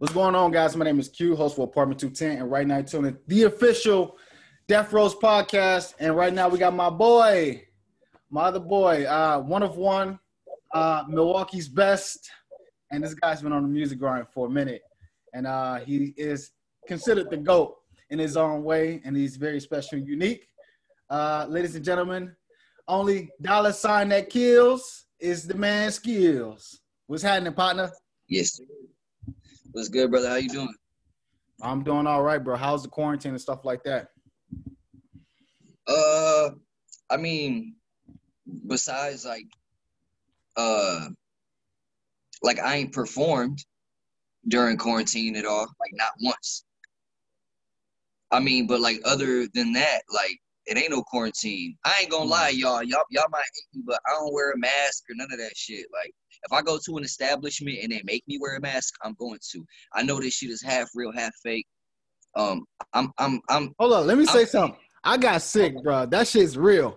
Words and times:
What's 0.00 0.14
going 0.14 0.34
on, 0.34 0.50
guys? 0.50 0.74
My 0.74 0.86
name 0.86 0.98
is 0.98 1.10
Q, 1.10 1.36
host 1.36 1.56
for 1.56 1.66
Apartment 1.66 2.00
210, 2.00 2.38
and 2.38 2.50
right 2.50 2.66
now 2.66 2.80
tuning 2.80 3.18
the 3.26 3.42
official 3.42 4.16
Death 4.66 4.94
Rose 4.94 5.14
podcast. 5.14 5.92
And 6.00 6.16
right 6.16 6.32
now 6.32 6.48
we 6.48 6.58
got 6.58 6.74
my 6.74 6.88
boy, 6.88 7.64
my 8.30 8.44
other 8.44 8.60
boy, 8.60 9.04
uh, 9.04 9.40
one 9.40 9.62
of 9.62 9.76
one, 9.76 10.18
uh, 10.72 11.04
Milwaukee's 11.06 11.68
best. 11.68 12.30
And 12.90 13.04
this 13.04 13.12
guy's 13.12 13.42
been 13.42 13.52
on 13.52 13.62
the 13.62 13.68
music 13.68 13.98
grind 13.98 14.26
for 14.32 14.46
a 14.46 14.50
minute. 14.50 14.80
And 15.34 15.46
uh, 15.46 15.80
he 15.80 16.14
is 16.16 16.52
considered 16.88 17.28
the 17.28 17.36
GOAT 17.36 17.76
in 18.08 18.18
his 18.18 18.38
own 18.38 18.64
way, 18.64 19.02
and 19.04 19.14
he's 19.14 19.36
very 19.36 19.60
special 19.60 19.98
and 19.98 20.08
unique. 20.08 20.46
Uh, 21.10 21.44
ladies 21.46 21.76
and 21.76 21.84
gentlemen, 21.84 22.34
only 22.88 23.30
dollar 23.42 23.74
sign 23.74 24.08
that 24.08 24.30
kills 24.30 25.04
is 25.18 25.46
the 25.46 25.52
man 25.52 25.92
skills. 25.92 26.80
What's 27.06 27.22
happening, 27.22 27.52
partner? 27.52 27.90
Yes. 28.28 28.58
What's 29.72 29.88
good, 29.88 30.10
brother? 30.10 30.28
How 30.28 30.36
you 30.36 30.48
doing? 30.48 30.74
I'm 31.62 31.84
doing 31.84 32.06
all 32.06 32.22
right, 32.22 32.42
bro. 32.42 32.56
How's 32.56 32.82
the 32.82 32.88
quarantine 32.88 33.32
and 33.32 33.40
stuff 33.40 33.64
like 33.64 33.84
that? 33.84 34.08
Uh, 35.86 36.50
I 37.08 37.16
mean, 37.16 37.76
besides 38.66 39.24
like, 39.24 39.46
uh, 40.56 41.08
like 42.42 42.58
I 42.58 42.76
ain't 42.76 42.92
performed 42.92 43.64
during 44.48 44.76
quarantine 44.76 45.36
at 45.36 45.46
all, 45.46 45.68
like 45.80 45.92
not 45.92 46.12
once. 46.20 46.64
I 48.32 48.40
mean, 48.40 48.66
but 48.66 48.80
like 48.80 49.00
other 49.04 49.46
than 49.54 49.72
that, 49.74 50.02
like 50.12 50.40
it 50.70 50.78
ain't 50.78 50.90
no 50.90 51.02
quarantine. 51.02 51.76
I 51.84 51.98
ain't 52.00 52.10
gonna 52.10 52.30
lie, 52.30 52.50
y'all. 52.50 52.82
Y'all, 52.82 53.02
y'all 53.10 53.24
might 53.30 53.40
hate 53.40 53.78
me, 53.78 53.82
but 53.84 53.98
I 54.06 54.12
don't 54.12 54.32
wear 54.32 54.52
a 54.52 54.58
mask 54.58 55.02
or 55.10 55.16
none 55.16 55.32
of 55.32 55.38
that 55.38 55.56
shit. 55.56 55.84
Like 55.92 56.14
if 56.44 56.52
I 56.52 56.62
go 56.62 56.78
to 56.86 56.96
an 56.96 57.02
establishment 57.02 57.78
and 57.82 57.90
they 57.90 58.00
make 58.04 58.22
me 58.28 58.38
wear 58.40 58.56
a 58.56 58.60
mask, 58.60 58.94
I'm 59.02 59.14
going 59.18 59.40
to. 59.50 59.66
I 59.92 60.02
know 60.02 60.20
this 60.20 60.34
shit 60.34 60.50
is 60.50 60.62
half 60.62 60.88
real, 60.94 61.12
half 61.12 61.32
fake. 61.42 61.66
Um, 62.36 62.64
I'm, 62.94 63.10
I'm, 63.18 63.40
I'm. 63.48 63.74
Hold 63.80 63.94
on, 63.94 64.06
let 64.06 64.16
me 64.16 64.26
say 64.26 64.42
I'm, 64.42 64.46
something. 64.46 64.80
I 65.02 65.16
got 65.16 65.42
sick, 65.42 65.74
bro. 65.82 66.06
That 66.06 66.28
shit's 66.28 66.56
real. 66.56 66.96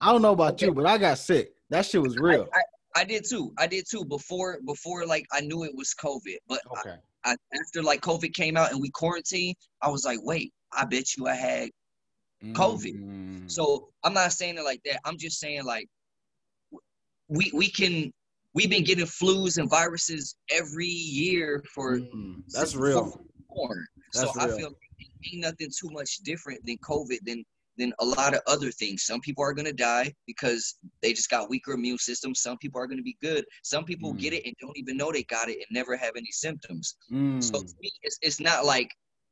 I 0.00 0.12
don't 0.12 0.22
know 0.22 0.32
about 0.32 0.54
okay. 0.54 0.66
you, 0.66 0.74
but 0.74 0.86
I 0.86 0.96
got 0.96 1.18
sick. 1.18 1.50
That 1.70 1.86
shit 1.86 2.00
was 2.00 2.16
real. 2.18 2.46
I, 2.54 2.58
I, 2.58 3.00
I, 3.00 3.04
did 3.04 3.24
too. 3.28 3.52
I 3.58 3.66
did 3.66 3.84
too. 3.90 4.04
Before, 4.04 4.58
before, 4.64 5.04
like 5.06 5.26
I 5.32 5.40
knew 5.40 5.64
it 5.64 5.74
was 5.74 5.92
COVID, 6.00 6.36
but 6.48 6.60
okay. 6.78 6.96
I, 7.24 7.34
after 7.60 7.82
like 7.82 8.00
COVID 8.00 8.32
came 8.32 8.56
out 8.56 8.70
and 8.70 8.80
we 8.80 8.90
quarantined, 8.90 9.56
I 9.82 9.88
was 9.88 10.04
like, 10.04 10.20
wait, 10.22 10.52
I 10.72 10.84
bet 10.84 11.16
you 11.16 11.26
I 11.26 11.34
had 11.34 11.70
COVID. 12.44 12.94
Mm. 12.94 13.50
So 13.50 13.88
I'm 14.04 14.14
not 14.14 14.32
saying 14.32 14.58
it 14.58 14.64
like 14.64 14.80
that. 14.84 15.00
I'm 15.04 15.18
just 15.18 15.40
saying 15.40 15.64
like 15.64 15.88
we 17.28 17.50
we 17.54 17.68
can 17.68 18.12
we've 18.54 18.70
been 18.70 18.84
getting 18.84 19.04
flus 19.04 19.58
and 19.58 19.68
viruses 19.70 20.36
every 20.50 20.86
year 20.86 21.62
for 21.74 21.98
mm, 21.98 22.42
that's 22.48 22.74
real. 22.74 23.20
Born. 23.48 23.86
That's 24.12 24.32
so 24.32 24.40
real. 24.40 24.54
I 24.54 24.56
feel 24.56 24.68
like 24.68 25.08
ain't 25.32 25.42
nothing 25.42 25.68
too 25.70 25.90
much 25.90 26.18
different 26.18 26.64
than 26.64 26.76
COVID 26.78 27.18
than 27.24 27.44
than 27.76 27.92
a 28.00 28.04
lot 28.04 28.34
of 28.34 28.40
other 28.46 28.70
things. 28.70 29.04
Some 29.04 29.20
people 29.20 29.44
are 29.44 29.52
gonna 29.52 29.72
die 29.72 30.12
because 30.26 30.76
they 31.02 31.12
just 31.12 31.30
got 31.30 31.48
weaker 31.48 31.72
immune 31.72 31.98
systems. 31.98 32.40
Some 32.40 32.58
people 32.58 32.80
are 32.80 32.86
gonna 32.86 33.02
be 33.02 33.16
good. 33.22 33.44
Some 33.62 33.84
people 33.84 34.12
mm. 34.12 34.18
get 34.18 34.32
it 34.32 34.44
and 34.44 34.54
don't 34.60 34.76
even 34.76 34.96
know 34.96 35.12
they 35.12 35.22
got 35.24 35.48
it 35.48 35.56
and 35.56 35.66
never 35.70 35.96
have 35.96 36.12
any 36.16 36.30
symptoms. 36.30 36.96
Mm. 37.12 37.42
So 37.42 37.60
to 37.60 37.74
me, 37.80 37.90
it's 38.02 38.18
it's 38.22 38.40
not 38.40 38.64
like 38.64 38.90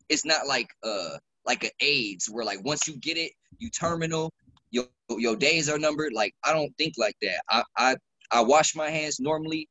it's 0.08 0.24
not 0.24 0.46
like 0.46 0.68
uh 0.82 1.18
like 1.46 1.64
an 1.64 1.70
AIDS 1.80 2.28
where 2.30 2.44
like 2.44 2.64
once 2.64 2.86
you 2.86 2.96
get 2.98 3.16
it, 3.16 3.32
you 3.58 3.70
terminal, 3.70 4.32
your 4.70 4.86
your 5.10 5.36
days 5.36 5.68
are 5.68 5.78
numbered. 5.78 6.12
Like 6.12 6.34
I 6.44 6.52
don't 6.52 6.72
think 6.76 6.94
like 6.98 7.16
that. 7.22 7.40
I 7.50 7.62
I 7.76 7.96
I 8.30 8.40
wash 8.42 8.74
my 8.74 8.90
hands 8.90 9.20
normally. 9.20 9.68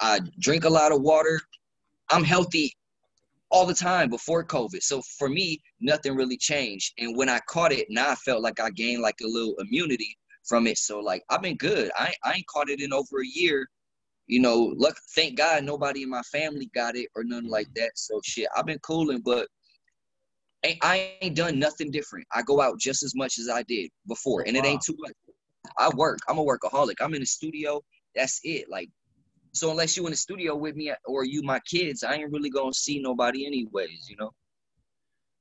I 0.00 0.20
drink 0.40 0.64
a 0.64 0.70
lot 0.70 0.92
of 0.92 1.00
water. 1.00 1.40
I'm 2.10 2.24
healthy 2.24 2.72
all 3.50 3.66
the 3.66 3.74
time 3.74 4.10
before 4.10 4.44
COVID. 4.44 4.82
So 4.82 5.00
for 5.18 5.28
me, 5.28 5.62
nothing 5.80 6.16
really 6.16 6.36
changed. 6.36 6.92
And 6.98 7.16
when 7.16 7.28
I 7.28 7.38
caught 7.48 7.72
it, 7.72 7.86
now 7.88 8.10
I 8.10 8.14
felt 8.16 8.42
like 8.42 8.60
I 8.60 8.70
gained 8.70 9.02
like 9.02 9.20
a 9.22 9.28
little 9.28 9.54
immunity 9.58 10.16
from 10.44 10.66
it. 10.66 10.78
So 10.78 10.98
like 10.98 11.22
I've 11.30 11.42
been 11.42 11.56
good. 11.56 11.90
I 11.96 12.12
I 12.24 12.34
ain't 12.34 12.46
caught 12.48 12.70
it 12.70 12.80
in 12.80 12.92
over 12.92 13.20
a 13.20 13.26
year. 13.26 13.66
You 14.26 14.40
know, 14.40 14.72
look, 14.76 14.96
thank 15.14 15.36
God 15.36 15.64
nobody 15.64 16.02
in 16.02 16.10
my 16.10 16.22
family 16.22 16.70
got 16.74 16.96
it 16.96 17.08
or 17.14 17.24
nothing 17.24 17.50
like 17.50 17.68
that. 17.76 17.92
So 17.94 18.20
shit, 18.24 18.48
I've 18.56 18.66
been 18.66 18.78
cooling, 18.78 19.20
but 19.24 19.46
I 20.82 21.12
ain't 21.20 21.36
done 21.36 21.58
nothing 21.58 21.90
different. 21.90 22.26
I 22.32 22.42
go 22.42 22.60
out 22.60 22.78
just 22.78 23.02
as 23.02 23.14
much 23.14 23.38
as 23.38 23.48
I 23.48 23.62
did 23.64 23.90
before, 24.08 24.42
and 24.46 24.56
it 24.56 24.64
ain't 24.64 24.82
too 24.82 24.96
much. 24.98 25.12
I 25.78 25.90
work. 25.94 26.18
I'm 26.28 26.38
a 26.38 26.44
workaholic. 26.44 26.94
I'm 27.00 27.14
in 27.14 27.20
the 27.20 27.26
studio. 27.26 27.82
That's 28.14 28.40
it. 28.44 28.66
Like, 28.70 28.88
so 29.52 29.70
unless 29.70 29.96
you 29.96 30.04
in 30.06 30.12
the 30.12 30.16
studio 30.16 30.56
with 30.56 30.76
me 30.76 30.92
or 31.06 31.24
you 31.24 31.42
my 31.42 31.60
kids, 31.60 32.02
I 32.02 32.14
ain't 32.14 32.32
really 32.32 32.50
gonna 32.50 32.72
see 32.72 33.00
nobody 33.00 33.46
anyways. 33.46 34.08
You 34.08 34.16
know. 34.16 34.30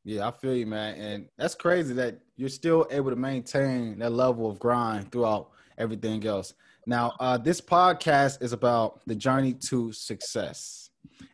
Yeah, 0.06 0.28
I 0.28 0.32
feel 0.32 0.56
you, 0.56 0.66
man, 0.66 0.96
and 0.96 1.30
that's 1.38 1.56
crazy 1.56 1.94
that 1.94 2.20
you're 2.36 2.50
still 2.50 2.88
able 2.92 3.10
to 3.10 3.16
maintain 3.16 4.00
that 4.00 4.12
level 4.12 4.50
of 4.50 4.60
grind 4.60 5.12
throughout 5.12 5.52
everything 5.78 6.26
else. 6.26 6.54
Now, 6.86 7.14
uh, 7.22 7.38
this 7.38 7.62
podcast 7.62 8.42
is 8.42 8.52
about 8.52 9.02
the 9.08 9.16
journey 9.16 9.54
to 9.70 9.94
success. 9.94 10.83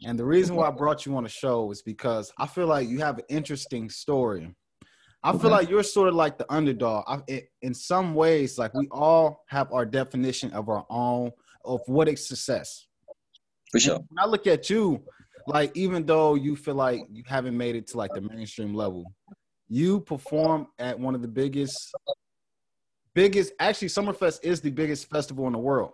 And 0.06 0.17
the 0.17 0.25
reason 0.25 0.56
why 0.56 0.67
I 0.67 0.72
brought 0.72 1.06
you 1.06 1.16
on 1.17 1.23
the 1.23 1.29
show 1.29 1.72
is 1.72 1.81
because 1.81 2.31
I 2.38 2.47
feel 2.47 2.67
like 2.67 2.88
you 2.88 3.00
have 3.00 3.17
an 3.17 3.25
interesting 3.29 3.90
story. 3.90 4.53
I 5.22 5.38
feel 5.38 5.51
like 5.51 5.69
you're 5.69 5.84
sort 5.84 6.07
of 6.07 6.16
like 6.16 6.38
the 6.38 6.51
underdog. 6.51 7.03
I, 7.07 7.19
it, 7.28 7.50
in 7.62 7.73
some 7.73 8.16
ways, 8.16 8.57
like 8.57 8.73
we 8.73 8.88
all 8.89 9.44
have 9.47 9.72
our 9.73 9.85
definition 9.85 10.51
of 10.53 10.69
our 10.69 10.85
own 10.89 11.31
of 11.66 11.81
what 11.88 12.07
is 12.07 12.25
success. 12.28 12.88
For 13.72 13.79
sure. 13.79 13.95
when 13.97 14.23
I 14.23 14.25
look 14.25 14.47
at 14.47 14.69
you, 14.69 15.03
like 15.45 15.75
even 15.75 16.06
though 16.06 16.35
you 16.35 16.56
feel 16.56 16.75
like 16.75 17.01
you 17.12 17.23
haven't 17.28 17.57
made 17.57 17.75
it 17.75 17.88
to 17.88 17.97
like 17.97 18.12
the 18.13 18.22
mainstream 18.22 18.73
level, 18.73 19.03
you 19.68 20.00
perform 20.00 20.68
at 20.79 20.97
one 20.97 21.16
of 21.16 21.22
the 21.22 21.28
biggest, 21.28 21.94
biggest. 23.13 23.51
Actually, 23.59 23.89
Summerfest 23.89 24.39
is 24.44 24.62
the 24.62 24.72
biggest 24.72 25.09
festival 25.09 25.47
in 25.47 25.53
the 25.53 25.59
world. 25.59 25.91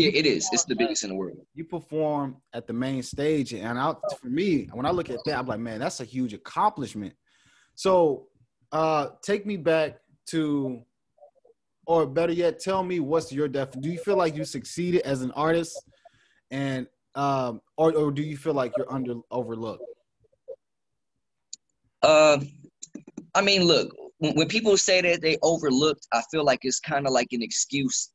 Yeah, 0.00 0.10
it 0.14 0.26
is. 0.26 0.48
It's 0.52 0.64
the 0.64 0.74
biggest 0.74 1.04
in 1.04 1.10
the 1.10 1.14
world. 1.14 1.36
You 1.54 1.64
perform 1.64 2.36
at 2.54 2.66
the 2.66 2.72
main 2.72 3.02
stage, 3.02 3.52
and 3.52 3.78
I, 3.78 3.94
for 4.20 4.28
me, 4.28 4.68
when 4.72 4.86
I 4.86 4.90
look 4.90 5.10
at 5.10 5.18
that, 5.26 5.38
I'm 5.38 5.46
like, 5.46 5.60
man, 5.60 5.80
that's 5.80 6.00
a 6.00 6.04
huge 6.04 6.32
accomplishment. 6.32 7.14
So, 7.74 8.28
uh, 8.72 9.08
take 9.22 9.44
me 9.44 9.56
back 9.56 10.00
to, 10.28 10.82
or 11.86 12.06
better 12.06 12.32
yet, 12.32 12.60
tell 12.60 12.82
me 12.82 13.00
what's 13.00 13.30
your 13.32 13.48
def. 13.48 13.72
Do 13.72 13.90
you 13.90 13.98
feel 13.98 14.16
like 14.16 14.36
you 14.36 14.44
succeeded 14.44 15.02
as 15.02 15.22
an 15.22 15.32
artist, 15.32 15.78
and 16.50 16.86
um, 17.14 17.60
or 17.76 17.92
or 17.92 18.10
do 18.10 18.22
you 18.22 18.36
feel 18.36 18.54
like 18.54 18.72
you're 18.76 18.92
under 18.92 19.16
overlooked? 19.30 19.84
Uh, 22.02 22.38
I 23.34 23.42
mean, 23.42 23.64
look, 23.64 23.94
when 24.18 24.48
people 24.48 24.76
say 24.76 25.00
that 25.02 25.20
they 25.20 25.36
overlooked, 25.42 26.06
I 26.12 26.22
feel 26.30 26.44
like 26.44 26.60
it's 26.62 26.80
kind 26.80 27.06
of 27.06 27.12
like 27.12 27.28
an 27.32 27.42
excuse 27.42 28.10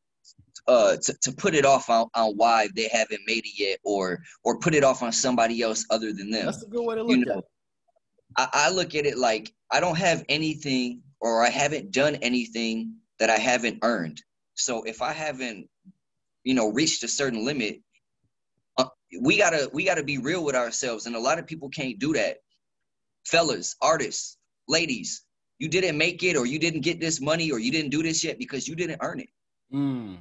uh 0.68 0.98
to, 0.98 1.14
to 1.22 1.32
put 1.32 1.54
it 1.54 1.66
off 1.66 1.90
on, 1.90 2.08
on 2.16 2.34
why 2.36 2.68
they 2.76 2.88
haven't 2.92 3.22
made 3.28 3.46
it 3.46 3.60
yet 3.60 3.80
or 3.84 4.24
or 4.44 4.60
put 4.60 4.74
it 4.74 4.84
off 4.84 5.04
on 5.04 5.12
somebody 5.12 5.62
else 5.62 5.86
other 5.90 6.12
than 6.12 6.32
them. 6.32 6.46
That's 6.46 6.64
a 6.64 6.68
good 6.68 6.86
way 6.86 6.96
to 6.96 7.04
look 7.04 7.18
you 7.18 7.26
know, 7.26 7.32
at 7.34 7.38
it. 7.40 7.46
I, 8.38 8.48
I 8.54 8.70
look 8.72 8.96
at 8.96 9.06
it 9.06 9.18
like 9.18 9.54
I 9.72 9.80
don't 9.80 9.98
have 9.98 10.24
anything 10.30 11.02
or 11.20 11.44
I 11.44 11.50
haven't 11.50 11.92
done 11.92 12.16
anything 12.16 12.96
that 13.20 13.30
I 13.30 13.38
haven't 13.38 13.80
earned. 13.82 14.22
So 14.56 14.84
if 14.84 15.02
I 15.02 15.12
haven't, 15.12 15.68
you 16.44 16.54
know, 16.54 16.72
reached 16.72 17.04
a 17.04 17.08
certain 17.08 17.46
limit, 17.46 17.82
uh, 18.78 18.86
we 19.22 19.38
gotta 19.38 19.70
we 19.74 19.86
gotta 19.86 20.04
be 20.04 20.18
real 20.18 20.44
with 20.44 20.56
ourselves, 20.56 21.06
and 21.06 21.16
a 21.16 21.20
lot 21.20 21.40
of 21.40 21.48
people 21.48 21.70
can't 21.70 22.00
do 22.00 22.14
that. 22.14 22.38
Fellas, 23.26 23.76
artists, 23.82 24.38
ladies, 24.68 25.24
you 25.60 25.68
didn't 25.68 25.98
make 25.98 26.24
it, 26.24 26.38
or 26.38 26.46
you 26.46 26.60
didn't 26.60 26.82
get 26.82 27.00
this 27.00 27.20
money, 27.20 27.52
or 27.52 27.60
you 27.60 27.72
didn't 27.72 27.92
do 27.92 28.04
this 28.04 28.24
yet 28.24 28.38
because 28.38 28.68
you 28.68 28.76
didn't 28.76 29.00
earn 29.02 29.20
it. 29.20 29.30
Mm. 29.74 30.18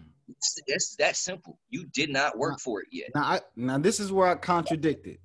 It's, 0.66 0.96
that 0.96 1.16
simple. 1.16 1.58
You 1.70 1.86
did 1.92 2.10
not 2.10 2.38
work 2.38 2.52
now, 2.52 2.56
for 2.58 2.82
it 2.82 2.88
yet. 2.90 3.10
Now, 3.14 3.22
I, 3.22 3.40
now 3.56 3.78
this 3.78 4.00
is 4.00 4.12
where 4.12 4.28
I 4.28 4.34
contradicted 4.34 5.18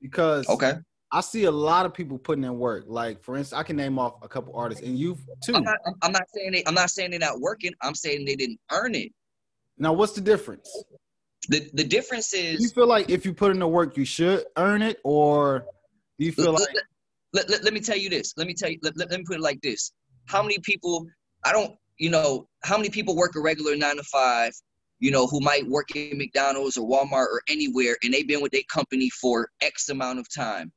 because 0.00 0.48
okay, 0.48 0.74
I 1.10 1.20
see 1.20 1.44
a 1.44 1.50
lot 1.50 1.86
of 1.86 1.94
people 1.94 2.18
putting 2.18 2.44
in 2.44 2.58
work. 2.58 2.84
Like 2.86 3.22
for 3.22 3.36
instance, 3.36 3.58
I 3.58 3.62
can 3.62 3.76
name 3.76 3.98
off 3.98 4.14
a 4.22 4.28
couple 4.28 4.54
artists, 4.56 4.84
and 4.84 4.98
you 4.98 5.16
too. 5.44 5.54
I'm 5.54 5.64
not, 5.64 5.78
I'm 6.02 6.12
not 6.12 6.24
saying 6.34 6.52
they. 6.52 6.62
I'm 6.66 6.74
not 6.74 6.90
saying 6.90 7.10
they're 7.10 7.20
not 7.20 7.40
working. 7.40 7.72
I'm 7.82 7.94
saying 7.94 8.24
they 8.24 8.36
didn't 8.36 8.60
earn 8.70 8.94
it. 8.94 9.12
Now, 9.78 9.92
what's 9.92 10.12
the 10.12 10.20
difference? 10.20 10.70
The 11.48 11.68
the 11.72 11.84
difference 11.84 12.34
is. 12.34 12.58
Do 12.58 12.62
you 12.64 12.70
feel 12.70 12.86
like 12.86 13.10
if 13.10 13.24
you 13.24 13.32
put 13.32 13.50
in 13.50 13.58
the 13.58 13.68
work, 13.68 13.96
you 13.96 14.04
should 14.04 14.44
earn 14.56 14.82
it, 14.82 14.98
or 15.04 15.64
do 16.18 16.26
you 16.26 16.32
feel 16.32 16.52
let, 16.52 16.60
like? 16.60 16.68
Let, 17.34 17.50
let, 17.50 17.62
let, 17.62 17.74
me 17.74 17.80
tell 17.80 17.96
you 17.96 18.08
this. 18.08 18.32
Let 18.36 18.46
me 18.46 18.54
tell 18.54 18.70
you. 18.70 18.78
Let, 18.82 18.96
let, 18.96 19.10
let 19.10 19.18
me 19.18 19.24
put 19.24 19.36
it 19.36 19.42
like 19.42 19.60
this. 19.60 19.92
How 20.26 20.42
many 20.42 20.58
people? 20.60 21.06
I 21.44 21.52
don't 21.52 21.74
you 21.98 22.10
know, 22.10 22.48
how 22.62 22.76
many 22.76 22.90
people 22.90 23.16
work 23.16 23.34
a 23.36 23.40
regular 23.40 23.76
nine 23.76 23.96
to 23.96 24.02
five, 24.04 24.52
you 25.00 25.10
know, 25.10 25.26
who 25.26 25.40
might 25.40 25.66
work 25.66 25.94
in 25.94 26.16
McDonald's 26.18 26.76
or 26.76 26.88
Walmart 26.88 27.26
or 27.26 27.42
anywhere, 27.48 27.96
and 28.02 28.12
they've 28.12 28.26
been 28.26 28.40
with 28.40 28.52
their 28.52 28.62
company 28.72 29.10
for 29.10 29.50
X 29.60 29.88
amount 29.88 30.18
of 30.18 30.26
time, 30.32 30.72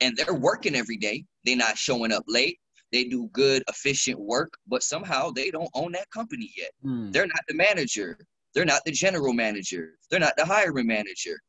and 0.00 0.16
they're 0.16 0.34
working 0.34 0.74
every 0.74 0.96
day. 0.96 1.24
They're 1.44 1.56
not 1.56 1.78
showing 1.78 2.12
up 2.12 2.24
late. 2.26 2.58
They 2.92 3.04
do 3.04 3.28
good, 3.32 3.62
efficient 3.68 4.20
work, 4.20 4.52
but 4.66 4.82
somehow 4.82 5.30
they 5.30 5.50
don't 5.50 5.70
own 5.74 5.92
that 5.92 6.10
company 6.10 6.52
yet. 6.56 6.70
Mm. 6.84 7.12
They're 7.12 7.26
not 7.26 7.40
the 7.48 7.54
manager. 7.54 8.18
They're 8.54 8.64
not 8.64 8.84
the 8.84 8.92
general 8.92 9.32
manager. 9.32 9.94
They're 10.10 10.20
not 10.20 10.36
the 10.36 10.44
hiring 10.44 10.86
manager. 10.86 11.40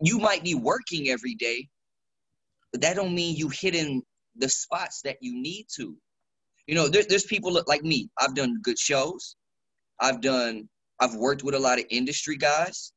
you 0.00 0.18
might 0.18 0.42
be 0.42 0.54
working 0.54 1.08
every 1.10 1.34
day, 1.34 1.68
but 2.72 2.80
that 2.80 2.96
don't 2.96 3.14
mean 3.14 3.36
you 3.36 3.48
hitting 3.48 4.02
the 4.36 4.48
spots 4.48 5.00
that 5.02 5.16
you 5.20 5.40
need 5.40 5.66
to. 5.76 5.96
You 6.68 6.74
know, 6.74 6.86
there, 6.86 7.02
there's 7.08 7.24
people 7.24 7.60
like 7.66 7.82
me. 7.82 8.10
I've 8.20 8.34
done 8.34 8.60
good 8.62 8.78
shows. 8.78 9.34
I've 10.00 10.20
done. 10.20 10.68
I've 11.00 11.14
worked 11.14 11.42
with 11.42 11.54
a 11.54 11.58
lot 11.58 11.78
of 11.78 11.86
industry 11.90 12.36
guys, 12.36 12.92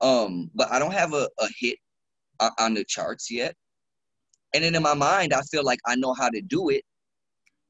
um, 0.00 0.50
but 0.54 0.70
I 0.70 0.78
don't 0.78 0.92
have 0.92 1.14
a, 1.14 1.28
a 1.40 1.48
hit 1.58 1.78
on 2.58 2.74
the 2.74 2.84
charts 2.84 3.30
yet. 3.30 3.54
And 4.54 4.62
then 4.62 4.74
in 4.74 4.82
my 4.82 4.94
mind, 4.94 5.32
I 5.32 5.40
feel 5.50 5.64
like 5.64 5.78
I 5.86 5.96
know 5.96 6.12
how 6.12 6.28
to 6.28 6.40
do 6.40 6.68
it, 6.68 6.82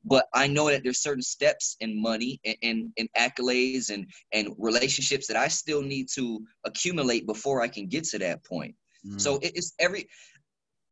but 0.05 0.27
I 0.35 0.47
know 0.47 0.71
that 0.71 0.83
there's 0.83 1.03
certain 1.03 1.23
steps 1.23 1.77
and 1.81 2.01
money 2.01 2.41
and, 2.45 2.57
and, 2.63 2.93
and, 2.99 3.09
accolades 3.17 3.91
and, 3.91 4.07
and 4.33 4.55
relationships 4.59 5.27
that 5.27 5.37
I 5.37 5.49
still 5.49 5.83
need 5.83 6.07
to 6.15 6.41
accumulate 6.65 7.27
before 7.27 7.61
I 7.61 7.69
can 7.69 7.89
get 7.89 8.05
to 8.05 8.19
that 8.21 8.45
point. 8.45 8.75
Mm. 9.07 9.21
So 9.21 9.39
it's 9.43 9.75
every, 9.79 10.07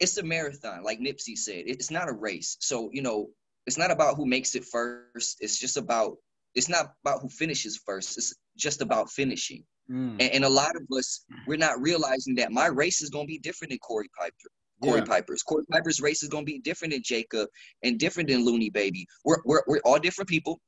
it's 0.00 0.16
a 0.19 0.22
marathon, 0.22 0.82
like 0.82 1.00
Nipsey 1.00 1.37
said. 1.37 1.64
It's 1.66 1.90
not 1.90 2.08
a 2.08 2.12
race. 2.12 2.56
So, 2.60 2.90
you 2.92 3.02
know, 3.02 3.28
it's 3.66 3.78
not 3.78 3.90
about 3.90 4.16
who 4.16 4.26
makes 4.26 4.54
it 4.54 4.64
first. 4.64 5.38
It's 5.40 5.58
just 5.58 5.76
about, 5.76 6.16
it's 6.54 6.68
not 6.68 6.92
about 7.04 7.20
who 7.20 7.28
finishes 7.28 7.80
first. 7.84 8.16
It's 8.16 8.34
just 8.56 8.80
about 8.80 9.10
finishing. 9.10 9.64
Mm. 9.90 10.12
And, 10.20 10.32
and, 10.32 10.44
a 10.44 10.48
lot 10.48 10.74
of 10.74 10.82
us, 10.96 11.24
we're 11.46 11.58
not 11.58 11.80
realizing 11.80 12.34
that 12.36 12.50
my 12.50 12.66
race 12.66 13.02
is 13.02 13.10
going 13.10 13.26
to 13.26 13.28
be 13.28 13.38
different 13.38 13.70
than 13.70 13.78
Corey 13.78 14.08
Piper. 14.18 14.32
Corey 14.82 14.98
yeah. 15.00 15.04
Piper's. 15.04 15.42
Corey 15.42 15.64
Piper's 15.70 16.00
race 16.00 16.22
is 16.22 16.28
going 16.28 16.44
to 16.44 16.52
be 16.52 16.58
different 16.58 16.92
than 16.92 17.02
Jacob 17.04 17.48
and 17.82 17.98
different 17.98 18.28
than 18.28 18.44
Looney 18.44 18.70
Baby. 18.70 19.06
We're, 19.24 19.38
we're, 19.44 19.62
we're 19.66 19.80
all 19.84 19.98
different 19.98 20.28
people. 20.28 20.60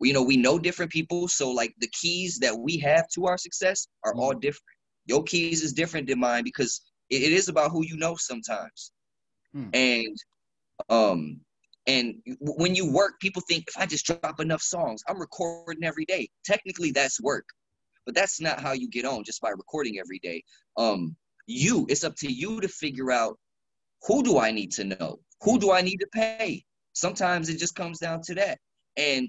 We, 0.00 0.08
you 0.08 0.14
know, 0.14 0.22
we 0.22 0.36
know 0.36 0.58
different 0.58 0.92
people. 0.92 1.28
So, 1.28 1.50
like, 1.50 1.74
the 1.80 1.88
keys 1.88 2.38
that 2.40 2.56
we 2.56 2.78
have 2.78 3.08
to 3.14 3.26
our 3.26 3.38
success 3.38 3.88
are 4.04 4.14
mm. 4.14 4.18
all 4.18 4.32
different. 4.34 4.64
Your 5.06 5.22
keys 5.24 5.62
is 5.62 5.72
different 5.72 6.06
than 6.06 6.20
mine 6.20 6.44
because 6.44 6.82
it, 7.08 7.22
it 7.22 7.32
is 7.32 7.48
about 7.48 7.70
who 7.70 7.84
you 7.84 7.96
know 7.96 8.16
sometimes. 8.16 8.92
Mm. 9.56 9.70
And, 9.74 10.16
um, 10.90 11.40
and 11.88 12.16
when 12.40 12.74
you 12.74 12.92
work, 12.92 13.18
people 13.18 13.42
think 13.48 13.64
if 13.66 13.78
I 13.78 13.86
just 13.86 14.04
drop 14.04 14.40
enough 14.40 14.60
songs, 14.60 15.02
I'm 15.08 15.18
recording 15.18 15.82
every 15.82 16.04
day. 16.04 16.28
Technically, 16.44 16.92
that's 16.92 17.18
work, 17.20 17.46
but 18.04 18.14
that's 18.14 18.42
not 18.42 18.60
how 18.60 18.72
you 18.72 18.90
get 18.90 19.06
on 19.06 19.24
just 19.24 19.40
by 19.40 19.48
recording 19.48 19.98
every 19.98 20.18
day. 20.18 20.44
Um, 20.76 21.16
you, 21.46 21.86
it's 21.88 22.04
up 22.04 22.14
to 22.16 22.30
you 22.30 22.60
to 22.60 22.68
figure 22.68 23.10
out 23.10 23.38
who 24.06 24.22
do 24.22 24.38
I 24.38 24.50
need 24.50 24.70
to 24.72 24.84
know? 24.84 25.20
Who 25.42 25.58
do 25.58 25.72
I 25.72 25.80
need 25.80 25.96
to 25.96 26.06
pay? 26.12 26.62
Sometimes 26.92 27.48
it 27.48 27.58
just 27.58 27.74
comes 27.74 27.98
down 27.98 28.20
to 28.24 28.34
that. 28.34 28.58
And 28.98 29.28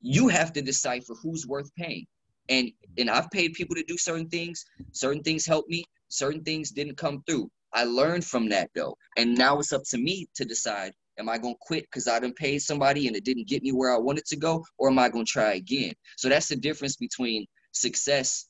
you 0.00 0.28
have 0.28 0.54
to 0.54 0.62
decipher 0.62 1.14
who's 1.22 1.46
worth 1.46 1.70
paying. 1.76 2.06
And 2.48 2.70
and 2.96 3.10
I've 3.10 3.30
paid 3.30 3.52
people 3.52 3.76
to 3.76 3.84
do 3.84 3.98
certain 3.98 4.28
things. 4.30 4.64
Certain 4.92 5.22
things 5.22 5.44
helped 5.44 5.68
me. 5.68 5.84
Certain 6.08 6.42
things 6.42 6.70
didn't 6.70 6.96
come 6.96 7.22
through. 7.26 7.50
I 7.74 7.84
learned 7.84 8.24
from 8.24 8.48
that 8.48 8.70
though. 8.74 8.96
And 9.18 9.36
now 9.36 9.58
it's 9.58 9.74
up 9.74 9.82
to 9.90 9.98
me 9.98 10.28
to 10.36 10.46
decide 10.46 10.92
am 11.18 11.28
I 11.28 11.38
gonna 11.38 11.54
quit 11.60 11.84
because 11.84 12.08
I 12.08 12.20
didn't 12.20 12.36
pay 12.36 12.58
somebody 12.58 13.06
and 13.06 13.16
it 13.16 13.24
didn't 13.24 13.48
get 13.48 13.62
me 13.62 13.72
where 13.72 13.94
I 13.94 13.98
wanted 13.98 14.24
to 14.26 14.36
go, 14.36 14.64
or 14.78 14.88
am 14.88 14.98
I 14.98 15.08
gonna 15.08 15.24
try 15.24 15.54
again? 15.54 15.94
So 16.16 16.28
that's 16.28 16.48
the 16.48 16.56
difference 16.56 16.96
between 16.96 17.46
success 17.72 18.46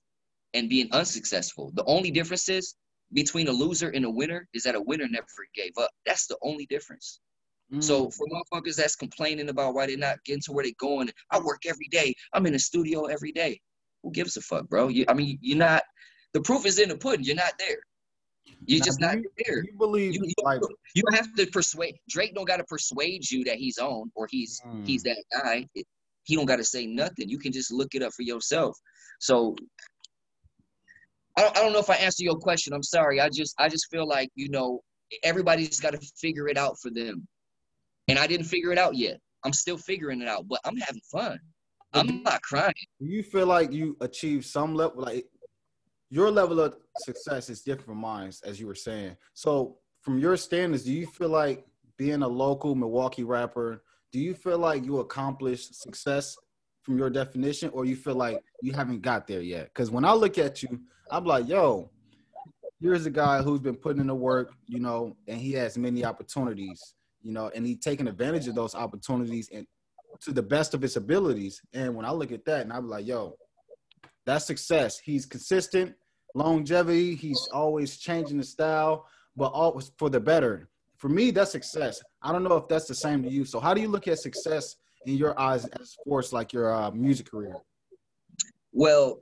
and 0.54 0.68
being 0.68 0.88
unsuccessful. 0.92 1.72
The 1.74 1.84
only 1.84 2.10
difference 2.10 2.48
is 2.48 2.74
between 3.12 3.48
a 3.48 3.52
loser 3.52 3.90
and 3.90 4.04
a 4.04 4.10
winner 4.10 4.46
is 4.54 4.62
that 4.64 4.74
a 4.74 4.80
winner 4.80 5.08
never 5.08 5.26
gave 5.54 5.72
up. 5.78 5.90
That's 6.06 6.26
the 6.26 6.36
only 6.42 6.66
difference. 6.66 7.20
Mm. 7.72 7.82
So 7.82 8.10
for 8.10 8.26
motherfuckers 8.26 8.76
that's 8.76 8.96
complaining 8.96 9.48
about 9.48 9.74
why 9.74 9.86
they're 9.86 9.96
not 9.96 10.22
getting 10.24 10.42
to 10.42 10.52
where 10.52 10.64
they're 10.64 10.72
going, 10.78 11.10
I 11.30 11.38
work 11.38 11.62
every 11.66 11.88
day. 11.90 12.14
I'm 12.32 12.46
in 12.46 12.52
the 12.52 12.58
studio 12.58 13.04
every 13.04 13.32
day. 13.32 13.60
Who 14.02 14.12
gives 14.12 14.36
a 14.36 14.40
fuck, 14.40 14.68
bro? 14.68 14.88
You, 14.88 15.04
I 15.08 15.14
mean, 15.14 15.38
you're 15.40 15.58
not. 15.58 15.82
The 16.32 16.40
proof 16.40 16.66
is 16.66 16.78
in 16.78 16.88
the 16.88 16.96
pudding. 16.96 17.24
You're 17.24 17.36
not 17.36 17.54
there. 17.58 17.78
You're 18.66 18.80
now, 18.80 18.84
just 18.84 19.00
not 19.00 19.16
you, 19.16 19.30
there. 19.44 19.64
You 19.64 19.72
believe 19.78 20.14
you, 20.14 20.22
you, 20.24 20.34
like 20.42 20.60
you 20.94 21.02
have 21.12 21.32
to 21.34 21.46
persuade 21.46 21.96
Drake. 22.08 22.34
Don't 22.34 22.46
got 22.46 22.58
to 22.58 22.64
persuade 22.64 23.30
you 23.30 23.44
that 23.44 23.56
he's 23.56 23.78
on 23.78 24.10
or 24.14 24.26
he's 24.30 24.60
mm. 24.66 24.86
he's 24.86 25.02
that 25.04 25.22
guy. 25.32 25.66
It, 25.74 25.86
he 26.24 26.36
don't 26.36 26.46
got 26.46 26.56
to 26.56 26.64
say 26.64 26.86
nothing. 26.86 27.28
You 27.28 27.38
can 27.38 27.52
just 27.52 27.72
look 27.72 27.94
it 27.94 28.02
up 28.02 28.12
for 28.12 28.22
yourself. 28.22 28.78
So 29.20 29.56
I 31.36 31.42
don't, 31.42 31.56
I 31.56 31.62
don't 31.62 31.72
know 31.72 31.78
if 31.78 31.88
I 31.88 31.94
answered 31.94 32.24
your 32.24 32.36
question. 32.36 32.72
I'm 32.72 32.82
sorry. 32.82 33.20
I 33.20 33.28
just 33.28 33.54
I 33.58 33.68
just 33.68 33.90
feel 33.90 34.06
like 34.06 34.28
you 34.34 34.48
know 34.48 34.80
everybody's 35.22 35.80
got 35.80 35.92
to 35.92 36.00
figure 36.20 36.48
it 36.48 36.58
out 36.58 36.78
for 36.80 36.90
them, 36.90 37.26
and 38.08 38.18
I 38.18 38.26
didn't 38.26 38.46
figure 38.46 38.72
it 38.72 38.78
out 38.78 38.96
yet. 38.96 39.18
I'm 39.44 39.52
still 39.52 39.78
figuring 39.78 40.20
it 40.20 40.28
out, 40.28 40.46
but 40.48 40.60
I'm 40.64 40.76
having 40.76 41.00
fun. 41.10 41.38
I'm 41.94 42.22
not 42.22 42.42
crying. 42.42 42.74
Do 43.00 43.06
you 43.06 43.22
feel 43.22 43.46
like 43.46 43.72
you 43.72 43.96
achieved 44.00 44.44
some 44.44 44.74
level, 44.74 45.02
like 45.02 45.26
your 46.10 46.30
level 46.30 46.60
of 46.60 46.76
success 46.98 47.50
is 47.50 47.62
different 47.62 47.86
from 47.86 47.98
mine, 47.98 48.32
as 48.44 48.58
you 48.58 48.66
were 48.66 48.74
saying. 48.74 49.16
So, 49.34 49.78
from 50.00 50.18
your 50.18 50.36
standards, 50.36 50.84
do 50.84 50.92
you 50.92 51.06
feel 51.06 51.28
like 51.28 51.66
being 51.98 52.22
a 52.22 52.28
local 52.28 52.74
Milwaukee 52.74 53.24
rapper, 53.24 53.82
do 54.12 54.18
you 54.18 54.32
feel 54.32 54.58
like 54.58 54.84
you 54.84 55.00
accomplished 55.00 55.82
success 55.82 56.36
from 56.82 56.96
your 56.96 57.10
definition, 57.10 57.68
or 57.74 57.84
you 57.84 57.96
feel 57.96 58.14
like 58.14 58.40
you 58.62 58.72
haven't 58.72 59.02
got 59.02 59.26
there 59.26 59.42
yet? 59.42 59.64
Because 59.64 59.90
when 59.90 60.04
I 60.04 60.12
look 60.12 60.38
at 60.38 60.62
you, 60.62 60.80
I'm 61.10 61.24
like, 61.24 61.46
yo, 61.46 61.90
here's 62.80 63.04
a 63.04 63.10
guy 63.10 63.42
who's 63.42 63.60
been 63.60 63.76
putting 63.76 64.00
in 64.00 64.06
the 64.06 64.14
work, 64.14 64.52
you 64.66 64.78
know, 64.78 65.16
and 65.26 65.38
he 65.38 65.52
has 65.52 65.76
many 65.76 66.04
opportunities, 66.04 66.94
you 67.22 67.32
know, 67.32 67.50
and 67.54 67.66
he's 67.66 67.80
taking 67.80 68.08
advantage 68.08 68.48
of 68.48 68.54
those 68.54 68.74
opportunities 68.74 69.50
and 69.52 69.66
to 70.20 70.32
the 70.32 70.42
best 70.42 70.72
of 70.72 70.80
his 70.80 70.96
abilities. 70.96 71.60
And 71.74 71.94
when 71.94 72.06
I 72.06 72.10
look 72.12 72.32
at 72.32 72.44
that, 72.46 72.62
and 72.62 72.72
I'm 72.72 72.88
like, 72.88 73.06
yo, 73.06 73.34
that's 74.28 74.44
success. 74.44 74.98
He's 74.98 75.24
consistent, 75.24 75.94
longevity. 76.34 77.14
He's 77.14 77.48
always 77.50 77.96
changing 77.96 78.36
the 78.36 78.44
style, 78.44 79.06
but 79.36 79.46
always 79.46 79.90
for 79.98 80.10
the 80.10 80.20
better. 80.20 80.68
For 80.98 81.08
me, 81.08 81.30
that's 81.30 81.50
success. 81.50 82.02
I 82.20 82.32
don't 82.32 82.42
know 82.42 82.56
if 82.56 82.68
that's 82.68 82.86
the 82.86 82.94
same 82.94 83.22
to 83.22 83.30
you. 83.30 83.46
So, 83.46 83.58
how 83.58 83.72
do 83.72 83.80
you 83.80 83.88
look 83.88 84.06
at 84.06 84.18
success 84.18 84.76
in 85.06 85.14
your 85.14 85.38
eyes 85.40 85.64
as 85.64 85.92
sports 85.92 86.32
like 86.34 86.52
your 86.52 86.74
uh, 86.74 86.90
music 86.90 87.30
career? 87.30 87.56
Well, 88.72 89.20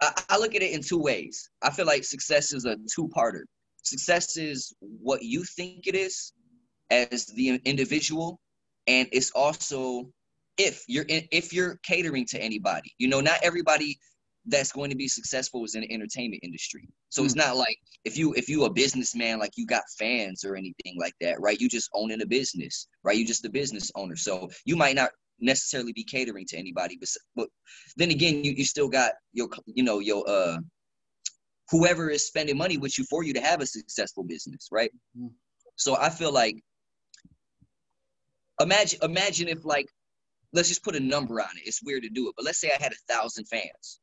I, 0.00 0.12
I 0.28 0.38
look 0.38 0.54
at 0.54 0.62
it 0.62 0.72
in 0.72 0.82
two 0.82 1.00
ways. 1.00 1.50
I 1.62 1.70
feel 1.70 1.86
like 1.86 2.04
success 2.04 2.52
is 2.52 2.66
a 2.66 2.76
two-parter. 2.94 3.42
Success 3.82 4.36
is 4.36 4.72
what 4.80 5.22
you 5.22 5.42
think 5.42 5.88
it 5.88 5.96
is 5.96 6.32
as 6.90 7.26
the 7.26 7.60
individual, 7.64 8.38
and 8.86 9.08
it's 9.10 9.32
also 9.32 10.08
if 10.56 10.84
you're 10.88 11.04
in, 11.04 11.26
if 11.30 11.52
you're 11.52 11.78
catering 11.84 12.26
to 12.26 12.40
anybody. 12.40 12.92
You 12.98 13.08
know, 13.08 13.20
not 13.20 13.38
everybody 13.42 13.98
that's 14.46 14.72
going 14.72 14.90
to 14.90 14.96
be 14.96 15.08
successful 15.08 15.64
is 15.64 15.74
in 15.74 15.82
the 15.82 15.92
entertainment 15.92 16.40
industry. 16.42 16.88
So 17.08 17.22
mm. 17.22 17.24
it's 17.24 17.34
hmm. 17.34 17.40
not 17.40 17.56
like 17.56 17.78
if 18.04 18.18
you 18.18 18.34
if 18.34 18.48
you 18.48 18.64
a 18.64 18.70
businessman 18.70 19.38
like 19.38 19.52
you 19.56 19.66
got 19.66 19.82
fans 19.98 20.44
or 20.44 20.54
anything 20.56 20.96
like 20.98 21.14
that, 21.20 21.40
right? 21.40 21.58
You 21.58 21.68
just 21.68 21.90
owning 21.94 22.20
a 22.20 22.26
business, 22.26 22.88
right? 23.02 23.16
You 23.16 23.26
just 23.26 23.44
a 23.44 23.50
business 23.50 23.90
owner. 23.94 24.16
So 24.16 24.50
you 24.66 24.76
might 24.76 24.96
not 24.96 25.10
necessarily 25.40 25.92
be 25.92 26.04
catering 26.04 26.46
to 26.46 26.58
anybody, 26.58 26.98
but 27.00 27.08
but 27.34 27.48
then 27.96 28.10
again, 28.10 28.44
you, 28.44 28.52
you 28.52 28.64
still 28.64 28.88
got 28.88 29.12
your 29.32 29.48
you 29.66 29.82
know 29.82 30.00
your 30.00 30.28
uh 30.28 30.58
whoever 31.70 32.10
is 32.10 32.26
spending 32.26 32.58
money 32.58 32.76
with 32.76 32.98
you 32.98 33.04
for 33.04 33.24
you 33.24 33.32
to 33.32 33.40
have 33.40 33.62
a 33.62 33.66
successful 33.66 34.24
business, 34.24 34.68
right? 34.70 34.90
Mm. 35.18 35.30
So 35.76 35.96
I 35.96 36.10
feel 36.10 36.32
like 36.32 36.56
imagine 38.60 39.00
imagine 39.02 39.48
if 39.48 39.64
like 39.64 39.88
let's 40.54 40.68
just 40.68 40.84
put 40.84 40.96
a 40.96 41.00
number 41.00 41.40
on 41.40 41.48
it. 41.56 41.66
It's 41.66 41.82
weird 41.82 42.04
to 42.04 42.08
do 42.08 42.28
it, 42.28 42.34
but 42.36 42.44
let's 42.46 42.60
say 42.60 42.70
I 42.70 42.82
had 42.82 42.92
a 42.92 43.12
thousand 43.12 43.46
fans 43.46 44.00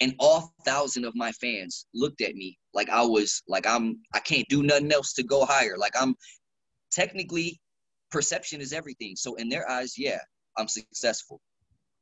and 0.00 0.14
all 0.18 0.52
thousand 0.64 1.04
of 1.04 1.14
my 1.14 1.30
fans 1.32 1.86
looked 1.94 2.22
at 2.22 2.34
me 2.34 2.58
like 2.74 2.88
I 2.88 3.02
was 3.02 3.42
like 3.46 3.66
I'm 3.66 4.00
I 4.12 4.18
can't 4.18 4.48
do 4.48 4.62
nothing 4.62 4.92
else 4.92 5.12
to 5.14 5.22
go 5.22 5.44
higher. 5.44 5.76
Like 5.78 5.94
I'm 5.98 6.16
technically 6.90 7.60
perception 8.10 8.60
is 8.60 8.72
everything. 8.72 9.14
So 9.16 9.34
in 9.36 9.48
their 9.48 9.68
eyes, 9.70 9.94
yeah, 9.96 10.18
I'm 10.58 10.66
successful. 10.66 11.40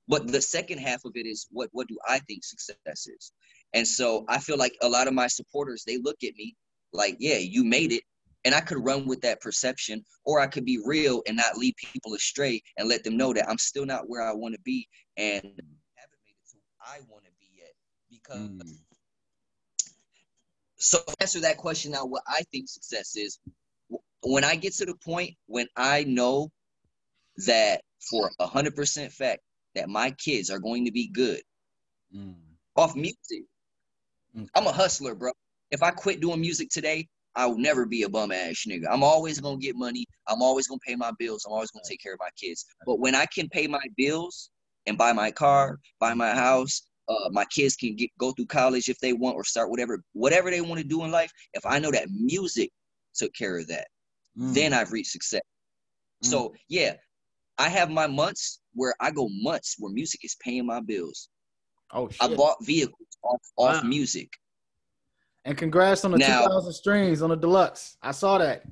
But 0.09 0.29
the 0.29 0.41
second 0.41 0.79
half 0.79 1.05
of 1.05 1.13
it 1.15 1.27
is 1.27 1.47
what 1.51 1.69
what 1.73 1.89
do 1.89 1.99
I 2.09 2.21
think 2.21 2.43
success 2.43 2.79
is? 3.07 3.33
And 3.75 3.87
so 3.87 4.25
I 4.29 4.39
feel 4.39 4.57
like 4.57 4.77
a 4.83 4.89
lot 4.89 5.07
of 5.07 5.15
my 5.15 5.27
supporters 5.27 5.85
they 5.87 5.99
look 5.99 6.25
at 6.25 6.35
me 6.37 6.57
like, 6.93 7.17
yeah, 7.21 7.37
you 7.37 7.65
made 7.65 7.93
it. 7.93 8.03
And 8.45 8.55
I 8.55 8.61
could 8.61 8.83
run 8.83 9.07
with 9.07 9.21
that 9.21 9.41
perception, 9.41 10.05
or 10.25 10.41
I 10.41 10.47
could 10.47 10.65
be 10.65 10.81
real 10.85 11.23
and 11.27 11.37
not 11.37 11.59
lead 11.59 11.75
people 11.77 12.15
astray 12.15 12.63
and 12.79 12.89
let 12.89 13.05
them 13.05 13.17
know 13.17 13.35
that 13.35 13.49
I'm 13.49 13.59
still 13.59 13.85
not 13.85 14.09
where 14.09 14.23
I 14.23 14.33
want 14.33 14.55
to 14.55 14.61
be 14.63 14.89
and 15.21 15.43
haven't 15.43 16.21
made 16.25 16.35
it 16.35 16.51
to 16.51 16.57
I 16.81 16.99
want 17.09 17.25
to 17.25 17.31
be 17.39 17.49
yet. 17.59 17.73
because 18.11 18.49
mm. 18.49 18.79
so 20.77 20.99
answer 21.21 21.41
that 21.41 21.59
question 21.59 21.93
now 21.93 22.05
what 22.05 22.23
i 22.27 22.43
think 22.51 22.69
success 22.69 23.17
is 23.17 23.39
when 24.23 24.45
i 24.45 24.57
get 24.57 24.73
to 24.73 24.87
the 24.87 24.95
point 25.05 25.35
when 25.47 25.67
i 25.77 26.05
know 26.05 26.51
that 27.47 27.83
for 28.11 28.31
a 28.41 28.47
hundred 28.47 28.75
percent 28.75 29.13
fact 29.13 29.41
that 29.75 29.89
my 29.89 30.11
kids 30.13 30.51
are 30.51 30.59
going 30.59 30.87
to 30.87 30.93
be 30.93 31.09
good 31.09 31.41
mm. 32.15 32.35
off 32.77 32.97
music 32.97 33.45
okay. 34.37 34.49
i'm 34.55 34.67
a 34.67 34.73
hustler 34.73 35.15
bro 35.15 35.33
if 35.71 35.83
i 35.83 35.91
quit 35.91 36.21
doing 36.21 36.41
music 36.41 36.71
today 36.71 37.07
I 37.37 37.47
will 37.47 37.59
never 37.59 37.87
be 37.87 38.03
a 38.03 38.09
bum 38.09 38.33
ass 38.33 38.65
nigga. 38.69 38.87
I'm 38.91 39.03
always 39.03 39.41
gonna 39.41 39.57
get 39.57 39.77
money. 39.77 40.07
I'm 40.27 40.43
always 40.43 40.67
gonna 40.67 40.81
pay 40.87 40.97
my 40.97 41.13
bills. 41.19 41.45
I'm 41.47 41.53
always 41.53 41.71
gonna 41.71 41.85
take 41.89 42.03
care 42.03 42.15
of 42.15 42.21
my 42.21 42.31
kids. 42.37 42.67
But 42.87 42.99
when 42.99 43.15
I 43.15 43.27
can 43.27 43.49
pay 43.49 43.67
my 43.67 43.83
bills 43.97 44.51
and 44.87 44.99
buy 44.99 45.13
my 45.13 45.31
car, 45.31 45.79
buy 46.01 46.15
my 46.15 46.35
house, 46.35 46.83
uh, 47.09 47.29
my 47.31 47.45
kids 47.47 47.77
can 47.77 47.97
get 47.97 48.11
go 48.19 48.33
through 48.33 48.47
college 48.47 48.89
if 48.89 48.99
they 48.99 49.13
want 49.13 49.37
or 49.37 49.45
start 49.45 49.71
whatever 49.71 50.03
whatever 50.13 50.51
they 50.51 50.61
want 50.61 50.81
to 50.81 50.87
do 50.87 51.05
in 51.05 51.11
life. 51.11 51.33
If 51.55 51.65
I 51.67 51.79
know 51.79 51.91
that 51.91 52.09
music 52.11 52.71
took 53.15 53.33
care 53.35 53.59
of 53.59 53.69
that, 53.69 53.89
mm. 54.39 54.55
then 54.55 54.73
I've 54.73 54.93
reached 54.93 55.11
success. 55.13 55.43
Mm. 56.25 56.29
So 56.29 56.55
yeah, 56.69 56.95
I 57.59 57.69
have 57.69 57.91
my 57.91 58.07
months 58.07 58.61
where 58.75 58.95
I 59.01 59.11
go 59.11 59.29
months 59.31 59.77
where 59.79 59.93
music 59.93 60.25
is 60.25 60.37
paying 60.43 60.67
my 60.67 60.81
bills. 60.81 61.29
Oh 61.93 62.09
shit. 62.09 62.23
I 62.23 62.35
bought 62.35 62.65
vehicles 62.65 63.09
off, 63.23 63.41
off 63.57 63.83
wow. 63.83 63.89
music. 63.89 64.31
And 65.45 65.57
congrats 65.57 66.05
on 66.05 66.11
the 66.11 66.19
now, 66.19 66.43
2,000 66.43 66.73
streams 66.73 67.23
on 67.23 67.31
the 67.31 67.37
deluxe. 67.37 67.97
I 68.03 68.13
saw 68.13 68.39
that. 68.39 68.63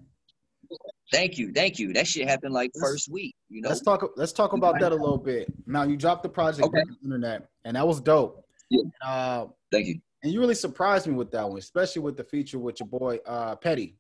Thank 1.11 1.39
you, 1.39 1.53
thank 1.53 1.79
you. 1.79 1.95
That 1.95 2.07
shit 2.07 2.29
happened 2.29 2.53
like 2.53 2.71
first 2.79 3.11
week. 3.11 3.35
You 3.49 3.63
know. 3.63 3.71
Let's 3.71 3.81
talk. 3.81 4.11
Let's 4.17 4.33
talk 4.33 4.53
about 4.53 4.79
that 4.81 4.93
a 4.93 4.95
little 4.95 5.17
bit. 5.17 5.51
Now 5.67 5.85
you 5.85 5.97
dropped 5.97 6.23
the 6.23 6.29
project 6.29 6.67
okay. 6.67 6.81
on 6.81 6.97
the 7.01 7.05
internet, 7.05 7.49
and 7.65 7.77
that 7.77 7.87
was 7.87 8.01
dope. 8.01 8.45
Yeah. 8.69 8.83
Uh, 9.03 9.47
thank 9.73 9.87
you. 9.87 10.01
And 10.23 10.33
you 10.33 10.41
really 10.41 10.55
surprised 10.55 11.07
me 11.07 11.15
with 11.15 11.31
that 11.31 11.49
one, 11.49 11.59
especially 11.59 12.03
with 12.03 12.17
the 12.17 12.25
feature 12.25 12.59
with 12.59 12.81
your 12.81 12.89
boy 12.89 13.19
uh, 13.25 13.57
Petty. 13.57 13.97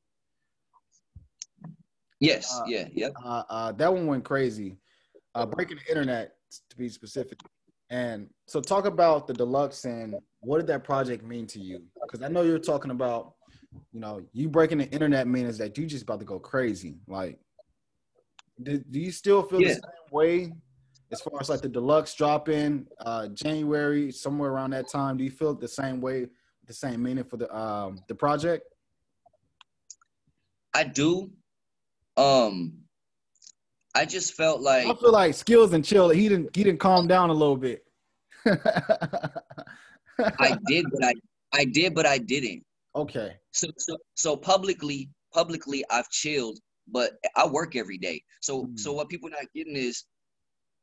Yes. 2.20 2.52
Uh, 2.54 2.64
yeah. 2.66 2.88
Yep. 2.92 3.12
Uh, 3.24 3.42
uh, 3.48 3.72
that 3.72 3.92
one 3.92 4.06
went 4.06 4.24
crazy. 4.24 4.76
Uh, 5.34 5.46
breaking 5.46 5.78
the 5.78 5.88
internet, 5.88 6.34
to 6.68 6.76
be 6.76 6.88
specific. 6.88 7.38
And 7.90 8.28
so, 8.46 8.60
talk 8.60 8.84
about 8.86 9.26
the 9.26 9.32
deluxe 9.32 9.84
and 9.84 10.16
what 10.40 10.58
did 10.58 10.66
that 10.68 10.84
project 10.84 11.24
mean 11.24 11.46
to 11.48 11.60
you? 11.60 11.82
Because 12.02 12.24
I 12.24 12.28
know 12.28 12.42
you're 12.42 12.58
talking 12.58 12.90
about 12.90 13.34
you 13.92 14.00
know, 14.00 14.22
you 14.32 14.48
breaking 14.48 14.78
the 14.78 14.88
internet 14.90 15.26
means 15.26 15.58
that 15.58 15.76
you 15.76 15.86
just 15.86 16.02
about 16.02 16.20
to 16.20 16.24
go 16.24 16.38
crazy. 16.38 16.96
Like, 17.06 17.38
do, 18.62 18.78
do 18.90 18.98
you 19.00 19.12
still 19.12 19.42
feel 19.42 19.60
yeah. 19.60 19.68
the 19.68 19.74
same 19.74 20.12
way 20.12 20.52
as 21.12 21.20
far 21.20 21.40
as 21.40 21.48
like 21.48 21.60
the 21.60 21.68
deluxe 21.68 22.14
drop 22.14 22.48
in 22.48 22.86
uh, 23.00 23.28
January, 23.28 24.10
somewhere 24.10 24.50
around 24.50 24.70
that 24.70 24.88
time? 24.90 25.16
Do 25.16 25.24
you 25.24 25.30
feel 25.30 25.54
the 25.54 25.68
same 25.68 26.00
way, 26.00 26.26
the 26.66 26.72
same 26.72 27.02
meaning 27.02 27.24
for 27.24 27.36
the 27.36 27.54
um, 27.56 28.00
the 28.08 28.14
project? 28.14 28.64
I 30.74 30.84
do. 30.84 31.30
Um, 32.16 32.78
I 33.94 34.04
just 34.04 34.34
felt 34.34 34.60
like 34.60 34.86
I 34.86 34.94
feel 34.94 35.12
like 35.12 35.34
skills 35.34 35.72
and 35.72 35.84
chill. 35.84 36.08
He 36.08 36.28
didn't 36.28 36.54
he 36.54 36.64
didn't 36.64 36.80
calm 36.80 37.06
down 37.06 37.30
a 37.30 37.34
little 37.34 37.56
bit. 37.56 37.84
I 40.18 40.56
did, 40.66 40.86
but 40.92 41.04
I 41.04 41.12
I 41.52 41.64
did, 41.64 41.94
but 41.94 42.06
I 42.06 42.18
didn't. 42.18 42.64
Okay. 42.94 43.36
So 43.52 43.68
so 43.78 43.96
so 44.14 44.36
publicly 44.36 45.10
publicly 45.32 45.84
I've 45.90 46.08
chilled, 46.10 46.58
but 46.88 47.12
I 47.36 47.46
work 47.46 47.76
every 47.76 47.98
day. 47.98 48.22
So 48.40 48.64
mm. 48.64 48.78
so 48.78 48.92
what 48.92 49.08
people 49.08 49.30
not 49.30 49.46
getting 49.54 49.76
is 49.76 50.04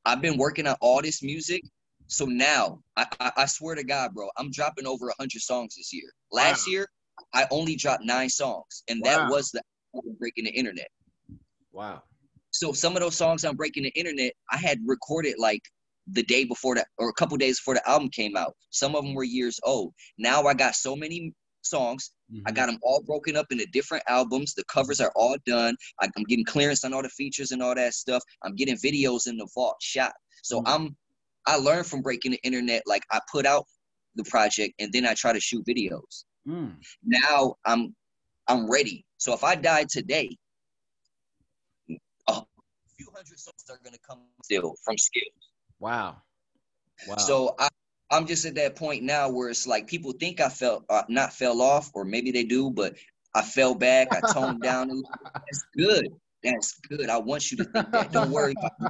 I've 0.05 0.21
been 0.21 0.37
working 0.37 0.67
on 0.67 0.75
all 0.81 1.01
this 1.01 1.23
music. 1.23 1.61
So 2.07 2.25
now 2.25 2.79
I, 2.95 3.07
I, 3.19 3.31
I 3.37 3.45
swear 3.45 3.73
to 3.75 3.83
God, 3.83 4.13
bro, 4.13 4.29
I'm 4.37 4.51
dropping 4.51 4.85
over 4.85 5.11
hundred 5.19 5.41
songs 5.41 5.75
this 5.75 5.91
year. 5.91 6.11
Last 6.31 6.67
wow. 6.67 6.71
year 6.71 6.87
I 7.33 7.47
only 7.51 7.75
dropped 7.75 8.03
nine 8.03 8.29
songs, 8.29 8.83
and 8.87 9.01
wow. 9.03 9.17
that 9.17 9.31
was 9.31 9.51
the 9.51 9.61
breaking 10.19 10.45
the 10.45 10.51
internet. 10.51 10.87
Wow. 11.71 12.03
So 12.51 12.71
some 12.71 12.95
of 12.95 13.01
those 13.01 13.15
songs 13.15 13.43
I'm 13.43 13.55
breaking 13.55 13.83
the 13.83 13.89
internet, 13.89 14.33
I 14.51 14.57
had 14.57 14.79
recorded 14.85 15.35
like 15.37 15.61
the 16.11 16.23
day 16.23 16.45
before 16.45 16.75
that 16.75 16.87
or 16.97 17.09
a 17.09 17.13
couple 17.13 17.37
days 17.37 17.59
before 17.59 17.75
the 17.75 17.89
album 17.89 18.09
came 18.09 18.35
out. 18.35 18.53
Some 18.69 18.95
of 18.95 19.03
them 19.03 19.15
were 19.15 19.23
years 19.23 19.59
old. 19.63 19.93
Now 20.17 20.43
I 20.43 20.53
got 20.53 20.75
so 20.75 20.95
many 20.95 21.33
songs. 21.63 22.11
Mm-hmm. 22.31 22.43
I 22.47 22.51
got 22.51 22.67
them 22.67 22.79
all 22.83 23.01
broken 23.01 23.35
up 23.35 23.47
into 23.51 23.65
different 23.67 24.03
albums. 24.07 24.53
The 24.53 24.63
covers 24.65 25.01
are 25.01 25.11
all 25.15 25.35
done. 25.45 25.75
I, 26.01 26.05
am 26.05 26.23
getting 26.27 26.45
clearance 26.45 26.83
on 26.83 26.93
all 26.93 27.01
the 27.01 27.09
features 27.09 27.51
and 27.51 27.61
all 27.61 27.75
that 27.75 27.93
stuff. 27.93 28.23
I'm 28.43 28.55
getting 28.55 28.77
videos 28.77 29.27
in 29.27 29.37
the 29.37 29.47
vault 29.53 29.77
shot. 29.81 30.13
So 30.43 30.59
mm-hmm. 30.59 30.67
I'm 30.67 30.95
I 31.47 31.57
learned 31.57 31.85
from 31.85 32.01
breaking 32.01 32.31
the 32.31 32.39
internet. 32.43 32.83
Like 32.85 33.03
I 33.11 33.19
put 33.31 33.45
out 33.45 33.65
the 34.15 34.23
project 34.23 34.73
and 34.79 34.91
then 34.91 35.05
I 35.05 35.13
try 35.13 35.33
to 35.33 35.39
shoot 35.39 35.65
videos. 35.65 36.25
Mm. 36.47 36.75
Now 37.03 37.55
I'm 37.65 37.95
I'm 38.47 38.69
ready. 38.69 39.05
So 39.17 39.33
if 39.33 39.43
I 39.43 39.55
die 39.55 39.85
today, 39.89 40.29
a 41.89 42.43
few 42.97 43.07
hundred 43.15 43.39
songs 43.39 43.63
are 43.69 43.79
gonna 43.83 43.97
come 44.07 44.21
still 44.43 44.75
from 44.83 44.97
skills. 44.97 45.33
Wow. 45.79 46.17
Wow. 47.07 47.15
So 47.17 47.55
I 47.59 47.67
I'm 48.11 48.27
just 48.27 48.45
at 48.45 48.55
that 48.55 48.75
point 48.75 49.03
now 49.03 49.29
where 49.29 49.49
it's 49.49 49.65
like 49.65 49.87
people 49.87 50.11
think 50.13 50.39
I 50.39 50.49
felt 50.49 50.85
uh, 50.89 51.03
not 51.09 51.33
fell 51.33 51.61
off, 51.61 51.91
or 51.93 52.05
maybe 52.05 52.31
they 52.31 52.43
do, 52.43 52.69
but 52.69 52.95
I 53.33 53.41
fell 53.41 53.75
back. 53.75 54.13
I 54.13 54.21
toned 54.31 54.61
down. 54.61 55.03
That's 55.33 55.65
good. 55.75 56.07
That's 56.43 56.79
good. 56.87 57.09
I 57.09 57.17
want 57.17 57.51
you 57.51 57.57
to 57.57 57.63
think 57.65 57.91
that. 57.91 58.11
Don't 58.11 58.31
worry 58.31 58.53
about 58.57 58.79
me. 58.79 58.87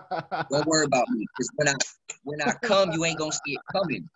Don't 0.51 0.67
worry 0.67 0.85
about 0.85 1.09
me. 1.09 1.25
Because 1.37 1.49
when 1.55 1.69
I 1.69 1.75
when 2.23 2.41
I 2.41 2.53
come, 2.61 2.91
you 2.91 3.05
ain't 3.05 3.17
gonna 3.17 3.31
see 3.31 3.53
it 3.53 3.61
coming. 3.71 4.09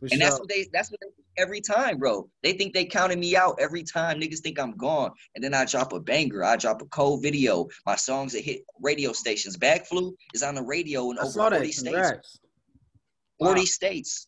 For 0.00 0.06
and 0.06 0.12
sure. 0.12 0.18
that's 0.18 0.38
what 0.38 0.48
they 0.48 0.66
that's 0.72 0.90
what 0.90 1.00
they 1.00 1.42
every 1.42 1.60
time, 1.60 1.98
bro. 1.98 2.28
They 2.42 2.52
think 2.52 2.74
they 2.74 2.84
counted 2.84 3.18
me 3.18 3.34
out 3.34 3.58
every 3.60 3.82
time. 3.82 4.20
Niggas 4.20 4.40
think 4.40 4.60
I'm 4.60 4.76
gone. 4.76 5.10
And 5.34 5.42
then 5.42 5.54
I 5.54 5.64
drop 5.64 5.92
a 5.92 6.00
banger. 6.00 6.44
I 6.44 6.56
drop 6.56 6.82
a 6.82 6.86
cold 6.86 7.22
video. 7.22 7.66
My 7.86 7.96
songs 7.96 8.32
that 8.32 8.44
hit 8.44 8.62
radio 8.80 9.12
stations. 9.12 9.56
Bag 9.56 9.86
flu 9.86 10.14
is 10.34 10.42
on 10.42 10.54
the 10.54 10.62
radio 10.62 11.10
in 11.10 11.18
I 11.18 11.22
over 11.22 11.32
40 11.32 11.72
states. 11.72 12.40
40 13.38 13.60
wow. 13.60 13.64
states. 13.64 14.26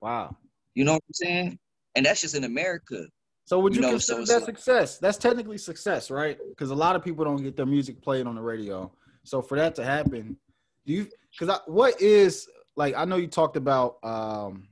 Wow. 0.00 0.36
You 0.74 0.84
know 0.84 0.92
what 0.92 1.02
I'm 1.06 1.14
saying? 1.14 1.58
And 1.94 2.06
that's 2.06 2.20
just 2.20 2.34
in 2.34 2.44
America. 2.44 3.04
So 3.44 3.58
would 3.58 3.74
you, 3.74 3.80
you 3.80 3.86
know, 3.86 3.92
consider 3.94 4.24
so 4.24 4.32
that 4.32 4.46
like, 4.46 4.56
success? 4.56 4.98
That's 4.98 5.18
technically 5.18 5.58
success, 5.58 6.10
right? 6.10 6.38
Because 6.50 6.70
a 6.70 6.74
lot 6.74 6.94
of 6.94 7.02
people 7.02 7.24
don't 7.24 7.42
get 7.42 7.56
their 7.56 7.66
music 7.66 8.00
played 8.00 8.26
on 8.26 8.36
the 8.36 8.40
radio. 8.40 8.92
So 9.24 9.42
for 9.42 9.56
that 9.58 9.74
to 9.74 9.84
happen, 9.84 10.36
do 10.86 10.92
you? 10.92 11.08
Because 11.38 11.60
what 11.66 12.00
is 12.00 12.48
like? 12.76 12.94
I 12.96 13.04
know 13.04 13.16
you 13.16 13.26
talked 13.26 13.56
about 13.56 13.96
um, 14.04 14.68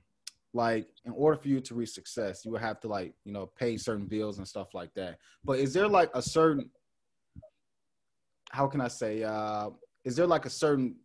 like 0.58 0.88
in 1.04 1.12
order 1.12 1.36
for 1.40 1.46
you 1.46 1.60
to 1.60 1.74
reach 1.74 1.90
success, 1.90 2.44
you 2.44 2.50
would 2.50 2.60
have 2.60 2.80
to 2.80 2.88
like 2.88 3.14
you 3.24 3.32
know 3.32 3.46
pay 3.56 3.76
certain 3.76 4.06
bills 4.06 4.38
and 4.38 4.46
stuff 4.46 4.74
like 4.74 4.92
that. 4.94 5.18
But 5.44 5.60
is 5.60 5.72
there 5.72 5.86
like 5.86 6.10
a 6.14 6.20
certain 6.20 6.68
how 8.50 8.66
can 8.66 8.80
I 8.80 8.88
say? 8.88 9.22
Uh, 9.22 9.70
is 10.04 10.16
there 10.16 10.26
like 10.26 10.46
a 10.46 10.50
certain 10.50 10.96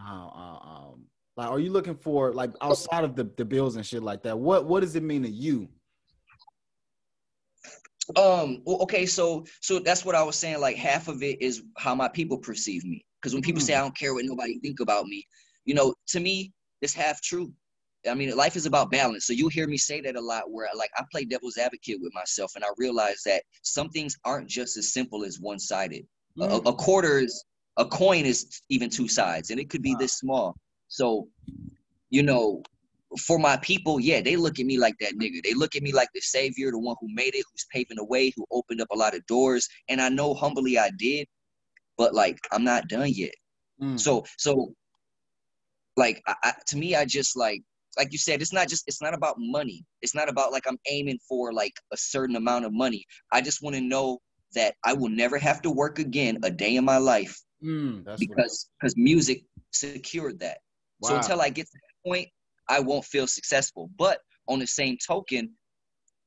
uh, 0.00 0.28
uh, 0.28 0.58
um, 0.62 1.04
like, 1.36 1.50
are 1.50 1.58
you 1.58 1.70
looking 1.70 1.96
for 1.96 2.32
like 2.32 2.52
outside 2.62 3.04
of 3.04 3.16
the, 3.16 3.24
the 3.36 3.44
bills 3.44 3.76
and 3.76 3.84
shit 3.84 4.02
like 4.02 4.22
that? 4.22 4.38
What 4.38 4.64
what 4.66 4.80
does 4.80 4.96
it 4.96 5.02
mean 5.02 5.22
to 5.24 5.30
you? 5.30 5.68
Um. 8.16 8.62
Well, 8.64 8.78
okay. 8.82 9.04
So 9.04 9.44
so 9.60 9.78
that's 9.78 10.04
what 10.06 10.14
I 10.14 10.22
was 10.22 10.36
saying. 10.36 10.60
Like 10.60 10.76
half 10.76 11.08
of 11.08 11.22
it 11.22 11.42
is 11.42 11.62
how 11.76 11.94
my 11.94 12.08
people 12.08 12.38
perceive 12.38 12.84
me. 12.84 13.04
Because 13.20 13.34
when 13.34 13.42
people 13.42 13.60
mm. 13.60 13.66
say 13.66 13.74
I 13.74 13.80
don't 13.80 13.96
care 13.96 14.14
what 14.14 14.24
nobody 14.24 14.58
think 14.60 14.80
about 14.80 15.04
me, 15.04 15.26
you 15.66 15.74
know, 15.74 15.94
to 16.08 16.20
me, 16.20 16.52
it's 16.80 16.94
half 16.94 17.20
true. 17.20 17.52
I 18.08 18.14
mean, 18.14 18.34
life 18.36 18.56
is 18.56 18.66
about 18.66 18.90
balance. 18.90 19.26
So 19.26 19.32
you 19.32 19.48
hear 19.48 19.66
me 19.66 19.76
say 19.76 20.00
that 20.02 20.16
a 20.16 20.20
lot. 20.20 20.50
Where 20.50 20.68
like 20.76 20.90
I 20.96 21.04
play 21.10 21.24
devil's 21.24 21.56
advocate 21.56 21.98
with 22.00 22.12
myself, 22.14 22.52
and 22.54 22.64
I 22.64 22.68
realize 22.76 23.22
that 23.24 23.42
some 23.62 23.88
things 23.88 24.16
aren't 24.24 24.48
just 24.48 24.76
as 24.76 24.92
simple 24.92 25.24
as 25.24 25.40
one 25.40 25.58
sided. 25.58 26.06
Mm. 26.38 26.50
A, 26.50 26.68
a, 26.68 26.74
quarter 26.74 27.18
is 27.18 27.44
a 27.76 27.84
coin 27.84 28.24
is 28.24 28.62
even 28.68 28.90
two 28.90 29.08
sides, 29.08 29.50
and 29.50 29.60
it 29.60 29.70
could 29.70 29.82
be 29.82 29.94
wow. 29.94 29.98
this 30.00 30.18
small. 30.18 30.56
So, 30.88 31.28
you 32.10 32.22
know, 32.22 32.62
for 33.18 33.38
my 33.38 33.56
people, 33.58 34.00
yeah, 34.00 34.20
they 34.20 34.36
look 34.36 34.58
at 34.58 34.66
me 34.66 34.78
like 34.78 34.96
that 35.00 35.14
nigga. 35.14 35.42
They 35.42 35.54
look 35.54 35.76
at 35.76 35.82
me 35.82 35.92
like 35.92 36.08
the 36.14 36.20
savior, 36.20 36.70
the 36.70 36.78
one 36.78 36.96
who 37.00 37.08
made 37.12 37.34
it, 37.34 37.44
who's 37.50 37.66
paving 37.72 37.96
the 37.96 38.04
way, 38.04 38.32
who 38.36 38.44
opened 38.50 38.80
up 38.80 38.88
a 38.92 38.96
lot 38.96 39.14
of 39.14 39.24
doors. 39.26 39.68
And 39.88 40.00
I 40.00 40.08
know 40.08 40.34
humbly 40.34 40.78
I 40.78 40.90
did, 40.98 41.26
but 41.96 42.14
like 42.14 42.38
I'm 42.52 42.64
not 42.64 42.88
done 42.88 43.10
yet. 43.10 43.34
Mm. 43.80 43.98
So, 43.98 44.24
so 44.38 44.74
like 45.96 46.22
I, 46.26 46.34
I, 46.42 46.52
to 46.68 46.76
me, 46.76 46.96
I 46.96 47.04
just 47.04 47.36
like 47.36 47.62
like 47.96 48.12
you 48.12 48.18
said, 48.18 48.40
it's 48.40 48.52
not 48.52 48.68
just 48.68 48.84
it's 48.86 49.02
not 49.02 49.14
about 49.14 49.36
money. 49.38 49.84
It's 50.02 50.14
not 50.14 50.28
about 50.28 50.52
like 50.52 50.64
I'm 50.66 50.78
aiming 50.90 51.18
for 51.28 51.52
like 51.52 51.74
a 51.92 51.96
certain 51.96 52.36
amount 52.36 52.64
of 52.64 52.72
money. 52.72 53.04
I 53.32 53.40
just 53.40 53.62
want 53.62 53.76
to 53.76 53.82
know 53.82 54.18
that 54.54 54.74
I 54.84 54.92
will 54.92 55.08
never 55.08 55.38
have 55.38 55.62
to 55.62 55.70
work 55.70 55.98
again 55.98 56.38
a 56.44 56.50
day 56.50 56.76
in 56.76 56.84
my 56.84 56.98
life 56.98 57.36
mm, 57.62 58.04
because 58.18 58.70
because 58.80 58.94
music 58.96 59.44
secured 59.72 60.40
that. 60.40 60.58
Wow. 61.00 61.08
So 61.08 61.16
until 61.16 61.40
I 61.40 61.48
get 61.48 61.66
to 61.66 61.78
that 61.82 62.08
point, 62.08 62.28
I 62.68 62.80
won't 62.80 63.04
feel 63.04 63.26
successful. 63.26 63.90
But 63.98 64.18
on 64.48 64.58
the 64.58 64.66
same 64.66 64.96
token, 65.06 65.50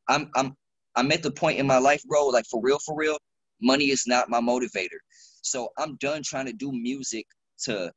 I'm 0.10 0.30
I'm 0.36 0.56
I'm 0.96 1.12
at 1.12 1.24
the 1.24 1.32
point 1.32 1.60
in 1.60 1.68
my 1.68 1.78
life, 1.78 2.02
bro, 2.08 2.28
like 2.28 2.46
for 2.50 2.62
real, 2.62 2.80
for 2.86 2.96
real, 2.96 3.18
money 3.62 3.86
is 3.86 4.04
not 4.08 4.30
my 4.30 4.40
motivator. 4.42 5.00
So 5.42 5.70
I'm 5.78 5.96
done 5.98 6.22
trying 6.24 6.48
to 6.48 6.54
do 6.54 6.72
music 6.72 7.26
to 7.64 7.86
to 7.86 7.92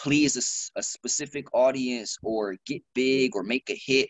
please 0.00 0.36
a, 0.36 0.80
a 0.80 0.82
specific 0.82 1.46
audience 1.54 2.16
or 2.22 2.56
get 2.66 2.82
big 2.94 3.36
or 3.36 3.42
make 3.42 3.68
a 3.70 3.80
hit. 3.84 4.08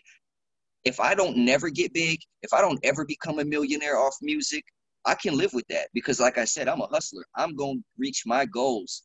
If 0.83 0.99
I 0.99 1.13
don't 1.13 1.37
never 1.37 1.69
get 1.69 1.93
big, 1.93 2.19
if 2.41 2.53
I 2.53 2.61
don't 2.61 2.79
ever 2.83 3.05
become 3.05 3.39
a 3.39 3.45
millionaire 3.45 3.99
off 3.99 4.15
music, 4.21 4.63
I 5.05 5.15
can 5.15 5.37
live 5.37 5.53
with 5.53 5.65
that 5.69 5.89
because, 5.93 6.19
like 6.19 6.37
I 6.37 6.45
said, 6.45 6.67
I'm 6.67 6.81
a 6.81 6.87
hustler. 6.87 7.23
I'm 7.35 7.55
going 7.55 7.77
to 7.77 7.83
reach 7.97 8.23
my 8.25 8.45
goals 8.45 9.03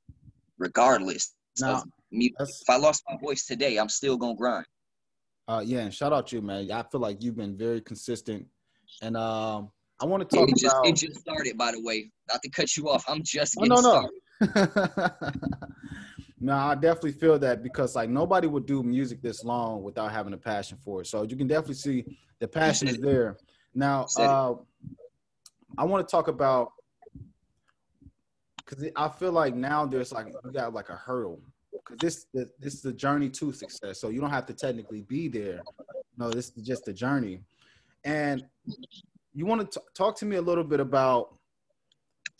regardless. 0.59 1.35
Now, 1.59 1.83
if 2.11 2.69
I 2.69 2.77
lost 2.77 3.03
my 3.09 3.17
voice 3.23 3.47
today, 3.47 3.79
I'm 3.79 3.89
still 3.89 4.17
gonna 4.17 4.35
grind. 4.35 4.67
Uh, 5.49 5.63
yeah, 5.65 5.81
and 5.81 5.95
shout 5.95 6.13
out 6.13 6.27
to 6.29 6.37
you, 6.37 6.43
man. 6.43 6.71
I 6.71 6.83
feel 6.83 7.01
like 7.01 7.23
you've 7.23 7.37
been 7.37 7.57
very 7.57 7.81
consistent, 7.81 8.47
and 9.01 9.17
um, 9.17 9.71
I 10.01 10.05
want 10.05 10.29
to 10.29 10.37
talk 10.37 10.49
it 10.51 10.57
just, 10.57 10.75
about. 10.75 10.87
It 10.87 10.97
just 10.97 11.21
started, 11.21 11.57
by 11.57 11.73
the 11.73 11.81
way. 11.83 12.11
Not 12.29 12.43
to 12.43 12.51
cut 12.51 12.77
you 12.77 12.91
off. 12.91 13.05
I'm 13.09 13.23
just 13.23 13.55
getting 13.55 13.73
oh, 13.73 13.81
no, 13.81 14.09
no. 14.41 15.11
No, 16.39 16.55
I 16.55 16.75
definitely 16.75 17.13
feel 17.13 17.39
that 17.39 17.63
because 17.63 17.97
like 17.97 18.11
nobody 18.11 18.47
would 18.47 18.67
do 18.67 18.83
music 18.83 19.23
this 19.23 19.43
long 19.43 19.83
without 19.83 20.13
having 20.13 20.35
a 20.35 20.39
passion 20.39 20.77
for 20.85 21.01
it. 21.01 21.07
So 21.07 21.23
you 21.23 21.37
can 21.37 21.47
definitely 21.47 21.75
see 21.75 22.05
the 22.41 22.49
passion 22.49 22.89
is 22.89 22.99
there. 22.99 23.39
Now, 23.75 24.07
uh, 24.19 24.55
I 25.79 25.85
want 25.85 26.07
to 26.07 26.11
talk 26.11 26.29
about 26.29 26.73
because 28.59 28.85
I 28.97 29.09
feel 29.09 29.33
like 29.33 29.55
now 29.55 29.87
there's 29.87 30.13
like 30.13 30.27
you 30.45 30.53
got 30.53 30.75
like 30.75 30.91
a 30.91 30.97
hurdle 30.97 31.41
because 31.73 31.99
this 31.99 32.27
this 32.59 32.75
is 32.75 32.83
the 32.83 32.93
journey 32.93 33.31
to 33.31 33.53
success. 33.53 34.01
So 34.01 34.09
you 34.09 34.21
don't 34.21 34.31
have 34.31 34.47
to 34.47 34.55
technically 34.55 35.03
be 35.03 35.29
there. 35.29 35.63
No, 36.19 36.31
this 36.31 36.53
is 36.57 36.67
just 36.67 36.89
a 36.89 36.93
journey. 36.93 37.41
And 38.05 38.45
you 39.35 39.47
want 39.47 39.71
to 39.71 39.81
talk 39.95 40.17
to 40.19 40.27
me 40.27 40.37
a 40.37 40.43
little 40.43 40.65
bit 40.65 40.81
about 40.81 41.36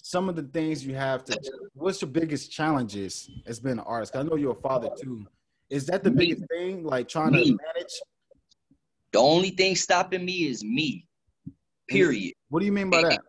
some 0.07 0.29
of 0.29 0.37
the 0.37 0.43
things 0.45 0.87
you 0.87 0.95
have 0.95 1.25
to. 1.25 1.37
What's 1.75 2.01
your 2.01 2.11
biggest 2.11 2.53
challenges 2.53 3.29
as 3.45 3.59
being 3.59 3.81
an 3.81 3.85
artist? 3.85 4.15
I 4.15 4.23
know 4.23 4.37
you're 4.37 4.53
a 4.53 4.61
father 4.61 4.89
too. 5.03 5.27
Is 5.69 5.85
that 5.87 6.05
the 6.05 6.13
biggest 6.13 6.45
thing? 6.49 6.85
Like 6.85 7.09
trying 7.09 7.33
me. 7.33 7.51
to 7.51 7.59
manage. 7.75 7.93
The 9.13 9.19
only 9.19 9.51
thing 9.51 9.75
stopping 9.75 10.25
me 10.25 10.47
is 10.47 10.63
me. 10.63 11.09
Period. 11.89 12.35
What 12.51 12.61
do 12.61 12.67
you 12.67 12.73
mean 12.73 12.89
by 12.89 13.03
that? 13.03 13.21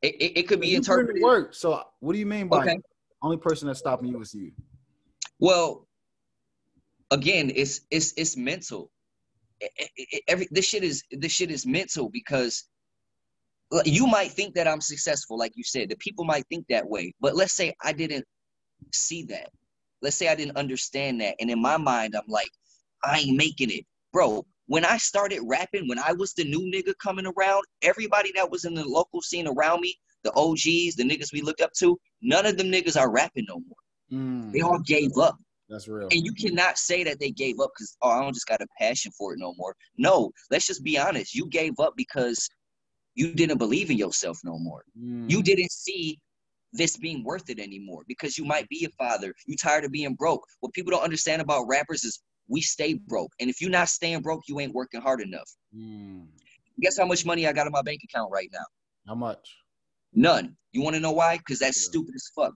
It, 0.00 0.14
it, 0.14 0.38
it 0.38 0.42
could 0.48 0.60
be 0.60 0.76
interpreted. 0.76 1.20
Work. 1.20 1.54
So 1.54 1.82
what 1.98 2.12
do 2.12 2.20
you 2.20 2.26
mean 2.26 2.46
by 2.46 2.60
okay. 2.60 2.78
only 3.22 3.36
person 3.36 3.66
that's 3.66 3.80
stopping 3.80 4.06
you 4.06 4.20
is 4.20 4.32
you? 4.32 4.52
Well, 5.40 5.88
again, 7.10 7.50
it's 7.52 7.80
it's 7.90 8.14
it's 8.16 8.36
mental. 8.36 8.92
It, 9.60 9.90
it, 9.96 10.22
every 10.28 10.46
this 10.52 10.66
shit 10.66 10.84
is 10.84 11.02
this 11.10 11.32
shit 11.32 11.50
is 11.50 11.66
mental 11.66 12.10
because 12.10 12.62
you 13.84 14.06
might 14.06 14.30
think 14.32 14.54
that 14.54 14.68
I'm 14.68 14.80
successful, 14.80 15.38
like 15.38 15.52
you 15.54 15.64
said. 15.64 15.88
The 15.88 15.96
people 15.96 16.24
might 16.24 16.46
think 16.48 16.66
that 16.68 16.88
way, 16.88 17.14
but 17.20 17.34
let's 17.34 17.54
say 17.54 17.74
I 17.82 17.92
didn't 17.92 18.24
see 18.92 19.24
that. 19.24 19.50
Let's 20.02 20.16
say 20.16 20.28
I 20.28 20.34
didn't 20.34 20.56
understand 20.56 21.20
that, 21.20 21.34
and 21.40 21.50
in 21.50 21.60
my 21.60 21.76
mind, 21.76 22.14
I'm 22.14 22.28
like, 22.28 22.50
I 23.04 23.20
ain't 23.20 23.36
making 23.36 23.70
it, 23.70 23.84
bro. 24.12 24.44
When 24.66 24.84
I 24.84 24.96
started 24.98 25.40
rapping, 25.44 25.88
when 25.88 25.98
I 25.98 26.12
was 26.12 26.32
the 26.32 26.44
new 26.44 26.70
nigga 26.72 26.92
coming 27.02 27.26
around, 27.26 27.64
everybody 27.82 28.32
that 28.34 28.50
was 28.50 28.64
in 28.64 28.74
the 28.74 28.84
local 28.84 29.22
scene 29.22 29.46
around 29.46 29.80
me, 29.80 29.94
the 30.24 30.32
OGs, 30.32 30.96
the 30.96 31.04
niggas 31.04 31.32
we 31.32 31.40
looked 31.40 31.60
up 31.60 31.72
to, 31.78 31.96
none 32.20 32.46
of 32.46 32.56
them 32.56 32.66
niggas 32.66 33.00
are 33.00 33.10
rapping 33.10 33.46
no 33.48 33.60
more. 33.60 34.20
Mm. 34.20 34.52
They 34.52 34.60
all 34.60 34.80
gave 34.80 35.16
up. 35.18 35.36
That's 35.68 35.88
real. 35.88 36.08
And 36.10 36.24
you 36.24 36.32
cannot 36.32 36.78
say 36.78 37.04
that 37.04 37.18
they 37.18 37.30
gave 37.30 37.58
up 37.60 37.70
because 37.74 37.96
oh, 38.02 38.10
I 38.10 38.22
don't 38.22 38.34
just 38.34 38.46
got 38.46 38.60
a 38.60 38.66
passion 38.78 39.10
for 39.16 39.34
it 39.34 39.38
no 39.40 39.54
more. 39.56 39.74
No, 39.96 40.30
let's 40.50 40.66
just 40.66 40.84
be 40.84 40.98
honest. 40.98 41.34
You 41.34 41.48
gave 41.48 41.78
up 41.80 41.94
because 41.96 42.48
you 43.16 43.32
didn't 43.32 43.58
believe 43.58 43.90
in 43.90 43.96
yourself 43.96 44.38
no 44.44 44.58
more. 44.58 44.84
Mm. 44.96 45.28
You 45.28 45.42
didn't 45.42 45.72
see 45.72 46.20
this 46.72 46.96
being 46.96 47.24
worth 47.24 47.48
it 47.48 47.58
anymore 47.58 48.02
because 48.06 48.36
you 48.36 48.44
might 48.44 48.68
be 48.68 48.84
a 48.84 48.90
father. 49.02 49.34
You 49.46 49.56
tired 49.56 49.84
of 49.84 49.90
being 49.90 50.14
broke. 50.14 50.44
What 50.60 50.72
people 50.74 50.92
don't 50.92 51.02
understand 51.02 51.42
about 51.42 51.64
rappers 51.66 52.04
is 52.04 52.20
we 52.48 52.60
stay 52.60 52.94
broke. 52.94 53.32
And 53.40 53.50
if 53.50 53.60
you're 53.60 53.70
not 53.70 53.88
staying 53.88 54.20
broke, 54.20 54.42
you 54.46 54.60
ain't 54.60 54.74
working 54.74 55.00
hard 55.00 55.20
enough. 55.22 55.50
Mm. 55.74 56.26
Guess 56.80 56.98
how 56.98 57.06
much 57.06 57.24
money 57.24 57.46
I 57.46 57.52
got 57.52 57.66
in 57.66 57.72
my 57.72 57.82
bank 57.82 58.00
account 58.04 58.30
right 58.30 58.50
now? 58.52 58.64
How 59.08 59.14
much? 59.14 59.56
None. 60.12 60.54
You 60.72 60.82
want 60.82 60.94
to 60.94 61.00
know 61.00 61.12
why? 61.12 61.38
Because 61.38 61.58
that's 61.58 61.78
yeah. 61.78 61.88
stupid 61.88 62.14
as 62.14 62.30
fuck. 62.34 62.52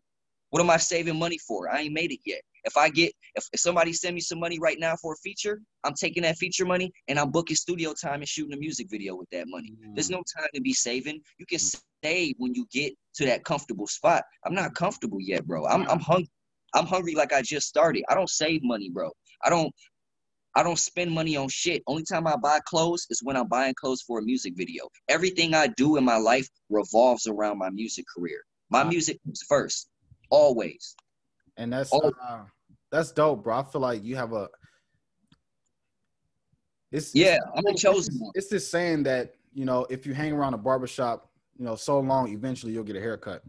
What 0.50 0.60
am 0.60 0.68
I 0.68 0.76
saving 0.76 1.18
money 1.18 1.38
for? 1.38 1.70
I 1.70 1.80
ain't 1.80 1.94
made 1.94 2.12
it 2.12 2.20
yet. 2.26 2.42
If 2.64 2.76
I 2.76 2.88
get 2.88 3.12
if, 3.34 3.46
if 3.52 3.60
somebody 3.60 3.92
send 3.92 4.14
me 4.14 4.20
some 4.20 4.40
money 4.40 4.58
right 4.58 4.78
now 4.78 4.96
for 4.96 5.14
a 5.14 5.16
feature, 5.16 5.60
I'm 5.84 5.94
taking 5.94 6.22
that 6.24 6.36
feature 6.36 6.64
money 6.64 6.92
and 7.08 7.18
I'm 7.18 7.30
booking 7.30 7.56
studio 7.56 7.92
time 7.92 8.20
and 8.20 8.28
shooting 8.28 8.54
a 8.54 8.56
music 8.56 8.88
video 8.90 9.16
with 9.16 9.28
that 9.30 9.46
money. 9.48 9.72
Mm. 9.72 9.94
There's 9.94 10.10
no 10.10 10.22
time 10.36 10.48
to 10.54 10.60
be 10.60 10.72
saving. 10.72 11.20
You 11.38 11.46
can 11.46 11.58
mm. 11.58 11.80
save 12.04 12.34
when 12.38 12.54
you 12.54 12.66
get 12.72 12.92
to 13.16 13.26
that 13.26 13.44
comfortable 13.44 13.86
spot. 13.86 14.24
I'm 14.44 14.54
not 14.54 14.74
comfortable 14.74 15.18
yet, 15.20 15.46
bro. 15.46 15.66
I'm 15.66 15.88
I'm 15.88 16.00
hungry. 16.00 16.30
I'm 16.74 16.86
hungry 16.86 17.14
like 17.14 17.32
I 17.32 17.42
just 17.42 17.66
started. 17.66 18.04
I 18.08 18.14
don't 18.14 18.30
save 18.30 18.62
money, 18.62 18.90
bro. 18.90 19.10
I 19.44 19.50
don't 19.50 19.72
I 20.56 20.62
don't 20.64 20.78
spend 20.78 21.12
money 21.12 21.36
on 21.36 21.48
shit. 21.48 21.82
Only 21.86 22.02
time 22.02 22.26
I 22.26 22.36
buy 22.36 22.58
clothes 22.66 23.06
is 23.10 23.20
when 23.22 23.36
I'm 23.36 23.48
buying 23.48 23.74
clothes 23.74 24.02
for 24.02 24.18
a 24.18 24.22
music 24.22 24.54
video. 24.56 24.88
Everything 25.08 25.54
I 25.54 25.68
do 25.68 25.96
in 25.96 26.04
my 26.04 26.16
life 26.16 26.48
revolves 26.68 27.26
around 27.26 27.58
my 27.58 27.70
music 27.70 28.04
career. 28.14 28.42
My 28.68 28.84
music 28.84 29.18
comes 29.24 29.42
first, 29.48 29.88
always. 30.30 30.94
And 31.60 31.70
that's 31.70 31.90
oh. 31.92 32.10
uh, 32.26 32.40
that's 32.90 33.12
dope, 33.12 33.44
bro. 33.44 33.58
I 33.58 33.62
feel 33.62 33.82
like 33.82 34.02
you 34.02 34.16
have 34.16 34.32
a. 34.32 34.48
It's 36.90 37.14
yeah, 37.14 37.34
it's, 37.34 37.44
I'm 37.54 37.66
a 37.66 37.74
chosen 37.76 38.18
one. 38.18 38.32
It's 38.34 38.48
this 38.48 38.68
saying 38.68 39.02
that 39.02 39.34
you 39.52 39.66
know 39.66 39.86
if 39.90 40.06
you 40.06 40.14
hang 40.14 40.32
around 40.32 40.54
a 40.54 40.58
barbershop, 40.58 41.30
you 41.58 41.66
know, 41.66 41.76
so 41.76 42.00
long, 42.00 42.32
eventually 42.32 42.72
you'll 42.72 42.82
get 42.84 42.96
a 42.96 43.00
haircut. 43.00 43.42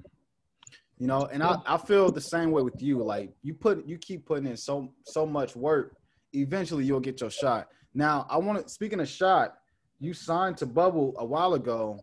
You 0.98 1.08
know, 1.08 1.26
and 1.32 1.42
I, 1.42 1.58
I 1.66 1.78
feel 1.78 2.12
the 2.12 2.22
same 2.22 2.52
way 2.52 2.62
with 2.62 2.82
you. 2.82 3.02
Like 3.02 3.32
you 3.44 3.54
put 3.54 3.88
you 3.88 3.98
keep 3.98 4.26
putting 4.26 4.46
in 4.46 4.58
so 4.58 4.94
so 5.06 5.26
much 5.26 5.56
work, 5.56 5.96
eventually 6.34 6.84
you'll 6.84 7.00
get 7.00 7.22
your 7.22 7.32
shot. 7.32 7.70
Now 7.94 8.28
I 8.30 8.38
want 8.38 8.62
to 8.62 8.70
speaking 8.72 9.00
of 9.00 9.08
shot, 9.08 9.56
you 10.02 10.14
signed 10.14 10.58
to 10.58 10.68
Bubba 10.68 11.16
a 11.16 11.26
while 11.26 11.54
ago. 11.54 11.98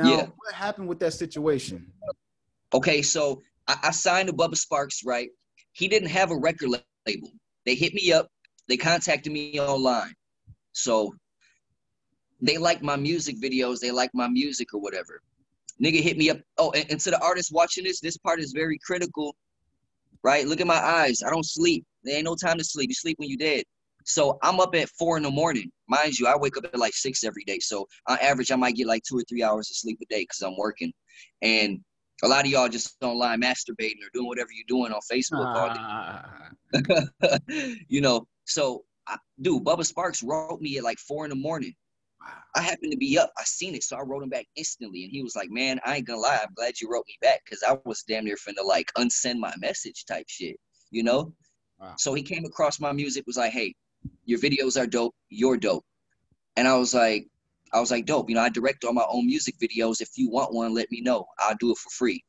Now 0.00 0.08
yeah. 0.08 0.26
what 0.36 0.52
happened 0.52 0.88
with 0.88 0.98
that 0.98 1.12
situation? 1.12 1.92
Okay, 2.74 3.02
so 3.02 3.40
I, 3.68 3.76
I 3.84 3.90
signed 3.92 4.28
to 4.28 4.34
Bubba 4.34 4.56
Sparks, 4.56 5.04
right? 5.04 5.30
He 5.74 5.88
didn't 5.88 6.08
have 6.08 6.30
a 6.30 6.36
record 6.36 6.70
label. 7.06 7.30
They 7.66 7.74
hit 7.74 7.94
me 7.94 8.12
up. 8.12 8.28
They 8.68 8.76
contacted 8.76 9.32
me 9.32 9.60
online. 9.60 10.14
So 10.72 11.14
they 12.40 12.58
like 12.58 12.82
my 12.82 12.96
music 12.96 13.40
videos. 13.40 13.80
They 13.80 13.90
like 13.90 14.10
my 14.14 14.28
music 14.28 14.72
or 14.72 14.80
whatever. 14.80 15.20
Nigga 15.82 16.00
hit 16.00 16.16
me 16.16 16.30
up. 16.30 16.38
Oh, 16.58 16.70
and, 16.70 16.86
and 16.90 17.00
to 17.00 17.10
the 17.10 17.20
artists 17.20 17.52
watching 17.52 17.84
this, 17.84 18.00
this 18.00 18.16
part 18.16 18.40
is 18.40 18.52
very 18.52 18.78
critical, 18.86 19.34
right? 20.22 20.46
Look 20.46 20.60
at 20.60 20.66
my 20.66 20.80
eyes. 20.80 21.20
I 21.26 21.30
don't 21.30 21.44
sleep. 21.44 21.84
There 22.04 22.16
ain't 22.16 22.24
no 22.24 22.36
time 22.36 22.58
to 22.58 22.64
sleep. 22.64 22.88
You 22.88 22.94
sleep 22.94 23.18
when 23.18 23.28
you 23.28 23.36
dead. 23.36 23.64
So 24.04 24.38
I'm 24.42 24.60
up 24.60 24.74
at 24.74 24.90
four 24.90 25.16
in 25.16 25.22
the 25.22 25.30
morning. 25.30 25.72
Mind 25.88 26.18
you, 26.18 26.26
I 26.26 26.36
wake 26.36 26.56
up 26.56 26.66
at 26.66 26.78
like 26.78 26.94
six 26.94 27.24
every 27.24 27.42
day. 27.44 27.58
So 27.58 27.88
on 28.06 28.18
average, 28.20 28.52
I 28.52 28.56
might 28.56 28.76
get 28.76 28.86
like 28.86 29.02
two 29.02 29.18
or 29.18 29.22
three 29.28 29.42
hours 29.42 29.70
of 29.70 29.76
sleep 29.76 29.98
a 30.02 30.06
day 30.06 30.22
because 30.22 30.42
I'm 30.42 30.56
working. 30.56 30.92
And 31.42 31.80
a 32.22 32.28
lot 32.28 32.44
of 32.44 32.50
y'all 32.50 32.68
just 32.68 32.96
online 33.02 33.40
masturbating 33.40 34.02
or 34.02 34.10
doing 34.12 34.26
whatever 34.26 34.50
you're 34.52 34.64
doing 34.68 34.92
on 34.92 35.00
Facebook 35.10 35.44
all 35.44 35.74
day. 36.78 37.78
you 37.88 38.00
know, 38.00 38.26
so 38.44 38.84
I, 39.06 39.18
dude, 39.40 39.64
Bubba 39.64 39.84
Sparks 39.84 40.22
wrote 40.22 40.60
me 40.60 40.78
at 40.78 40.84
like 40.84 40.98
four 40.98 41.24
in 41.24 41.30
the 41.30 41.36
morning. 41.36 41.74
I 42.56 42.62
happened 42.62 42.92
to 42.92 42.96
be 42.96 43.18
up. 43.18 43.32
I 43.36 43.44
seen 43.44 43.74
it, 43.74 43.82
so 43.82 43.96
I 43.96 44.02
wrote 44.02 44.22
him 44.22 44.30
back 44.30 44.46
instantly, 44.56 45.02
and 45.02 45.12
he 45.12 45.22
was 45.22 45.36
like, 45.36 45.50
"Man, 45.50 45.78
I 45.84 45.96
ain't 45.96 46.06
gonna 46.06 46.20
lie. 46.20 46.38
I'm 46.42 46.54
glad 46.54 46.80
you 46.80 46.90
wrote 46.90 47.04
me 47.06 47.18
back 47.20 47.42
because 47.44 47.62
I 47.62 47.76
was 47.84 48.02
damn 48.08 48.24
near 48.24 48.36
finna 48.36 48.64
like 48.64 48.90
unsend 48.96 49.38
my 49.38 49.52
message 49.58 50.06
type 50.06 50.26
shit, 50.28 50.56
you 50.90 51.02
know." 51.02 51.34
Wow. 51.78 51.94
So 51.98 52.14
he 52.14 52.22
came 52.22 52.44
across 52.46 52.80
my 52.80 52.92
music, 52.92 53.26
was 53.26 53.36
like, 53.36 53.52
"Hey, 53.52 53.74
your 54.24 54.38
videos 54.38 54.80
are 54.80 54.86
dope. 54.86 55.14
You're 55.28 55.58
dope," 55.58 55.84
and 56.56 56.66
I 56.66 56.76
was 56.76 56.94
like, 56.94 57.26
I 57.74 57.80
was 57.80 57.90
like, 57.90 58.06
dope. 58.06 58.28
You 58.28 58.36
know, 58.36 58.42
I 58.42 58.48
direct 58.48 58.84
all 58.84 58.92
my 58.92 59.04
own 59.08 59.26
music 59.26 59.56
videos. 59.58 60.00
If 60.00 60.10
you 60.16 60.30
want 60.30 60.54
one, 60.54 60.72
let 60.72 60.90
me 60.92 61.00
know. 61.00 61.26
I'll 61.40 61.56
do 61.58 61.72
it 61.72 61.78
for 61.78 61.90
free. 61.90 62.24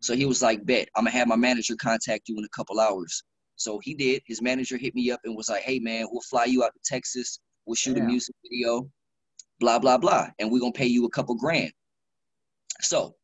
So 0.00 0.14
he 0.14 0.26
was 0.26 0.42
like, 0.42 0.66
bet. 0.66 0.88
I'm 0.96 1.04
gonna 1.04 1.16
have 1.16 1.28
my 1.28 1.36
manager 1.36 1.76
contact 1.76 2.28
you 2.28 2.36
in 2.36 2.44
a 2.44 2.48
couple 2.48 2.80
hours. 2.80 3.22
So 3.56 3.78
he 3.78 3.94
did. 3.94 4.22
His 4.26 4.42
manager 4.42 4.76
hit 4.76 4.94
me 4.96 5.12
up 5.12 5.20
and 5.24 5.36
was 5.36 5.48
like, 5.48 5.62
hey 5.62 5.78
man, 5.78 6.06
we'll 6.10 6.22
fly 6.22 6.44
you 6.44 6.64
out 6.64 6.72
to 6.74 6.80
Texas. 6.84 7.38
We'll 7.66 7.76
shoot 7.76 7.94
Damn. 7.94 8.04
a 8.04 8.08
music 8.08 8.34
video, 8.42 8.90
blah, 9.60 9.78
blah, 9.78 9.96
blah. 9.96 10.28
And 10.40 10.50
we're 10.50 10.58
gonna 10.58 10.72
pay 10.72 10.86
you 10.86 11.06
a 11.06 11.10
couple 11.10 11.36
grand. 11.36 11.72
So 12.80 13.14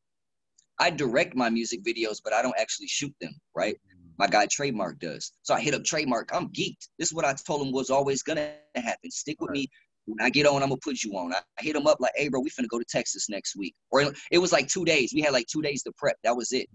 I 0.78 0.90
direct 0.90 1.34
my 1.34 1.50
music 1.50 1.84
videos, 1.84 2.20
but 2.22 2.32
I 2.32 2.42
don't 2.42 2.58
actually 2.58 2.86
shoot 2.86 3.12
them, 3.20 3.34
right? 3.56 3.74
Mm-hmm. 3.74 4.12
My 4.18 4.28
guy 4.28 4.46
Trademark 4.46 5.00
does. 5.00 5.32
So 5.42 5.52
I 5.52 5.60
hit 5.60 5.74
up 5.74 5.82
Trademark. 5.82 6.30
I'm 6.32 6.48
geeked. 6.50 6.88
This 6.96 7.08
is 7.08 7.12
what 7.12 7.24
I 7.24 7.34
told 7.34 7.66
him 7.66 7.72
was 7.72 7.90
always 7.90 8.22
gonna 8.22 8.52
happen. 8.76 9.10
Stick 9.10 9.40
with 9.40 9.50
me 9.50 9.68
when 10.10 10.24
I 10.24 10.30
get 10.30 10.46
on, 10.46 10.62
I'm 10.62 10.68
gonna 10.68 10.80
put 10.82 11.02
you 11.02 11.12
on. 11.12 11.32
I, 11.32 11.40
hit 11.58 11.76
him 11.76 11.86
up 11.86 11.98
like, 12.00 12.12
hey, 12.16 12.28
bro, 12.28 12.40
we 12.40 12.50
finna 12.50 12.68
go 12.68 12.78
to 12.78 12.84
Texas 12.84 13.28
next 13.28 13.56
week. 13.56 13.74
Or 13.90 14.12
it 14.30 14.38
was 14.38 14.52
like 14.52 14.68
two 14.68 14.84
days. 14.84 15.12
We 15.14 15.20
had 15.20 15.32
like 15.32 15.46
two 15.46 15.62
days 15.62 15.82
to 15.84 15.92
prep. 15.96 16.16
That 16.24 16.36
was 16.36 16.52
it. 16.52 16.68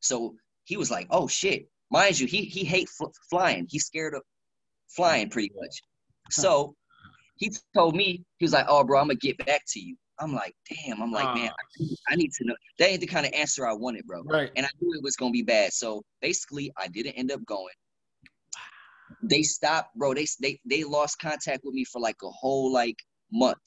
So 0.00 0.34
he 0.64 0.76
was 0.76 0.90
like, 0.90 1.06
oh 1.10 1.28
shit. 1.28 1.68
Mind 1.90 2.18
you, 2.20 2.26
he 2.26 2.42
he 2.42 2.64
hates 2.64 2.94
fl- 2.96 3.06
flying. 3.28 3.66
He's 3.68 3.86
scared 3.86 4.14
of 4.14 4.22
flying 4.88 5.28
pretty 5.30 5.52
much. 5.60 5.82
So 6.32 6.76
he 7.38 7.50
told 7.74 7.96
me 7.96 8.22
he 8.38 8.44
was 8.44 8.52
like, 8.52 8.66
oh, 8.68 8.84
bro, 8.84 9.00
I'm 9.00 9.08
gonna 9.08 9.16
get 9.16 9.44
back 9.44 9.62
to 9.72 9.80
you. 9.80 9.96
I'm 10.20 10.32
like, 10.32 10.54
damn. 10.68 11.02
I'm 11.02 11.10
like, 11.10 11.26
uh, 11.26 11.34
man, 11.34 11.50
I, 11.50 12.12
I, 12.12 12.14
need 12.14 12.30
to 12.34 12.44
know. 12.44 12.54
That 12.78 12.90
ain't 12.90 13.00
the 13.00 13.06
kind 13.08 13.26
of 13.26 13.32
answer 13.32 13.66
I 13.66 13.72
wanted, 13.72 14.06
bro. 14.06 14.22
Right. 14.22 14.50
And 14.54 14.64
I 14.64 14.68
knew 14.80 14.96
it 14.96 15.02
was 15.02 15.16
gonna 15.16 15.32
be 15.32 15.42
bad. 15.42 15.72
So 15.72 16.02
basically, 16.20 16.72
I 16.76 16.86
didn't 16.86 17.14
end 17.14 17.32
up 17.32 17.44
going 17.46 17.74
they 19.22 19.42
stopped, 19.42 19.96
bro. 19.96 20.14
They 20.14 20.26
they 20.40 20.60
they 20.64 20.84
lost 20.84 21.18
contact 21.18 21.60
with 21.64 21.74
me 21.74 21.84
for 21.84 22.00
like 22.00 22.16
a 22.22 22.30
whole 22.30 22.72
like 22.72 22.96
month. 23.32 23.58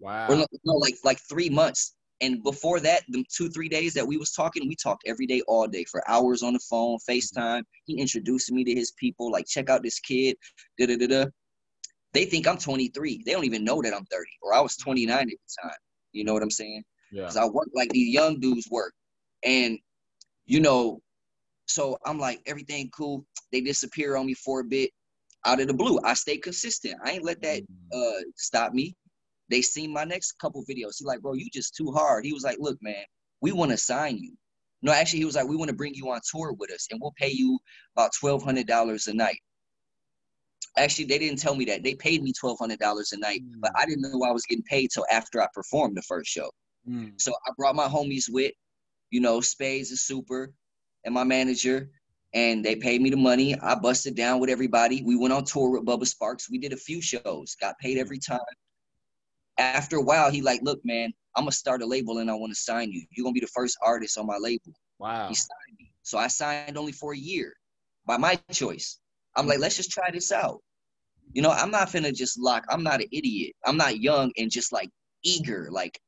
Wow. 0.00 0.28
Or 0.28 0.36
no, 0.36 0.46
no, 0.64 0.74
like 0.74 0.96
like 1.04 1.18
three 1.28 1.48
months. 1.48 1.94
And 2.20 2.42
before 2.42 2.80
that, 2.80 3.02
the 3.08 3.24
two 3.34 3.48
three 3.50 3.68
days 3.68 3.92
that 3.94 4.06
we 4.06 4.16
was 4.16 4.32
talking, 4.32 4.68
we 4.68 4.76
talked 4.76 5.02
every 5.06 5.26
day, 5.26 5.42
all 5.48 5.66
day 5.66 5.84
for 5.84 6.08
hours 6.08 6.42
on 6.42 6.52
the 6.52 6.60
phone, 6.70 6.98
Facetime. 7.08 7.62
He 7.86 7.98
introduced 7.98 8.52
me 8.52 8.64
to 8.64 8.74
his 8.74 8.92
people, 8.92 9.30
like 9.30 9.46
check 9.46 9.68
out 9.68 9.82
this 9.82 9.98
kid. 10.00 10.36
Da 10.78 10.86
da 10.86 10.96
da 10.96 11.06
da. 11.06 11.24
They 12.12 12.24
think 12.24 12.46
I'm 12.46 12.58
23. 12.58 13.22
They 13.26 13.32
don't 13.32 13.44
even 13.44 13.64
know 13.64 13.82
that 13.82 13.92
I'm 13.92 14.04
30, 14.04 14.24
or 14.42 14.54
I 14.54 14.60
was 14.60 14.76
29 14.76 15.18
at 15.18 15.26
the 15.26 15.36
time. 15.62 15.76
You 16.12 16.24
know 16.24 16.32
what 16.32 16.44
I'm 16.44 16.50
saying? 16.50 16.84
Yeah. 17.10 17.22
Because 17.22 17.36
I 17.36 17.44
work 17.46 17.68
like 17.74 17.90
these 17.90 18.14
young 18.14 18.38
dudes 18.38 18.68
work, 18.70 18.94
and 19.42 19.78
you 20.46 20.60
know 20.60 21.00
So 21.66 21.98
I'm 22.04 22.18
like, 22.18 22.40
everything 22.46 22.90
cool. 22.96 23.24
They 23.52 23.60
disappear 23.60 24.16
on 24.16 24.26
me 24.26 24.34
for 24.34 24.60
a 24.60 24.64
bit 24.64 24.90
out 25.46 25.60
of 25.60 25.66
the 25.66 25.74
blue. 25.74 25.98
I 26.04 26.14
stay 26.14 26.36
consistent. 26.36 26.94
I 27.04 27.12
ain't 27.12 27.24
let 27.24 27.40
that 27.42 27.62
mm. 27.62 27.66
uh 27.92 28.22
stop 28.36 28.72
me. 28.72 28.94
They 29.50 29.62
seen 29.62 29.92
my 29.92 30.04
next 30.04 30.32
couple 30.38 30.64
videos. 30.64 30.96
He 30.98 31.04
like, 31.04 31.20
bro, 31.20 31.34
you 31.34 31.48
just 31.52 31.74
too 31.74 31.92
hard. 31.92 32.24
He 32.24 32.32
was 32.32 32.44
like, 32.44 32.56
look, 32.58 32.78
man, 32.80 33.04
we 33.40 33.52
want 33.52 33.70
to 33.70 33.76
sign 33.76 34.18
you. 34.18 34.32
No, 34.82 34.92
actually, 34.92 35.20
he 35.20 35.24
was 35.24 35.34
like, 35.36 35.48
we 35.48 35.56
want 35.56 35.70
to 35.70 35.76
bring 35.76 35.94
you 35.94 36.10
on 36.10 36.20
tour 36.30 36.52
with 36.52 36.70
us, 36.70 36.88
and 36.90 37.00
we'll 37.00 37.14
pay 37.16 37.30
you 37.30 37.58
about 37.96 38.12
twelve 38.18 38.42
hundred 38.42 38.66
dollars 38.66 39.06
a 39.06 39.14
night. 39.14 39.38
Actually, 40.76 41.06
they 41.06 41.18
didn't 41.18 41.38
tell 41.38 41.54
me 41.54 41.64
that. 41.66 41.82
They 41.82 41.94
paid 41.94 42.22
me 42.22 42.32
twelve 42.32 42.58
hundred 42.58 42.80
dollars 42.80 43.12
a 43.12 43.18
night, 43.18 43.42
mm. 43.42 43.60
but 43.60 43.70
I 43.76 43.86
didn't 43.86 44.02
know 44.02 44.22
I 44.24 44.32
was 44.32 44.44
getting 44.44 44.64
paid 44.64 44.90
till 44.92 45.06
after 45.10 45.40
I 45.40 45.48
performed 45.54 45.96
the 45.96 46.02
first 46.02 46.30
show. 46.30 46.50
Mm. 46.88 47.18
So 47.18 47.32
I 47.46 47.50
brought 47.56 47.76
my 47.76 47.86
homies 47.86 48.26
with, 48.28 48.52
you 49.10 49.20
know, 49.20 49.40
Spades 49.40 49.90
is 49.90 50.02
super, 50.02 50.52
and 51.04 51.14
my 51.14 51.24
manager, 51.24 51.90
and 52.34 52.64
they 52.64 52.76
paid 52.76 53.00
me 53.00 53.10
the 53.10 53.16
money. 53.16 53.58
I 53.60 53.74
busted 53.76 54.16
down 54.16 54.40
with 54.40 54.50
everybody. 54.50 55.02
We 55.02 55.16
went 55.16 55.32
on 55.32 55.44
tour 55.44 55.70
with 55.70 55.84
Bubba 55.84 56.06
Sparks. 56.06 56.50
We 56.50 56.58
did 56.58 56.72
a 56.72 56.76
few 56.76 57.00
shows, 57.00 57.56
got 57.60 57.78
paid 57.78 57.98
every 57.98 58.18
mm-hmm. 58.18 58.34
time. 58.34 58.54
After 59.56 59.98
a 59.98 60.02
while, 60.02 60.30
he 60.30 60.42
like, 60.42 60.60
look, 60.62 60.80
man, 60.84 61.12
I'm 61.36 61.44
gonna 61.44 61.52
start 61.52 61.82
a 61.82 61.86
label 61.86 62.18
and 62.18 62.30
I 62.30 62.34
want 62.34 62.52
to 62.52 62.58
sign 62.58 62.90
you. 62.90 63.04
You're 63.10 63.24
gonna 63.24 63.34
be 63.34 63.40
the 63.40 63.46
first 63.46 63.78
artist 63.82 64.18
on 64.18 64.26
my 64.26 64.36
label. 64.36 64.72
Wow. 64.98 65.28
He 65.28 65.34
signed 65.34 65.76
me. 65.78 65.92
So 66.02 66.18
I 66.18 66.26
signed 66.26 66.76
only 66.76 66.92
for 66.92 67.12
a 67.12 67.16
year 67.16 67.54
by 68.04 68.16
my 68.16 68.36
choice. 68.50 68.98
I'm 69.36 69.46
like, 69.46 69.54
mm-hmm. 69.54 69.62
let's 69.62 69.76
just 69.76 69.90
try 69.90 70.10
this 70.12 70.32
out. 70.32 70.60
You 71.32 71.42
know, 71.42 71.50
I'm 71.50 71.70
not 71.70 71.88
finna 71.88 72.14
just 72.14 72.38
lock. 72.38 72.64
I'm 72.68 72.82
not 72.82 73.00
an 73.00 73.08
idiot. 73.12 73.54
I'm 73.64 73.76
not 73.76 74.00
young 74.00 74.32
and 74.36 74.50
just 74.50 74.72
like 74.72 74.90
eager. 75.22 75.68
Like, 75.70 75.98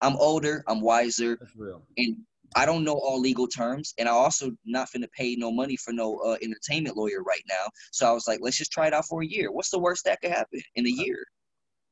I'm 0.00 0.16
older. 0.16 0.64
I'm 0.66 0.80
wiser. 0.80 1.36
That's 1.40 1.56
real. 1.56 1.86
And 1.96 2.16
I 2.54 2.66
don't 2.66 2.84
know 2.84 2.94
all 2.94 3.20
legal 3.20 3.46
terms, 3.46 3.94
and 3.98 4.08
I 4.08 4.12
also 4.12 4.52
not 4.64 4.88
finna 4.90 5.10
pay 5.16 5.36
no 5.36 5.50
money 5.50 5.76
for 5.76 5.92
no 5.92 6.18
uh, 6.18 6.36
entertainment 6.42 6.96
lawyer 6.96 7.22
right 7.22 7.42
now. 7.48 7.68
So 7.92 8.08
I 8.08 8.12
was 8.12 8.28
like, 8.28 8.40
let's 8.42 8.56
just 8.56 8.72
try 8.72 8.86
it 8.86 8.94
out 8.94 9.06
for 9.06 9.22
a 9.22 9.26
year. 9.26 9.50
What's 9.50 9.70
the 9.70 9.78
worst 9.78 10.04
that 10.04 10.20
could 10.20 10.30
happen 10.30 10.60
in 10.76 10.86
a 10.86 10.90
year? 10.90 11.24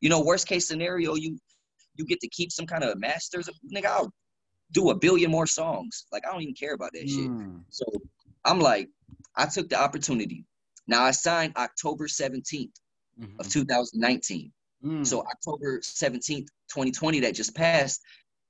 You 0.01 0.09
know, 0.09 0.22
worst 0.22 0.46
case 0.46 0.66
scenario, 0.66 1.14
you 1.14 1.38
you 1.94 2.05
get 2.05 2.20
to 2.20 2.29
keep 2.29 2.53
some 2.53 2.66
kind 2.66 2.85
of 2.85 2.98
masters. 2.98 3.48
Nigga, 3.75 3.87
I'll 3.87 4.12
do 4.72 4.90
a 4.90 4.94
billion 4.94 5.31
more 5.31 5.46
songs. 5.46 6.07
Like 6.12 6.27
I 6.27 6.33
don't 6.33 6.42
even 6.42 6.55
care 6.55 6.75
about 6.75 6.92
that 6.92 7.05
mm. 7.05 7.09
shit. 7.09 7.27
Hmm. 7.27 7.57
So 7.70 7.85
I'm 8.44 8.61
like, 8.61 8.88
I 9.37 9.46
took 9.46 9.68
the 9.68 9.81
opportunity. 9.81 10.44
Now 10.87 11.05
I 11.05 11.11
signed 11.11 11.55
October 11.57 12.07
17th 12.07 12.70
mm-hmm. 13.20 13.40
of 13.40 13.48
2019. 13.48 14.53
Mm. 14.85 15.07
So 15.07 15.20
October 15.20 15.79
17th, 15.79 16.48
2020, 16.70 17.20
that 17.20 17.35
just 17.35 17.55
passed. 17.55 18.01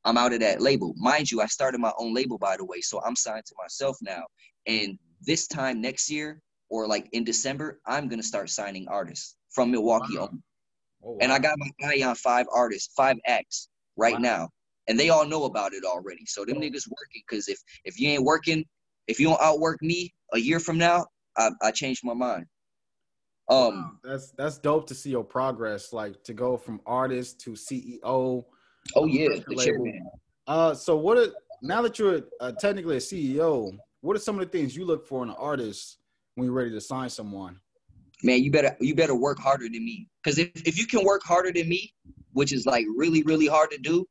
I'm 0.04 0.18
out 0.18 0.32
of 0.32 0.40
that 0.40 0.60
label. 0.60 0.94
Mind 0.96 1.30
you, 1.30 1.40
I 1.40 1.46
started 1.46 1.80
my 1.80 1.92
own 1.98 2.12
label, 2.12 2.38
by 2.38 2.56
the 2.56 2.64
way. 2.64 2.80
So 2.80 3.00
I'm 3.02 3.16
signed 3.16 3.46
to 3.46 3.54
myself 3.58 3.96
now. 4.02 4.24
And 4.66 4.98
this 5.20 5.46
time 5.46 5.80
next 5.80 6.10
year, 6.10 6.40
or 6.70 6.86
like 6.86 7.08
in 7.12 7.24
December, 7.24 7.80
I'm 7.86 8.08
gonna 8.08 8.22
start 8.22 8.50
signing 8.50 8.88
artists 8.88 9.36
from 9.50 9.70
Milwaukee 9.70 10.18
wow. 10.18 10.30
Oh, 11.04 11.12
wow. 11.12 11.18
And 11.20 11.32
I 11.32 11.38
got 11.38 11.58
my 11.58 11.70
eye 11.86 12.02
on 12.02 12.14
five 12.14 12.46
artists, 12.52 12.92
five 12.94 13.16
acts 13.26 13.68
right 13.96 14.14
wow. 14.14 14.20
now. 14.20 14.48
And 14.88 14.98
they 14.98 15.10
all 15.10 15.26
know 15.26 15.44
about 15.44 15.74
it 15.74 15.84
already. 15.84 16.24
So 16.26 16.44
them 16.44 16.56
niggas 16.56 16.88
working. 16.88 17.22
Cause 17.30 17.48
if 17.48 17.60
if 17.84 18.00
you 18.00 18.08
ain't 18.08 18.24
working, 18.24 18.64
if 19.06 19.20
you 19.20 19.28
don't 19.28 19.40
outwork 19.40 19.82
me 19.82 20.12
a 20.32 20.38
year 20.38 20.58
from 20.58 20.78
now, 20.78 21.06
I, 21.36 21.50
I 21.62 21.70
changed 21.70 22.02
my 22.04 22.14
mind. 22.14 22.46
Um 23.48 23.98
that's 24.02 24.32
that's 24.32 24.58
dope 24.58 24.86
to 24.88 24.94
see 24.94 25.10
your 25.10 25.24
progress, 25.24 25.92
like 25.92 26.22
to 26.24 26.32
go 26.32 26.56
from 26.56 26.80
artist 26.86 27.40
to 27.40 27.50
CEO 27.50 28.44
Oh 28.96 29.06
yeah, 29.06 29.28
the 29.46 29.56
chairman. 29.56 30.02
Uh, 30.46 30.74
so 30.74 30.96
what? 30.96 31.18
Are, 31.18 31.28
now 31.62 31.82
that 31.82 31.98
you're 31.98 32.22
uh, 32.40 32.52
technically 32.52 32.96
a 32.96 33.00
CEO, 33.00 33.76
what 34.00 34.16
are 34.16 34.20
some 34.20 34.38
of 34.38 34.40
the 34.40 34.58
things 34.58 34.76
you 34.76 34.84
look 34.84 35.06
for 35.06 35.22
in 35.22 35.30
an 35.30 35.36
artist 35.38 35.98
when 36.34 36.46
you're 36.46 36.54
ready 36.54 36.70
to 36.70 36.80
sign 36.80 37.08
someone? 37.08 37.58
Man, 38.22 38.42
you 38.42 38.50
better 38.50 38.76
you 38.80 38.94
better 38.94 39.14
work 39.14 39.38
harder 39.38 39.64
than 39.64 39.84
me. 39.84 40.08
Because 40.22 40.38
if, 40.38 40.50
if 40.66 40.78
you 40.78 40.86
can 40.86 41.04
work 41.04 41.22
harder 41.24 41.52
than 41.52 41.68
me, 41.68 41.92
which 42.32 42.52
is 42.52 42.66
like 42.66 42.84
really 42.96 43.22
really 43.22 43.46
hard 43.46 43.70
to 43.70 43.78
do, 43.78 44.06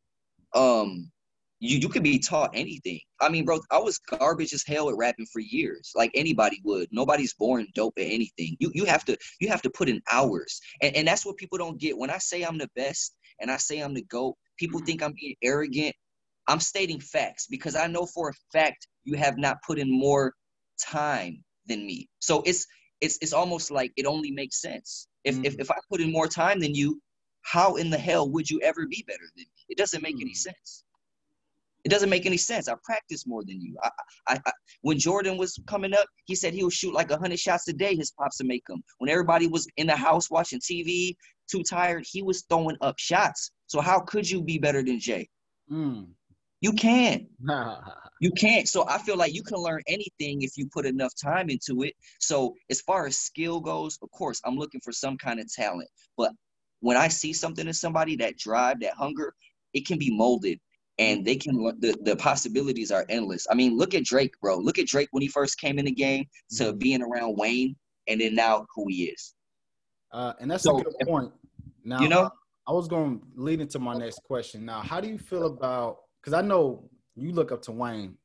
um, 0.53 1.11
you 1.59 1.77
you 1.77 1.89
could 1.89 2.03
be 2.03 2.19
taught 2.19 2.51
anything. 2.53 2.99
I 3.21 3.29
mean, 3.29 3.45
bro, 3.45 3.59
I 3.69 3.77
was 3.77 3.99
garbage 3.99 4.53
as 4.53 4.63
hell 4.65 4.89
at 4.89 4.97
rapping 4.97 5.27
for 5.31 5.39
years, 5.39 5.91
like 5.95 6.11
anybody 6.15 6.61
would. 6.63 6.89
Nobody's 6.91 7.33
born 7.35 7.67
dope 7.75 7.93
at 7.97 8.05
anything. 8.05 8.57
You 8.59 8.71
you 8.73 8.85
have 8.85 9.05
to 9.05 9.17
you 9.39 9.47
have 9.47 9.61
to 9.61 9.69
put 9.69 9.87
in 9.87 10.01
hours, 10.11 10.59
and 10.81 10.95
and 10.95 11.07
that's 11.07 11.25
what 11.25 11.37
people 11.37 11.57
don't 11.57 11.79
get. 11.79 11.97
When 11.97 12.09
I 12.09 12.17
say 12.17 12.43
I'm 12.43 12.57
the 12.57 12.69
best 12.75 13.15
and 13.39 13.51
I 13.51 13.57
say 13.57 13.79
I'm 13.79 13.93
the 13.93 14.03
goat, 14.03 14.35
people 14.61 14.79
think 14.79 15.01
I'm 15.01 15.15
being 15.19 15.35
arrogant. 15.41 15.95
I'm 16.47 16.59
stating 16.59 16.99
facts 16.99 17.47
because 17.49 17.75
I 17.75 17.87
know 17.87 18.05
for 18.05 18.29
a 18.29 18.33
fact 18.53 18.87
you 19.03 19.15
have 19.17 19.37
not 19.37 19.57
put 19.65 19.79
in 19.79 19.89
more 19.89 20.33
time 20.79 21.43
than 21.65 21.85
me. 21.85 22.07
So 22.19 22.43
it's 22.45 22.65
it's 23.01 23.17
it's 23.21 23.33
almost 23.33 23.71
like 23.71 23.91
it 23.97 24.05
only 24.05 24.31
makes 24.31 24.61
sense. 24.61 25.07
If 25.23 25.35
mm 25.37 25.45
if, 25.47 25.55
if 25.59 25.71
I 25.71 25.75
put 25.89 26.01
in 26.01 26.11
more 26.11 26.27
time 26.27 26.59
than 26.59 26.75
you, 26.75 27.01
how 27.41 27.75
in 27.81 27.89
the 27.89 27.97
hell 27.97 28.29
would 28.33 28.47
you 28.51 28.59
ever 28.61 28.85
be 28.87 29.03
better 29.07 29.27
than 29.35 29.45
me? 29.45 29.65
It 29.69 29.77
doesn't 29.77 30.03
make 30.03 30.17
mm 30.17 30.21
any 30.21 30.35
sense. 30.35 30.83
It 31.83 31.89
doesn't 31.89 32.09
make 32.09 32.25
any 32.25 32.37
sense. 32.37 32.67
I 32.67 32.75
practice 32.83 33.25
more 33.25 33.43
than 33.43 33.59
you. 33.59 33.75
I, 33.83 33.89
I, 34.27 34.39
I, 34.45 34.51
when 34.81 34.99
Jordan 34.99 35.37
was 35.37 35.59
coming 35.67 35.93
up, 35.93 36.05
he 36.25 36.35
said 36.35 36.53
he 36.53 36.63
would 36.63 36.73
shoot 36.73 36.93
like 36.93 37.11
hundred 37.11 37.39
shots 37.39 37.67
a 37.67 37.73
day. 37.73 37.95
His 37.95 38.11
pops 38.11 38.39
would 38.39 38.47
make 38.47 38.65
them. 38.67 38.83
When 38.99 39.09
everybody 39.09 39.47
was 39.47 39.67
in 39.77 39.87
the 39.87 39.95
house 39.95 40.29
watching 40.29 40.59
TV, 40.59 41.15
too 41.49 41.63
tired, 41.63 42.05
he 42.09 42.21
was 42.21 42.43
throwing 42.49 42.77
up 42.81 42.95
shots. 42.97 43.51
So 43.67 43.81
how 43.81 43.99
could 43.99 44.29
you 44.29 44.41
be 44.41 44.57
better 44.57 44.83
than 44.83 44.99
Jay? 44.99 45.29
Mm. 45.71 46.07
You 46.61 46.73
can't. 46.73 47.23
you 48.21 48.31
can't. 48.31 48.67
So 48.67 48.87
I 48.87 48.99
feel 48.99 49.17
like 49.17 49.33
you 49.33 49.43
can 49.43 49.57
learn 49.57 49.81
anything 49.87 50.43
if 50.43 50.51
you 50.55 50.69
put 50.71 50.85
enough 50.85 51.13
time 51.21 51.49
into 51.49 51.83
it. 51.83 51.93
So 52.19 52.55
as 52.69 52.81
far 52.81 53.07
as 53.07 53.17
skill 53.17 53.59
goes, 53.59 53.97
of 54.01 54.11
course, 54.11 54.39
I'm 54.45 54.55
looking 54.55 54.81
for 54.83 54.91
some 54.91 55.17
kind 55.17 55.39
of 55.39 55.51
talent. 55.51 55.89
But 56.17 56.31
when 56.79 56.97
I 56.97 57.07
see 57.07 57.33
something 57.33 57.67
in 57.67 57.73
somebody, 57.73 58.15
that 58.17 58.37
drive, 58.37 58.79
that 58.81 58.93
hunger, 58.93 59.33
it 59.73 59.87
can 59.87 59.97
be 59.97 60.15
molded 60.15 60.59
and 60.97 61.25
they 61.25 61.35
can 61.35 61.55
the, 61.79 61.97
the 62.03 62.15
possibilities 62.15 62.91
are 62.91 63.05
endless. 63.09 63.47
I 63.49 63.55
mean, 63.55 63.77
look 63.77 63.93
at 63.93 64.03
Drake, 64.03 64.33
bro. 64.41 64.57
Look 64.57 64.77
at 64.77 64.87
Drake 64.87 65.09
when 65.11 65.21
he 65.21 65.27
first 65.27 65.59
came 65.59 65.79
in 65.79 65.85
the 65.85 65.91
game 65.91 66.25
to 66.57 66.65
mm-hmm. 66.65 66.77
being 66.77 67.01
around 67.01 67.37
Wayne 67.37 67.75
and 68.07 68.21
then 68.21 68.35
now 68.35 68.65
who 68.75 68.85
he 68.89 69.05
is. 69.05 69.33
Uh, 70.11 70.33
and 70.39 70.51
that's 70.51 70.63
so, 70.63 70.79
a 70.79 70.83
good 70.83 70.93
point. 71.03 71.31
Now, 71.83 72.01
you 72.01 72.09
know, 72.09 72.29
I 72.67 72.73
was 72.73 72.87
going 72.87 73.19
to 73.19 73.25
lead 73.35 73.61
into 73.61 73.79
my 73.79 73.95
next 73.95 74.21
question. 74.23 74.65
Now, 74.65 74.81
how 74.81 74.99
do 74.99 75.07
you 75.07 75.17
feel 75.17 75.45
about? 75.45 75.97
Because 76.21 76.33
I 76.33 76.41
know 76.41 76.89
you 77.15 77.31
look 77.31 77.51
up 77.51 77.61
to 77.63 77.71
Wayne. 77.71 78.17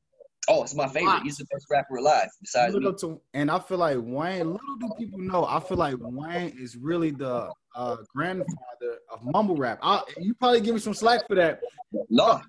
Oh, 0.49 0.63
it's 0.63 0.75
my 0.75 0.87
favorite. 0.87 1.23
He's 1.23 1.37
the 1.39 1.47
best 1.53 1.67
rapper 1.71 1.97
alive 1.97 2.29
besides 2.41 2.75
me. 2.75 2.93
To, 3.01 3.21
and 3.35 3.51
I 3.51 3.59
feel 3.59 3.79
like 3.79 3.99
Wayne. 4.01 4.53
Little 4.53 4.77
do 4.79 4.91
people 4.99 5.19
know, 5.19 5.45
I 5.45 5.59
feel 5.59 5.77
like 5.77 5.97
Wayne 5.99 6.57
is 6.61 6.77
really 6.77 7.11
the 7.11 7.51
uh, 7.75 7.97
grandfather 8.15 8.99
of 9.13 9.25
mumble 9.25 9.57
rap. 9.57 9.79
I, 9.83 10.03
you 10.19 10.35
probably 10.35 10.61
give 10.61 10.75
me 10.75 10.81
some 10.81 10.95
slack 10.95 11.27
for 11.27 11.35
that. 11.37 11.61
No, 12.11 12.41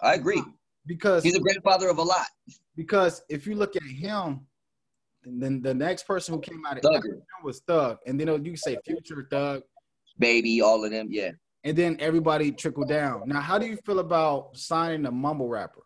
I 0.00 0.14
agree. 0.14 0.42
Because 0.86 1.22
he's 1.22 1.34
a 1.34 1.40
grandfather 1.40 1.88
of 1.88 1.98
a 1.98 2.02
lot. 2.02 2.26
Because 2.76 3.22
if 3.28 3.46
you 3.46 3.54
look 3.54 3.76
at 3.76 3.82
him, 3.82 4.46
then 5.24 5.60
the 5.60 5.74
next 5.74 6.06
person 6.06 6.34
who 6.34 6.40
came 6.40 6.64
out 6.66 6.78
of 6.78 7.04
him 7.04 7.22
was 7.42 7.60
Thug, 7.60 7.98
and 8.06 8.20
then 8.20 8.44
you 8.44 8.56
say 8.56 8.76
Future 8.86 9.26
Thug, 9.30 9.62
Baby, 10.18 10.60
all 10.60 10.84
of 10.84 10.90
them, 10.90 11.08
yeah. 11.10 11.32
And 11.64 11.76
then 11.76 11.96
everybody 11.98 12.52
trickled 12.52 12.88
down. 12.88 13.24
Now, 13.26 13.40
how 13.40 13.58
do 13.58 13.66
you 13.66 13.76
feel 13.84 13.98
about 13.98 14.56
signing 14.56 15.04
a 15.06 15.10
mumble 15.10 15.48
rapper? 15.48 15.82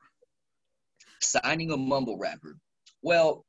Signing 1.21 1.73
a 1.73 1.77
mumble 1.77 2.19
rapper. 2.19 2.59
Well, 3.03 3.47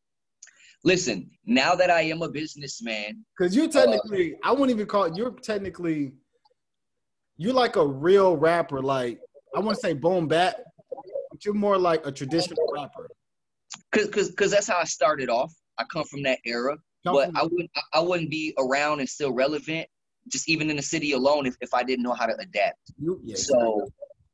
listen, 0.83 1.29
now 1.45 1.75
that 1.75 1.89
I 1.89 2.03
am 2.03 2.21
a 2.21 2.29
businessman. 2.29 3.25
Because 3.37 3.55
you're 3.55 3.67
technically, 3.67 4.35
uh, 4.35 4.49
I 4.49 4.51
wouldn't 4.51 4.71
even 4.71 4.87
call 4.87 5.03
it, 5.05 5.15
you're 5.15 5.31
technically, 5.31 6.13
you're 7.37 7.53
like 7.53 7.75
a 7.75 7.85
real 7.85 8.37
rapper. 8.37 8.81
Like, 8.81 9.19
I 9.55 9.59
want 9.59 9.75
to 9.75 9.81
say 9.81 9.93
boom 9.93 10.27
bap, 10.27 10.55
but 11.31 11.45
you're 11.45 11.53
more 11.53 11.77
like 11.77 12.05
a 12.05 12.11
traditional 12.11 12.57
rapper. 12.73 13.09
Cause, 13.91 14.07
cause, 14.09 14.31
cause 14.31 14.51
that's 14.51 14.67
how 14.67 14.77
I 14.77 14.85
started 14.85 15.29
off. 15.29 15.53
I 15.77 15.83
come 15.91 16.03
from 16.05 16.23
that 16.23 16.39
era, 16.45 16.77
come 17.05 17.15
but 17.15 17.31
I 17.35 17.43
wouldn't, 17.43 17.71
I 17.93 17.99
wouldn't 17.99 18.29
be 18.29 18.53
around 18.57 18.99
and 18.99 19.09
still 19.09 19.33
relevant 19.33 19.87
just 20.31 20.49
even 20.49 20.69
in 20.69 20.75
the 20.75 20.81
city 20.81 21.13
alone 21.13 21.45
if, 21.45 21.55
if 21.61 21.73
I 21.73 21.83
didn't 21.83 22.03
know 22.03 22.13
how 22.13 22.25
to 22.25 22.35
adapt. 22.39 22.77
Yeah, 22.99 23.35
so, 23.35 23.87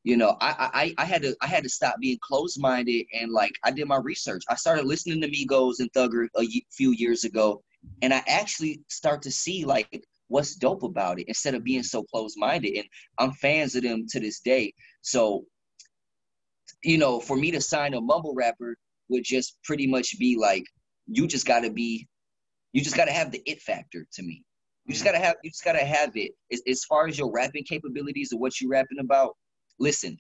you 0.04 0.18
know, 0.18 0.38
I, 0.42 0.94
I 0.98 1.04
I 1.04 1.06
had 1.06 1.22
to 1.24 1.36
I 1.42 1.48
had 1.48 1.64
to 1.64 1.70
stop 1.70 1.96
being 2.00 2.18
closed 2.22 2.60
minded 2.60 3.06
and 3.14 3.32
like 3.32 3.52
I 3.64 3.72
did 3.72 3.88
my 3.88 3.98
research. 3.98 4.44
I 4.50 4.56
started 4.56 4.86
listening 4.86 5.22
to 5.22 5.30
Migos 5.30 5.80
and 5.80 5.92
Thugger 5.94 6.28
a 6.38 6.46
few 6.72 6.92
years 6.92 7.24
ago, 7.24 7.64
and 8.02 8.14
I 8.14 8.24
actually 8.28 8.82
start 8.90 9.22
to 9.24 9.32
see 9.32 9.66
like 9.66 10.04
what's 10.28 10.56
dope 10.56 10.84
about 10.84 11.20
it 11.20 11.28
instead 11.28 11.56
of 11.56 11.64
being 11.64 11.84
so 11.84 12.04
closed 12.04 12.36
minded. 12.38 12.76
And 12.78 12.88
I'm 13.20 13.32
fans 13.34 13.76
of 13.76 13.84
them 13.84 14.06
to 14.10 14.20
this 14.20 14.40
day. 14.40 14.74
So, 15.02 15.46
you 16.84 16.98
know, 16.98 17.20
for 17.20 17.38
me 17.38 17.52
to 17.52 17.62
sign 17.62 17.94
a 17.94 18.02
mumble 18.02 18.34
rapper 18.36 18.76
would 19.10 19.24
just 19.24 19.58
pretty 19.64 19.88
much 19.88 20.20
be 20.20 20.38
like 20.38 20.64
you 21.08 21.28
just 21.28 21.46
got 21.46 21.62
to 21.62 21.72
be, 21.72 22.08
you 22.74 22.82
just 22.82 22.98
got 22.98 23.06
to 23.06 23.14
have 23.14 23.32
the 23.32 23.42
it 23.46 23.62
factor 23.62 24.06
to 24.14 24.24
me. 24.24 24.44
You 24.88 24.94
just 24.94 25.06
mm-hmm. 25.06 25.16
gotta 25.16 25.26
have 25.26 25.36
you 25.44 25.50
just 25.50 25.66
gotta 25.66 25.84
have 25.84 26.16
it. 26.16 26.32
As, 26.52 26.62
as 26.66 26.86
far 26.86 27.08
as 27.08 27.18
your 27.18 27.30
rapping 27.30 27.66
capabilities 27.66 28.32
or 28.32 28.40
what 28.40 28.60
you're 28.60 28.70
rapping 28.70 29.00
about, 29.00 29.36
listen, 29.80 30.18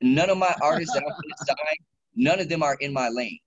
none 0.00 0.28
of 0.28 0.38
my 0.38 0.52
artists 0.62 0.92
that 0.92 1.04
I'm 1.04 1.08
gonna 1.08 1.46
sign, 1.46 1.76
none 2.16 2.40
of 2.40 2.48
them 2.48 2.64
are 2.64 2.76
in 2.80 2.92
my 2.92 3.08
lane. 3.08 3.38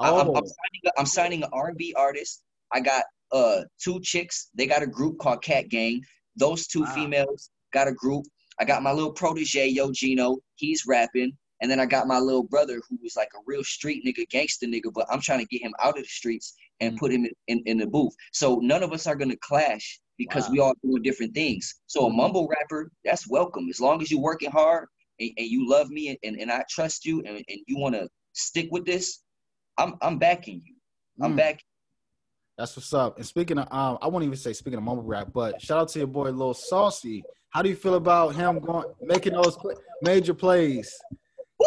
Oh. 0.00 0.20
I'm, 0.20 0.28
I'm, 0.28 0.28
oh. 0.30 0.34
signing, 0.34 0.92
I'm 0.98 1.06
signing 1.06 1.42
an 1.44 1.50
R&B 1.52 1.94
artist. 1.96 2.42
I 2.72 2.80
got 2.80 3.04
uh 3.32 3.62
two 3.82 4.00
chicks. 4.00 4.48
They 4.54 4.66
got 4.66 4.82
a 4.82 4.86
group 4.86 5.18
called 5.18 5.42
Cat 5.42 5.68
Gang. 5.68 6.02
Those 6.36 6.66
two 6.66 6.82
wow. 6.82 6.94
females 6.94 7.50
got 7.72 7.88
a 7.88 7.92
group. 7.92 8.24
I 8.60 8.64
got 8.64 8.82
my 8.82 8.92
little 8.92 9.12
protege, 9.12 9.68
Yo 9.68 9.92
Gino. 9.92 10.38
He's 10.56 10.84
rapping. 10.86 11.36
And 11.60 11.70
then 11.70 11.80
I 11.80 11.86
got 11.86 12.06
my 12.06 12.18
little 12.18 12.44
brother 12.44 12.80
who 12.88 12.98
was 13.02 13.16
like 13.16 13.30
a 13.34 13.42
real 13.46 13.64
street 13.64 14.04
nigga, 14.06 14.28
gangster 14.28 14.66
nigga, 14.66 14.92
but 14.94 15.06
I'm 15.10 15.20
trying 15.20 15.40
to 15.40 15.46
get 15.46 15.62
him 15.62 15.74
out 15.80 15.98
of 15.98 16.04
the 16.04 16.08
streets 16.08 16.54
and 16.80 16.92
mm-hmm. 16.92 16.98
put 16.98 17.12
him 17.12 17.24
in, 17.24 17.32
in, 17.48 17.62
in, 17.66 17.78
the 17.78 17.86
booth. 17.86 18.14
So 18.32 18.60
none 18.62 18.82
of 18.82 18.92
us 18.92 19.06
are 19.06 19.16
gonna 19.16 19.36
clash 19.40 20.00
because 20.18 20.46
wow. 20.46 20.52
we 20.52 20.60
all 20.60 20.74
doing 20.84 21.02
different 21.02 21.34
things. 21.34 21.80
So 21.86 22.06
a 22.06 22.12
mumble 22.12 22.48
rapper, 22.48 22.90
that's 23.04 23.28
welcome. 23.28 23.68
As 23.68 23.80
long 23.80 24.00
as 24.02 24.10
you're 24.10 24.20
working 24.20 24.50
hard 24.50 24.88
and, 25.18 25.30
and 25.36 25.48
you 25.48 25.68
love 25.68 25.90
me 25.90 26.08
and, 26.10 26.18
and, 26.22 26.40
and 26.40 26.50
I 26.50 26.62
trust 26.70 27.04
you 27.04 27.22
and, 27.22 27.36
and 27.36 27.60
you 27.66 27.76
wanna 27.76 28.08
stick 28.34 28.68
with 28.70 28.84
this, 28.84 29.22
I'm 29.78 29.94
I'm 30.00 30.18
backing 30.18 30.62
you. 30.64 30.74
I'm 31.24 31.34
mm. 31.34 31.38
back. 31.38 31.60
That's 32.58 32.76
what's 32.76 32.92
up. 32.92 33.16
And 33.18 33.24
speaking 33.24 33.56
of, 33.56 33.68
um, 33.70 33.98
I 34.02 34.08
won't 34.08 34.24
even 34.24 34.36
say 34.36 34.52
speaking 34.52 34.78
of 34.78 34.82
mumble 34.82 35.04
rap, 35.04 35.28
but 35.32 35.62
shout 35.62 35.78
out 35.78 35.88
to 35.90 36.00
your 36.00 36.08
boy 36.08 36.30
Lil 36.30 36.54
Saucy. 36.54 37.22
How 37.50 37.62
do 37.62 37.68
you 37.68 37.76
feel 37.76 37.94
about 37.94 38.34
him 38.34 38.58
going 38.58 38.84
making 39.00 39.34
those 39.34 39.56
major 40.02 40.34
plays? 40.34 40.92
Woo! 41.60 41.66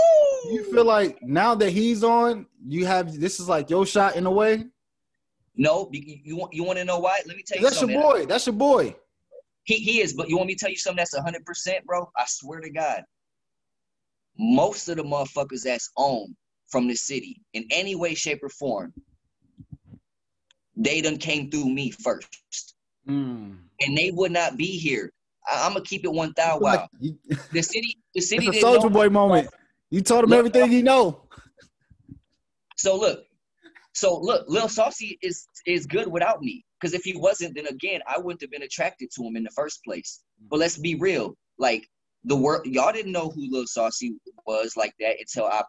You 0.51 0.65
feel 0.69 0.83
like 0.83 1.17
now 1.23 1.55
that 1.55 1.69
he's 1.69 2.03
on, 2.03 2.45
you 2.67 2.85
have 2.85 3.17
this 3.17 3.39
is 3.39 3.47
like 3.47 3.69
your 3.69 3.85
shot 3.85 4.17
in 4.17 4.25
a 4.25 4.31
way. 4.31 4.65
No, 5.55 5.89
you, 5.93 6.19
you 6.23 6.35
want 6.35 6.53
you 6.53 6.65
want 6.65 6.77
to 6.77 6.83
know 6.83 6.99
why? 6.99 7.21
Let 7.25 7.37
me 7.37 7.43
tell 7.47 7.57
you. 7.57 7.63
That's 7.63 7.79
something. 7.79 7.97
your 7.97 8.03
boy. 8.03 8.25
That's 8.25 8.45
your 8.45 8.55
boy. 8.55 8.93
He 9.63 9.75
he 9.75 10.01
is, 10.01 10.13
but 10.13 10.27
you 10.27 10.35
want 10.35 10.47
me 10.47 10.55
to 10.55 10.59
tell 10.59 10.69
you 10.69 10.75
something 10.75 10.97
that's 10.97 11.17
hundred 11.17 11.45
percent, 11.45 11.85
bro? 11.85 12.11
I 12.17 12.25
swear 12.27 12.59
to 12.59 12.69
God. 12.69 13.03
Most 14.37 14.89
of 14.89 14.97
the 14.97 15.03
motherfuckers 15.03 15.63
that's 15.63 15.89
on 15.95 16.35
from 16.67 16.89
the 16.89 16.95
city 16.95 17.41
in 17.53 17.65
any 17.71 17.95
way, 17.95 18.13
shape, 18.13 18.43
or 18.43 18.49
form, 18.49 18.93
they 20.83 21.01
done 21.01 21.17
came 21.17 21.49
through 21.49 21.69
me 21.69 21.91
first. 21.91 22.75
Mm. 23.07 23.57
And 23.81 23.97
they 23.97 24.11
would 24.11 24.31
not 24.31 24.57
be 24.57 24.77
here. 24.77 25.11
I, 25.51 25.65
am 25.65 25.73
gonna 25.73 25.85
keep 25.85 26.05
it 26.05 26.11
one 26.11 26.33
thousand. 26.33 26.61
Wow. 26.61 26.87
the 27.51 27.61
city, 27.61 27.97
the 28.13 28.21
city. 28.21 28.47
It's 28.47 28.57
a 28.57 28.61
soldier 28.61 28.89
boy 28.89 29.09
moment. 29.09 29.49
You 29.89 30.01
told 30.01 30.23
him 30.23 30.29
look, 30.29 30.39
everything 30.39 30.71
you 30.71 30.83
know. 30.83 31.23
So 32.77 32.95
look, 32.95 33.23
so 33.93 34.19
look, 34.19 34.45
Lil 34.47 34.69
Saucy 34.69 35.17
is 35.21 35.45
is 35.65 35.85
good 35.85 36.07
without 36.07 36.41
me. 36.41 36.63
Because 36.79 36.93
if 36.93 37.03
he 37.03 37.15
wasn't, 37.15 37.55
then 37.55 37.67
again, 37.67 38.01
I 38.07 38.17
wouldn't 38.17 38.41
have 38.41 38.49
been 38.49 38.63
attracted 38.63 39.09
to 39.15 39.23
him 39.23 39.35
in 39.35 39.43
the 39.43 39.51
first 39.51 39.83
place. 39.83 40.21
But 40.49 40.59
let's 40.59 40.77
be 40.77 40.95
real. 40.95 41.35
Like 41.59 41.87
the 42.23 42.35
world, 42.35 42.65
y'all 42.65 42.93
didn't 42.93 43.11
know 43.11 43.29
who 43.29 43.51
Lil 43.51 43.67
Saucy 43.67 44.15
was 44.47 44.75
like 44.77 44.93
that 44.99 45.17
until 45.19 45.45
I 45.45 45.63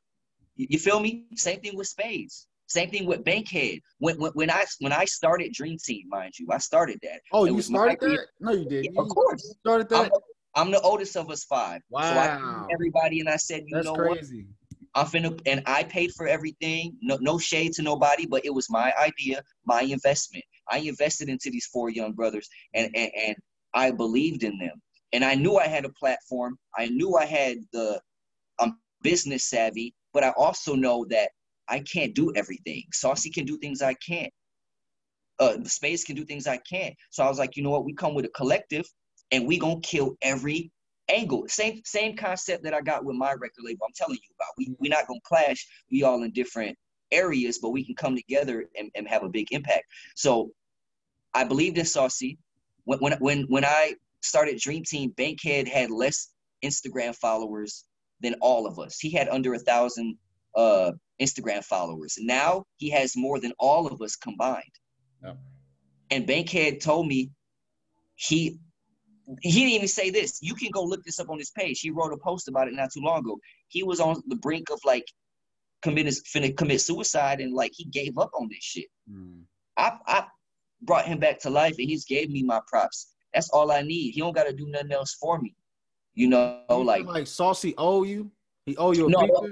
you 0.56 0.78
feel 0.78 1.00
me? 1.00 1.24
Same 1.34 1.60
thing 1.60 1.76
with 1.76 1.86
Spades. 1.86 2.46
Same 2.72 2.88
thing 2.88 3.04
with 3.04 3.22
Bankhead. 3.22 3.80
When, 3.98 4.18
when, 4.18 4.32
when 4.32 4.50
I 4.50 4.64
when 4.80 4.92
I 4.92 5.04
started 5.04 5.52
Dream 5.52 5.76
Team, 5.84 6.08
mind 6.08 6.32
you, 6.38 6.46
I 6.50 6.56
started 6.56 6.98
that. 7.02 7.20
Oh, 7.30 7.44
it 7.44 7.52
you 7.52 7.60
started 7.60 7.98
that? 8.00 8.26
No, 8.40 8.52
you 8.52 8.64
did. 8.64 8.86
Yeah, 8.86 9.02
of 9.02 9.08
course, 9.10 9.44
you 9.44 9.54
started 9.60 9.90
that. 9.90 10.10
I'm, 10.54 10.66
I'm, 10.66 10.70
the 10.70 10.80
oldest 10.80 11.14
of 11.16 11.30
us 11.30 11.44
five. 11.44 11.82
Wow. 11.90 12.00
So 12.02 12.16
I 12.16 12.72
everybody, 12.72 13.20
and 13.20 13.28
I 13.28 13.36
said, 13.36 13.64
you 13.66 13.76
That's 13.76 13.86
know 13.86 13.94
crazy. 13.94 14.46
what? 14.46 14.94
I'm 14.94 15.06
finna, 15.06 15.38
and 15.44 15.62
I 15.66 15.82
paid 15.84 16.12
for 16.12 16.26
everything. 16.26 16.96
No, 17.02 17.18
no 17.20 17.38
shade 17.38 17.72
to 17.74 17.82
nobody, 17.82 18.24
but 18.26 18.44
it 18.44 18.54
was 18.54 18.70
my 18.70 18.92
idea, 18.98 19.42
my 19.66 19.82
investment. 19.82 20.44
I 20.70 20.78
invested 20.78 21.28
into 21.28 21.50
these 21.50 21.66
four 21.66 21.90
young 21.90 22.12
brothers, 22.12 22.48
and 22.72 22.90
and, 22.94 23.10
and 23.14 23.36
I 23.74 23.90
believed 23.90 24.44
in 24.44 24.58
them, 24.58 24.80
and 25.12 25.22
I 25.24 25.34
knew 25.34 25.58
I 25.58 25.66
had 25.66 25.84
a 25.84 25.90
platform. 25.90 26.58
I 26.78 26.86
knew 26.86 27.16
I 27.16 27.26
had 27.26 27.58
the 27.72 28.00
um, 28.60 28.78
business 29.02 29.44
savvy 29.44 29.94
but 30.12 30.24
I 30.24 30.30
also 30.36 30.74
know 30.74 31.04
that 31.10 31.30
I 31.72 31.80
can't 31.80 32.14
do 32.14 32.32
everything. 32.36 32.82
Saucy 32.92 33.30
can 33.30 33.46
do 33.46 33.56
things 33.56 33.80
I 33.80 33.94
can't. 33.94 34.32
Uh, 35.38 35.56
Spades 35.64 36.04
can 36.04 36.14
do 36.14 36.24
things 36.24 36.46
I 36.46 36.58
can't. 36.58 36.94
So 37.10 37.24
I 37.24 37.28
was 37.28 37.38
like, 37.38 37.56
you 37.56 37.62
know 37.62 37.70
what? 37.70 37.86
We 37.86 37.94
come 37.94 38.14
with 38.14 38.26
a 38.26 38.28
collective, 38.28 38.84
and 39.30 39.46
we 39.46 39.58
gonna 39.58 39.80
kill 39.80 40.14
every 40.20 40.70
angle. 41.08 41.44
Same 41.48 41.80
same 41.86 42.14
concept 42.14 42.62
that 42.64 42.74
I 42.74 42.82
got 42.82 43.06
with 43.06 43.16
my 43.16 43.32
record 43.32 43.64
label. 43.64 43.86
I'm 43.86 43.94
telling 43.96 44.18
you 44.22 44.34
about. 44.38 44.52
We 44.58 44.76
we 44.78 44.88
not 44.90 45.08
gonna 45.08 45.20
clash. 45.24 45.66
We 45.90 46.02
all 46.02 46.22
in 46.22 46.30
different 46.32 46.76
areas, 47.10 47.58
but 47.60 47.70
we 47.70 47.84
can 47.84 47.94
come 47.94 48.14
together 48.14 48.66
and, 48.78 48.90
and 48.94 49.08
have 49.08 49.22
a 49.22 49.28
big 49.28 49.50
impact. 49.52 49.84
So 50.14 50.50
I 51.32 51.44
believed 51.44 51.78
in 51.78 51.86
Saucy. 51.86 52.38
When 52.84 52.98
when 52.98 53.12
when 53.14 53.42
when 53.48 53.64
I 53.64 53.94
started 54.20 54.58
Dream 54.58 54.84
Team, 54.84 55.10
Bankhead 55.16 55.66
had 55.66 55.90
less 55.90 56.28
Instagram 56.62 57.16
followers 57.16 57.86
than 58.20 58.34
all 58.42 58.66
of 58.66 58.78
us. 58.78 58.98
He 58.98 59.10
had 59.10 59.28
under 59.28 59.54
a 59.54 59.58
thousand 59.58 60.18
uh, 60.56 60.92
Instagram 61.20 61.64
followers. 61.64 62.16
Now 62.20 62.64
he 62.76 62.90
has 62.90 63.16
more 63.16 63.40
than 63.40 63.52
all 63.58 63.86
of 63.86 64.00
us 64.02 64.16
combined. 64.16 64.62
Yeah. 65.22 65.34
And 66.10 66.26
Bankhead 66.26 66.80
told 66.80 67.06
me 67.06 67.30
he 68.16 68.58
he 69.40 69.52
didn't 69.52 69.72
even 69.72 69.88
say 69.88 70.10
this. 70.10 70.40
You 70.42 70.54
can 70.54 70.70
go 70.70 70.82
look 70.82 71.04
this 71.04 71.20
up 71.20 71.30
on 71.30 71.38
his 71.38 71.50
page. 71.50 71.80
He 71.80 71.90
wrote 71.90 72.12
a 72.12 72.16
post 72.18 72.48
about 72.48 72.68
it 72.68 72.74
not 72.74 72.90
too 72.92 73.00
long 73.00 73.20
ago. 73.20 73.38
He 73.68 73.82
was 73.82 74.00
on 74.00 74.22
the 74.26 74.36
brink 74.36 74.68
of 74.70 74.78
like 74.84 75.06
committing 75.82 76.12
finna 76.12 76.56
commit 76.56 76.80
suicide 76.80 77.40
and 77.40 77.54
like 77.54 77.72
he 77.74 77.84
gave 77.84 78.18
up 78.18 78.30
on 78.34 78.48
this 78.50 78.62
shit. 78.62 78.86
Mm. 79.10 79.42
I 79.76 79.92
I 80.06 80.26
brought 80.82 81.06
him 81.06 81.18
back 81.18 81.38
to 81.40 81.50
life 81.50 81.74
and 81.78 81.88
he's 81.88 82.04
gave 82.04 82.30
me 82.30 82.42
my 82.42 82.60
props. 82.66 83.12
That's 83.32 83.48
all 83.50 83.70
I 83.70 83.82
need. 83.82 84.12
He 84.12 84.20
don't 84.20 84.34
gotta 84.34 84.52
do 84.52 84.66
nothing 84.68 84.92
else 84.92 85.14
for 85.14 85.40
me. 85.40 85.54
You 86.14 86.28
know, 86.28 86.60
you 86.68 86.84
like 86.84 87.06
like 87.06 87.26
Saucy 87.26 87.74
owe 87.78 88.02
you. 88.02 88.30
He 88.66 88.76
owe 88.76 88.92
you 88.92 89.06
a 89.06 89.10
no. 89.10 89.48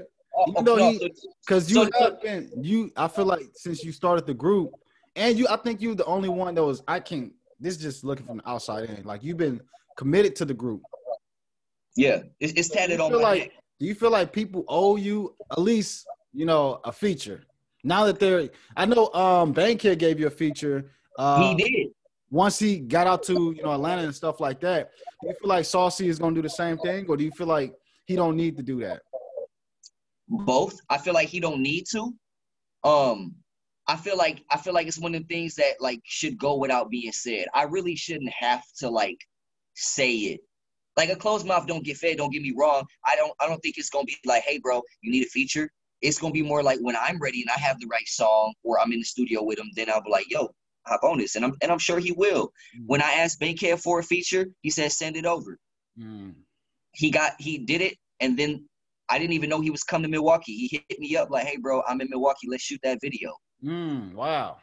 Even 0.48 0.64
though 0.64 0.76
he, 0.76 1.12
because 1.46 1.70
you 1.70 1.84
so, 1.84 1.90
have 2.00 2.22
been 2.22 2.50
you. 2.60 2.90
I 2.96 3.08
feel 3.08 3.24
like 3.24 3.42
since 3.54 3.84
you 3.84 3.92
started 3.92 4.26
the 4.26 4.34
group, 4.34 4.70
and 5.16 5.38
you, 5.38 5.46
I 5.48 5.56
think 5.56 5.80
you're 5.80 5.94
the 5.94 6.04
only 6.04 6.28
one 6.28 6.54
that 6.54 6.64
was. 6.64 6.82
I 6.88 7.00
can. 7.00 7.32
This 7.58 7.76
is 7.76 7.82
just 7.82 8.04
looking 8.04 8.26
from 8.26 8.38
the 8.38 8.48
outside 8.48 8.88
in. 8.88 9.04
Like 9.04 9.22
you've 9.22 9.36
been 9.36 9.60
committed 9.96 10.36
to 10.36 10.44
the 10.44 10.54
group. 10.54 10.82
Yeah, 11.96 12.22
it's, 12.38 12.52
it's 12.54 12.68
tatted 12.68 13.00
on 13.00 13.12
my 13.12 13.18
like, 13.18 13.40
neck. 13.40 13.50
Do 13.78 13.86
you 13.86 13.94
feel 13.94 14.10
like 14.10 14.32
people 14.32 14.64
owe 14.68 14.96
you 14.96 15.34
at 15.50 15.60
least 15.60 16.06
you 16.32 16.46
know 16.46 16.80
a 16.84 16.92
feature? 16.92 17.42
Now 17.82 18.04
that 18.04 18.18
they're, 18.18 18.50
I 18.76 18.86
know 18.86 19.12
um 19.12 19.52
Bankhead 19.52 19.98
gave 19.98 20.20
you 20.20 20.26
a 20.26 20.30
feature. 20.30 20.90
Uh, 21.18 21.54
he 21.54 21.62
did 21.62 21.90
once 22.30 22.58
he 22.58 22.78
got 22.78 23.06
out 23.06 23.22
to 23.24 23.52
you 23.56 23.62
know 23.62 23.72
Atlanta 23.72 24.02
and 24.02 24.14
stuff 24.14 24.40
like 24.40 24.60
that, 24.60 24.90
do 25.20 25.28
you 25.28 25.34
feel 25.40 25.48
like 25.48 25.64
Saucy 25.64 26.08
is 26.08 26.18
gonna 26.18 26.34
do 26.34 26.42
the 26.42 26.48
same 26.48 26.78
thing, 26.78 27.06
or 27.08 27.16
do 27.16 27.24
you 27.24 27.32
feel 27.32 27.48
like 27.48 27.74
he 28.06 28.16
don't 28.16 28.36
need 28.36 28.56
to 28.56 28.62
do 28.62 28.80
that? 28.80 29.02
Both. 30.30 30.78
I 30.88 30.98
feel 30.98 31.14
like 31.14 31.28
he 31.28 31.40
don't 31.40 31.60
need 31.60 31.84
to. 31.92 32.14
Um, 32.84 33.34
I 33.86 33.96
feel 33.96 34.16
like 34.16 34.44
I 34.50 34.56
feel 34.56 34.72
like 34.72 34.86
it's 34.86 34.98
one 34.98 35.14
of 35.14 35.22
the 35.22 35.34
things 35.34 35.56
that 35.56 35.80
like 35.80 36.00
should 36.04 36.38
go 36.38 36.56
without 36.56 36.90
being 36.90 37.12
said. 37.12 37.46
I 37.54 37.64
really 37.64 37.96
shouldn't 37.96 38.32
have 38.32 38.62
to 38.78 38.88
like 38.88 39.18
say 39.74 40.12
it. 40.12 40.40
Like 40.96 41.10
a 41.10 41.16
closed 41.16 41.46
mouth 41.46 41.66
don't 41.66 41.84
get 41.84 41.96
fed. 41.96 42.16
Don't 42.16 42.32
get 42.32 42.42
me 42.42 42.54
wrong. 42.56 42.84
I 43.04 43.16
don't. 43.16 43.32
I 43.40 43.48
don't 43.48 43.60
think 43.60 43.78
it's 43.78 43.90
gonna 43.90 44.04
be 44.04 44.16
like, 44.24 44.44
hey, 44.44 44.58
bro, 44.58 44.82
you 45.02 45.10
need 45.10 45.26
a 45.26 45.30
feature. 45.30 45.68
It's 46.02 46.18
gonna 46.18 46.32
be 46.32 46.42
more 46.42 46.62
like 46.62 46.78
when 46.80 46.96
I'm 46.96 47.18
ready 47.18 47.42
and 47.42 47.50
I 47.50 47.58
have 47.58 47.80
the 47.80 47.88
right 47.88 48.06
song, 48.06 48.54
or 48.62 48.80
I'm 48.80 48.92
in 48.92 49.00
the 49.00 49.04
studio 49.04 49.42
with 49.42 49.58
him. 49.58 49.70
Then 49.74 49.90
I'll 49.90 50.02
be 50.02 50.10
like, 50.10 50.30
yo, 50.30 50.48
hop 50.86 51.02
on 51.02 51.18
this, 51.18 51.34
and 51.34 51.44
I'm 51.44 51.54
and 51.60 51.72
I'm 51.72 51.78
sure 51.78 51.98
he 51.98 52.12
will. 52.12 52.52
Mm. 52.78 52.84
When 52.86 53.02
I 53.02 53.12
asked 53.14 53.40
Bankhead 53.40 53.80
for 53.80 53.98
a 53.98 54.04
feature, 54.04 54.46
he 54.62 54.70
said 54.70 54.92
send 54.92 55.16
it 55.16 55.26
over. 55.26 55.58
Mm. 55.98 56.34
He 56.92 57.10
got 57.10 57.32
he 57.40 57.58
did 57.58 57.80
it, 57.80 57.96
and 58.20 58.38
then 58.38 58.68
I 59.10 59.18
didn't 59.18 59.32
even 59.32 59.50
know 59.50 59.60
he 59.60 59.70
was 59.70 59.82
coming 59.82 60.04
to 60.04 60.16
Milwaukee. 60.16 60.54
He 60.54 60.84
hit 60.88 61.00
me 61.00 61.16
up 61.16 61.30
like, 61.30 61.46
"Hey, 61.46 61.56
bro, 61.56 61.82
I'm 61.86 62.00
in 62.00 62.08
Milwaukee. 62.10 62.48
Let's 62.48 62.62
shoot 62.62 62.80
that 62.82 62.98
video." 63.02 63.36
Mm, 63.64 64.14
wow. 64.14 64.56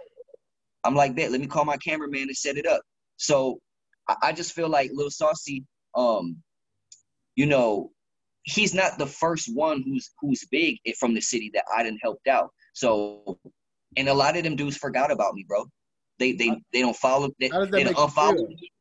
I'm 0.84 0.96
like 0.96 1.16
that. 1.18 1.32
Let 1.32 1.42
me 1.42 1.48
call 1.48 1.66
my 1.66 1.78
cameraman 1.78 2.24
and 2.24 2.38
set 2.38 2.58
it 2.58 2.66
up. 2.66 2.82
So 3.18 3.60
I, 4.08 4.16
I 4.24 4.32
just 4.32 4.54
feel 4.54 4.70
like 4.70 4.90
Lil 4.94 5.10
Saucy, 5.10 5.66
um, 5.96 6.38
you 7.36 7.46
know, 7.46 7.92
he's 8.44 8.74
not 8.74 8.98
the 8.98 9.06
first 9.06 9.54
one 9.54 9.84
who's 9.84 10.10
who's 10.22 10.46
big 10.50 10.78
from 10.98 11.14
the 11.14 11.22
city 11.22 11.52
that 11.54 11.66
I 11.76 11.84
didn't 11.84 12.00
helped 12.02 12.28
out. 12.28 12.50
So, 12.74 13.40
and 13.98 14.08
a 14.08 14.14
lot 14.14 14.38
of 14.38 14.44
them 14.44 14.56
dudes 14.56 14.78
forgot 14.78 15.12
about 15.12 15.34
me, 15.34 15.46
bro. 15.48 15.66
They 16.20 16.32
they 16.32 16.50
they 16.72 16.82
don't 16.82 16.96
follow. 16.96 17.30
They, 17.40 17.50
they 17.50 17.84
don't 17.84 17.98
unfollow. 17.98 18.48
Me. 18.48 18.72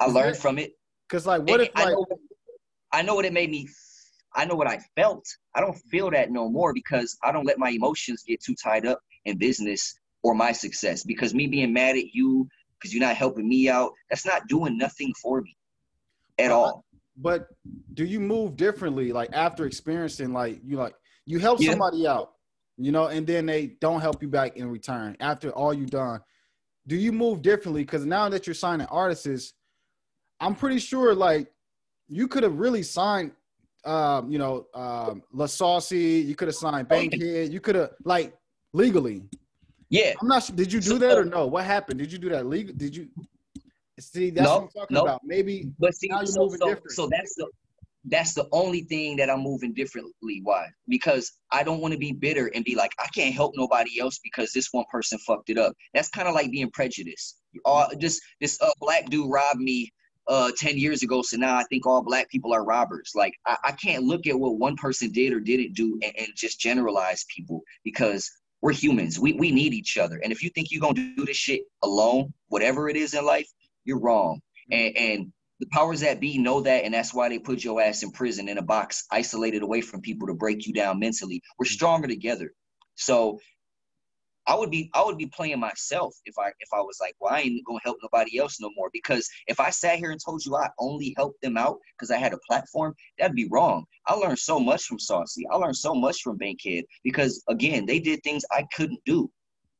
I 0.00 0.06
learned 0.06 0.36
from 0.36 0.58
it. 0.58 0.72
Cause 1.08 1.26
like, 1.26 1.42
what 1.42 1.60
if 1.60 1.68
like? 1.76 1.94
I 2.94 3.02
know, 3.02 3.16
what 3.16 3.24
it 3.24 3.32
made 3.32 3.50
me. 3.50 3.68
I 4.36 4.44
know 4.44 4.54
what 4.54 4.68
I 4.68 4.78
felt. 4.96 5.26
I 5.54 5.60
don't 5.60 5.76
feel 5.90 6.10
that 6.10 6.30
no 6.30 6.48
more 6.48 6.72
because 6.72 7.16
I 7.22 7.32
don't 7.32 7.44
let 7.44 7.58
my 7.58 7.70
emotions 7.70 8.22
get 8.26 8.42
too 8.42 8.54
tied 8.54 8.86
up 8.86 9.00
in 9.24 9.36
business 9.36 9.98
or 10.22 10.34
my 10.34 10.52
success. 10.52 11.02
Because 11.02 11.34
me 11.34 11.48
being 11.48 11.72
mad 11.72 11.96
at 11.96 12.14
you 12.14 12.48
because 12.78 12.94
you're 12.94 13.04
not 13.04 13.16
helping 13.16 13.48
me 13.48 13.68
out, 13.68 13.92
that's 14.10 14.26
not 14.26 14.46
doing 14.46 14.78
nothing 14.78 15.12
for 15.20 15.40
me 15.40 15.56
at 16.38 16.50
uh, 16.50 16.56
all. 16.56 16.84
But 17.16 17.48
do 17.94 18.04
you 18.04 18.20
move 18.20 18.56
differently? 18.56 19.12
Like 19.12 19.30
after 19.32 19.66
experiencing, 19.66 20.32
like 20.32 20.60
you 20.64 20.76
like 20.76 20.94
you 21.26 21.38
help 21.38 21.60
yeah. 21.60 21.70
somebody 21.70 22.06
out, 22.06 22.32
you 22.76 22.92
know, 22.92 23.06
and 23.06 23.26
then 23.26 23.46
they 23.46 23.76
don't 23.80 24.00
help 24.00 24.22
you 24.22 24.28
back 24.28 24.56
in 24.56 24.70
return 24.70 25.16
after 25.18 25.50
all 25.50 25.74
you 25.74 25.86
done. 25.86 26.20
Do 26.86 26.96
you 26.96 27.12
move 27.12 27.42
differently? 27.42 27.82
Because 27.82 28.04
now 28.04 28.28
that 28.28 28.46
you're 28.46 28.54
signing 28.54 28.86
artists, 28.86 29.54
I'm 30.40 30.54
pretty 30.54 30.78
sure 30.78 31.14
like 31.14 31.48
you 32.08 32.28
could 32.28 32.42
have 32.42 32.58
really 32.58 32.82
signed 32.82 33.32
um, 33.84 34.30
you 34.30 34.38
know, 34.38 34.66
um, 34.74 35.22
Lil 35.32 35.48
Saucy. 35.48 36.24
You 36.26 36.34
could 36.34 36.48
have 36.48 36.54
signed 36.54 36.88
Bankhead. 36.88 37.52
You 37.52 37.60
could 37.60 37.74
have 37.74 37.90
like 38.04 38.34
legally. 38.72 39.22
Yeah. 39.90 40.14
I'm 40.20 40.28
not 40.28 40.44
sure. 40.44 40.56
Did 40.56 40.72
you 40.72 40.80
do 40.80 40.90
so, 40.90 40.98
that 40.98 41.18
or 41.18 41.24
no? 41.24 41.46
What 41.46 41.64
happened? 41.64 41.98
Did 41.98 42.10
you 42.10 42.18
do 42.18 42.28
that 42.30 42.46
legal? 42.46 42.74
Did 42.74 42.96
you? 42.96 43.08
See, 44.00 44.30
that's 44.30 44.48
what 44.48 44.62
I'm 44.62 44.68
talking 44.68 44.96
about. 44.96 45.20
Maybe. 45.24 45.70
But 45.78 45.94
see, 45.94 46.10
so, 46.24 46.48
so, 46.48 46.76
so 46.88 47.08
that's 47.10 47.34
the 47.36 47.46
that's 48.06 48.34
the 48.34 48.46
only 48.52 48.82
thing 48.82 49.16
that 49.16 49.30
I'm 49.30 49.40
moving 49.40 49.72
differently. 49.72 50.40
Why? 50.42 50.66
Because 50.88 51.32
I 51.52 51.62
don't 51.62 51.80
want 51.80 51.92
to 51.92 51.98
be 51.98 52.12
bitter 52.12 52.50
and 52.54 52.64
be 52.64 52.74
like, 52.74 52.92
I 52.98 53.06
can't 53.14 53.34
help 53.34 53.52
nobody 53.56 54.00
else 54.00 54.18
because 54.22 54.52
this 54.52 54.68
one 54.72 54.84
person 54.90 55.18
fucked 55.18 55.48
it 55.48 55.58
up. 55.58 55.74
That's 55.94 56.08
kind 56.10 56.28
of 56.28 56.34
like 56.34 56.50
being 56.50 56.70
prejudiced. 56.72 57.38
Uh, 57.64 57.86
this 57.98 58.20
this 58.40 58.60
uh, 58.60 58.72
black 58.80 59.08
dude 59.10 59.30
robbed 59.30 59.60
me 59.60 59.92
uh 60.26 60.50
10 60.56 60.78
years 60.78 61.02
ago 61.02 61.22
so 61.22 61.36
now 61.36 61.56
i 61.56 61.64
think 61.64 61.86
all 61.86 62.02
black 62.02 62.30
people 62.30 62.52
are 62.52 62.64
robbers. 62.64 63.12
Like 63.14 63.34
i, 63.46 63.56
I 63.64 63.72
can't 63.72 64.04
look 64.04 64.26
at 64.26 64.38
what 64.38 64.58
one 64.58 64.76
person 64.76 65.10
did 65.10 65.32
or 65.32 65.40
didn't 65.40 65.74
do 65.74 65.98
and, 66.02 66.12
and, 66.18 66.28
just 66.34 66.58
generalize 66.60 67.24
people 67.34 67.62
because 67.84 68.30
we're 68.60 68.72
humans. 68.72 69.18
We, 69.20 69.34
we 69.34 69.50
need 69.50 69.74
each 69.74 69.98
other. 69.98 70.20
And 70.24 70.32
if 70.32 70.42
you 70.42 70.48
think 70.50 70.68
you're 70.70 70.80
gonna 70.80 71.14
do 71.16 71.26
this 71.26 71.36
shit 71.36 71.62
alone 71.82 72.32
whatever 72.48 72.88
it 72.88 72.96
is 72.96 73.14
in 73.14 73.24
life 73.26 73.48
you're 73.84 74.00
wrong. 74.00 74.40
And, 74.70 74.96
and 74.96 75.32
the 75.60 75.66
powers 75.66 76.00
that 76.00 76.20
be 76.20 76.38
know 76.38 76.60
that, 76.62 76.84
and 76.84 76.92
that's 76.92 77.14
why 77.14 77.28
they 77.28 77.38
put 77.38 77.62
your 77.62 77.80
ass 77.80 78.02
in 78.02 78.10
prison 78.10 78.48
in 78.48 78.58
a 78.58 78.62
box, 78.62 79.04
isolated 79.10 79.62
away 79.62 79.80
from 79.80 80.00
people 80.00 80.26
to 80.28 80.34
break 80.34 80.66
you 80.66 80.72
down 80.72 80.98
mentally. 80.98 81.42
We're 81.58 81.66
stronger 81.66 82.08
together. 82.08 82.52
So 82.96 83.38
I 84.46 84.54
would 84.54 84.70
be 84.70 84.90
I 84.94 85.02
would 85.02 85.16
be 85.18 85.26
playing 85.26 85.60
myself 85.60 86.14
if 86.26 86.38
I 86.38 86.48
if 86.60 86.68
I 86.72 86.80
was 86.80 86.98
like, 87.00 87.14
well, 87.20 87.32
I 87.32 87.40
ain't 87.40 87.64
gonna 87.66 87.80
help 87.82 87.98
nobody 88.02 88.38
else 88.38 88.60
no 88.60 88.70
more. 88.76 88.90
Because 88.92 89.28
if 89.46 89.58
I 89.60 89.70
sat 89.70 89.98
here 89.98 90.10
and 90.10 90.20
told 90.22 90.44
you 90.44 90.56
I 90.56 90.68
only 90.78 91.14
helped 91.16 91.40
them 91.42 91.56
out 91.56 91.78
because 91.96 92.10
I 92.10 92.18
had 92.18 92.34
a 92.34 92.38
platform, 92.48 92.94
that'd 93.18 93.36
be 93.36 93.48
wrong. 93.50 93.84
I 94.06 94.14
learned 94.14 94.38
so 94.38 94.60
much 94.60 94.84
from 94.84 94.98
Saucy. 94.98 95.44
I 95.50 95.56
learned 95.56 95.76
so 95.76 95.94
much 95.94 96.20
from 96.22 96.36
Bankhead 96.36 96.84
because 97.02 97.42
again, 97.48 97.86
they 97.86 97.98
did 97.98 98.22
things 98.22 98.44
I 98.50 98.66
couldn't 98.74 99.00
do. 99.06 99.30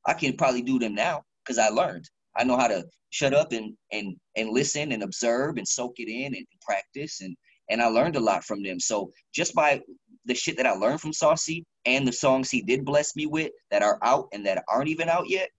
I 0.06 0.14
can 0.14 0.36
probably 0.36 0.62
do 0.62 0.78
them 0.78 0.94
now 0.94 1.22
because 1.44 1.58
I 1.58 1.68
learned. 1.68 2.08
I 2.36 2.44
know 2.44 2.56
how 2.56 2.68
to 2.68 2.84
shut 3.10 3.34
up 3.34 3.52
and 3.52 3.76
and 3.92 4.16
and 4.36 4.50
listen 4.50 4.92
and 4.92 5.02
observe 5.02 5.56
and 5.56 5.68
soak 5.68 5.94
it 5.98 6.08
in 6.08 6.34
and 6.34 6.46
practice 6.62 7.20
and 7.20 7.36
and 7.70 7.80
I 7.80 7.86
learned 7.86 8.16
a 8.16 8.20
lot 8.20 8.44
from 8.44 8.62
them. 8.62 8.78
So 8.78 9.10
just 9.34 9.54
by 9.54 9.80
the 10.26 10.34
shit 10.34 10.56
that 10.56 10.66
I 10.66 10.72
learned 10.72 11.00
from 11.00 11.12
Saucy 11.12 11.64
and 11.84 12.06
the 12.06 12.12
songs 12.12 12.50
he 12.50 12.62
did 12.62 12.84
bless 12.84 13.14
me 13.16 13.26
with 13.26 13.52
that 13.70 13.82
are 13.82 13.98
out 14.02 14.28
and 14.32 14.44
that 14.46 14.64
aren't 14.68 14.88
even 14.88 15.08
out 15.08 15.28
yet, 15.28 15.50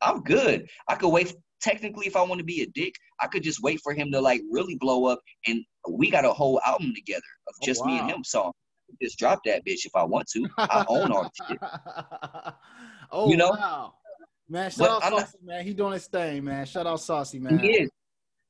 I'm 0.00 0.22
good. 0.22 0.68
I 0.88 0.94
could 0.94 1.10
wait. 1.10 1.34
Technically, 1.60 2.06
if 2.06 2.14
I 2.14 2.22
want 2.22 2.38
to 2.38 2.44
be 2.44 2.62
a 2.62 2.66
dick, 2.66 2.94
I 3.20 3.26
could 3.26 3.42
just 3.42 3.62
wait 3.62 3.80
for 3.82 3.92
him 3.92 4.12
to 4.12 4.20
like 4.20 4.42
really 4.48 4.76
blow 4.76 5.06
up, 5.06 5.18
and 5.46 5.64
we 5.90 6.08
got 6.08 6.24
a 6.24 6.32
whole 6.32 6.60
album 6.64 6.92
together 6.94 7.20
of 7.48 7.54
oh, 7.60 7.66
just 7.66 7.80
oh, 7.82 7.86
wow. 7.86 7.92
me 7.92 7.98
and 7.98 8.10
him 8.10 8.24
song. 8.24 8.52
Just 9.02 9.18
drop 9.18 9.40
that 9.44 9.66
bitch 9.66 9.84
if 9.84 9.94
I 9.94 10.04
want 10.04 10.28
to. 10.34 10.48
I 10.56 10.84
own 10.88 11.12
all 11.12 11.24
the 11.24 11.46
shit. 11.48 11.58
oh, 13.10 13.28
you 13.28 13.36
know. 13.36 13.50
Wow. 13.50 13.94
Man, 14.48 14.70
shout 14.70 14.78
but 14.78 14.90
out 14.90 15.02
Saucy, 15.02 15.38
not, 15.42 15.54
man. 15.54 15.64
He 15.64 15.74
doing 15.74 15.92
his 15.92 16.06
thing, 16.06 16.44
man. 16.44 16.64
Shout 16.64 16.86
out 16.86 17.00
Saucy, 17.00 17.38
man. 17.38 17.58
He 17.58 17.70
is. 17.70 17.90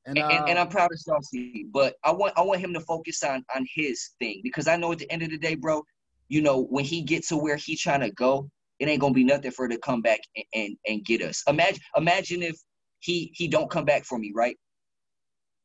And, 0.09 0.17
uh, 0.17 0.27
and, 0.27 0.49
and, 0.49 0.59
I'm 0.59 0.69
proud 0.69 0.91
of 0.91 0.99
Saucy, 0.99 1.67
but 1.71 1.95
I 2.03 2.11
want 2.11 2.33
I 2.35 2.41
want 2.41 2.61
him 2.61 2.73
to 2.73 2.79
focus 2.79 3.21
on 3.21 3.45
on 3.55 3.65
his 3.75 4.11
thing 4.17 4.41
because 4.43 4.67
I 4.67 4.75
know 4.75 4.91
at 4.91 4.97
the 4.97 5.11
end 5.11 5.21
of 5.21 5.29
the 5.29 5.37
day, 5.37 5.53
bro, 5.53 5.83
you 6.29 6.41
know 6.41 6.63
when 6.63 6.83
he 6.83 7.03
gets 7.03 7.27
to 7.27 7.37
where 7.37 7.57
he's 7.57 7.79
trying 7.79 7.99
to 7.99 8.09
go, 8.11 8.49
it 8.79 8.87
ain't 8.87 9.01
gonna 9.01 9.13
be 9.13 9.23
nothing 9.23 9.51
for 9.51 9.65
him 9.65 9.71
to 9.71 9.77
come 9.77 10.01
back 10.01 10.19
and, 10.35 10.45
and 10.55 10.77
and 10.87 11.05
get 11.05 11.21
us. 11.21 11.43
Imagine 11.47 11.79
imagine 11.95 12.41
if 12.41 12.57
he 13.01 13.31
he 13.35 13.47
don't 13.47 13.69
come 13.69 13.85
back 13.85 14.03
for 14.03 14.17
me 14.17 14.31
right 14.33 14.57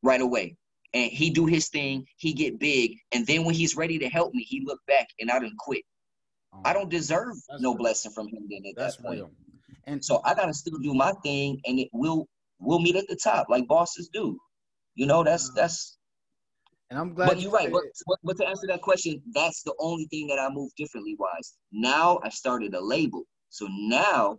right 0.03 0.21
away, 0.21 0.55
and 0.93 1.11
he 1.11 1.31
do 1.31 1.47
his 1.47 1.69
thing, 1.69 2.05
he 2.17 2.31
get 2.31 2.59
big, 2.59 2.97
and 3.13 3.25
then 3.25 3.45
when 3.45 3.55
he's 3.55 3.75
ready 3.75 3.97
to 3.97 4.09
help 4.09 4.31
me, 4.35 4.43
he 4.43 4.63
look 4.63 4.79
back 4.87 5.07
and 5.19 5.31
I 5.31 5.39
done 5.39 5.55
quit. 5.57 5.83
I 6.63 6.71
don't 6.71 6.89
deserve 6.89 7.35
no 7.59 7.71
real. 7.71 7.77
blessing 7.77 8.11
from 8.11 8.27
him 8.27 8.47
then 8.49 8.61
at 8.69 8.75
that's 8.77 8.97
that 8.97 9.03
point. 9.03 9.17
Real. 9.17 9.31
And 9.87 10.03
so 10.03 10.21
I 10.23 10.35
gotta 10.35 10.53
still 10.53 10.77
do 10.77 10.93
my 10.93 11.13
thing, 11.23 11.59
and 11.65 11.79
it 11.79 11.89
will 11.93 12.27
will 12.65 12.79
meet 12.79 12.95
at 12.95 13.07
the 13.07 13.15
top 13.15 13.47
like 13.49 13.67
bosses 13.67 14.09
do. 14.13 14.37
You 14.95 15.05
know, 15.05 15.23
that's 15.23 15.51
that's. 15.55 15.97
And 16.89 16.99
I'm 16.99 17.13
glad. 17.13 17.27
But 17.27 17.41
you're 17.41 17.51
right. 17.51 17.71
But, 17.71 17.83
but, 18.07 18.19
but 18.23 18.37
to 18.37 18.47
answer 18.47 18.67
that 18.67 18.81
question, 18.81 19.21
that's 19.33 19.63
the 19.63 19.73
only 19.79 20.05
thing 20.05 20.27
that 20.27 20.39
I 20.39 20.49
move 20.49 20.71
differently. 20.77 21.15
Wise 21.17 21.57
now, 21.71 22.19
I 22.23 22.29
started 22.29 22.73
a 22.75 22.81
label, 22.81 23.23
so 23.49 23.67
now 23.71 24.37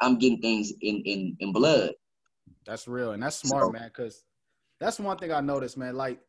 I'm 0.00 0.18
getting 0.18 0.40
things 0.40 0.72
in 0.82 1.02
in 1.04 1.36
in 1.40 1.52
blood. 1.52 1.92
That's 2.66 2.86
real, 2.86 3.12
and 3.12 3.22
that's 3.22 3.36
smart, 3.36 3.66
so, 3.66 3.70
man. 3.70 3.88
Because 3.88 4.24
that's 4.80 4.98
one 4.98 5.16
thing 5.16 5.32
I 5.32 5.40
noticed, 5.40 5.76
man. 5.76 5.96
Like 5.96 6.20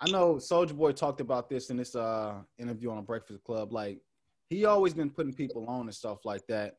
I 0.00 0.10
know 0.10 0.36
Soulja 0.36 0.76
Boy 0.76 0.92
talked 0.92 1.20
about 1.20 1.48
this 1.48 1.70
in 1.70 1.76
this 1.76 1.94
uh 1.94 2.34
interview 2.58 2.90
on 2.90 2.98
a 2.98 3.02
Breakfast 3.02 3.44
Club. 3.44 3.72
Like 3.72 4.00
he 4.48 4.64
always 4.64 4.94
been 4.94 5.10
putting 5.10 5.34
people 5.34 5.66
on 5.68 5.82
and 5.82 5.94
stuff 5.94 6.24
like 6.24 6.46
that 6.46 6.76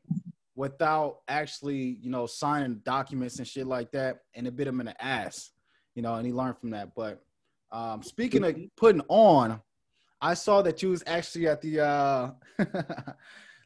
without 0.59 1.19
actually, 1.29 1.97
you 2.01 2.09
know, 2.09 2.25
signing 2.25 2.81
documents 2.83 3.39
and 3.39 3.47
shit 3.47 3.65
like 3.65 3.93
that, 3.93 4.19
and 4.35 4.45
it 4.45 4.57
bit 4.57 4.67
him 4.67 4.81
in 4.81 4.87
the 4.87 5.03
ass, 5.03 5.51
you 5.95 6.01
know, 6.01 6.15
and 6.15 6.25
he 6.27 6.33
learned 6.33 6.57
from 6.57 6.71
that. 6.71 6.93
But 6.93 7.23
um, 7.71 8.03
speaking 8.03 8.43
of 8.43 8.57
putting 8.75 9.01
on, 9.07 9.61
I 10.21 10.33
saw 10.33 10.61
that 10.63 10.83
you 10.83 10.89
was 10.89 11.01
actually 11.07 11.47
at 11.47 11.61
the 11.61 11.79
uh, 11.79 12.31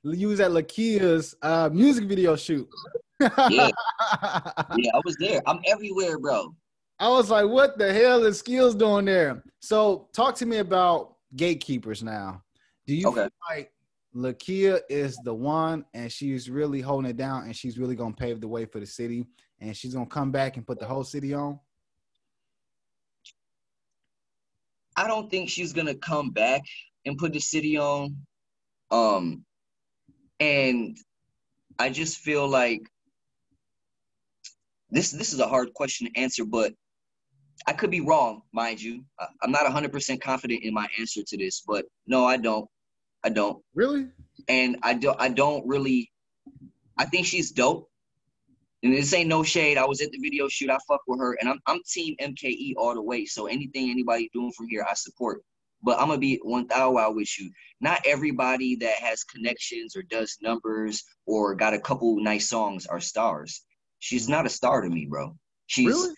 you 0.03 0.27
was 0.27 0.39
at 0.39 0.51
Lakeyah's 0.51 1.34
uh, 1.41 1.67
music 1.73 2.03
video 2.03 2.36
shoot. 2.36 2.69
yeah, 3.19 3.32
yeah, 3.49 3.71
I 4.93 5.01
was 5.03 5.17
there. 5.19 5.41
I'm 5.47 5.62
everywhere, 5.65 6.19
bro. 6.19 6.53
I 6.99 7.10
was 7.10 7.32
like, 7.32 7.47
what 7.49 7.79
the 7.79 7.91
hell 7.91 8.23
is 8.23 8.38
Skills 8.38 8.75
doing 8.75 9.06
there? 9.06 9.43
So 9.62 10.10
talk 10.13 10.36
to 10.36 10.45
me 10.45 10.58
about 10.58 11.15
gatekeepers 11.36 12.03
now. 12.03 12.43
Do 12.86 12.93
you 12.93 13.08
okay. 13.08 13.21
feel 13.21 13.29
like 13.49 13.71
Lakeyah 14.15 14.82
is 14.89 15.17
the 15.23 15.34
one, 15.34 15.86
and 15.93 16.12
she's 16.12 16.49
really 16.49 16.82
holding 16.82 17.10
it 17.10 17.17
down, 17.17 17.45
and 17.45 17.56
she's 17.56 17.78
really 17.80 17.95
gonna 17.95 18.13
pave 18.13 18.41
the 18.41 18.47
way 18.47 18.65
for 18.65 18.80
the 18.80 18.86
city, 18.86 19.26
and 19.60 19.76
she's 19.76 19.93
gonna 19.93 20.06
come 20.06 20.32
back 20.32 20.58
and 20.58 20.67
put 20.67 20.80
the 20.80 20.86
whole 20.86 21.04
city 21.04 21.34
on. 21.34 21.60
I 24.95 25.08
don't 25.08 25.32
think 25.32 25.49
she's 25.49 25.73
gonna 25.73 25.95
come 25.95 26.30
back 26.30 26.62
and 27.06 27.17
put 27.17 27.34
the 27.34 27.39
city 27.39 27.78
on. 27.78 28.15
Um, 28.91 29.43
and 30.39 30.95
I 31.80 31.89
just 31.89 32.19
feel 32.19 32.47
like 32.47 32.82
this 34.91 35.10
this 35.10 35.34
is 35.34 35.39
a 35.39 35.47
hard 35.47 35.73
question 35.73 36.08
to 36.08 36.19
answer, 36.19 36.45
but 36.45 36.73
I 37.65 37.73
could 37.73 37.89
be 37.89 38.02
wrong, 38.02 38.41
mind 38.52 38.82
you. 38.82 39.04
I'm 39.41 39.52
not 39.52 39.65
100% 39.65 40.21
confident 40.21 40.63
in 40.63 40.73
my 40.73 40.88
answer 40.99 41.21
to 41.26 41.38
this, 41.38 41.63
but 41.65 41.86
no, 42.06 42.26
I 42.26 42.38
don't. 42.38 42.69
I 43.23 43.29
don't. 43.29 43.63
Really? 43.73 44.07
And 44.47 44.77
I 44.83 44.93
don't 44.93 45.19
I 45.19 45.29
don't 45.29 45.65
really 45.67 46.12
I 46.97 47.05
think 47.05 47.25
she's 47.25 47.51
dope. 47.51 47.89
And 48.83 48.93
this 48.93 49.13
ain't 49.13 49.29
no 49.29 49.43
shade. 49.43 49.77
I 49.77 49.86
was 49.86 50.01
at 50.01 50.12
the 50.12 50.19
video 50.19 50.49
shoot. 50.49 50.69
I 50.69 50.77
fuck 50.88 51.01
with 51.07 51.19
her, 51.19 51.38
and 51.39 51.49
I'm 51.49 51.59
I'm 51.65 51.79
team 51.88 52.15
MKE 52.21 52.73
all 52.77 52.93
the 52.93 53.01
way. 53.01 53.25
So 53.25 53.47
anything 53.47 53.89
anybody 53.89 54.29
doing 54.33 54.51
from 54.51 54.67
here, 54.67 54.86
I 54.89 54.93
support. 54.93 55.41
But 55.81 55.99
I'm 55.99 56.07
gonna 56.07 56.17
be 56.17 56.39
one 56.43 56.67
thousand 56.67 57.15
with 57.15 57.39
you. 57.39 57.49
Not 57.79 58.01
everybody 58.05 58.75
that 58.77 58.95
has 58.95 59.23
connections 59.23 59.95
or 59.95 60.01
does 60.03 60.38
numbers 60.41 61.03
or 61.25 61.55
got 61.55 61.73
a 61.73 61.79
couple 61.79 62.21
nice 62.21 62.49
songs 62.49 62.86
are 62.86 62.99
stars. 62.99 63.63
She's 63.99 64.27
not 64.27 64.45
a 64.45 64.49
star 64.49 64.81
to 64.81 64.89
me, 64.89 65.05
bro. 65.09 65.36
She's. 65.67 65.88
Really? 65.88 66.13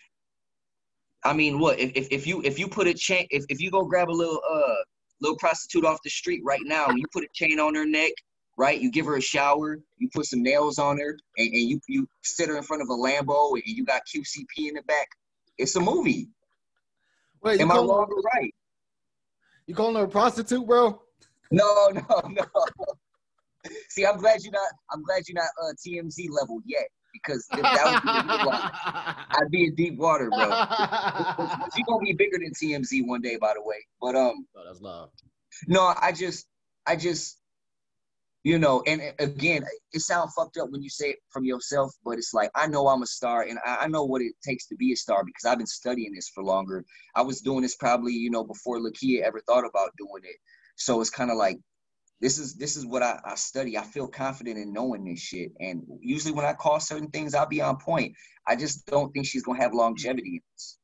I 1.24 1.32
mean, 1.32 1.58
what 1.58 1.78
if, 1.78 1.92
if, 1.94 2.08
if 2.10 2.26
you 2.26 2.42
if 2.42 2.58
you 2.58 2.68
put 2.68 2.86
a 2.86 2.94
chain 2.94 3.26
if, 3.30 3.44
if 3.48 3.60
you 3.60 3.70
go 3.70 3.84
grab 3.84 4.10
a 4.10 4.12
little 4.12 4.40
uh 4.48 4.76
little 5.20 5.36
prostitute 5.36 5.84
off 5.84 5.98
the 6.02 6.10
street 6.10 6.42
right 6.44 6.60
now, 6.64 6.88
you 6.90 7.04
put 7.12 7.24
a 7.24 7.28
chain 7.32 7.58
on 7.58 7.74
her 7.74 7.86
neck, 7.86 8.12
right? 8.56 8.80
You 8.80 8.90
give 8.90 9.06
her 9.06 9.16
a 9.16 9.20
shower, 9.20 9.78
you 9.98 10.08
put 10.12 10.26
some 10.26 10.42
nails 10.42 10.78
on 10.78 10.98
her, 10.98 11.16
and, 11.36 11.52
and 11.52 11.68
you 11.68 11.80
you 11.88 12.08
sit 12.22 12.48
her 12.48 12.56
in 12.56 12.62
front 12.62 12.82
of 12.82 12.88
a 12.88 12.92
Lambo, 12.92 13.52
and 13.52 13.62
you 13.64 13.84
got 13.84 14.02
QCP 14.06 14.68
in 14.68 14.74
the 14.74 14.82
back. 14.86 15.08
It's 15.58 15.76
a 15.76 15.80
movie. 15.80 16.28
Wait, 17.42 17.60
am 17.60 17.70
I 17.70 17.76
wrong 17.76 18.08
or 18.10 18.22
right? 18.34 18.54
You 19.66 19.74
calling 19.74 19.96
her 19.96 20.04
a 20.04 20.08
prostitute, 20.08 20.66
bro? 20.66 21.00
No, 21.50 21.88
no, 21.94 22.22
no. 22.28 22.44
See, 23.88 24.06
I'm 24.06 24.18
glad 24.18 24.42
you're 24.42 24.52
not. 24.52 24.68
I'm 24.92 25.02
glad 25.02 25.22
you're 25.26 25.34
not 25.34 25.50
uh, 25.62 25.72
TMZ 25.84 26.28
level 26.30 26.60
yet 26.64 26.86
because 27.22 27.46
if 27.52 27.62
that 27.62 27.84
would 27.84 28.02
be 28.02 29.36
I'd 29.44 29.50
be 29.50 29.64
in 29.66 29.74
deep 29.74 29.98
water, 29.98 30.28
bro. 30.30 30.48
She's 31.74 31.84
gonna 31.86 32.04
be 32.04 32.12
bigger 32.12 32.38
than 32.38 32.52
TMZ 32.52 33.06
one 33.06 33.20
day, 33.20 33.36
by 33.36 33.54
the 33.54 33.62
way. 33.62 33.84
But 34.00 34.16
um, 34.16 34.46
oh, 34.56 34.64
that's 34.66 34.80
love. 34.80 35.10
No, 35.66 35.94
I 36.00 36.12
just, 36.12 36.46
I 36.86 36.96
just, 36.96 37.38
you 38.44 38.58
know, 38.58 38.82
and 38.86 39.00
again, 39.18 39.64
it 39.92 40.00
sounds 40.00 40.34
fucked 40.34 40.58
up 40.58 40.70
when 40.70 40.82
you 40.82 40.90
say 40.90 41.10
it 41.10 41.18
from 41.30 41.44
yourself, 41.44 41.92
but 42.04 42.18
it's 42.18 42.34
like 42.34 42.50
I 42.54 42.66
know 42.66 42.88
I'm 42.88 43.02
a 43.02 43.06
star, 43.06 43.42
and 43.42 43.58
I, 43.64 43.76
I 43.82 43.88
know 43.88 44.04
what 44.04 44.22
it 44.22 44.32
takes 44.44 44.66
to 44.68 44.76
be 44.76 44.92
a 44.92 44.96
star 44.96 45.24
because 45.24 45.44
I've 45.44 45.58
been 45.58 45.66
studying 45.66 46.14
this 46.14 46.28
for 46.28 46.44
longer. 46.44 46.84
I 47.14 47.22
was 47.22 47.40
doing 47.40 47.62
this 47.62 47.76
probably, 47.76 48.12
you 48.12 48.30
know, 48.30 48.44
before 48.44 48.78
Lakeyah 48.78 49.22
ever 49.22 49.40
thought 49.46 49.66
about 49.66 49.90
doing 49.96 50.22
it. 50.24 50.36
So 50.76 51.00
it's 51.00 51.10
kind 51.10 51.30
of 51.30 51.38
like 51.38 51.58
this 52.20 52.38
is 52.38 52.54
this 52.54 52.76
is 52.76 52.86
what 52.86 53.02
I, 53.02 53.20
I, 53.24 53.34
study. 53.34 53.76
I 53.76 53.82
feel 53.82 54.08
confident 54.08 54.58
in 54.58 54.72
knowing 54.72 55.04
this 55.04 55.20
shit. 55.20 55.52
And 55.60 55.82
usually 56.00 56.32
when 56.32 56.46
I 56.46 56.54
call 56.54 56.80
certain 56.80 57.10
things, 57.10 57.34
I'll 57.34 57.46
be 57.46 57.60
on 57.60 57.76
point. 57.78 58.14
I 58.46 58.56
just 58.56 58.86
don't 58.86 59.12
think 59.12 59.26
she's 59.26 59.42
gonna 59.42 59.60
have 59.60 59.74
longevity 59.74 60.36
in 60.36 60.40
this. 60.54 60.78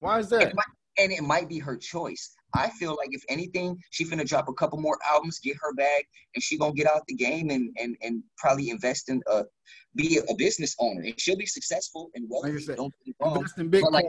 Why 0.00 0.18
is 0.18 0.30
that? 0.30 0.42
It 0.42 0.54
might, 0.54 0.64
and 0.98 1.12
it 1.12 1.22
might 1.22 1.48
be 1.48 1.58
her 1.58 1.76
choice. 1.76 2.34
I 2.54 2.70
feel 2.70 2.96
like 2.96 3.08
if 3.10 3.22
anything, 3.28 3.76
she 3.90 4.04
finna 4.04 4.26
drop 4.26 4.48
a 4.48 4.54
couple 4.54 4.80
more 4.80 4.96
albums, 5.06 5.40
get 5.40 5.56
her 5.60 5.74
bag, 5.74 6.04
and 6.34 6.42
she 6.42 6.56
gonna 6.56 6.72
get 6.72 6.86
out 6.86 7.02
the 7.06 7.14
game 7.14 7.50
and 7.50 7.70
and 7.78 7.96
and 8.00 8.22
probably 8.38 8.70
invest 8.70 9.10
in 9.10 9.22
uh 9.30 9.42
be 9.94 10.20
a 10.28 10.34
business 10.36 10.74
owner, 10.80 11.02
and 11.02 11.20
she'll 11.20 11.36
be 11.36 11.46
successful 11.46 12.10
and 12.14 12.26
well. 12.28 12.42
Don't 12.42 12.94
get 13.04 13.14
wrong. 13.20 13.36
Invest 13.36 13.58
in 13.58 13.70
Bitcoin. 13.70 13.82
But, 13.82 13.92
like, 13.92 14.06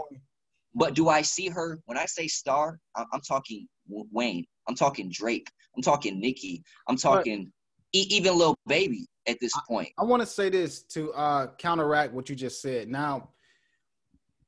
but 0.76 0.93
do 0.93 1.09
I 1.09 1.22
see 1.22 1.49
her 1.49 1.82
when 1.86 1.97
I 1.97 2.05
say 2.05 2.28
star? 2.28 2.80
I'm, 2.95 3.05
I'm 3.11 3.22
talking 3.22 3.68
Wayne. 3.88 4.45
I'm 4.68 4.76
talking 4.76 5.09
Drake. 5.11 5.49
I'm 5.76 5.82
talking 5.82 6.20
Nicki. 6.20 6.63
I'm 6.88 6.97
talking 6.97 7.51
e- 7.93 8.07
even 8.09 8.38
Lil 8.38 8.55
Baby 8.68 9.07
at 9.28 9.38
this 9.39 9.51
point. 9.68 9.89
I, 9.97 10.03
I 10.03 10.05
want 10.05 10.22
to 10.22 10.26
say 10.26 10.49
this 10.49 10.84
to 10.84 11.11
uh, 11.13 11.47
counteract 11.57 12.13
what 12.13 12.30
you 12.30 12.36
just 12.36 12.61
said. 12.61 12.88
Now, 12.88 13.30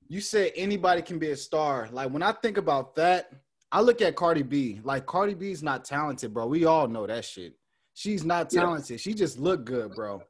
you 0.08 0.22
said 0.22 0.52
anybody 0.56 1.02
can 1.02 1.20
be 1.20 1.32
a 1.32 1.36
star. 1.36 1.90
Like 1.92 2.12
when 2.12 2.24
I 2.24 2.32
think 2.32 2.58
about 2.58 2.96
that, 2.96 3.32
I 3.72 3.82
look 3.82 4.02
at 4.02 4.16
Cardi 4.16 4.44
B. 4.44 4.80
Like 4.84 5.06
Cardi 5.06 5.34
B's 5.34 5.62
not 5.62 5.84
talented, 5.84 6.34
bro. 6.34 6.48
We 6.48 6.66
all 6.66 6.88
know 6.88 7.06
that 7.06 7.26
shit. 7.26 7.54
She's 7.94 8.24
not 8.24 8.50
talented. 8.50 8.92
Yeah. 8.92 8.98
She 8.98 9.14
just 9.14 9.40
look 9.40 9.66
good, 9.66 9.94
bro. 9.94 10.22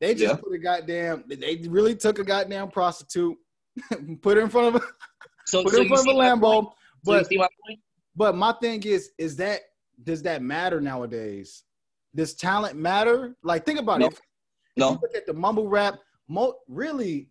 They 0.00 0.14
just 0.14 0.34
yeah. 0.34 0.40
put 0.42 0.54
a 0.54 0.58
goddamn. 0.58 1.24
They 1.28 1.62
really 1.68 1.94
took 1.94 2.18
a 2.18 2.24
goddamn 2.24 2.70
prostitute, 2.70 3.36
put 4.22 4.38
her 4.38 4.42
in 4.42 4.48
front 4.48 4.74
of 4.74 4.82
a, 4.82 4.86
so, 5.46 5.62
put 5.62 5.74
so 5.74 5.82
in 5.82 5.88
front 5.88 6.08
of 6.08 6.14
a 6.14 6.18
Lambo. 6.18 6.72
But 7.04 7.26
so 7.30 7.46
but 8.16 8.36
my 8.36 8.52
thing 8.60 8.82
is, 8.82 9.10
is 9.18 9.36
that 9.36 9.60
does 10.02 10.22
that 10.22 10.42
matter 10.42 10.80
nowadays? 10.80 11.64
Does 12.14 12.34
talent 12.34 12.76
matter? 12.76 13.36
Like 13.42 13.64
think 13.64 13.78
about 13.78 14.00
no. 14.00 14.06
it. 14.06 14.12
If, 14.12 14.20
no. 14.76 14.90
look 14.90 15.14
at 15.14 15.26
the 15.26 15.34
mumble 15.34 15.68
rap, 15.68 15.98
mo- 16.28 16.56
really, 16.68 17.28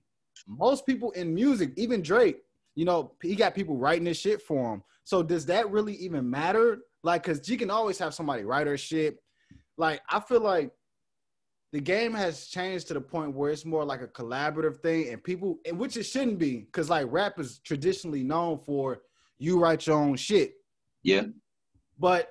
most 0.47 0.85
people 0.85 1.11
in 1.11 1.33
music, 1.33 1.73
even 1.75 2.01
Drake, 2.01 2.41
you 2.75 2.85
know, 2.85 3.13
he 3.21 3.35
got 3.35 3.55
people 3.55 3.75
writing 3.75 4.05
this 4.05 4.17
shit 4.17 4.41
for 4.41 4.73
him. 4.73 4.83
So 5.03 5.23
does 5.23 5.45
that 5.47 5.69
really 5.71 5.95
even 5.95 6.29
matter? 6.29 6.79
Like, 7.03 7.23
cause 7.23 7.47
you 7.49 7.57
can 7.57 7.71
always 7.71 7.97
have 7.97 8.13
somebody 8.13 8.43
write 8.43 8.67
her 8.67 8.77
shit. 8.77 9.17
Like, 9.77 10.01
I 10.09 10.19
feel 10.19 10.41
like 10.41 10.71
the 11.71 11.79
game 11.79 12.13
has 12.13 12.47
changed 12.47 12.87
to 12.87 12.93
the 12.93 13.01
point 13.01 13.33
where 13.33 13.51
it's 13.51 13.65
more 13.65 13.85
like 13.85 14.01
a 14.01 14.07
collaborative 14.07 14.77
thing, 14.77 15.09
and 15.09 15.23
people, 15.23 15.59
and 15.65 15.77
which 15.77 15.97
it 15.97 16.03
shouldn't 16.03 16.39
be, 16.39 16.67
cause 16.71 16.89
like 16.89 17.07
rap 17.09 17.39
is 17.39 17.59
traditionally 17.59 18.23
known 18.23 18.59
for 18.59 19.01
you 19.39 19.59
write 19.59 19.87
your 19.87 19.97
own 19.97 20.15
shit. 20.15 20.53
Yeah. 21.03 21.23
But 21.97 22.29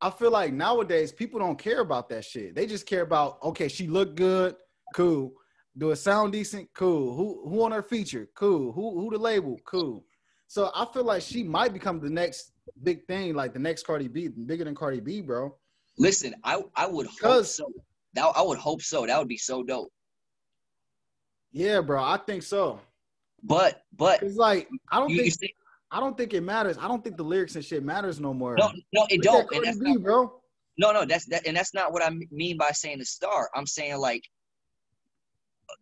I 0.00 0.10
feel 0.10 0.30
like 0.30 0.52
nowadays 0.52 1.12
people 1.12 1.38
don't 1.38 1.58
care 1.58 1.80
about 1.80 2.08
that 2.10 2.24
shit. 2.24 2.54
They 2.54 2.66
just 2.66 2.86
care 2.86 3.02
about 3.02 3.38
okay, 3.42 3.68
she 3.68 3.86
look 3.86 4.16
good, 4.16 4.56
cool. 4.94 5.32
Do 5.76 5.90
it 5.90 5.96
sound 5.96 6.32
decent? 6.32 6.68
Cool. 6.74 7.14
Who 7.16 7.48
who 7.48 7.62
on 7.62 7.72
her 7.72 7.82
feature? 7.82 8.28
Cool. 8.34 8.72
Who 8.72 9.00
who 9.00 9.10
the 9.10 9.18
label? 9.18 9.56
Cool. 9.64 10.04
So 10.48 10.70
I 10.74 10.86
feel 10.92 11.04
like 11.04 11.22
she 11.22 11.42
might 11.42 11.72
become 11.72 11.98
the 11.98 12.10
next 12.10 12.52
big 12.82 13.06
thing, 13.06 13.34
like 13.34 13.54
the 13.54 13.58
next 13.58 13.86
Cardi 13.86 14.08
B, 14.08 14.28
bigger 14.28 14.64
than 14.64 14.74
Cardi 14.74 15.00
B, 15.00 15.22
bro. 15.22 15.56
Listen, 15.98 16.34
I 16.44 16.62
I 16.76 16.86
would 16.86 17.06
hope 17.22 17.46
so. 17.46 17.72
That 18.14 18.32
I 18.36 18.42
would 18.42 18.58
hope 18.58 18.82
so. 18.82 19.06
That 19.06 19.18
would 19.18 19.28
be 19.28 19.38
so 19.38 19.62
dope. 19.62 19.90
Yeah, 21.52 21.80
bro. 21.80 22.02
I 22.02 22.18
think 22.18 22.42
so. 22.42 22.80
But 23.42 23.82
but 23.96 24.22
it's 24.22 24.36
like 24.36 24.68
I 24.90 24.98
don't 24.98 25.10
you, 25.10 25.16
think 25.16 25.26
you 25.26 25.48
I 25.92 26.00
don't 26.00 26.16
think 26.16 26.32
it 26.32 26.40
matters. 26.40 26.78
I 26.78 26.88
don't 26.88 27.04
think 27.04 27.18
the 27.18 27.22
lyrics 27.22 27.54
and 27.54 27.64
shit 27.64 27.84
matters 27.84 28.18
no 28.18 28.32
more. 28.32 28.56
No, 28.56 28.72
no, 28.94 29.06
it 29.10 29.22
Look 29.22 29.24
don't. 29.24 29.52
And 29.52 29.64
that's 29.64 29.78
B, 29.78 29.92
not, 29.92 30.02
bro. 30.02 30.40
No, 30.78 30.90
no, 30.90 31.04
that's 31.04 31.26
that, 31.26 31.46
and 31.46 31.54
that's 31.54 31.74
not 31.74 31.92
what 31.92 32.02
I 32.02 32.10
mean 32.30 32.56
by 32.56 32.70
saying 32.70 32.98
the 32.98 33.04
star. 33.04 33.50
I'm 33.54 33.66
saying 33.66 33.98
like 33.98 34.24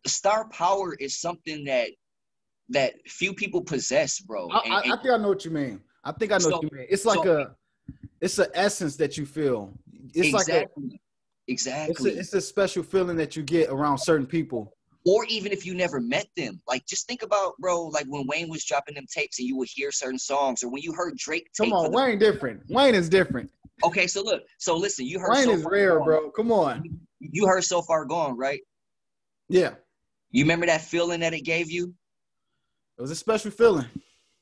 star 0.07 0.49
power 0.49 0.95
is 0.95 1.21
something 1.21 1.65
that 1.67 1.91
that 2.71 2.95
few 3.07 3.33
people 3.33 3.63
possess, 3.63 4.19
bro. 4.19 4.49
I, 4.51 4.61
and, 4.65 4.75
I, 4.75 4.79
I 4.79 4.83
think 4.83 5.15
I 5.15 5.17
know 5.17 5.29
what 5.29 5.45
you 5.45 5.53
mean. 5.53 5.81
I 6.03 6.11
think 6.11 6.33
I 6.33 6.37
know 6.37 6.41
so, 6.41 6.51
what 6.57 6.63
you 6.65 6.71
mean. 6.73 6.87
It's 6.91 7.05
like 7.05 7.23
so, 7.23 7.39
a, 7.39 7.57
it's 8.21 8.39
an 8.41 8.49
essence 8.53 8.97
that 8.97 9.17
you 9.17 9.27
feel. 9.27 9.73
It's 10.13 10.29
exactly, 10.29 10.85
like 10.85 10.95
a, 10.95 10.99
exactly. 11.47 12.11
It's 12.11 12.19
a, 12.19 12.21
it's 12.21 12.35
a 12.35 12.41
special 12.41 12.83
feeling 12.83 13.17
that 13.17 13.37
you 13.37 13.45
get 13.45 13.71
around 13.71 13.99
certain 13.99 14.27
people. 14.27 14.77
Or 15.07 15.25
even 15.29 15.51
if 15.51 15.65
you 15.65 15.75
never 15.75 15.99
met 16.01 16.27
them, 16.37 16.61
like 16.69 16.85
just 16.87 17.07
think 17.07 17.23
about, 17.23 17.55
bro, 17.59 17.85
like 17.87 18.05
when 18.09 18.27
Wayne 18.27 18.51
was 18.51 18.65
dropping 18.65 18.95
them 18.95 19.07
tapes 19.11 19.39
and 19.39 19.49
you 19.49 19.57
would 19.57 19.69
hear 19.71 19.91
certain 19.91 20.19
songs, 20.19 20.63
or 20.63 20.71
when 20.71 20.83
you 20.83 20.93
heard 20.93 21.17
Drake. 21.17 21.49
Come 21.59 21.73
on, 21.73 21.91
Wayne 21.91 22.19
different. 22.19 22.63
Wayne 22.69 22.95
is 22.95 23.09
different. 23.09 23.51
Okay, 23.83 24.07
so 24.07 24.23
look, 24.23 24.43
so 24.59 24.77
listen, 24.77 25.07
you 25.07 25.19
heard 25.19 25.31
Wayne 25.31 25.45
so 25.45 25.53
is 25.53 25.65
rare, 25.65 25.97
gone. 25.97 26.05
bro. 26.05 26.31
Come 26.33 26.53
on. 26.53 26.85
You 27.19 27.47
heard 27.47 27.65
so 27.65 27.81
far 27.81 28.05
gone, 28.05 28.37
right? 28.37 28.61
Yeah. 29.49 29.75
You 30.31 30.45
remember 30.45 30.67
that 30.67 30.83
feeling 30.83 31.21
that 31.21 31.33
it 31.33 31.43
gave 31.43 31.71
you? 31.71 31.95
It 32.99 33.01
was 33.01 33.11
a 33.11 33.17
special 33.17 33.51
feeling. 33.51 33.87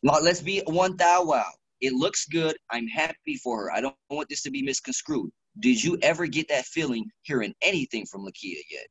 Now, 0.02 0.18
let's 0.20 0.42
be 0.42 0.62
one 0.66 0.96
thou 0.96 1.24
wow. 1.24 1.50
It 1.80 1.92
looks 1.92 2.26
good. 2.26 2.56
I'm 2.70 2.88
happy 2.88 3.36
for 3.36 3.62
her. 3.62 3.72
I 3.72 3.80
don't 3.80 3.94
want 4.10 4.28
this 4.28 4.42
to 4.42 4.50
be 4.50 4.62
misconstrued. 4.62 5.30
Did 5.60 5.82
you 5.82 5.98
ever 6.02 6.26
get 6.26 6.48
that 6.48 6.64
feeling 6.66 7.08
hearing 7.22 7.54
anything 7.62 8.06
from 8.06 8.22
Lakeyah 8.22 8.62
yet? 8.70 8.86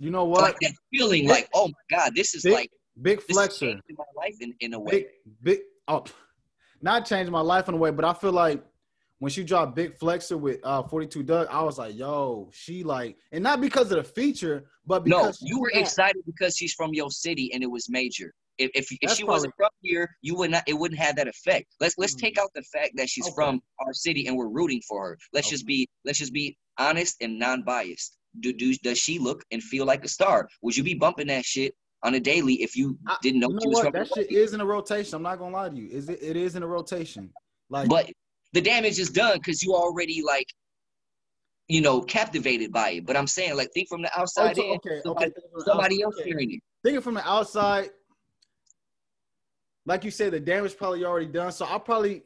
You 0.00 0.10
know 0.10 0.24
what? 0.24 0.42
Like 0.42 0.58
that 0.60 0.72
feeling, 0.92 1.28
like 1.28 1.48
oh 1.54 1.68
my 1.68 1.98
god, 1.98 2.12
this 2.16 2.34
is 2.34 2.42
big, 2.42 2.54
like 2.54 2.70
big 3.02 3.20
flexer. 3.20 3.78
my 3.96 4.04
life 4.16 4.34
in, 4.40 4.54
in 4.60 4.72
a 4.72 4.80
way. 4.80 4.90
Big, 4.90 5.06
big 5.42 5.58
oh, 5.88 6.04
not 6.82 7.04
changing 7.04 7.30
my 7.30 7.42
life 7.42 7.68
in 7.68 7.74
a 7.74 7.76
way, 7.76 7.90
but 7.90 8.06
I 8.06 8.14
feel 8.14 8.32
like 8.32 8.64
when 9.18 9.30
she 9.30 9.44
dropped 9.44 9.76
Big 9.76 9.98
Flexer 9.98 10.40
with 10.40 10.58
uh 10.64 10.82
42 10.82 11.22
Dugg, 11.22 11.48
I 11.50 11.62
was 11.62 11.76
like, 11.76 11.94
yo, 11.94 12.48
she 12.52 12.82
like, 12.82 13.16
and 13.30 13.44
not 13.44 13.60
because 13.60 13.92
of 13.92 13.98
the 13.98 14.04
feature, 14.04 14.70
but 14.86 15.04
because 15.04 15.40
no, 15.42 15.48
you 15.48 15.60
were 15.60 15.70
excited 15.74 16.22
because 16.24 16.56
she's 16.56 16.72
from 16.72 16.94
your 16.94 17.10
city 17.10 17.52
and 17.52 17.62
it 17.62 17.70
was 17.70 17.88
major. 17.90 18.32
If 18.56 18.70
if, 18.74 18.88
if 19.02 19.10
she 19.12 19.24
wasn't 19.24 19.52
from 19.56 19.68
here, 19.82 20.08
you 20.22 20.34
would 20.36 20.50
not. 20.50 20.62
It 20.66 20.74
wouldn't 20.74 21.00
have 21.00 21.16
that 21.16 21.28
effect. 21.28 21.66
Let's 21.78 21.96
let's 21.98 22.14
mm-hmm. 22.14 22.26
take 22.26 22.38
out 22.38 22.50
the 22.54 22.62
fact 22.62 22.92
that 22.96 23.10
she's 23.10 23.26
okay. 23.26 23.34
from 23.34 23.60
our 23.80 23.92
city 23.92 24.26
and 24.26 24.36
we're 24.36 24.48
rooting 24.48 24.80
for 24.88 25.08
her. 25.08 25.18
Let's 25.34 25.48
okay. 25.48 25.56
just 25.56 25.66
be 25.66 25.88
let's 26.06 26.18
just 26.18 26.32
be 26.32 26.56
honest 26.78 27.16
and 27.20 27.38
non-biased. 27.38 28.16
Do, 28.38 28.52
do 28.52 28.72
does 28.76 28.98
she 28.98 29.18
look 29.18 29.44
and 29.50 29.62
feel 29.62 29.84
like 29.84 30.04
a 30.04 30.08
star? 30.08 30.48
Would 30.62 30.76
you 30.76 30.84
be 30.84 30.94
bumping 30.94 31.26
that 31.26 31.44
shit 31.44 31.74
on 32.02 32.14
a 32.14 32.20
daily 32.20 32.62
if 32.62 32.76
you 32.76 32.98
didn't 33.22 33.40
know, 33.40 33.48
you 33.48 33.54
know 33.54 33.60
she 33.60 33.68
was 33.68 33.74
what? 33.76 33.84
from 33.84 33.92
that 33.92 34.08
shit 34.14 34.30
is 34.30 34.54
in 34.54 34.60
a 34.60 34.64
rotation. 34.64 35.16
I'm 35.16 35.22
not 35.22 35.38
gonna 35.38 35.54
lie 35.54 35.68
to 35.68 35.76
you. 35.76 35.88
Is 35.90 36.08
it? 36.08 36.22
It 36.22 36.36
is 36.36 36.54
in 36.54 36.62
a 36.62 36.66
rotation. 36.66 37.30
Like, 37.68 37.88
but 37.88 38.10
the 38.52 38.60
damage 38.60 38.98
is 38.98 39.10
done 39.10 39.38
because 39.38 39.62
you 39.62 39.74
already 39.74 40.22
like, 40.22 40.46
you 41.68 41.80
know, 41.80 42.00
captivated 42.00 42.72
by 42.72 42.90
it. 42.90 43.06
But 43.06 43.16
I'm 43.16 43.26
saying, 43.26 43.56
like, 43.56 43.70
think 43.74 43.88
from 43.88 44.02
the 44.02 44.10
oh, 44.16 44.22
outside 44.22 44.58
okay, 44.58 44.68
in. 44.68 44.76
Okay, 44.76 45.00
somebody, 45.02 45.26
okay. 45.26 45.64
Somebody 45.64 46.02
else 46.02 46.16
okay. 46.20 46.28
hearing 46.28 46.52
it. 46.52 46.60
Thinking 46.84 47.02
from 47.02 47.14
the 47.14 47.28
outside, 47.28 47.90
like 49.86 50.04
you 50.04 50.10
said, 50.10 50.32
the 50.32 50.40
damage 50.40 50.76
probably 50.76 51.04
already 51.04 51.26
done. 51.26 51.52
So 51.52 51.64
I'll 51.66 51.80
probably 51.80 52.22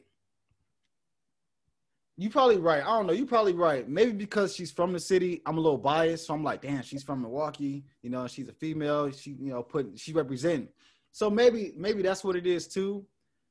you 2.17 2.29
probably 2.29 2.57
right. 2.57 2.81
I 2.81 2.97
don't 2.97 3.07
know. 3.07 3.13
You 3.13 3.25
probably 3.25 3.53
right. 3.53 3.87
Maybe 3.89 4.11
because 4.11 4.55
she's 4.55 4.71
from 4.71 4.93
the 4.93 4.99
city, 4.99 5.41
I'm 5.45 5.57
a 5.57 5.61
little 5.61 5.77
biased. 5.77 6.27
So 6.27 6.33
I'm 6.33 6.43
like, 6.43 6.61
damn, 6.61 6.81
she's 6.81 7.03
from 7.03 7.21
Milwaukee. 7.21 7.83
You 8.01 8.09
know, 8.09 8.27
she's 8.27 8.47
a 8.47 8.53
female. 8.53 9.11
She, 9.11 9.31
you 9.31 9.51
know, 9.51 9.61
put 9.61 9.99
she 9.99 10.13
represent. 10.13 10.69
So 11.11 11.29
maybe, 11.29 11.73
maybe 11.77 12.01
that's 12.01 12.23
what 12.23 12.35
it 12.35 12.47
is 12.47 12.67
too. 12.67 13.05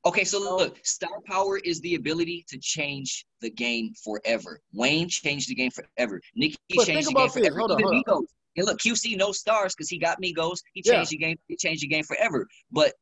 Okay, 0.07 0.25
so 0.25 0.39
look, 0.39 0.79
star 0.83 1.21
power 1.27 1.59
is 1.59 1.81
the 1.81 1.95
ability 1.95 2.45
to 2.49 2.59
change 2.59 3.25
the 3.41 3.51
game 3.51 3.93
forever. 4.03 4.61
Wayne 4.75 5.09
changed 5.09 5.49
the 5.49 5.55
game 5.55 5.71
forever. 5.71 6.21
Nicki 6.35 6.57
but 6.77 6.87
changed 6.87 7.09
the 7.09 7.15
game 7.15 7.25
this. 7.25 7.33
forever. 7.33 7.59
Hold 7.59 7.73
on, 7.73 7.83
hold 7.83 7.95
Migos. 7.95 8.27
And 8.57 8.67
look, 8.67 8.79
QC 8.81 9.17
no 9.17 9.33
stars 9.33 9.75
because 9.75 9.89
he 9.89 9.99
got 9.99 10.21
Migos. 10.23 10.59
He 10.75 10.83
changed 10.83 11.13
yeah. 11.13 11.17
the 11.17 11.25
game. 11.25 11.39
He 11.49 11.57
changed 11.57 11.83
the 11.83 11.87
game 11.87 12.05
forever. 12.05 12.47
But 12.71 12.93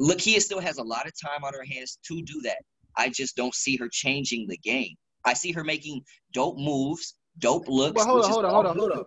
Lakeyah 0.00 0.40
still 0.40 0.60
has 0.60 0.78
a 0.78 0.82
lot 0.82 1.06
of 1.06 1.12
time 1.20 1.44
on 1.44 1.52
her 1.54 1.64
hands 1.64 1.98
to 2.08 2.22
do 2.22 2.40
that. 2.42 2.58
I 2.96 3.08
just 3.08 3.36
don't 3.36 3.54
see 3.54 3.76
her 3.76 3.88
changing 3.90 4.46
the 4.48 4.58
game. 4.58 4.94
I 5.24 5.34
see 5.34 5.52
her 5.52 5.64
making 5.64 6.02
dope 6.32 6.58
moves, 6.58 7.14
dope 7.38 7.68
looks. 7.68 7.96
Well, 7.96 8.06
hold 8.06 8.24
on, 8.24 8.30
hold 8.30 8.44
on, 8.44 8.50
hold 8.52 8.66
on, 8.66 8.78
hold 8.78 8.92
on. 8.92 9.04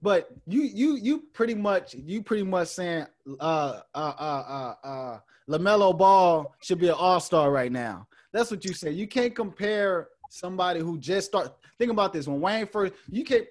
But 0.00 0.30
you, 0.46 0.62
you, 0.62 0.96
you 0.96 1.24
pretty 1.34 1.54
much, 1.54 1.94
you 1.94 2.22
pretty 2.22 2.44
much 2.44 2.68
saying, 2.68 3.06
uh, 3.40 3.80
uh, 3.94 4.12
uh, 4.18 4.74
uh, 4.82 4.86
uh 4.86 5.18
LaMelo 5.48 5.96
Ball 5.96 6.54
should 6.62 6.78
be 6.78 6.88
an 6.88 6.94
All 6.94 7.20
Star 7.20 7.50
right 7.50 7.72
now. 7.72 8.06
That's 8.32 8.50
what 8.50 8.64
you 8.64 8.74
say. 8.74 8.90
You 8.90 9.08
can't 9.08 9.34
compare 9.34 10.08
somebody 10.30 10.80
who 10.80 10.98
just 10.98 11.28
start. 11.28 11.52
Think 11.78 11.90
about 11.90 12.12
this. 12.12 12.28
When 12.28 12.40
Wayne 12.40 12.66
first, 12.66 12.92
you 13.08 13.24
can't. 13.24 13.46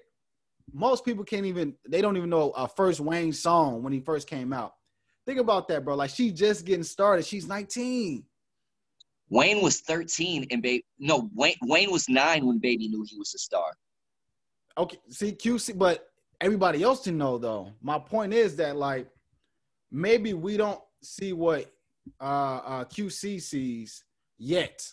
Most 0.72 1.04
people 1.04 1.24
can't 1.24 1.46
even. 1.46 1.74
They 1.88 2.00
don't 2.00 2.16
even 2.16 2.30
know 2.30 2.50
a 2.50 2.68
first 2.68 3.00
Wayne 3.00 3.32
song 3.32 3.82
when 3.82 3.92
he 3.92 4.00
first 4.00 4.28
came 4.28 4.52
out. 4.52 4.74
Think 5.26 5.40
about 5.40 5.68
that, 5.68 5.84
bro. 5.84 5.96
Like 5.96 6.10
she 6.10 6.30
just 6.30 6.64
getting 6.64 6.84
started. 6.84 7.26
She's 7.26 7.48
19. 7.48 8.24
Wayne 9.30 9.62
was 9.62 9.80
13 9.80 10.46
and 10.50 10.62
baby 10.62 10.84
no 10.98 11.30
Wayne 11.34 11.56
Wayne 11.62 11.90
was 11.90 12.08
nine 12.08 12.46
when 12.46 12.58
baby 12.58 12.88
knew 12.88 13.04
he 13.06 13.16
was 13.16 13.34
a 13.34 13.38
star. 13.38 13.72
Okay, 14.76 14.98
see 15.08 15.32
QC, 15.32 15.76
but 15.76 16.08
everybody 16.40 16.82
else 16.82 17.02
didn't 17.02 17.18
know 17.18 17.38
though. 17.38 17.72
My 17.82 17.98
point 17.98 18.32
is 18.32 18.56
that 18.56 18.76
like 18.76 19.08
maybe 19.90 20.34
we 20.34 20.56
don't 20.56 20.80
see 21.02 21.32
what 21.32 21.70
uh, 22.20 22.24
uh, 22.24 22.84
QC 22.84 23.40
sees 23.40 24.04
yet. 24.38 24.86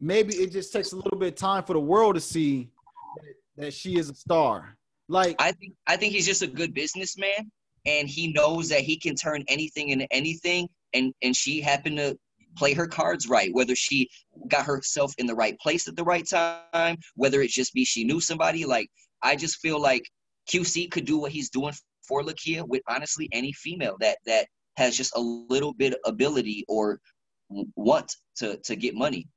Maybe 0.00 0.34
it 0.34 0.52
just 0.52 0.72
takes 0.72 0.92
a 0.92 0.96
little 0.96 1.18
bit 1.18 1.28
of 1.28 1.34
time 1.36 1.64
for 1.64 1.72
the 1.72 1.80
world 1.80 2.16
to 2.16 2.20
see 2.20 2.70
that, 3.16 3.64
that 3.64 3.74
she 3.74 3.96
is 3.96 4.10
a 4.10 4.14
star. 4.14 4.76
Like 5.08 5.36
I 5.38 5.52
think 5.52 5.74
I 5.86 5.96
think 5.96 6.12
he's 6.12 6.26
just 6.26 6.42
a 6.42 6.46
good 6.46 6.74
businessman 6.74 7.50
and 7.86 8.08
he 8.08 8.32
knows 8.32 8.68
that 8.68 8.80
he 8.80 8.98
can 8.98 9.14
turn 9.14 9.44
anything 9.48 9.90
into 9.90 10.06
anything 10.10 10.68
and 10.92 11.14
and 11.22 11.34
she 11.34 11.60
happened 11.60 11.98
to 11.98 12.18
play 12.56 12.72
her 12.74 12.86
cards 12.86 13.28
right, 13.28 13.50
whether 13.52 13.76
she 13.76 14.08
got 14.48 14.64
herself 14.64 15.12
in 15.18 15.26
the 15.26 15.34
right 15.34 15.58
place 15.58 15.88
at 15.88 15.96
the 15.96 16.04
right 16.04 16.26
time, 16.28 16.96
whether 17.14 17.42
it 17.42 17.50
just 17.50 17.72
be 17.74 17.84
she 17.84 18.04
knew 18.04 18.20
somebody. 18.20 18.64
Like 18.64 18.88
I 19.22 19.36
just 19.36 19.58
feel 19.58 19.80
like 19.80 20.02
QC 20.50 20.90
could 20.90 21.04
do 21.04 21.18
what 21.18 21.32
he's 21.32 21.50
doing 21.50 21.74
for 22.06 22.22
Lakeyah 22.22 22.66
with 22.68 22.82
honestly 22.88 23.28
any 23.32 23.52
female 23.52 23.96
that 24.00 24.18
that 24.26 24.46
has 24.76 24.96
just 24.96 25.16
a 25.16 25.20
little 25.20 25.72
bit 25.74 25.94
of 25.94 25.98
ability 26.04 26.64
or 26.68 27.00
want 27.48 28.12
to 28.36 28.56
to 28.58 28.76
get 28.76 28.94
money. 28.94 29.28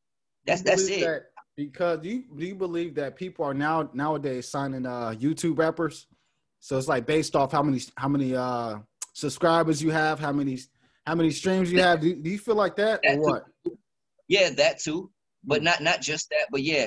That's 0.46 0.62
that's 0.62 0.88
it. 0.88 1.02
That 1.02 1.24
because 1.56 2.00
do 2.00 2.10
you 2.10 2.24
do 2.36 2.46
you 2.46 2.56
believe 2.56 2.96
that 2.96 3.16
people 3.16 3.46
are 3.46 3.54
now 3.54 3.90
nowadays 3.94 4.48
signing 4.48 4.86
uh 4.86 5.14
YouTube 5.18 5.58
rappers? 5.58 6.08
So 6.60 6.78
it's 6.78 6.88
like 6.88 7.06
based 7.06 7.36
off 7.36 7.52
how 7.52 7.64
many 7.64 7.82
how 7.96 8.08
many 8.08 8.36
uh 8.36 8.80
subscribers 9.14 9.82
you 9.82 9.92
have, 9.92 10.20
how 10.20 10.32
many 10.32 10.58
how 11.10 11.16
many 11.16 11.32
streams 11.32 11.72
you 11.72 11.82
have. 11.82 12.02
Do, 12.02 12.14
do 12.16 12.30
you 12.30 12.38
feel 12.38 12.54
like 12.54 12.76
that, 12.76 13.02
that 13.04 13.18
or 13.18 13.22
what? 13.22 13.46
Too. 13.66 13.76
Yeah, 14.28 14.52
that 14.52 14.80
too. 14.80 15.10
But 15.44 15.64
not 15.64 15.82
not 15.82 16.02
just 16.02 16.30
that, 16.30 16.50
but 16.52 16.62
yeah, 16.62 16.86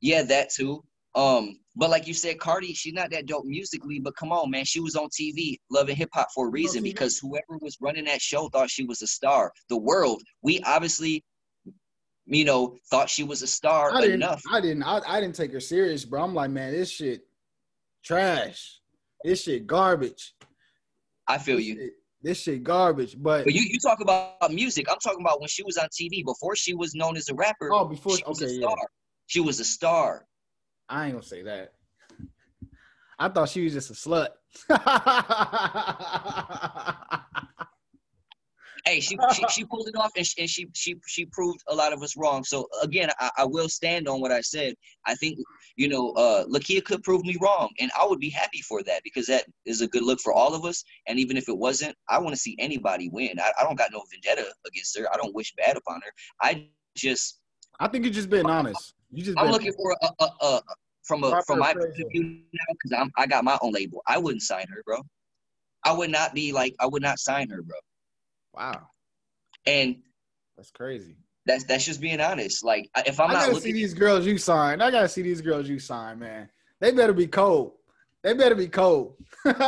yeah, 0.00 0.24
that 0.24 0.50
too. 0.50 0.82
Um, 1.14 1.60
but 1.76 1.88
like 1.88 2.08
you 2.08 2.14
said, 2.14 2.40
Cardi, 2.40 2.74
she's 2.74 2.94
not 2.94 3.12
that 3.12 3.26
dope 3.26 3.44
musically, 3.44 4.00
but 4.00 4.16
come 4.16 4.32
on, 4.32 4.50
man, 4.50 4.64
she 4.64 4.80
was 4.80 4.96
on 4.96 5.08
TV, 5.08 5.58
Love 5.70 5.86
& 5.88 5.88
Hip 5.88 6.08
Hop 6.12 6.26
for 6.34 6.48
a 6.48 6.50
reason 6.50 6.82
because 6.82 7.16
whoever 7.18 7.58
was 7.60 7.76
running 7.80 8.06
that 8.06 8.20
show 8.20 8.48
thought 8.48 8.70
she 8.70 8.84
was 8.84 9.02
a 9.02 9.06
star. 9.06 9.52
The 9.68 9.76
world, 9.76 10.20
we 10.42 10.60
obviously, 10.66 11.24
you 12.26 12.44
know, 12.44 12.76
thought 12.90 13.08
she 13.08 13.22
was 13.22 13.42
a 13.42 13.46
star 13.46 13.92
I 13.92 14.06
enough. 14.06 14.42
Didn't, 14.42 14.56
I 14.56 14.60
didn't, 14.60 14.82
I, 14.82 15.00
I 15.06 15.20
didn't 15.20 15.36
take 15.36 15.52
her 15.52 15.60
serious, 15.60 16.04
bro. 16.04 16.24
I'm 16.24 16.34
like, 16.34 16.50
man, 16.50 16.72
this 16.72 16.90
shit 16.90 17.22
trash. 18.04 18.80
This 19.22 19.44
shit 19.44 19.68
garbage. 19.68 20.34
I 21.28 21.38
feel 21.38 21.58
this 21.58 21.66
you. 21.66 21.90
This 22.24 22.40
shit 22.40 22.62
garbage. 22.62 23.16
But, 23.22 23.44
but 23.44 23.52
you, 23.52 23.60
you 23.60 23.78
talk 23.78 24.00
about 24.00 24.50
music. 24.50 24.86
I'm 24.90 24.96
talking 24.98 25.20
about 25.20 25.40
when 25.40 25.48
she 25.48 25.62
was 25.62 25.76
on 25.76 25.88
TV 25.88 26.24
before 26.24 26.56
she 26.56 26.72
was 26.72 26.94
known 26.94 27.18
as 27.18 27.28
a 27.28 27.34
rapper. 27.34 27.70
Oh, 27.70 27.84
before 27.84 28.16
she 28.16 28.24
was 28.26 28.42
okay, 28.42 28.50
a 28.50 28.56
star. 28.56 28.74
Yeah. 28.78 28.86
She 29.26 29.40
was 29.40 29.60
a 29.60 29.64
star. 29.64 30.24
I 30.88 31.04
ain't 31.04 31.12
gonna 31.12 31.22
say 31.22 31.42
that. 31.42 31.74
I 33.18 33.28
thought 33.28 33.50
she 33.50 33.62
was 33.62 33.74
just 33.74 33.90
a 33.90 33.92
slut. 33.92 34.28
hey, 38.84 39.00
she, 39.00 39.16
she, 39.32 39.44
she 39.50 39.64
pulled 39.64 39.88
it 39.88 39.96
off, 39.96 40.12
and 40.16 40.26
she, 40.26 40.40
and 40.40 40.50
she 40.50 40.66
she 40.74 40.96
she 41.06 41.26
proved 41.26 41.60
a 41.68 41.74
lot 41.74 41.92
of 41.92 42.02
us 42.02 42.16
wrong. 42.16 42.44
So 42.44 42.68
again, 42.82 43.10
I, 43.18 43.30
I 43.38 43.44
will 43.44 43.68
stand 43.68 44.08
on 44.08 44.20
what 44.20 44.32
I 44.32 44.40
said. 44.40 44.74
I 45.06 45.14
think 45.14 45.38
you 45.76 45.88
know, 45.88 46.10
uh, 46.12 46.44
Lakeyah 46.46 46.84
could 46.84 47.02
prove 47.02 47.24
me 47.24 47.36
wrong, 47.40 47.68
and 47.80 47.90
I 48.00 48.06
would 48.06 48.20
be 48.20 48.30
happy 48.30 48.60
for 48.62 48.82
that 48.84 49.02
because 49.02 49.26
that 49.26 49.44
is 49.66 49.80
a 49.80 49.88
good 49.88 50.02
look 50.02 50.20
for 50.20 50.32
all 50.32 50.54
of 50.54 50.64
us. 50.64 50.84
And 51.08 51.18
even 51.18 51.36
if 51.36 51.48
it 51.48 51.56
wasn't, 51.56 51.96
I 52.08 52.18
want 52.18 52.34
to 52.34 52.40
see 52.40 52.56
anybody 52.58 53.08
win. 53.08 53.40
I, 53.40 53.50
I 53.58 53.64
don't 53.64 53.76
got 53.76 53.90
no 53.92 54.02
vendetta 54.12 54.52
against 54.66 54.96
her. 54.98 55.12
I 55.12 55.16
don't 55.16 55.34
wish 55.34 55.52
bad 55.56 55.76
upon 55.76 56.00
her. 56.04 56.12
I 56.42 56.68
just. 56.96 57.40
I 57.80 57.88
think 57.88 58.04
you're 58.04 58.12
just 58.12 58.30
being 58.30 58.46
honest. 58.46 58.94
You 59.10 59.24
just. 59.24 59.38
I'm 59.38 59.50
looking 59.50 59.72
for 59.72 59.96
a, 60.00 60.08
a, 60.20 60.28
a 60.42 60.62
from 61.02 61.24
a 61.24 61.42
from 61.46 61.58
my 61.58 61.72
point 61.74 61.88
of 61.88 62.12
view 62.12 62.22
now 62.52 62.64
because 62.72 62.98
I'm 62.98 63.10
I 63.16 63.26
got 63.26 63.44
my 63.44 63.58
own 63.62 63.72
label. 63.72 64.02
I 64.06 64.18
wouldn't 64.18 64.42
sign 64.42 64.66
her, 64.68 64.82
bro. 64.84 64.98
I 65.84 65.92
would 65.92 66.10
not 66.10 66.34
be 66.34 66.52
like 66.52 66.74
I 66.80 66.86
would 66.86 67.02
not 67.02 67.18
sign 67.18 67.48
her, 67.50 67.62
bro. 67.62 67.76
Wow. 68.56 68.88
And 69.66 69.96
that's 70.56 70.70
crazy. 70.70 71.16
That's 71.46 71.64
that's 71.64 71.84
just 71.84 72.00
being 72.00 72.20
honest. 72.20 72.64
Like 72.64 72.88
if 73.06 73.20
I'm 73.20 73.30
I 73.30 73.34
not 73.34 73.40
gotta 73.40 73.52
looking 73.54 73.72
see 73.72 73.72
these 73.72 73.94
girls 73.94 74.26
you 74.26 74.38
sign. 74.38 74.80
I 74.80 74.90
gotta 74.90 75.08
see 75.08 75.22
these 75.22 75.40
girls 75.40 75.68
you 75.68 75.78
sign, 75.78 76.18
man. 76.18 76.48
They 76.80 76.92
better 76.92 77.12
be 77.12 77.26
cold. 77.26 77.72
They 78.22 78.32
better 78.32 78.54
be 78.54 78.68
cold. 78.68 79.16
look, 79.44 79.58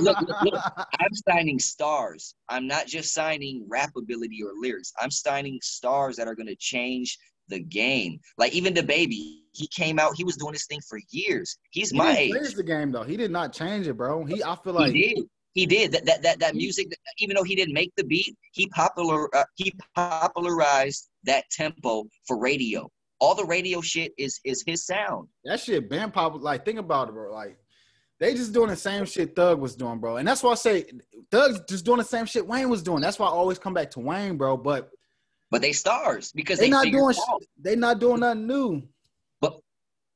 look, 0.00 0.42
look, 0.42 0.62
I'm 0.76 1.14
signing 1.28 1.60
stars. 1.60 2.34
I'm 2.48 2.66
not 2.66 2.88
just 2.88 3.14
signing 3.14 3.64
rap 3.68 3.90
ability 3.96 4.42
or 4.42 4.50
lyrics. 4.60 4.92
I'm 5.00 5.10
signing 5.10 5.60
stars 5.62 6.16
that 6.16 6.26
are 6.26 6.34
gonna 6.34 6.56
change 6.56 7.18
the 7.48 7.60
game. 7.60 8.18
Like 8.38 8.52
even 8.54 8.74
DaBaby, 8.74 9.42
he 9.52 9.68
came 9.68 10.00
out. 10.00 10.16
He 10.16 10.24
was 10.24 10.36
doing 10.36 10.52
this 10.52 10.66
thing 10.66 10.80
for 10.88 10.98
years. 11.10 11.56
He's 11.70 11.90
he 11.90 11.98
my 11.98 12.16
age. 12.16 12.32
Change 12.32 12.54
the 12.54 12.64
game 12.64 12.90
though. 12.90 13.04
He 13.04 13.16
did 13.16 13.30
not 13.30 13.52
change 13.52 13.86
it, 13.86 13.94
bro. 13.96 14.24
He 14.24 14.42
I 14.42 14.56
feel 14.56 14.72
like 14.72 14.92
he 14.92 15.14
did. 15.14 15.24
He 15.54 15.66
did 15.66 15.92
that. 15.92 16.06
That 16.06 16.22
that, 16.22 16.38
that 16.40 16.54
music. 16.54 16.92
Even 17.18 17.36
though 17.36 17.42
he 17.42 17.54
didn't 17.54 17.74
make 17.74 17.92
the 17.96 18.04
beat, 18.04 18.36
he 18.52 18.66
popular 18.68 19.34
uh, 19.34 19.44
he 19.56 19.72
popularized 19.94 21.08
that 21.24 21.44
tempo 21.50 22.04
for 22.26 22.38
radio. 22.38 22.90
All 23.20 23.34
the 23.34 23.44
radio 23.44 23.80
shit 23.80 24.12
is 24.18 24.40
is 24.44 24.62
his 24.66 24.86
sound. 24.86 25.28
That 25.44 25.60
shit 25.60 25.88
been 25.88 26.10
pop. 26.10 26.40
Like 26.40 26.64
think 26.64 26.78
about 26.78 27.08
it, 27.08 27.12
bro. 27.12 27.32
Like 27.32 27.56
they 28.18 28.34
just 28.34 28.52
doing 28.52 28.68
the 28.68 28.76
same 28.76 29.04
shit 29.04 29.36
Thug 29.36 29.60
was 29.60 29.74
doing, 29.74 29.98
bro. 29.98 30.16
And 30.16 30.26
that's 30.26 30.42
why 30.42 30.52
I 30.52 30.54
say 30.54 30.84
Thug's 31.30 31.60
just 31.68 31.84
doing 31.84 31.98
the 31.98 32.04
same 32.04 32.24
shit 32.24 32.46
Wayne 32.46 32.68
was 32.68 32.82
doing. 32.82 33.00
That's 33.00 33.18
why 33.18 33.26
I 33.26 33.30
always 33.30 33.58
come 33.58 33.74
back 33.74 33.90
to 33.92 34.00
Wayne, 34.00 34.36
bro. 34.36 34.56
But 34.56 34.90
but 35.50 35.60
they 35.60 35.72
stars 35.72 36.32
because 36.32 36.58
they, 36.58 36.66
they 36.66 36.70
not 36.70 36.84
doing. 36.86 37.14
They 37.60 37.76
not 37.76 38.00
doing 38.00 38.20
nothing 38.20 38.46
new. 38.46 38.82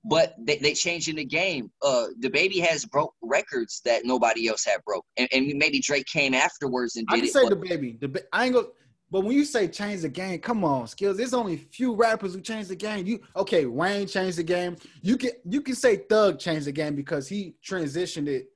But 0.09 0.35
they 0.39 0.59
they 0.59 0.73
changing 0.75 1.17
the 1.17 1.25
game. 1.25 1.71
Uh, 1.83 2.07
DaBaby 2.21 2.61
has 2.61 2.85
broke 2.85 3.15
records 3.23 3.81
that 3.85 4.05
nobody 4.05 4.49
else 4.49 4.65
had 4.65 4.83
broke, 4.85 5.05
and, 5.17 5.29
and 5.33 5.47
maybe 5.57 5.81
Drake 5.81 6.07
came 6.07 6.35
afterwards 6.35 6.97
and 6.97 7.07
did 7.09 7.15
I 7.15 7.19
can 7.19 7.27
it. 7.27 7.33
say 7.33 7.45
DaBaby. 7.45 8.01
The 8.01 8.25
I 8.33 8.47
ain't 8.47 8.55
go. 8.55 8.71
But 9.11 9.21
when 9.21 9.37
you 9.37 9.45
say 9.45 9.69
change 9.69 10.03
the 10.03 10.09
game, 10.09 10.41
come 10.41 10.65
on, 10.65 10.89
skills. 10.89 11.17
There's 11.17 11.35
only 11.35 11.57
few 11.57 11.95
rappers 11.95 12.35
who 12.35 12.41
changed 12.41 12.71
the 12.71 12.77
game. 12.77 13.07
You 13.07 13.21
okay? 13.37 13.65
Wayne 13.67 14.07
changed 14.07 14.39
the 14.39 14.43
game. 14.43 14.77
You 15.03 15.17
can 15.17 15.31
you 15.45 15.61
can 15.61 15.75
say 15.75 15.97
Thug 15.97 16.39
changed 16.39 16.67
the 16.67 16.73
game 16.73 16.97
because 16.97 17.29
he 17.29 17.57
transitioned 17.65 18.27
it 18.27 18.49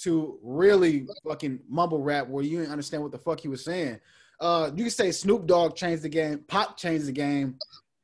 to 0.00 0.38
really 0.42 1.06
fucking 1.26 1.60
mumble 1.68 2.00
rap 2.00 2.28
where 2.28 2.44
you 2.44 2.58
didn't 2.58 2.70
understand 2.72 3.02
what 3.02 3.12
the 3.12 3.18
fuck 3.18 3.40
he 3.40 3.48
was 3.48 3.64
saying. 3.64 3.98
Uh, 4.40 4.70
you 4.76 4.84
can 4.84 4.90
say 4.90 5.10
Snoop 5.10 5.46
Dogg 5.46 5.74
changed 5.74 6.04
the 6.04 6.08
game. 6.08 6.44
Pop 6.46 6.76
changed 6.76 7.06
the 7.06 7.12
game. 7.12 7.58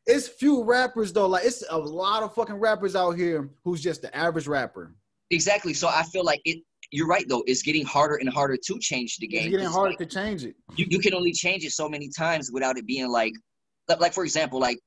It's 0.06 0.28
few 0.28 0.62
rappers 0.62 1.12
though. 1.12 1.26
Like 1.26 1.44
it's 1.44 1.64
a 1.70 1.78
lot 1.78 2.22
of 2.22 2.34
fucking 2.34 2.56
rappers 2.56 2.94
out 2.94 3.12
here 3.12 3.50
who's 3.64 3.80
just 3.80 4.02
the 4.02 4.14
average 4.14 4.46
rapper. 4.46 4.94
Exactly. 5.30 5.74
So 5.74 5.88
I 5.88 6.02
feel 6.04 6.24
like 6.24 6.40
it. 6.44 6.62
You're 6.90 7.08
right 7.08 7.24
though. 7.26 7.42
It's 7.46 7.62
getting 7.62 7.84
harder 7.84 8.16
and 8.16 8.28
harder 8.28 8.56
to 8.56 8.78
change 8.78 9.16
the 9.16 9.26
game. 9.26 9.44
It's 9.44 9.50
getting 9.50 9.66
harder 9.66 9.90
like, 9.90 9.98
to 9.98 10.06
change 10.06 10.44
it. 10.44 10.54
You 10.76 10.86
you 10.88 10.98
can 10.98 11.14
only 11.14 11.32
change 11.32 11.64
it 11.64 11.72
so 11.72 11.88
many 11.88 12.10
times 12.16 12.50
without 12.52 12.76
it 12.76 12.86
being 12.86 13.08
like, 13.08 13.32
like 13.88 14.12
for 14.12 14.24
example, 14.24 14.60
like 14.60 14.78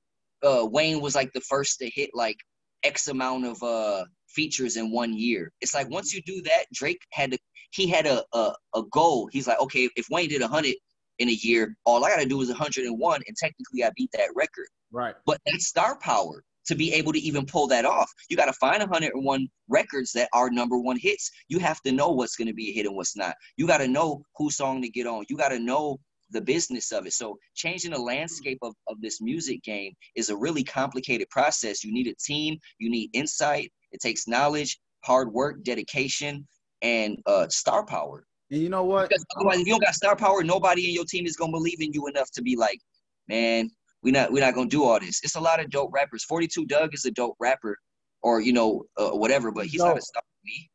uh, 0.43 0.65
Wayne 0.71 1.01
was 1.01 1.15
like 1.15 1.33
the 1.33 1.41
first 1.41 1.79
to 1.79 1.89
hit 1.89 2.11
like 2.13 2.37
X 2.83 3.07
amount 3.07 3.45
of 3.45 3.61
uh 3.63 4.05
features 4.29 4.77
in 4.77 4.91
one 4.91 5.17
year. 5.17 5.51
It's 5.61 5.73
like 5.73 5.89
once 5.89 6.13
you 6.13 6.21
do 6.25 6.41
that, 6.43 6.65
Drake 6.71 7.01
had 7.11 7.31
to 7.31 7.39
he 7.71 7.87
had 7.87 8.05
a 8.05 8.23
a, 8.33 8.53
a 8.75 8.83
goal. 8.91 9.27
He's 9.31 9.47
like, 9.47 9.59
okay, 9.61 9.89
if 9.95 10.05
Wayne 10.11 10.29
did 10.29 10.43
a 10.43 10.47
hundred 10.47 10.75
in 11.19 11.29
a 11.29 11.33
year, 11.33 11.75
all 11.85 12.05
I 12.05 12.09
gotta 12.09 12.25
do 12.25 12.41
is 12.41 12.49
101, 12.49 13.21
and 13.27 13.37
technically 13.37 13.83
I 13.83 13.91
beat 13.95 14.11
that 14.13 14.29
record. 14.35 14.67
Right. 14.91 15.15
But 15.25 15.39
that's 15.45 15.67
star 15.67 15.97
power 15.99 16.43
to 16.67 16.75
be 16.75 16.93
able 16.93 17.13
to 17.13 17.19
even 17.19 17.45
pull 17.45 17.67
that 17.67 17.85
off. 17.85 18.11
You 18.29 18.37
got 18.37 18.45
to 18.45 18.53
find 18.53 18.79
101 18.79 19.47
records 19.69 20.11
that 20.11 20.29
are 20.33 20.49
number 20.49 20.77
one 20.77 20.97
hits. 20.97 21.31
You 21.47 21.59
have 21.59 21.81
to 21.83 21.91
know 21.91 22.09
what's 22.09 22.35
going 22.35 22.49
to 22.49 22.53
be 22.53 22.69
a 22.69 22.73
hit 22.73 22.85
and 22.85 22.95
what's 22.95 23.15
not. 23.15 23.35
You 23.55 23.67
got 23.67 23.77
to 23.77 23.87
know 23.87 24.21
whose 24.35 24.57
song 24.57 24.81
to 24.81 24.89
get 24.89 25.07
on. 25.07 25.23
You 25.29 25.37
got 25.37 25.49
to 25.49 25.59
know 25.59 25.97
the 26.31 26.41
business 26.41 26.91
of 26.91 27.05
it. 27.05 27.13
So 27.13 27.37
changing 27.55 27.91
the 27.91 28.01
landscape 28.01 28.59
of, 28.61 28.73
of 28.87 28.99
this 29.01 29.21
music 29.21 29.63
game 29.63 29.93
is 30.15 30.29
a 30.29 30.35
really 30.35 30.63
complicated 30.63 31.29
process. 31.29 31.85
You 31.85 31.93
need 31.93 32.07
a 32.07 32.15
team, 32.15 32.57
you 32.79 32.89
need 32.89 33.09
insight, 33.13 33.71
it 33.93 34.01
takes 34.01 34.27
knowledge, 34.27 34.77
hard 35.05 35.31
work, 35.31 35.63
dedication, 35.63 36.45
and 36.81 37.17
uh, 37.25 37.47
star 37.47 37.85
power. 37.85 38.25
And 38.51 38.61
you 38.61 38.69
know 38.69 38.83
what? 38.83 39.09
Because 39.09 39.25
otherwise, 39.35 39.59
if 39.59 39.67
you 39.67 39.73
don't 39.73 39.83
got 39.83 39.93
star 39.93 40.15
power, 40.15 40.43
nobody 40.43 40.87
in 40.87 40.93
your 40.93 41.05
team 41.05 41.25
is 41.25 41.35
gonna 41.35 41.51
believe 41.51 41.81
in 41.81 41.91
you 41.93 42.07
enough 42.07 42.31
to 42.31 42.41
be 42.41 42.55
like, 42.55 42.79
man, 43.27 43.69
we're 44.03 44.13
not 44.13 44.31
we're 44.31 44.43
not 44.43 44.55
gonna 44.55 44.69
do 44.69 44.83
all 44.83 44.99
this. 44.99 45.21
It's 45.23 45.35
a 45.35 45.39
lot 45.39 45.59
of 45.59 45.69
dope 45.69 45.91
rappers. 45.93 46.23
Forty 46.23 46.47
Two 46.47 46.65
Dugg 46.65 46.93
is 46.93 47.05
a 47.05 47.11
dope 47.11 47.35
rapper, 47.39 47.77
or 48.21 48.39
you 48.39 48.53
know 48.53 48.83
uh, 48.97 49.09
whatever, 49.09 49.51
but 49.51 49.65
he's 49.65 49.81
not 49.81 49.97
a 49.97 50.01
star. 50.01 50.23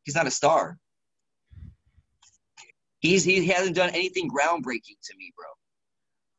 He's 0.04 0.14
not 0.14 0.26
a 0.26 0.30
star. 0.30 0.76
He's 3.00 3.24
he 3.24 3.46
hasn't 3.46 3.74
done 3.74 3.90
anything 3.90 4.30
groundbreaking 4.30 4.98
to 5.02 5.16
me, 5.16 5.32
bro. 5.36 5.46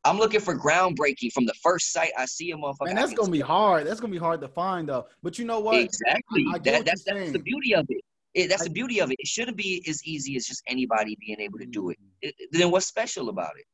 I'm 0.04 0.18
looking 0.18 0.40
for 0.40 0.56
groundbreaking 0.56 1.32
from 1.32 1.46
the 1.46 1.54
first 1.62 1.92
sight 1.92 2.12
I 2.16 2.26
see 2.26 2.50
him. 2.50 2.60
Motherfucker, 2.60 2.86
Man, 2.86 2.96
that's 2.96 3.14
gonna 3.14 3.32
be 3.32 3.40
hard. 3.40 3.86
That's 3.86 4.00
gonna 4.00 4.12
be 4.12 4.18
hard 4.18 4.40
to 4.42 4.48
find 4.48 4.88
though. 4.88 5.06
But 5.22 5.38
you 5.38 5.46
know 5.46 5.60
what? 5.60 5.80
Exactly. 5.80 6.44
That, 6.62 6.84
that's 6.84 7.04
that's 7.04 7.32
the 7.32 7.38
beauty 7.38 7.74
of 7.74 7.86
it. 7.88 8.04
It 8.34 8.48
that's 8.48 8.62
I, 8.62 8.64
the 8.64 8.70
beauty 8.70 9.00
of 9.00 9.10
it. 9.10 9.16
It 9.18 9.26
shouldn't 9.26 9.56
be 9.56 9.84
as 9.88 10.04
easy 10.04 10.36
as 10.36 10.44
just 10.44 10.62
anybody 10.66 11.16
being 11.20 11.40
able 11.40 11.58
to 11.58 11.66
do 11.66 11.90
it. 11.90 11.98
Mm-hmm. 12.00 12.28
it. 12.28 12.34
Then 12.52 12.70
what's 12.70 12.86
special 12.86 13.28
about 13.28 13.52
it? 13.56 13.64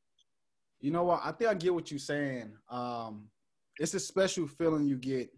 You 0.80 0.90
know 0.90 1.04
what? 1.04 1.20
I 1.24 1.32
think 1.32 1.50
I 1.50 1.54
get 1.54 1.74
what 1.74 1.90
you're 1.90 1.98
saying. 1.98 2.52
Um, 2.68 3.28
it's 3.78 3.94
a 3.94 4.00
special 4.00 4.46
feeling 4.46 4.86
you 4.86 4.96
get 4.96 5.30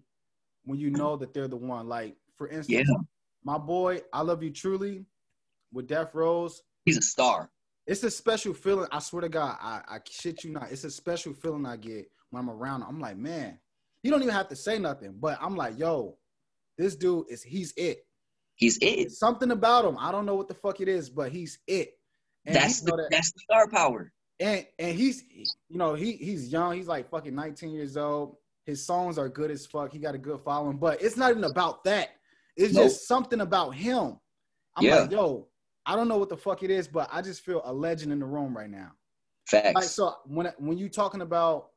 when 0.65 0.79
you 0.79 0.91
know 0.91 1.17
that 1.17 1.35
they're 1.35 1.49
the 1.49 1.57
one. 1.57 1.89
Like, 1.89 2.17
for 2.37 2.49
instance, 2.49 2.89
yeah. 2.89 2.97
my 3.45 3.59
boy, 3.59 4.01
I 4.13 4.23
love 4.23 4.43
you 4.43 4.51
truly 4.51 5.05
with 5.73 5.87
Death 5.89 6.15
Rose. 6.15 6.63
He's 6.85 6.99
a 6.99 7.03
star. 7.03 7.51
It's 7.87 8.03
a 8.05 8.11
special 8.11 8.55
feeling. 8.55 8.89
I 8.93 9.01
swear 9.01 9.23
to 9.23 9.29
God, 9.29 9.57
I, 9.61 9.81
I 9.89 9.99
shit 10.09 10.45
you 10.45 10.53
not. 10.53 10.71
It's 10.71 10.85
a 10.85 10.91
special 10.91 11.33
feeling 11.33 11.67
I 11.67 11.77
get 11.77 12.11
when 12.31 12.43
I'm 12.43 12.51
around. 12.51 12.83
Him. 12.83 12.89
I'm 12.89 13.01
like, 13.01 13.17
man, 13.17 13.59
you 14.03 14.11
don't 14.11 14.23
even 14.23 14.35
have 14.35 14.49
to 14.49 14.57
say 14.57 14.79
nothing, 14.79 15.15
but 15.19 15.39
I'm 15.41 15.57
like, 15.57 15.79
yo, 15.79 16.17
this 16.79 16.95
dude 16.95 17.27
is 17.29 17.43
he's 17.43 17.73
it. 17.77 18.07
He's 18.63 18.79
it. 18.81 19.11
something 19.11 19.51
about 19.51 19.85
him. 19.85 19.97
I 19.99 20.13
don't 20.13 20.25
know 20.25 20.37
what 20.37 20.47
the 20.47 20.55
fuck 20.55 20.81
it 20.81 20.89
is, 20.89 21.11
but 21.11 21.33
he's 21.33 21.59
it. 21.67 21.95
And 22.47 22.55
that's 22.55 22.81
the 22.81 22.93
that, 22.97 23.09
that's 23.11 23.33
the 23.33 23.41
star 23.41 23.69
power. 23.69 24.13
and 24.39 24.65
and 24.79 24.97
he's 24.97 25.25
you 25.69 25.79
know 25.79 25.95
he 25.95 26.13
he's 26.13 26.53
young. 26.53 26.77
He's 26.77 26.87
like 26.87 27.11
fucking 27.11 27.35
19 27.35 27.71
years 27.71 27.97
old. 27.97 28.37
His 28.65 28.87
songs 28.87 29.19
are 29.19 29.29
good 29.29 29.51
as 29.51 29.67
fuck. 29.67 29.93
He 29.93 29.99
got 29.99 30.15
a 30.15 30.19
good 30.19 30.41
following, 30.45 30.77
but 30.77 31.03
it's 31.03 31.17
not 31.17 31.33
even 31.33 31.43
about 31.43 31.83
that. 31.85 32.11
It's 32.57 32.75
nope. 32.75 32.85
just 32.85 33.09
something 33.09 33.41
about 33.41 33.75
him. 33.75 34.19
I'm 34.77 34.85
yeah. 34.85 35.01
like, 35.01 35.11
yo, 35.11 35.49
I 35.85 35.97
don't 35.97 36.07
know 36.07 36.19
what 36.19 36.29
the 36.29 36.37
fuck 36.37 36.63
it 36.63 36.71
is, 36.71 36.87
but 36.87 37.09
I 37.13 37.21
just 37.21 37.45
feel 37.45 37.63
a 37.65 37.73
legend 37.73 38.13
in 38.13 38.21
the 38.21 38.27
room 38.27 38.57
right 38.57 38.71
now. 38.71 38.93
Facts. 39.49 39.75
Like, 39.75 39.85
so 39.85 40.15
when 40.27 40.53
when 40.59 40.79
you 40.79 40.89
talking 40.89 41.23
about, 41.23 41.71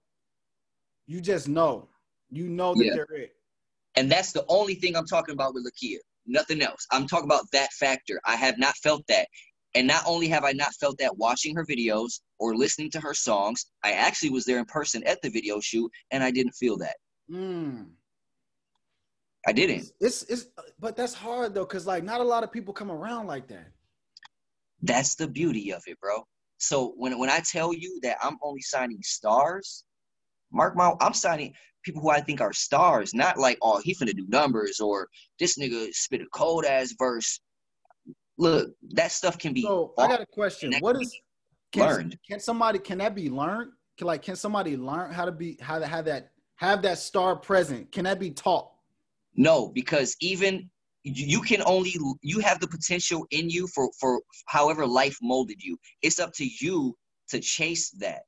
you 1.07 1.19
just 1.19 1.47
know, 1.47 1.89
you 2.29 2.47
know 2.47 2.75
that 2.75 2.85
yeah. 2.85 2.93
they're 2.93 3.17
it. 3.17 3.31
And 3.95 4.11
that's 4.11 4.33
the 4.33 4.45
only 4.49 4.75
thing 4.75 4.95
I'm 4.95 5.07
talking 5.07 5.33
about 5.33 5.55
with 5.55 5.65
Lakeyah. 5.65 5.97
Nothing 6.25 6.61
else. 6.61 6.85
I'm 6.91 7.07
talking 7.07 7.25
about 7.25 7.45
that 7.51 7.71
factor. 7.73 8.19
I 8.25 8.35
have 8.35 8.57
not 8.57 8.75
felt 8.77 9.05
that. 9.07 9.27
And 9.75 9.87
not 9.87 10.03
only 10.07 10.27
have 10.29 10.45
I 10.45 10.53
not 10.53 10.73
felt 10.79 10.97
that 10.99 11.17
watching 11.17 11.55
her 11.55 11.65
videos 11.65 12.21
or 12.39 12.55
listening 12.55 12.89
to 12.91 13.01
her 13.01 13.13
songs, 13.13 13.65
I 13.83 13.91
actually 13.91 14.29
was 14.29 14.45
there 14.45 14.59
in 14.59 14.65
person 14.65 15.03
at 15.03 15.21
the 15.21 15.29
video 15.29 15.59
shoot 15.59 15.91
and 16.11 16.23
I 16.23 16.31
didn't 16.31 16.53
feel 16.53 16.77
that. 16.77 16.95
Mm. 17.29 17.87
I 19.47 19.51
didn't. 19.51 19.77
It's, 19.77 19.91
it's, 19.99 20.23
it's 20.23 20.45
but 20.79 20.95
that's 20.95 21.13
hard 21.13 21.53
though, 21.53 21.65
because 21.65 21.85
like 21.85 22.03
not 22.03 22.21
a 22.21 22.23
lot 22.23 22.43
of 22.43 22.51
people 22.51 22.73
come 22.73 22.89
around 22.89 23.27
like 23.27 23.47
that. 23.49 23.67
That's 24.81 25.15
the 25.15 25.27
beauty 25.27 25.71
of 25.71 25.83
it, 25.87 25.99
bro. 25.99 26.23
So 26.57 26.93
when 26.97 27.19
when 27.19 27.29
I 27.29 27.39
tell 27.39 27.73
you 27.73 27.99
that 28.03 28.17
I'm 28.21 28.37
only 28.41 28.61
signing 28.61 28.99
stars, 29.01 29.83
mark 30.51 30.75
my 30.75 30.93
I'm 31.01 31.13
signing 31.13 31.53
people 31.85 32.01
who 32.01 32.09
I 32.09 32.19
think 32.19 32.41
are 32.41 32.51
stars, 32.51 33.13
not 33.13 33.37
like, 33.37 33.57
oh, 33.61 33.79
he 33.83 33.95
finna 33.95 34.15
do 34.15 34.25
numbers 34.27 34.79
or 34.79 35.07
this 35.39 35.57
nigga 35.57 35.93
spit 35.93 36.21
a 36.21 36.25
cold 36.33 36.65
ass 36.65 36.93
verse 36.99 37.39
look, 38.37 38.71
that 38.91 39.11
stuff 39.11 39.37
can 39.37 39.53
be. 39.53 39.61
So 39.61 39.93
I 39.97 40.07
got 40.07 40.21
a 40.21 40.25
question. 40.25 40.73
What 40.79 41.01
is 41.01 41.15
can, 41.71 41.83
learned? 41.83 42.17
Can 42.27 42.39
somebody 42.39 42.79
can 42.79 42.97
that 42.99 43.15
be 43.15 43.29
learned? 43.29 43.71
Can, 43.97 44.07
like, 44.07 44.21
can 44.21 44.35
somebody 44.35 44.75
learn 44.75 45.11
how 45.11 45.25
to 45.25 45.31
be 45.31 45.57
how 45.61 45.79
to 45.79 45.85
have 45.85 46.05
that 46.05 46.31
have 46.57 46.81
that 46.81 46.97
star 46.97 47.35
present? 47.35 47.91
Can 47.91 48.03
that 48.05 48.19
be 48.19 48.31
taught? 48.31 48.71
No, 49.35 49.69
because 49.69 50.15
even 50.21 50.69
you 51.03 51.41
can 51.41 51.61
only 51.65 51.93
you 52.21 52.39
have 52.39 52.59
the 52.59 52.67
potential 52.67 53.25
in 53.31 53.49
you 53.49 53.67
for 53.67 53.89
for 53.99 54.21
however 54.47 54.85
life 54.85 55.17
molded 55.21 55.61
you. 55.61 55.77
It's 56.01 56.19
up 56.19 56.33
to 56.33 56.47
you 56.61 56.95
to 57.29 57.39
chase 57.39 57.91
that. 57.99 58.23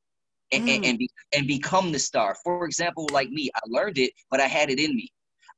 And, 0.52 0.68
mm. 0.68 0.88
and, 0.88 0.98
be, 0.98 1.10
and 1.36 1.46
become 1.46 1.92
the 1.92 2.00
star. 2.00 2.36
For 2.44 2.66
example, 2.66 3.08
like 3.12 3.30
me, 3.30 3.50
I 3.54 3.60
learned 3.68 3.98
it, 3.98 4.12
but 4.32 4.40
I 4.40 4.48
had 4.48 4.70
it 4.70 4.80
in 4.80 4.96
me. 4.96 5.10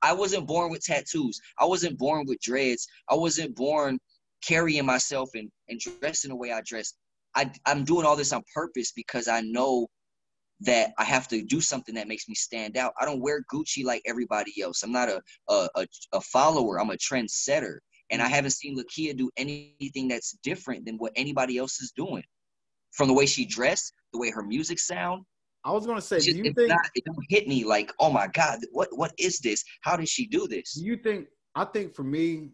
I 0.02 0.14
wasn't 0.14 0.48
born 0.48 0.72
with 0.72 0.84
tattoos. 0.84 1.40
I 1.60 1.66
wasn't 1.66 1.98
born 1.98 2.26
with 2.28 2.40
dreads. 2.42 2.88
I 3.10 3.16
wasn't 3.16 3.56
born 3.56 4.00
carrying 4.46 4.86
myself 4.86 5.30
and, 5.36 5.50
and 5.68 5.80
dressing 5.80 6.30
the 6.30 6.36
way 6.36 6.52
I 6.52 6.62
dress. 6.66 6.94
I, 7.36 7.52
I'm 7.66 7.84
doing 7.84 8.06
all 8.06 8.16
this 8.16 8.34
on 8.34 8.44
purpose 8.54 8.92
because 8.96 9.28
I 9.28 9.42
know 9.42 9.88
that 10.62 10.92
I 10.98 11.04
have 11.04 11.28
to 11.30 11.44
do 11.44 11.62
something 11.62 11.96
that 11.96 12.08
makes 12.08 12.28
me 12.28 12.36
stand 12.36 12.76
out. 12.76 12.94
I 13.00 13.06
don't 13.06 13.22
wear 13.22 13.44
Gucci 13.54 13.86
like 13.86 14.02
everybody 14.06 14.62
else. 14.62 14.84
I'm 14.84 14.92
not 14.92 15.10
a 15.10 15.22
a, 15.48 15.70
a, 15.76 15.88
a 16.14 16.22
follower. 16.22 16.80
I'm 16.80 16.90
a 16.90 16.98
trendsetter. 16.98 17.78
And 18.10 18.22
I 18.22 18.28
mm. 18.28 18.32
haven't 18.32 18.52
seen 18.52 18.78
Lakeyah 18.78 19.18
do 19.18 19.30
anything 19.38 20.08
that's 20.08 20.38
different 20.44 20.86
than 20.86 20.98
what 20.98 21.14
anybody 21.16 21.58
else 21.58 21.80
is 21.80 21.94
doing. 21.96 22.24
From 22.94 23.08
the 23.08 23.14
way 23.14 23.26
she 23.26 23.46
dressed, 23.46 23.94
the 24.14 24.20
way 24.20 24.32
her 24.32 24.44
music 24.44 24.80
sound. 24.80 25.24
I 25.66 25.72
was 25.72 25.86
gonna 25.86 26.02
say, 26.02 26.20
do 26.20 26.32
you 26.32 26.54
think 26.54 26.70
not, 26.70 26.90
it 26.96 27.04
don't 27.06 27.26
hit 27.30 27.48
me 27.48 27.64
like, 27.64 27.92
oh 28.00 28.10
my 28.10 28.28
God, 28.28 28.60
what 28.72 28.90
what 28.92 29.14
is 29.18 29.40
this? 29.40 29.64
How 29.82 29.96
did 29.96 30.08
she 30.08 30.26
do 30.28 30.48
this? 30.48 30.74
Do 30.74 30.86
you 30.86 30.98
think 30.98 31.28
I 31.56 31.66
think 31.66 31.94
for 31.94 32.04
me, 32.04 32.52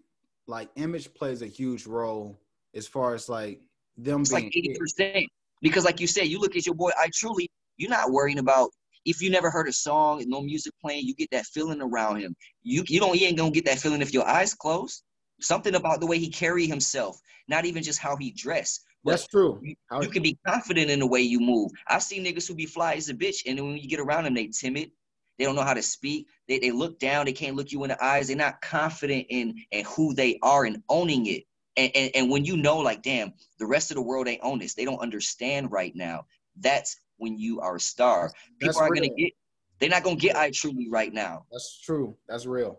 like 0.48 0.70
image 0.76 1.14
plays 1.14 1.42
a 1.42 1.48
huge 1.48 1.86
role 1.86 2.40
as 2.74 2.88
far 2.88 3.14
as 3.14 3.30
like 3.30 3.62
them 3.98 4.22
it's 4.22 4.30
being 4.32 4.46
like 4.46 4.58
eighty 4.58 4.76
percent. 4.78 5.28
Because 5.62 5.86
like 5.86 6.00
you 6.00 6.08
said, 6.08 6.28
you 6.28 6.40
look 6.40 6.56
at 6.56 6.66
your 6.66 6.76
boy 6.76 6.92
I 7.00 7.10
truly, 7.14 7.50
you're 7.78 7.90
not 7.90 8.12
worrying 8.12 8.40
about 8.40 8.70
if 9.06 9.22
you 9.22 9.30
never 9.30 9.50
heard 9.50 9.68
a 9.68 9.74
song 9.74 10.22
and 10.22 10.30
no 10.30 10.42
music 10.42 10.74
playing, 10.82 11.06
you 11.06 11.16
get 11.16 11.30
that 11.32 11.46
feeling 11.46 11.82
around 11.82 12.18
him. 12.18 12.36
You 12.64 12.84
you 12.88 13.00
don't 13.00 13.20
you 13.20 13.28
ain't 13.28 13.38
gonna 13.38 13.52
get 13.52 13.66
that 13.66 13.80
feeling 13.80 14.02
if 14.02 14.14
your 14.14 14.28
eyes 14.28 14.54
closed. 14.54 15.04
Something 15.42 15.76
about 15.76 16.00
the 16.00 16.08
way 16.08 16.18
he 16.18 16.30
carry 16.30 16.66
himself, 16.66 17.20
not 17.48 17.66
even 17.66 17.84
just 17.84 18.00
how 18.00 18.16
he 18.16 18.32
dressed. 18.32 18.82
That's 19.12 19.28
true. 19.28 19.60
You, 19.62 19.76
you, 20.02 20.10
can 20.10 20.24
be 20.24 20.38
confident 20.46 20.90
in 20.90 21.00
the 21.00 21.08
way 21.08 21.22
you 21.22 21.40
move. 21.40 21.72
I 21.88 22.00
see 22.00 22.24
niggas 22.24 22.48
who 22.48 22.56
be 22.56 22.66
fly 22.66 22.96
as 22.96 23.10
a 23.10 23.14
bitch, 23.14 23.44
and 23.46 23.58
then 23.58 23.66
when 23.66 23.78
you 23.78 23.88
get 23.88 24.00
around 24.00 24.26
them, 24.26 24.34
they 24.34 24.48
timid. 24.48 24.92
They 25.38 25.46
don't 25.46 25.56
know 25.56 25.64
how 25.64 25.74
to 25.74 25.82
speak. 25.82 26.28
They, 26.48 26.60
they 26.60 26.72
look 26.72 26.98
down. 27.00 27.26
They 27.26 27.34
can't 27.34 27.56
look 27.56 27.72
you 27.72 27.84
in 27.84 27.90
the 27.90 28.04
eyes. 28.04 28.28
They're 28.28 28.38
not 28.38 28.62
confident 28.62 29.28
in, 29.30 29.56
in 29.72 29.86
who 29.86 30.14
they 30.14 30.40
are 30.42 30.64
and 30.64 30.82
owning 30.90 31.26
it. 31.28 31.44
And, 31.78 31.92
and, 31.94 32.12
and 32.16 32.32
when 32.32 32.46
you 32.46 32.56
know, 32.56 32.78
like, 32.78 33.04
damn, 33.04 33.34
the 33.60 33.66
rest 33.66 33.92
of 33.92 33.96
the 33.96 34.02
world 34.02 34.28
ain't 34.28 34.42
own 34.44 34.60
this. 34.60 34.76
They 34.76 34.86
don't 34.86 35.00
understand 35.00 35.72
right 35.72 35.94
now. 35.94 36.26
That's 36.58 36.98
when 37.18 37.38
you 37.38 37.60
are 37.60 37.76
a 37.76 37.80
star. 37.80 38.32
People 38.60 38.68
That's 38.68 38.78
are 38.78 38.90
real. 38.90 39.04
gonna 39.04 39.16
get. 39.18 39.34
They're 39.80 39.90
not 39.90 40.04
gonna 40.04 40.16
get 40.16 40.38
I 40.38 40.52
truly 40.52 40.88
right 40.90 41.14
now. 41.14 41.46
That's 41.52 41.82
true. 41.82 42.16
That's 42.30 42.46
real. 42.46 42.78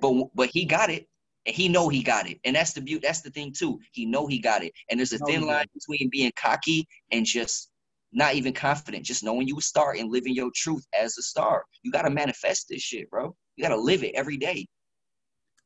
But 0.00 0.28
but 0.34 0.48
he 0.48 0.64
got 0.64 0.88
it, 0.88 1.08
and 1.46 1.54
he 1.54 1.68
know 1.68 1.88
he 1.88 2.02
got 2.02 2.28
it, 2.28 2.38
and 2.44 2.54
that's 2.54 2.72
the 2.72 2.80
beauty. 2.80 3.04
That's 3.06 3.20
the 3.20 3.30
thing 3.30 3.52
too. 3.52 3.78
He 3.92 4.06
know 4.06 4.26
he 4.26 4.38
got 4.38 4.62
it, 4.62 4.72
and 4.90 4.98
there's 4.98 5.12
a 5.12 5.18
thin 5.18 5.46
line 5.46 5.66
between 5.74 6.08
being 6.10 6.32
cocky 6.36 6.86
and 7.10 7.26
just 7.26 7.70
not 8.12 8.34
even 8.34 8.52
confident, 8.52 9.04
just 9.04 9.24
knowing 9.24 9.48
you 9.48 9.58
a 9.58 9.62
star 9.62 9.94
and 9.98 10.10
living 10.10 10.34
your 10.34 10.50
truth 10.54 10.86
as 10.98 11.16
a 11.18 11.22
star. 11.22 11.64
You 11.82 11.90
gotta 11.90 12.10
manifest 12.10 12.66
this 12.68 12.82
shit, 12.82 13.10
bro. 13.10 13.34
You 13.56 13.62
gotta 13.64 13.80
live 13.80 14.04
it 14.04 14.14
every 14.14 14.36
day. 14.36 14.66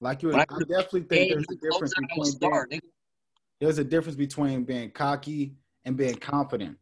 Like 0.01 0.22
you, 0.22 0.33
I, 0.35 0.41
I 0.41 0.59
definitely 0.68 1.03
think 1.03 1.31
there's 1.31 1.47
a 1.51 1.57
difference 1.57 1.95
between 1.95 2.24
star, 2.24 2.66
being, 2.68 2.81
there's 3.61 3.79
a 3.79 3.85
difference 3.85 4.16
between 4.16 4.64
being 4.64 4.91
cocky 4.91 5.55
and 5.85 5.97
being 5.97 6.16
confident. 6.16 6.77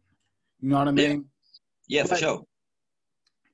You 0.60 0.70
know 0.70 0.78
what 0.78 0.88
I 0.88 0.92
mean? 0.92 1.24
Yeah, 1.86 2.02
yeah 2.02 2.06
for 2.06 2.16
sure. 2.16 2.44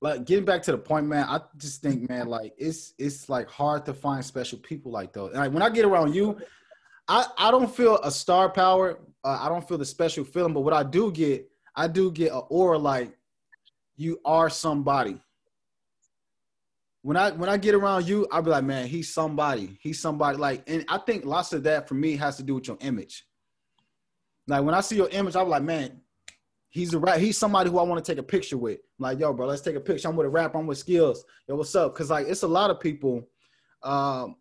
Like 0.03 0.25
getting 0.25 0.47
back 0.47 0.63
to 0.63 0.73
the 0.73 0.79
point, 0.79 1.07
man. 1.07 1.27
I 1.29 1.41
just 1.59 1.83
think, 1.83 2.09
man, 2.09 2.27
like 2.27 2.55
it's 2.57 2.95
it's 2.99 3.29
like 3.29 3.49
hard 3.51 3.85
to 3.87 3.93
find 3.93 4.25
special 4.25 4.59
people 4.59 4.91
like 4.91 5.13
those. 5.13 5.35
Like 5.35 5.53
when 5.53 5.63
I 5.63 5.69
get 5.69 5.85
around 5.85 6.15
you, 6.15 6.39
I 7.07 7.27
I 7.37 7.51
don't 7.51 7.71
feel 7.75 7.99
a 7.99 8.11
star 8.11 8.49
power. 8.49 8.99
Uh, 9.23 9.39
I 9.43 9.51
don't 9.51 9.67
feel 9.67 9.77
the 9.77 9.85
special 9.85 10.25
feeling, 10.25 10.55
but 10.55 10.61
what 10.61 10.73
I 10.73 10.83
do 10.83 11.13
get 11.13 11.51
I 11.77 11.87
do 11.87 12.11
get 12.11 12.33
an 12.33 12.43
aura 12.49 12.79
like 12.79 13.17
you 13.97 14.19
are 14.25 14.49
somebody. 14.49 15.21
When 17.03 17.19
I 17.19 17.31
when 17.33 17.51
I 17.51 17.59
get 17.59 17.75
around 17.75 18.07
you, 18.07 18.27
I'll 18.33 18.43
be 18.43 18.51
like, 18.51 18.65
man, 18.65 18.87
he's 18.87 19.13
somebody. 19.13 19.79
He's 19.83 20.01
somebody. 20.01 20.39
Like, 20.39 20.63
and 20.67 20.85
I 20.89 20.97
think 20.99 21.27
lots 21.27 21.53
of 21.53 21.63
that 21.65 21.89
for 21.89 21.95
me 21.95 22.17
has 22.17 22.39
to 22.39 22.43
do 22.43 22.55
with 22.55 22.69
your 22.69 22.79
image. 22.81 23.27
Like 24.47 24.65
when 24.65 24.75
I 24.75 24.81
see 24.81 24.97
your 24.97 25.11
image, 25.11 25.37
I'm 25.37 25.49
like, 25.49 25.63
man, 25.63 26.01
he's 26.71 26.95
a 26.95 26.99
rap. 26.99 27.19
He's 27.19 27.37
somebody 27.37 27.69
who 27.71 27.79
I 27.79 27.83
want 27.83 28.03
to 28.03 28.11
take 28.11 28.19
a 28.19 28.27
picture 28.27 28.57
with. 28.57 28.79
I'm 28.99 29.03
like, 29.03 29.21
yo, 29.21 29.33
bro, 29.33 29.47
let's 29.47 29.61
take 29.61 29.77
a 29.77 29.81
picture. 29.81 30.09
I'm 30.09 30.17
with 30.17 30.27
a 30.27 30.31
rap. 30.31 30.55
I'm 30.55 30.67
with 30.67 30.79
skills. 30.79 31.25
Yo, 31.47 31.57
what's 31.57 31.75
up? 31.75 31.95
Because 31.95 32.11
like 32.11 32.27
it's 32.29 32.43
a 32.43 32.49
lot 32.49 32.71
of 32.71 32.81
people. 32.81 33.29
Um, 33.83 34.37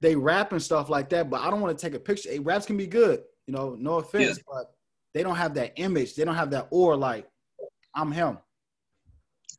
they 0.00 0.14
rap 0.14 0.52
and 0.52 0.62
stuff 0.62 0.88
like 0.88 1.08
that, 1.10 1.30
but 1.30 1.40
I 1.40 1.50
don't 1.50 1.60
want 1.60 1.76
to 1.76 1.86
take 1.86 1.94
a 1.94 2.00
picture. 2.00 2.30
Hey, 2.30 2.38
raps 2.38 2.66
can 2.66 2.76
be 2.76 2.86
good, 2.86 3.22
you 3.46 3.54
know, 3.54 3.74
no 3.78 3.94
offense, 3.94 4.36
yeah. 4.36 4.42
but 4.46 4.74
they 5.14 5.22
don't 5.22 5.36
have 5.36 5.54
that 5.54 5.72
image. 5.76 6.14
They 6.14 6.24
don't 6.24 6.34
have 6.34 6.50
that 6.50 6.68
or 6.70 6.96
like 6.96 7.26
I'm 7.94 8.12
him. 8.12 8.38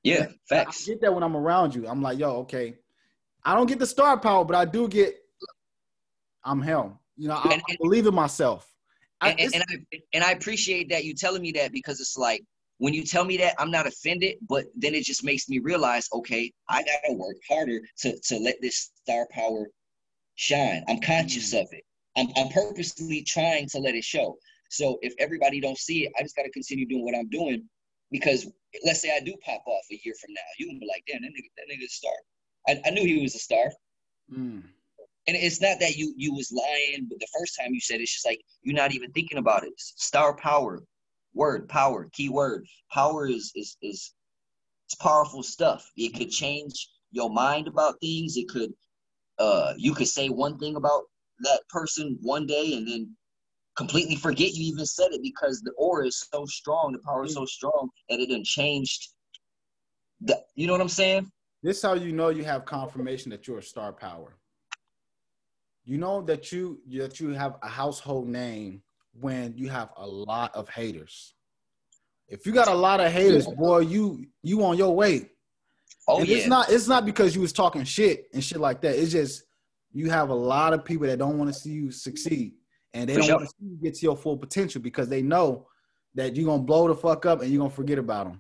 Yeah, 0.04 0.28
facts. 0.48 0.88
I 0.88 0.92
get 0.92 1.02
that 1.02 1.14
when 1.14 1.24
I'm 1.24 1.36
around 1.36 1.74
you. 1.74 1.88
I'm 1.88 2.02
like, 2.02 2.20
yo, 2.20 2.30
okay. 2.42 2.76
I 3.44 3.56
don't 3.56 3.68
get 3.68 3.80
the 3.80 3.88
star 3.88 4.20
power, 4.20 4.46
but 4.46 4.56
I 4.56 4.66
do 4.66 4.88
get 4.88 5.16
I'm 6.44 6.62
him. 6.62 6.94
You 7.18 7.30
know, 7.30 7.36
I, 7.36 7.62
I 7.68 7.76
believe 7.82 8.06
in 8.06 8.14
myself. 8.14 8.72
And, 9.22 9.39
I, 9.39 9.43
and, 9.43 9.55
and, 9.55 9.63
I, 9.70 9.99
and 10.13 10.24
I 10.24 10.32
appreciate 10.32 10.89
that 10.89 11.05
you 11.05 11.13
telling 11.13 11.41
me 11.41 11.51
that 11.53 11.72
because 11.72 11.99
it's 11.99 12.18
like 12.18 12.41
when 12.78 12.93
you 12.93 13.03
tell 13.03 13.24
me 13.24 13.38
that, 13.38 13.55
I'm 13.57 13.72
not 13.72 13.88
offended, 13.88 14.36
but 14.47 14.66
then 14.76 14.93
it 14.93 15.05
just 15.05 15.24
makes 15.24 15.47
me 15.47 15.59
realize, 15.59 16.07
okay, 16.13 16.51
I 16.70 16.84
gotta 16.84 17.13
work 17.13 17.38
harder 17.49 17.80
to 17.99 18.20
to 18.20 18.38
let 18.38 18.61
this 18.61 18.91
star 19.03 19.28
power 19.32 19.68
shine. 20.36 20.84
I'm 20.89 20.99
conscious 20.99 21.53
mm. 21.53 21.61
of 21.61 21.68
it. 21.72 21.84
I'm, 22.18 22.28
I'm 22.36 22.49
purposely 22.49 23.24
trying 23.24 23.68
to 23.70 23.80
let 23.80 23.95
it 23.95 24.03
show. 24.03 24.38
So 24.70 24.99
if 25.01 25.13
everybody 25.20 25.59
don't 25.59 25.78
see 25.78 26.05
it, 26.05 26.13
I 26.18 26.24
just 26.24 26.36
got 26.36 26.43
to 26.43 26.51
continue 26.51 26.86
doing 26.86 27.05
what 27.05 27.16
I'm 27.16 27.30
doing 27.30 27.68
because 28.11 28.47
let's 28.86 29.01
say 29.01 29.16
I 29.16 29.20
do 29.20 29.36
pop 29.45 29.63
off 29.66 29.86
a 29.91 29.99
year 30.03 30.13
from 30.20 30.34
now, 30.34 30.41
you 30.57 30.68
can 30.68 30.80
be 30.80 30.88
like, 30.88 31.03
damn, 31.07 31.22
that 31.22 31.30
nigga, 31.30 31.49
that 31.57 31.68
nigga's 31.72 31.91
a 31.91 31.95
star. 31.95 32.13
I, 32.68 32.82
I 32.86 32.89
knew 32.91 33.05
he 33.05 33.22
was 33.22 33.36
a 33.36 33.39
star. 33.39 33.72
Mm. 34.32 34.63
And 35.28 35.36
it's 35.36 35.62
not 35.62 35.80
that 35.80 35.96
you 35.96 36.14
you 36.18 36.34
was 36.34 36.52
lying, 36.52 37.08
but 37.10 37.20
the 37.20 37.28
first 37.38 37.58
time 37.60 37.74
you 37.74 37.80
said 37.80 38.00
it, 38.00 38.04
it's 38.04 38.14
just 38.14 38.26
like 38.26 38.42
you're 38.62 38.76
not 38.76 38.94
even 38.94 39.12
thinking 39.12 39.40
about 39.40 39.64
it. 39.64 39.74
Star 39.78 40.36
power, 40.36 40.84
word 41.34 41.68
power, 41.68 42.10
key 42.14 42.30
word. 42.30 42.66
Power 42.92 43.28
is 43.28 43.52
is 43.56 43.78
is 43.82 44.14
it's 44.86 44.96
powerful 44.96 45.42
stuff. 45.42 45.90
It 45.98 46.16
could 46.16 46.30
change 46.30 46.90
your 47.12 47.30
mind 47.30 47.68
about 47.68 48.00
things. 48.02 48.38
It 48.38 48.48
could 48.50 48.72
uh 49.40 49.74
you 49.78 49.94
could 49.96 50.08
say 50.08 50.30
one 50.30 50.60
thing 50.60 50.76
about 50.76 51.04
that 51.40 51.62
person 51.70 52.18
one 52.22 52.46
day 52.46 52.76
and 52.76 52.88
then 52.88 53.16
completely 53.76 54.16
forget 54.16 54.54
you 54.54 54.66
even 54.72 54.86
said 54.86 55.12
it 55.12 55.22
because 55.22 55.62
the 55.62 55.72
aura 55.78 56.08
is 56.08 56.26
so 56.32 56.46
strong, 56.46 56.94
the 56.94 57.00
power 57.00 57.26
is 57.26 57.34
so 57.34 57.46
strong 57.46 57.90
that 58.10 58.20
it 58.20 58.30
done 58.30 58.44
changed. 58.44 59.10
The, 60.22 60.42
you 60.56 60.68
know 60.68 60.74
what 60.74 60.82
I'm 60.82 60.88
saying? 60.88 61.30
This 61.62 61.78
is 61.78 61.84
how 61.84 61.94
you 61.94 62.14
know 62.14 62.30
you 62.30 62.44
have 62.44 62.66
confirmation 62.66 63.32
that 63.32 63.48
you're 63.48 63.60
a 63.60 63.64
star 63.64 63.92
power. 63.92 64.38
You 65.86 65.98
know 65.98 66.22
that 66.24 66.52
you 66.52 66.80
that 66.98 67.20
you 67.20 67.30
have 67.30 67.56
a 67.62 67.70
household 67.70 68.28
name 68.28 68.82
when 69.14 69.54
you 69.56 69.70
have 69.70 69.90
a 69.98 70.06
lot 70.06 70.54
of 70.56 70.68
haters. 70.68 71.36
If 72.28 72.46
you 72.46 72.52
got 72.52 72.68
a 72.68 72.74
lot 72.74 73.00
of 73.00 73.12
haters, 73.12 73.48
boy, 73.48 73.80
you 73.80 74.26
you 74.42 74.64
on 74.66 74.78
your 74.78 74.96
way. 74.96 75.30
Oh 76.08 76.20
and 76.20 76.28
yeah. 76.28 76.38
It's 76.38 76.48
not 76.48 76.70
it's 76.72 76.88
not 76.88 77.06
because 77.06 77.36
you 77.36 77.42
was 77.42 77.54
talking 77.54 77.84
shit 77.84 78.26
and 78.34 78.44
shit 78.44 78.60
like 78.60 78.82
that. 78.82 78.96
It's 78.96 79.12
just 79.12 79.44
you 79.94 80.10
have 80.10 80.30
a 80.30 80.36
lot 80.36 80.74
of 80.74 80.84
people 80.84 81.06
that 81.08 81.20
don't 81.20 81.38
want 81.38 81.54
to 81.54 81.60
see 81.60 81.72
you 81.72 81.92
succeed, 81.92 82.54
and 82.94 83.08
they 83.08 83.14
For 83.14 83.20
don't 83.20 83.28
sure. 83.28 83.38
want 83.38 83.50
to 83.50 83.56
see 83.60 83.66
you 83.66 83.78
get 83.82 83.94
to 83.96 84.06
your 84.06 84.18
full 84.18 84.38
potential 84.38 84.82
because 84.82 85.08
they 85.08 85.22
know 85.22 85.68
that 86.16 86.36
you're 86.36 86.48
gonna 86.48 86.64
blow 86.64 86.88
the 86.88 86.96
fuck 86.96 87.26
up 87.28 87.42
and 87.42 87.52
you're 87.52 87.60
gonna 87.60 87.70
forget 87.70 88.00
about 88.00 88.26
them. 88.26 88.40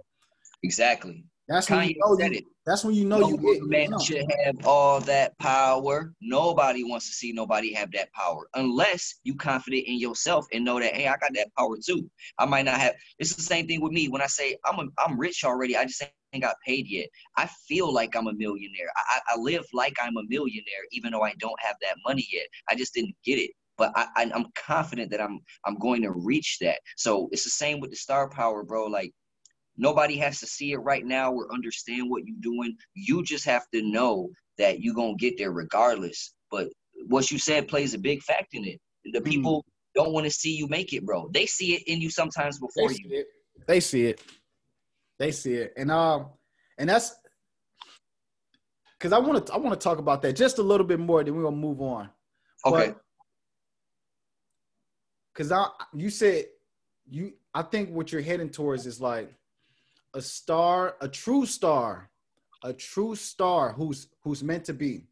Exactly. 0.63 1.25
That's 1.47 1.69
when 1.69 1.87
you 1.87 1.95
know 1.99 2.17
you, 2.17 2.41
That's 2.65 2.83
when 2.83 2.95
you 2.95 3.05
know 3.05 3.19
no 3.19 3.29
you 3.29 3.37
get. 3.37 3.63
Man 3.63 3.91
you 3.91 4.03
should 4.03 4.25
have 4.45 4.65
all 4.65 4.99
that 5.01 5.37
power. 5.37 6.11
Nobody 6.21 6.83
wants 6.83 7.07
to 7.07 7.13
see 7.13 7.31
nobody 7.31 7.73
have 7.73 7.91
that 7.91 8.11
power 8.13 8.47
unless 8.55 9.15
you 9.23 9.35
confident 9.35 9.83
in 9.85 9.99
yourself 9.99 10.47
and 10.51 10.65
know 10.65 10.79
that 10.79 10.95
hey, 10.95 11.07
I 11.07 11.17
got 11.17 11.33
that 11.35 11.49
power 11.57 11.77
too. 11.83 12.09
I 12.39 12.45
might 12.45 12.65
not 12.65 12.79
have. 12.79 12.95
It's 13.19 13.35
the 13.35 13.43
same 13.43 13.67
thing 13.67 13.81
with 13.81 13.91
me 13.91 14.07
when 14.07 14.21
I 14.21 14.27
say 14.27 14.57
I'm 14.65 14.79
a, 14.79 14.85
I'm 15.05 15.19
rich 15.19 15.43
already. 15.43 15.77
I 15.77 15.85
just 15.85 16.01
ain't 16.33 16.43
got 16.43 16.55
paid 16.65 16.87
yet. 16.87 17.07
I 17.37 17.47
feel 17.67 17.93
like 17.93 18.15
I'm 18.15 18.27
a 18.27 18.33
millionaire. 18.33 18.89
I, 18.95 19.19
I 19.29 19.37
live 19.37 19.65
like 19.71 19.93
I'm 20.01 20.17
a 20.17 20.23
millionaire, 20.27 20.83
even 20.91 21.11
though 21.11 21.23
I 21.23 21.33
don't 21.39 21.59
have 21.61 21.75
that 21.81 21.95
money 22.07 22.27
yet. 22.31 22.47
I 22.69 22.75
just 22.75 22.93
didn't 22.93 23.15
get 23.23 23.37
it 23.37 23.51
but 23.77 23.91
I, 23.93 24.07
I 24.15 24.23
am 24.33 24.45
confident 24.55 25.11
that 25.11 25.21
I'm 25.21 25.41
I'm 25.65 25.77
going 25.77 26.01
to 26.03 26.11
reach 26.11 26.59
that. 26.61 26.79
So 26.95 27.27
it's 27.31 27.43
the 27.43 27.49
same 27.49 27.81
with 27.81 27.91
the 27.91 27.97
star 27.97 28.29
power, 28.29 28.63
bro. 28.63 28.85
Like 28.85 29.11
Nobody 29.77 30.17
has 30.17 30.39
to 30.39 30.47
see 30.47 30.71
it 30.71 30.77
right 30.77 31.05
now 31.05 31.33
or 31.33 31.53
understand 31.53 32.09
what 32.09 32.23
you're 32.25 32.37
doing. 32.41 32.75
You 32.93 33.23
just 33.23 33.45
have 33.45 33.65
to 33.73 33.81
know 33.81 34.29
that 34.57 34.79
you're 34.79 34.95
gonna 34.95 35.15
get 35.15 35.37
there 35.37 35.51
regardless. 35.51 36.33
But 36.49 36.69
what 37.07 37.29
you 37.31 37.37
said 37.37 37.67
plays 37.67 37.93
a 37.93 37.99
big 37.99 38.23
fact 38.23 38.53
in 38.53 38.65
it. 38.65 38.79
The 39.05 39.19
mm-hmm. 39.19 39.29
people 39.29 39.59
mm 39.59 39.71
don't 39.95 40.11
want 40.11 40.25
to 40.25 40.29
see 40.29 40.53
you 40.53 40.67
make 40.67 40.91
it, 40.91 41.05
bro. 41.05 41.29
They 41.33 41.45
see 41.45 41.73
it 41.73 41.83
in 41.87 42.01
you 42.01 42.09
sometimes 42.09 42.59
before 42.59 42.89
they 42.89 42.95
you. 42.95 43.09
It. 43.11 43.27
They 43.65 43.79
see 43.79 44.07
it. 44.07 44.21
They 45.17 45.31
see 45.31 45.53
it, 45.53 45.73
and 45.77 45.89
um, 45.89 46.31
and 46.77 46.89
that's 46.89 47.15
because 48.99 49.13
I 49.13 49.19
want 49.19 49.47
to 49.47 49.53
I 49.53 49.57
want 49.57 49.79
to 49.79 49.81
talk 49.81 49.99
about 49.99 50.21
that 50.23 50.33
just 50.33 50.57
a 50.57 50.61
little 50.61 50.85
bit 50.85 50.99
more. 50.99 51.23
Then 51.23 51.35
we're 51.35 51.43
gonna 51.43 51.55
move 51.55 51.81
on. 51.81 52.09
Okay. 52.65 52.93
Because 55.33 55.51
I, 55.51 55.67
you 55.93 56.09
said 56.09 56.45
you, 57.09 57.33
I 57.53 57.61
think 57.61 57.91
what 57.91 58.11
you're 58.11 58.21
heading 58.21 58.49
towards 58.49 58.85
is 58.85 58.99
like 58.99 59.33
a 60.15 60.21
star, 60.21 60.95
a 61.01 61.07
true 61.07 61.45
star, 61.45 62.09
a 62.63 62.73
true 62.73 63.15
star 63.15 63.73
who's 63.73 64.07
who's 64.23 64.41
meant 64.41 64.65
to 64.65 64.73
be. 64.73 65.03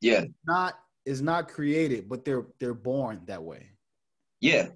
Yeah. 0.00 0.24
Not 0.46 0.74
is 1.04 1.20
not 1.20 1.48
created, 1.48 2.08
but 2.08 2.24
they're 2.24 2.46
they're 2.60 2.72
born 2.72 3.22
that 3.26 3.42
way. 3.42 3.70
Yeah. 4.40 4.68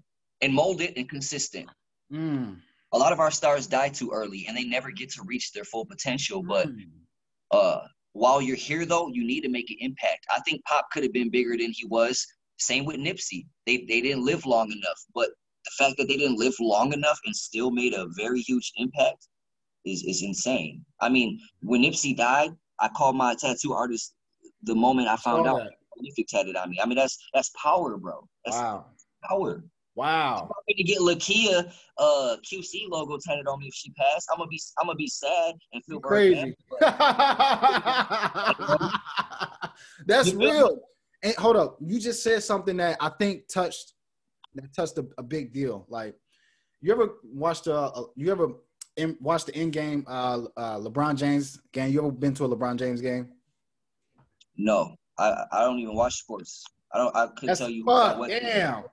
And 0.42 0.52
molded 0.52 0.92
and 0.96 1.08
consistent. 1.08 1.70
Mm. 2.12 2.58
A 2.92 2.98
lot 2.98 3.12
of 3.12 3.20
our 3.20 3.30
stars 3.30 3.66
die 3.66 3.88
too 3.88 4.10
early 4.12 4.44
and 4.48 4.56
they 4.56 4.64
never 4.64 4.90
get 4.90 5.10
to 5.12 5.22
reach 5.24 5.52
their 5.52 5.64
full 5.64 5.86
potential. 5.86 6.42
Mm. 6.42 6.48
But 6.48 7.56
uh 7.56 7.80
while 8.12 8.42
you're 8.42 8.56
here 8.56 8.84
though, 8.84 9.08
you 9.08 9.24
need 9.24 9.42
to 9.42 9.48
make 9.48 9.70
an 9.70 9.76
impact. 9.80 10.26
I 10.30 10.40
think 10.40 10.64
Pop 10.64 10.86
could 10.90 11.04
have 11.04 11.12
been 11.12 11.30
bigger 11.30 11.56
than 11.56 11.72
he 11.72 11.86
was. 11.86 12.26
Same 12.58 12.84
with 12.84 12.96
Nipsey. 12.96 13.46
They 13.64 13.78
they 13.88 14.00
didn't 14.00 14.24
live 14.24 14.44
long 14.44 14.72
enough, 14.72 15.00
but 15.14 15.30
the 15.64 15.70
fact 15.78 15.96
that 15.98 16.08
they 16.08 16.16
didn't 16.16 16.38
live 16.38 16.54
long 16.60 16.92
enough 16.92 17.18
and 17.24 17.34
still 17.34 17.70
made 17.70 17.92
a 17.92 18.06
very 18.16 18.40
huge 18.40 18.72
impact 18.76 19.28
is 19.86 20.02
is 20.02 20.22
insane. 20.22 20.84
I 21.00 21.08
mean, 21.08 21.40
when 21.62 21.82
Nipsey 21.82 22.16
died, 22.16 22.50
I 22.80 22.88
called 22.88 23.16
my 23.16 23.34
tattoo 23.34 23.72
artist 23.72 24.14
the 24.62 24.74
moment 24.74 25.08
I 25.08 25.16
found 25.16 25.46
out 25.46 25.62
Prolific 25.96 26.26
tatted 26.28 26.56
on 26.56 26.70
me. 26.70 26.78
I 26.82 26.86
mean, 26.86 26.96
that's 26.96 27.18
that's 27.32 27.50
power, 27.62 27.96
bro. 27.96 28.28
That's 28.44 28.56
wow. 28.56 28.86
power. 29.28 29.64
Wow. 29.94 30.42
I'm 30.42 30.48
going 30.48 30.76
to 30.76 30.82
get 30.84 30.98
Lakeyah 30.98 31.72
uh 31.96 32.36
QC 32.44 32.88
logo 32.90 33.16
tatted 33.26 33.46
on 33.46 33.60
me 33.60 33.68
if 33.68 33.74
she 33.74 33.90
passed. 33.92 34.28
I'm 34.30 34.38
gonna 34.38 34.48
be 34.48 34.60
I'm 34.78 34.86
gonna 34.86 34.96
be 34.96 35.08
sad 35.08 35.54
and 35.72 35.82
feel 35.84 36.00
crazy. 36.00 36.54
That's 40.06 40.34
real. 40.34 40.80
And 41.22 41.34
hold 41.36 41.56
up, 41.56 41.78
you 41.80 41.98
just 41.98 42.22
said 42.22 42.42
something 42.42 42.76
that 42.76 42.98
I 43.00 43.08
think 43.08 43.48
touched 43.48 43.94
that 44.54 44.74
touched 44.74 44.98
a, 44.98 45.06
a 45.18 45.22
big 45.22 45.52
deal. 45.52 45.86
Like, 45.88 46.14
you 46.82 46.92
ever 46.92 47.14
watched 47.24 47.66
a, 47.66 47.74
a 47.74 48.04
you 48.16 48.30
ever 48.30 48.48
watch 49.20 49.44
the 49.44 49.54
end 49.54 49.72
game 49.72 50.04
uh, 50.06 50.42
uh, 50.56 50.78
LeBron 50.78 51.16
James 51.16 51.60
game? 51.72 51.90
You 51.90 52.00
ever 52.00 52.10
been 52.10 52.34
to 52.34 52.44
a 52.44 52.48
LeBron 52.48 52.78
James 52.78 53.00
game? 53.00 53.28
No, 54.56 54.94
I 55.18 55.44
I 55.52 55.60
don't 55.60 55.78
even 55.78 55.94
watch 55.94 56.14
sports. 56.14 56.64
I 56.92 56.98
don't. 56.98 57.16
I 57.16 57.26
could 57.36 57.48
That's 57.48 57.60
tell 57.60 57.70
you. 57.70 57.84
Fuck, 57.84 58.18
what, 58.18 58.30
damn. 58.30 58.84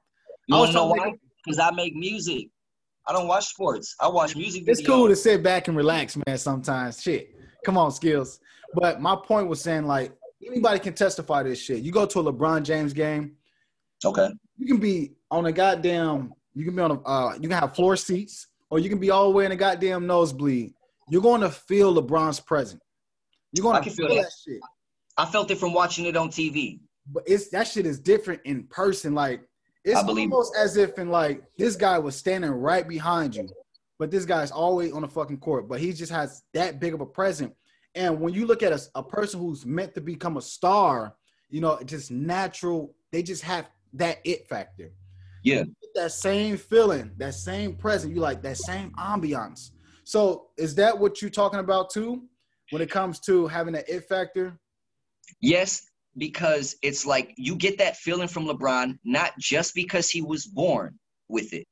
You 0.47 0.58
want 0.58 0.72
to 0.72 0.74
know 0.78 0.88
why? 0.88 1.14
Because 1.43 1.60
I 1.60 1.72
make 1.72 1.95
music. 1.95 2.49
I 3.08 3.14
don't 3.14 3.28
watch 3.28 3.47
sports. 3.47 3.95
I 3.99 4.08
watch 4.08 4.36
music. 4.36 4.64
It's 4.68 4.86
cool 4.86 5.08
to 5.08 5.16
sit 5.16 5.43
back 5.43 5.68
and 5.68 5.76
relax, 5.76 6.18
man. 6.26 6.38
Sometimes, 6.38 7.01
shit. 7.01 7.36
Come 7.66 7.78
on, 7.78 7.91
skills. 7.91 8.39
But 8.74 9.01
my 9.01 9.16
point 9.16 9.47
was 9.47 9.62
saying, 9.62 9.86
like, 9.86 10.12
anybody 10.45 10.80
can 10.80 10.93
testify 10.93 11.43
this 11.43 11.62
shit. 11.62 11.84
You 11.84 11.91
go 11.91 12.06
to 12.06 12.20
a 12.20 12.34
LeBron 12.34 12.64
James 12.64 12.93
game. 12.93 13.36
Okay. 14.04 14.30
You 14.58 14.68
can 14.68 14.78
be 14.78 15.14
on 15.32 15.45
a 15.45 15.51
goddamn. 15.51 16.34
You 16.54 16.66
can 16.66 16.76
be 16.76 16.82
on 16.82 16.91
a. 16.91 17.01
Uh, 17.01 17.34
you 17.36 17.41
can 17.41 17.51
have 17.51 17.76
floor 17.76 17.95
seats 17.95 18.47
or 18.74 18.80
you 18.80 18.90
can 18.90 18.98
be 18.98 19.12
all 19.12 19.26
the 19.26 19.36
way 19.36 19.46
in 19.46 19.52
a 19.52 19.56
goddamn 19.56 20.08
nosebleed. 20.08 20.74
You're 21.08 21.22
going 21.22 21.42
to 21.42 21.52
feel 21.52 21.94
LeBron's 21.94 22.40
presence. 22.40 22.82
You're 23.52 23.62
going 23.62 23.84
to 23.84 23.88
feel, 23.88 24.08
feel 24.08 24.16
that. 24.16 24.24
that 24.24 24.32
shit. 24.44 24.60
I 25.16 25.26
felt 25.26 25.52
it 25.52 25.60
from 25.60 25.74
watching 25.74 26.06
it 26.06 26.18
on 26.18 26.30
TV. 26.30 26.80
But 27.06 27.22
it's 27.28 27.50
that 27.50 27.68
shit 27.68 27.86
is 27.86 28.00
different 28.00 28.42
in 28.46 28.64
person. 28.64 29.14
Like 29.14 29.48
it's 29.86 30.02
almost 30.02 30.56
as 30.58 30.76
if 30.76 30.98
in 30.98 31.10
like 31.10 31.44
this 31.56 31.76
guy 31.76 32.00
was 32.00 32.16
standing 32.16 32.50
right 32.50 32.88
behind 32.88 33.36
you, 33.36 33.48
but 34.00 34.10
this 34.10 34.26
guy's 34.26 34.50
always 34.50 34.92
on 34.92 35.04
the 35.04 35.08
fucking 35.08 35.38
court. 35.38 35.70
But 35.70 35.80
he 35.80 35.94
just 35.94 36.12
has 36.12 36.42
that 36.56 36.80
big 36.80 36.96
of 36.96 37.02
a 37.02 37.06
presence. 37.06 37.54
And 37.94 38.20
when 38.20 38.34
you 38.34 38.48
look 38.48 38.64
at 38.64 38.72
a, 38.72 38.82
a 38.96 39.04
person 39.04 39.40
who's 39.40 39.68
meant 39.68 39.94
to 39.94 40.02
become 40.02 40.38
a 40.38 40.42
star, 40.42 41.14
you 41.52 41.62
know, 41.62 41.74
it's 41.74 41.92
just 41.92 42.10
natural. 42.10 42.96
They 43.12 43.22
just 43.22 43.44
have 43.44 43.70
that 43.94 44.18
it 44.24 44.48
factor. 44.48 44.94
Yeah. 45.44 45.64
That 45.96 46.12
same 46.12 46.58
feeling, 46.58 47.12
that 47.18 47.36
same 47.36 47.76
present, 47.76 48.16
you 48.16 48.22
like 48.22 48.41
that 48.44 48.58
same 48.58 48.91
ambiance. 48.94 49.72
So 50.06 50.48
is 50.58 50.76
that 50.76 50.98
what 50.98 51.22
you're 51.22 51.32
talking 51.32 51.60
about 51.60 51.91
too 51.91 52.24
when 52.72 52.82
it 52.82 52.89
comes 52.89 53.20
to 53.22 53.48
having 53.48 53.76
an 53.76 53.84
it 53.88 54.08
factor? 54.10 54.60
Yes, 55.41 55.84
because 56.18 56.76
it's 56.82 57.06
like 57.06 57.34
you 57.38 57.56
get 57.56 57.78
that 57.78 57.98
feeling 57.98 58.28
from 58.28 58.46
LeBron, 58.46 58.98
not 59.04 59.32
just 59.39 59.76
because 59.76 60.10
he 60.10 60.22
was 60.22 60.46
born 60.46 60.98
with 61.30 61.54
it, 61.54 61.66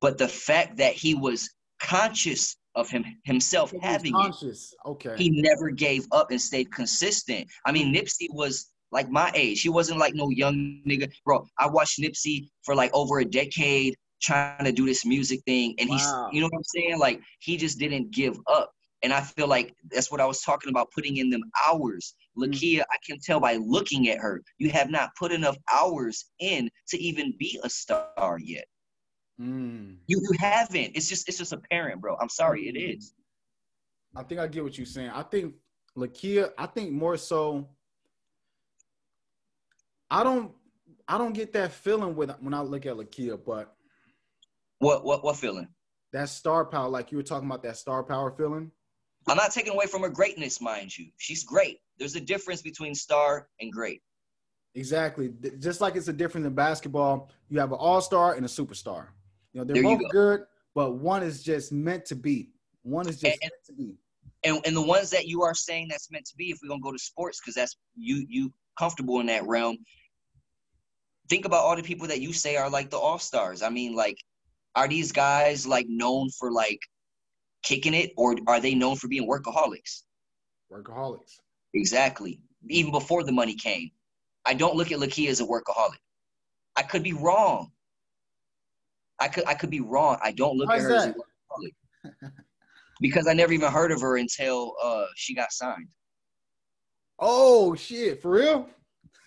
but 0.00 0.18
the 0.18 0.28
fact 0.28 0.76
that 0.78 0.94
he 0.94 1.14
was 1.14 1.50
conscious 1.80 2.56
of 2.74 2.88
him 2.88 3.04
himself 3.24 3.72
having 3.82 4.12
conscious. 4.12 4.72
it. 4.72 4.88
Okay. 4.88 5.14
He 5.16 5.42
never 5.42 5.70
gave 5.70 6.06
up 6.12 6.30
and 6.30 6.40
stayed 6.40 6.70
consistent. 6.72 7.48
I 7.64 7.72
mean, 7.72 7.94
Nipsey 7.94 8.28
was 8.30 8.70
like 8.92 9.10
my 9.10 9.30
age. 9.34 9.62
He 9.62 9.68
wasn't 9.68 9.98
like 9.98 10.14
no 10.14 10.30
young 10.30 10.82
nigga. 10.86 11.10
Bro, 11.24 11.46
I 11.58 11.68
watched 11.68 12.00
Nipsey 12.00 12.48
for 12.64 12.74
like 12.74 12.90
over 12.94 13.18
a 13.20 13.24
decade 13.24 13.94
trying 14.20 14.64
to 14.64 14.72
do 14.72 14.86
this 14.86 15.04
music 15.04 15.40
thing. 15.46 15.74
And 15.78 15.88
wow. 15.88 15.96
he's, 15.96 16.34
you 16.34 16.40
know 16.40 16.48
what 16.50 16.58
I'm 16.58 16.64
saying? 16.64 16.98
Like 16.98 17.20
he 17.40 17.56
just 17.56 17.78
didn't 17.78 18.10
give 18.10 18.38
up. 18.50 18.72
And 19.02 19.12
I 19.12 19.20
feel 19.20 19.46
like 19.46 19.74
that's 19.92 20.10
what 20.10 20.20
I 20.20 20.26
was 20.26 20.42
talking 20.42 20.70
about, 20.70 20.90
putting 20.92 21.18
in 21.18 21.30
them 21.30 21.42
hours. 21.66 22.14
Mm. 22.36 22.46
Lakeyah, 22.46 22.82
I 22.82 22.96
can 23.06 23.18
tell 23.20 23.38
by 23.38 23.54
looking 23.56 24.08
at 24.08 24.18
her, 24.18 24.42
you 24.58 24.70
have 24.70 24.90
not 24.90 25.10
put 25.16 25.30
enough 25.30 25.56
hours 25.72 26.26
in 26.40 26.68
to 26.88 26.98
even 26.98 27.32
be 27.38 27.60
a 27.62 27.70
star 27.70 28.38
yet. 28.42 28.64
Mm. 29.40 29.98
You 30.08 30.20
you 30.20 30.36
haven't. 30.40 30.96
It's 30.96 31.08
just 31.08 31.28
it's 31.28 31.38
just 31.38 31.52
apparent, 31.52 32.00
bro. 32.00 32.16
I'm 32.20 32.28
sorry, 32.28 32.68
it 32.68 32.76
is. 32.76 33.14
I 34.16 34.24
think 34.24 34.40
I 34.40 34.48
get 34.48 34.64
what 34.64 34.76
you're 34.76 34.86
saying. 34.86 35.10
I 35.10 35.22
think 35.22 35.54
Lakeyah, 35.96 36.50
I 36.58 36.66
think 36.66 36.90
more 36.90 37.16
so 37.16 37.68
I 40.10 40.24
don't 40.24 40.52
I 41.06 41.18
don't 41.18 41.32
get 41.32 41.52
that 41.54 41.72
feeling 41.72 42.14
with 42.16 42.30
when 42.40 42.54
I 42.54 42.60
look 42.60 42.86
at 42.86 42.94
Lakeyah, 42.94 43.40
but 43.44 43.74
what 44.78 45.04
what 45.04 45.24
what 45.24 45.36
feeling? 45.36 45.68
That 46.12 46.28
star 46.28 46.64
power, 46.64 46.88
like 46.88 47.12
you 47.12 47.18
were 47.18 47.24
talking 47.24 47.48
about 47.48 47.62
that 47.64 47.76
star 47.76 48.02
power 48.02 48.30
feeling. 48.30 48.70
I'm 49.26 49.36
not 49.36 49.52
taking 49.52 49.74
away 49.74 49.86
from 49.86 50.02
her 50.02 50.08
greatness, 50.08 50.60
mind 50.60 50.96
you. 50.96 51.06
She's 51.18 51.44
great. 51.44 51.80
There's 51.98 52.16
a 52.16 52.20
difference 52.20 52.62
between 52.62 52.94
star 52.94 53.48
and 53.60 53.70
great. 53.70 54.00
Exactly. 54.74 55.32
Just 55.58 55.80
like 55.80 55.96
it's 55.96 56.08
a 56.08 56.12
difference 56.12 56.46
in 56.46 56.54
basketball, 56.54 57.30
you 57.48 57.58
have 57.58 57.72
an 57.72 57.78
all-star 57.78 58.34
and 58.34 58.44
a 58.46 58.48
superstar. 58.48 59.08
You 59.52 59.60
know, 59.60 59.64
they're 59.64 59.82
there 59.82 59.82
both 59.82 60.00
go. 60.00 60.08
good, 60.08 60.40
but 60.74 60.92
one 60.92 61.22
is 61.22 61.42
just 61.42 61.72
meant 61.72 62.06
to 62.06 62.16
be. 62.16 62.50
One 62.82 63.08
is 63.08 63.20
just 63.20 63.24
and, 63.24 63.40
meant 63.42 63.52
to 63.66 63.72
be. 63.72 63.98
And, 64.44 64.60
and 64.64 64.76
the 64.76 64.82
ones 64.82 65.10
that 65.10 65.26
you 65.26 65.42
are 65.42 65.54
saying 65.54 65.88
that's 65.90 66.10
meant 66.10 66.26
to 66.26 66.36
be, 66.36 66.50
if 66.50 66.58
we're 66.62 66.68
gonna 66.68 66.80
go 66.80 66.92
to 66.92 66.98
sports, 66.98 67.40
because 67.40 67.54
that's 67.54 67.76
you 67.96 68.24
you 68.28 68.52
comfortable 68.78 69.20
in 69.20 69.26
that 69.26 69.46
realm, 69.46 69.78
think 71.28 71.44
about 71.44 71.64
all 71.64 71.76
the 71.76 71.82
people 71.82 72.08
that 72.08 72.20
you 72.20 72.32
say 72.32 72.56
are 72.56 72.70
like 72.70 72.90
the 72.90 72.98
all 72.98 73.18
stars. 73.18 73.62
I 73.62 73.70
mean, 73.70 73.94
like, 73.94 74.16
are 74.74 74.88
these 74.88 75.12
guys 75.12 75.66
like 75.66 75.86
known 75.88 76.30
for 76.38 76.52
like 76.52 76.80
kicking 77.62 77.94
it, 77.94 78.12
or 78.16 78.36
are 78.46 78.60
they 78.60 78.74
known 78.74 78.96
for 78.96 79.08
being 79.08 79.28
workaholics? 79.28 80.02
Workaholics. 80.72 81.40
Exactly. 81.74 82.40
Even 82.68 82.92
before 82.92 83.24
the 83.24 83.32
money 83.32 83.54
came, 83.54 83.90
I 84.44 84.54
don't 84.54 84.76
look 84.76 84.92
at 84.92 84.98
Lakeyah 84.98 85.28
as 85.28 85.40
a 85.40 85.44
workaholic. 85.44 85.98
I 86.76 86.82
could 86.82 87.02
be 87.02 87.12
wrong. 87.12 87.70
I 89.20 89.28
could 89.28 89.46
I 89.46 89.54
could 89.54 89.70
be 89.70 89.80
wrong. 89.80 90.18
I 90.22 90.32
don't 90.32 90.56
look 90.56 90.68
Why 90.68 90.76
at 90.76 90.82
her 90.82 90.90
that? 90.90 90.96
as 90.96 91.06
a 91.06 91.14
workaholic 91.14 92.30
because 93.00 93.26
I 93.26 93.32
never 93.32 93.52
even 93.52 93.70
heard 93.70 93.90
of 93.92 94.00
her 94.00 94.16
until 94.16 94.74
uh, 94.82 95.06
she 95.16 95.34
got 95.34 95.52
signed. 95.52 95.88
Oh 97.18 97.74
shit! 97.74 98.22
For 98.22 98.30
real? 98.30 98.68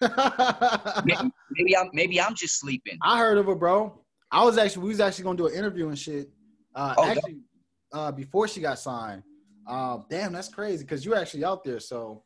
maybe, 0.02 1.32
maybe, 1.52 1.78
I'm 1.78 1.90
maybe 1.94 2.22
I'm 2.22 2.36
just 2.36 2.60
sleeping. 2.60 2.98
I 3.04 3.20
heard 3.20 3.38
of 3.38 3.46
her, 3.48 3.56
bro. 3.56 4.00
I 4.32 4.44
was 4.44 4.58
actually 4.58 4.84
we 4.84 4.90
was 4.90 5.00
actually 5.00 5.26
gonna 5.26 5.38
do 5.38 5.48
an 5.48 5.54
interview 5.54 5.90
and 5.90 6.00
shit. 6.00 6.30
Uh, 6.74 6.96
oh, 6.98 7.06
actually, 7.06 7.40
uh, 7.92 8.12
before 8.12 8.48
she 8.48 8.62
got 8.62 8.80
signed. 8.80 9.24
Uh, 9.68 10.00
damn, 10.10 10.34
that's 10.34 10.50
crazy 10.50 10.84
because 10.84 11.06
you're 11.06 11.16
actually 11.16 11.44
out 11.44 11.64
there. 11.64 11.80
So, 11.80 12.24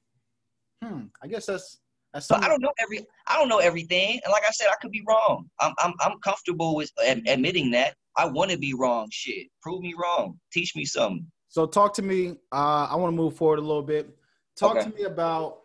hmm, 0.83 1.03
I 1.21 1.27
guess 1.27 1.45
that's 1.45 1.79
that's. 2.13 2.27
But 2.27 2.43
I 2.43 2.47
don't 2.47 2.61
know 2.61 2.71
every. 2.79 3.05
I 3.27 3.37
don't 3.37 3.49
know 3.49 3.59
everything, 3.59 4.19
and 4.23 4.31
like 4.31 4.43
I 4.47 4.51
said, 4.51 4.67
I 4.71 4.75
could 4.81 4.91
be 4.91 5.03
wrong. 5.07 5.49
I'm 5.59 5.73
I'm 5.79 5.93
I'm 6.01 6.19
comfortable 6.23 6.75
with 6.75 6.91
admitting 7.27 7.71
that. 7.71 7.95
I 8.17 8.25
want 8.25 8.51
to 8.51 8.57
be 8.57 8.73
wrong. 8.73 9.07
Shit, 9.11 9.47
prove 9.61 9.81
me 9.81 9.93
wrong. 10.01 10.39
Teach 10.53 10.75
me 10.75 10.85
something. 10.85 11.25
So 11.49 11.65
talk 11.65 11.93
to 11.95 12.01
me. 12.01 12.37
Uh, 12.51 12.87
I 12.89 12.95
want 12.95 13.11
to 13.11 13.15
move 13.15 13.35
forward 13.35 13.59
a 13.59 13.61
little 13.61 13.83
bit. 13.83 14.09
Talk 14.55 14.77
okay. 14.77 14.89
to 14.89 14.95
me 14.95 15.03
about 15.03 15.63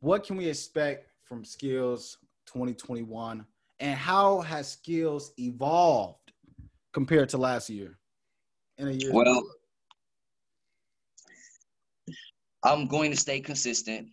what 0.00 0.24
can 0.24 0.36
we 0.36 0.48
expect 0.48 1.08
from 1.24 1.44
Skills 1.44 2.16
2021, 2.46 3.44
and 3.80 3.98
how 3.98 4.40
has 4.40 4.70
Skills 4.70 5.32
evolved 5.38 6.32
compared 6.92 7.28
to 7.30 7.38
last 7.38 7.68
year? 7.68 7.98
In 8.78 8.88
a 8.88 8.92
year. 8.92 9.12
Well, 9.12 9.42
I'm 12.62 12.86
going 12.86 13.10
to 13.10 13.16
stay 13.16 13.40
consistent. 13.40 14.08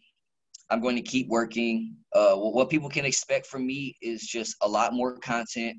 I'm 0.70 0.82
going 0.82 0.96
to 0.96 1.02
keep 1.02 1.28
working. 1.28 1.96
Uh, 2.14 2.36
what 2.36 2.70
people 2.70 2.90
can 2.90 3.06
expect 3.06 3.46
from 3.46 3.66
me 3.66 3.96
is 4.02 4.26
just 4.28 4.56
a 4.64 4.68
lot 4.68 4.94
more 4.94 5.18
content 5.20 5.78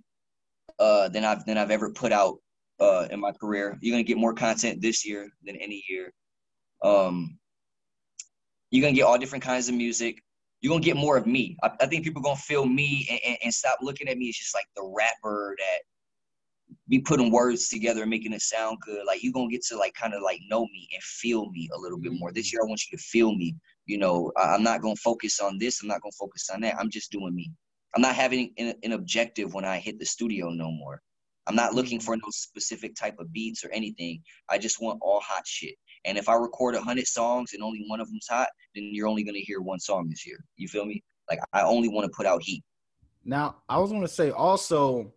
uh, 0.79 1.09
than 1.09 1.25
I've 1.25 1.45
than 1.45 1.59
I've 1.59 1.71
ever 1.71 1.91
put 1.91 2.13
out 2.13 2.37
uh, 2.81 3.09
in 3.11 3.21
my 3.21 3.33
career. 3.33 3.77
You're 3.81 3.95
gonna 3.95 4.05
get 4.05 4.17
more 4.17 4.33
content 4.33 4.81
this 4.81 5.05
year 5.05 5.29
than 5.45 5.57
any 5.57 5.83
year. 5.89 6.13
Um, 6.85 7.39
you're 8.71 8.83
gonna 8.83 8.95
get 8.95 9.03
all 9.03 9.19
different 9.19 9.45
kinds 9.45 9.69
of 9.69 9.75
music. 9.75 10.23
You're 10.61 10.73
gonna 10.73 10.83
get 10.83 10.97
more 10.97 11.16
of 11.16 11.27
me. 11.27 11.57
I, 11.62 11.71
I 11.81 11.87
think 11.87 12.05
people 12.05 12.21
are 12.23 12.25
gonna 12.25 12.37
feel 12.37 12.66
me 12.66 13.07
and, 13.11 13.21
and, 13.27 13.39
and, 13.45 13.55
stop 13.55 13.79
looking 13.81 14.09
at 14.09 14.19
me 14.19 14.29
as 14.29 14.37
just 14.37 14.55
like 14.55 14.66
the 14.77 14.85
rapper 14.85 15.55
that 15.59 15.79
be 16.89 16.99
putting 16.99 17.31
words 17.31 17.69
together 17.69 18.03
and 18.03 18.11
making 18.11 18.33
it 18.33 18.43
sound 18.43 18.79
good. 18.81 19.05
Like 19.07 19.23
you're 19.23 19.33
gonna 19.33 19.51
get 19.51 19.64
to 19.66 19.77
like 19.77 19.95
kind 19.95 20.14
of 20.14 20.23
like 20.23 20.41
know 20.49 20.62
me 20.64 20.89
and 20.93 21.03
feel 21.03 21.51
me 21.51 21.69
a 21.75 21.79
little 21.79 21.99
bit 21.99 22.12
mm-hmm. 22.12 22.21
more. 22.21 22.33
This 22.33 22.53
year 22.53 22.62
I 22.62 22.69
want 22.69 22.83
you 22.91 22.97
to 22.97 23.03
feel 23.03 23.35
me. 23.35 23.57
You 23.87 23.99
know, 23.99 24.33
I, 24.37 24.55
I'm 24.55 24.62
not 24.62 24.83
gonna 24.83 24.97
focus 24.97 25.41
on 25.41 25.59
this. 25.59 25.81
I'm 25.83 25.89
not 25.89 26.03
gonna 26.03 26.12
focus 26.19 26.49
on 26.53 26.61
that. 26.62 26.77
I'm 26.79 26.91
just 26.91 27.11
doing 27.12 27.35
me. 27.35 27.51
I'm 27.95 28.03
not 28.03 28.14
having 28.14 28.53
an, 28.59 28.75
an 28.83 28.93
objective 28.93 29.55
when 29.55 29.64
I 29.64 29.79
hit 29.79 29.99
the 29.99 30.05
studio 30.05 30.51
no 30.51 30.71
more. 30.71 31.01
I'm 31.49 31.55
not 31.55 31.75
looking 31.75 31.99
for 31.99 32.15
no 32.15 32.29
specific 32.31 32.95
type 32.95 33.19
of 33.19 33.33
beats 33.33 33.65
or 33.65 33.71
anything. 33.73 34.23
I 34.51 34.59
just 34.59 34.83
want 34.83 34.99
all 35.01 35.21
hot 35.21 35.47
shit. 35.47 35.75
And 36.05 36.19
if 36.19 36.29
I 36.29 36.35
record 36.35 36.75
a 36.75 36.81
hundred 36.81 37.07
songs 37.07 37.55
and 37.55 37.63
only 37.63 37.85
one 37.87 38.01
of 38.01 38.09
them's 38.09 38.27
hot, 38.29 38.49
then 38.75 38.91
you're 38.93 39.09
only 39.09 39.25
gonna 39.25 39.39
hear 39.39 39.61
one 39.61 39.81
song 39.81 40.09
this 40.11 40.27
year. 40.27 40.45
You 40.57 40.69
feel 40.69 40.85
me? 40.85 41.03
Like 41.29 41.41
I 41.55 41.63
only 41.63 41.89
want 41.89 42.05
to 42.05 42.15
put 42.15 42.27
out 42.27 42.43
heat. 42.43 42.63
Now 43.25 43.57
I 43.69 43.79
was 43.79 43.91
gonna 43.91 44.09
say 44.09 44.31
also, 44.31 45.13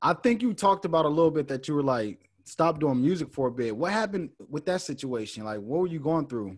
I 0.00 0.14
think 0.14 0.40
you 0.42 0.54
talked 0.54 0.86
about 0.86 1.04
a 1.04 1.08
little 1.08 1.30
bit 1.30 1.46
that 1.48 1.68
you 1.68 1.74
were 1.74 1.82
like 1.82 2.30
stop 2.44 2.80
doing 2.80 3.02
music 3.02 3.30
for 3.30 3.48
a 3.48 3.52
bit. 3.52 3.76
What 3.76 3.92
happened 3.92 4.30
with 4.48 4.64
that 4.66 4.80
situation? 4.80 5.44
Like 5.44 5.60
what 5.60 5.80
were 5.80 5.86
you 5.86 6.00
going 6.00 6.26
through? 6.28 6.56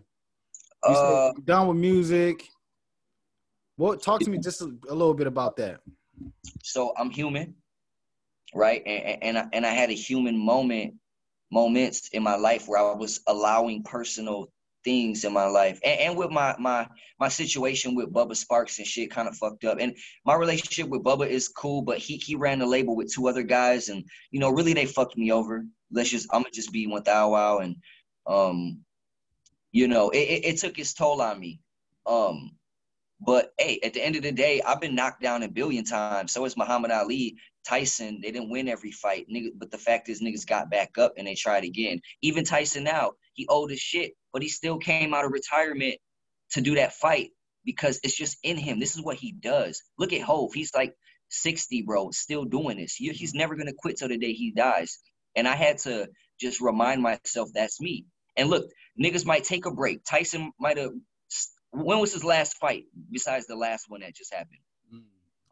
You 0.87 0.95
uh, 0.95 1.33
done 1.43 1.67
with 1.67 1.77
music. 1.77 2.47
What 3.75 4.01
talk 4.01 4.21
to 4.21 4.29
me 4.29 4.37
just 4.37 4.61
a, 4.61 4.73
a 4.87 4.95
little 4.95 5.13
bit 5.13 5.27
about 5.27 5.57
that. 5.57 5.81
So 6.63 6.93
I'm 6.97 7.09
human, 7.09 7.55
right? 8.53 8.81
And 8.85 9.23
and 9.23 9.37
I, 9.37 9.47
and 9.53 9.65
I 9.65 9.71
had 9.71 9.89
a 9.89 9.93
human 9.93 10.37
moment, 10.37 10.95
moments 11.51 12.09
in 12.09 12.23
my 12.23 12.35
life 12.35 12.67
where 12.67 12.79
I 12.79 12.93
was 12.93 13.21
allowing 13.27 13.83
personal 13.83 14.51
things 14.83 15.25
in 15.25 15.33
my 15.33 15.45
life, 15.45 15.79
and, 15.83 15.99
and 15.99 16.17
with 16.17 16.31
my 16.31 16.55
my 16.59 16.87
my 17.19 17.27
situation 17.27 17.95
with 17.95 18.13
Bubba 18.13 18.35
Sparks 18.35 18.79
and 18.79 18.87
shit, 18.87 19.11
kind 19.11 19.27
of 19.27 19.37
fucked 19.37 19.63
up. 19.63 19.77
And 19.79 19.95
my 20.25 20.35
relationship 20.35 20.89
with 20.89 21.03
Bubba 21.03 21.27
is 21.27 21.47
cool, 21.47 21.81
but 21.81 21.97
he 21.97 22.17
he 22.17 22.35
ran 22.35 22.59
the 22.59 22.65
label 22.65 22.95
with 22.95 23.13
two 23.13 23.27
other 23.27 23.43
guys, 23.43 23.89
and 23.89 24.03
you 24.31 24.39
know, 24.39 24.49
really 24.49 24.73
they 24.73 24.85
fucked 24.85 25.17
me 25.17 25.31
over. 25.31 25.65
Let's 25.91 26.09
just 26.09 26.27
I'm 26.31 26.41
gonna 26.41 26.51
just 26.51 26.71
be 26.71 26.87
one 26.87 27.03
thou 27.03 27.31
wow, 27.31 27.59
and 27.59 27.75
um, 28.27 28.81
you 29.71 29.87
know, 29.87 30.09
it, 30.09 30.17
it, 30.17 30.45
it 30.45 30.57
took 30.57 30.79
its 30.79 30.93
toll 30.93 31.21
on 31.21 31.39
me. 31.39 31.59
Um, 32.05 32.51
but 33.23 33.53
hey, 33.59 33.79
at 33.83 33.93
the 33.93 34.03
end 34.03 34.15
of 34.15 34.23
the 34.23 34.31
day, 34.31 34.61
I've 34.61 34.81
been 34.81 34.95
knocked 34.95 35.21
down 35.21 35.43
a 35.43 35.47
billion 35.47 35.85
times. 35.85 36.31
So 36.31 36.43
is 36.45 36.57
Muhammad 36.57 36.89
Ali, 36.91 37.35
Tyson. 37.67 38.19
They 38.21 38.31
didn't 38.31 38.49
win 38.49 38.67
every 38.67 38.91
fight, 38.91 39.27
nigga. 39.31 39.49
But 39.55 39.69
the 39.69 39.77
fact 39.77 40.09
is, 40.09 40.21
niggas 40.21 40.47
got 40.47 40.71
back 40.71 40.97
up 40.97 41.13
and 41.17 41.27
they 41.27 41.35
tried 41.35 41.63
again. 41.63 42.01
Even 42.23 42.43
Tyson 42.43 42.83
now, 42.83 43.11
he 43.33 43.47
old 43.47 43.71
as 43.71 43.79
shit, 43.79 44.13
but 44.33 44.41
he 44.41 44.49
still 44.49 44.79
came 44.79 45.13
out 45.13 45.25
of 45.25 45.31
retirement 45.31 45.95
to 46.53 46.61
do 46.61 46.75
that 46.75 46.93
fight 46.93 47.29
because 47.63 47.99
it's 48.03 48.17
just 48.17 48.37
in 48.43 48.57
him. 48.57 48.79
This 48.79 48.95
is 48.95 49.03
what 49.03 49.17
he 49.17 49.31
does. 49.33 49.83
Look 49.99 50.13
at 50.13 50.21
Hove. 50.21 50.53
He's 50.53 50.73
like 50.73 50.95
60, 51.29 51.83
bro, 51.83 52.09
still 52.09 52.45
doing 52.45 52.77
this. 52.77 52.95
He's 52.95 53.35
never 53.35 53.55
gonna 53.55 53.71
quit 53.77 53.97
till 53.97 54.09
the 54.09 54.17
day 54.17 54.33
he 54.33 54.51
dies. 54.51 54.97
And 55.35 55.47
I 55.47 55.55
had 55.55 55.77
to 55.79 56.09
just 56.39 56.59
remind 56.59 57.03
myself 57.03 57.49
that's 57.53 57.79
me. 57.79 58.05
And 58.35 58.49
look, 58.49 58.65
niggas 59.01 59.25
might 59.25 59.43
take 59.43 59.67
a 59.67 59.71
break. 59.71 60.03
Tyson 60.03 60.51
might 60.59 60.77
have 60.77 60.91
when 61.71 61.99
was 61.99 62.13
his 62.13 62.23
last 62.23 62.57
fight 62.57 62.85
besides 63.11 63.47
the 63.47 63.55
last 63.55 63.85
one 63.89 64.01
that 64.01 64.15
just 64.15 64.33
happened? 64.33 64.59
Mm, 64.93 65.03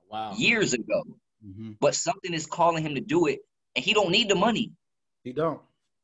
wow. 0.09 0.33
Years 0.37 0.73
ago. 0.73 1.03
Mm-hmm. 1.45 1.71
But 1.79 1.95
something 1.95 2.33
is 2.33 2.45
calling 2.45 2.83
him 2.83 2.95
to 2.95 3.01
do 3.01 3.27
it, 3.27 3.39
and 3.75 3.83
he 3.83 3.93
don't 3.93 4.11
need 4.11 4.29
the 4.29 4.35
money. 4.35 4.73
He 5.23 5.31
don't. 5.31 5.61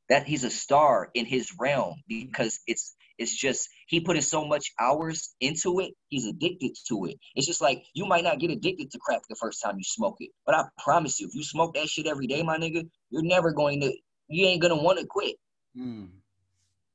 That 0.07 0.25
he's 0.25 0.43
a 0.43 0.49
star 0.49 1.09
in 1.13 1.25
his 1.25 1.51
realm 1.59 1.95
because 2.07 2.59
it's 2.67 2.95
it's 3.17 3.35
just 3.35 3.69
he 3.87 4.01
put 4.01 4.15
in 4.15 4.21
so 4.21 4.45
much 4.45 4.71
hours 4.79 5.33
into 5.39 5.79
it. 5.79 5.93
He's 6.09 6.25
addicted 6.25 6.73
to 6.89 7.05
it. 7.05 7.17
It's 7.35 7.47
just 7.47 7.61
like 7.61 7.83
you 7.93 8.05
might 8.05 8.23
not 8.23 8.39
get 8.39 8.51
addicted 8.51 8.91
to 8.91 8.99
crack 8.99 9.21
the 9.27 9.35
first 9.35 9.61
time 9.63 9.75
you 9.77 9.83
smoke 9.83 10.17
it, 10.19 10.29
but 10.45 10.55
I 10.55 10.65
promise 10.83 11.19
you, 11.19 11.27
if 11.27 11.35
you 11.35 11.43
smoke 11.43 11.73
that 11.75 11.87
shit 11.87 12.07
every 12.07 12.27
day, 12.27 12.43
my 12.43 12.57
nigga, 12.57 12.87
you're 13.09 13.23
never 13.23 13.51
going 13.51 13.81
to. 13.81 13.91
You 14.27 14.47
ain't 14.47 14.61
gonna 14.61 14.81
want 14.81 14.99
to 14.99 15.05
quit. 15.05 15.35
Mm. 15.77 16.09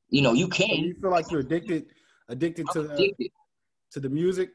You 0.09 0.23
know, 0.23 0.33
you 0.33 0.49
can. 0.49 0.69
So 0.69 0.75
you 0.75 0.97
feel 1.01 1.11
like 1.11 1.31
you're 1.31 1.41
addicted 1.41 1.87
Addicted 2.31 2.67
I'm 2.69 2.87
to 2.87 2.93
addicted. 2.93 3.17
the 3.19 3.31
to 3.93 4.01
the 4.01 4.09
music. 4.09 4.51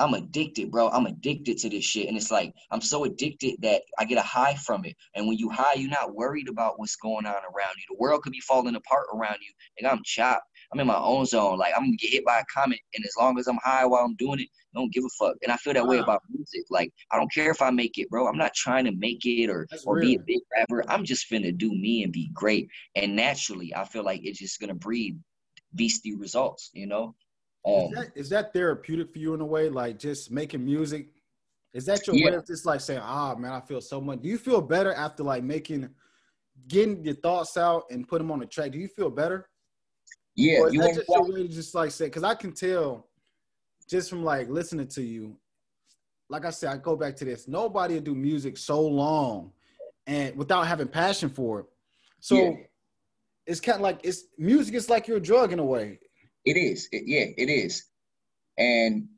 I'm 0.00 0.14
addicted, 0.14 0.70
bro. 0.70 0.88
I'm 0.90 1.06
addicted 1.06 1.58
to 1.58 1.68
this 1.68 1.84
shit. 1.84 2.06
And 2.06 2.16
it's 2.16 2.30
like, 2.30 2.54
I'm 2.70 2.80
so 2.80 3.04
addicted 3.04 3.56
that 3.62 3.82
I 3.98 4.04
get 4.04 4.16
a 4.16 4.22
high 4.22 4.54
from 4.54 4.84
it. 4.84 4.94
And 5.16 5.26
when 5.26 5.38
you 5.38 5.50
high, 5.50 5.74
you're 5.74 5.90
not 5.90 6.14
worried 6.14 6.48
about 6.48 6.78
what's 6.78 6.94
going 6.94 7.26
on 7.26 7.34
around 7.34 7.74
you. 7.76 7.84
The 7.90 7.96
world 7.98 8.22
could 8.22 8.32
be 8.32 8.40
falling 8.40 8.76
apart 8.76 9.06
around 9.12 9.38
you. 9.40 9.52
And 9.78 9.88
I'm 9.88 10.00
chopped. 10.04 10.44
I'm 10.72 10.78
in 10.78 10.86
my 10.86 10.96
own 10.96 11.26
zone. 11.26 11.58
Like, 11.58 11.72
I'm 11.74 11.82
going 11.82 11.96
to 11.98 12.06
get 12.06 12.12
hit 12.12 12.24
by 12.24 12.38
a 12.38 12.44
comet. 12.54 12.78
And 12.94 13.04
as 13.04 13.14
long 13.18 13.40
as 13.40 13.48
I'm 13.48 13.58
high 13.62 13.86
while 13.86 14.04
I'm 14.04 14.14
doing 14.16 14.38
it, 14.38 14.48
I 14.74 14.78
don't 14.78 14.92
give 14.92 15.04
a 15.04 15.08
fuck. 15.18 15.34
And 15.42 15.50
I 15.50 15.56
feel 15.56 15.72
that 15.72 15.82
wow. 15.82 15.90
way 15.90 15.98
about 15.98 16.22
music. 16.30 16.62
Like, 16.70 16.92
I 17.10 17.16
don't 17.16 17.32
care 17.32 17.50
if 17.50 17.60
I 17.60 17.70
make 17.70 17.98
it, 17.98 18.08
bro. 18.08 18.28
I'm 18.28 18.38
not 18.38 18.54
trying 18.54 18.84
to 18.84 18.92
make 18.92 19.26
it 19.26 19.50
or, 19.50 19.66
or 19.84 20.00
be 20.00 20.14
a 20.14 20.20
big 20.20 20.40
rapper. 20.56 20.84
I'm 20.88 21.04
just 21.04 21.28
finna 21.28 21.56
do 21.56 21.70
me 21.70 22.04
and 22.04 22.12
be 22.12 22.30
great. 22.32 22.68
And 22.94 23.16
naturally, 23.16 23.74
I 23.74 23.84
feel 23.84 24.04
like 24.04 24.20
it's 24.22 24.38
just 24.38 24.60
going 24.60 24.68
to 24.68 24.74
breed 24.74 25.18
beastie 25.78 26.14
results, 26.14 26.70
you 26.74 26.86
know? 26.86 27.14
Um, 27.66 27.74
is, 27.74 27.90
that, 27.92 28.12
is 28.14 28.28
that 28.28 28.52
therapeutic 28.52 29.10
for 29.12 29.18
you 29.18 29.32
in 29.32 29.40
a 29.40 29.46
way? 29.46 29.70
Like 29.70 29.98
just 29.98 30.30
making 30.30 30.64
music? 30.64 31.08
Is 31.72 31.86
that 31.86 32.06
your 32.06 32.16
yeah. 32.16 32.26
way 32.26 32.36
of 32.36 32.46
just 32.46 32.66
like 32.66 32.80
saying, 32.80 33.00
ah, 33.02 33.34
man, 33.36 33.52
I 33.52 33.60
feel 33.60 33.80
so 33.80 34.00
much? 34.00 34.20
Do 34.20 34.28
you 34.28 34.36
feel 34.36 34.60
better 34.60 34.92
after 34.92 35.22
like 35.22 35.42
making, 35.42 35.88
getting 36.66 37.02
your 37.04 37.14
thoughts 37.14 37.56
out 37.56 37.84
and 37.90 38.06
put 38.06 38.18
them 38.18 38.30
on 38.30 38.40
the 38.40 38.46
track? 38.46 38.72
Do 38.72 38.78
you 38.78 38.88
feel 38.88 39.10
better? 39.10 39.48
Yeah. 40.34 40.60
Or 40.60 40.68
is 40.68 40.74
that 40.74 40.94
just 40.94 41.08
your 41.08 41.24
way 41.24 41.42
to 41.42 41.48
just 41.48 41.74
like 41.74 41.90
say, 41.90 42.06
because 42.06 42.24
I 42.24 42.34
can 42.34 42.52
tell 42.52 43.08
just 43.88 44.10
from 44.10 44.24
like 44.24 44.48
listening 44.48 44.88
to 44.88 45.02
you, 45.02 45.36
like 46.28 46.44
I 46.44 46.50
said, 46.50 46.70
I 46.70 46.76
go 46.76 46.96
back 46.96 47.16
to 47.16 47.24
this. 47.24 47.48
Nobody 47.48 47.94
will 47.94 48.02
do 48.02 48.14
music 48.14 48.58
so 48.58 48.80
long 48.80 49.52
and 50.06 50.36
without 50.36 50.66
having 50.66 50.88
passion 50.88 51.30
for 51.30 51.60
it. 51.60 51.66
So 52.20 52.34
yeah 52.34 52.50
it's 53.48 53.64
kind 53.64 53.76
of 53.76 53.80
like 53.80 54.00
it's 54.04 54.28
music 54.36 54.74
is 54.74 54.92
like 54.92 55.08
your 55.08 55.18
drug 55.18 55.52
in 55.52 55.58
a 55.58 55.64
way. 55.64 55.98
It 56.44 56.60
is. 56.60 56.86
It, 56.92 57.08
yeah, 57.08 57.32
it 57.36 57.48
is. 57.48 57.88
And 58.58 59.08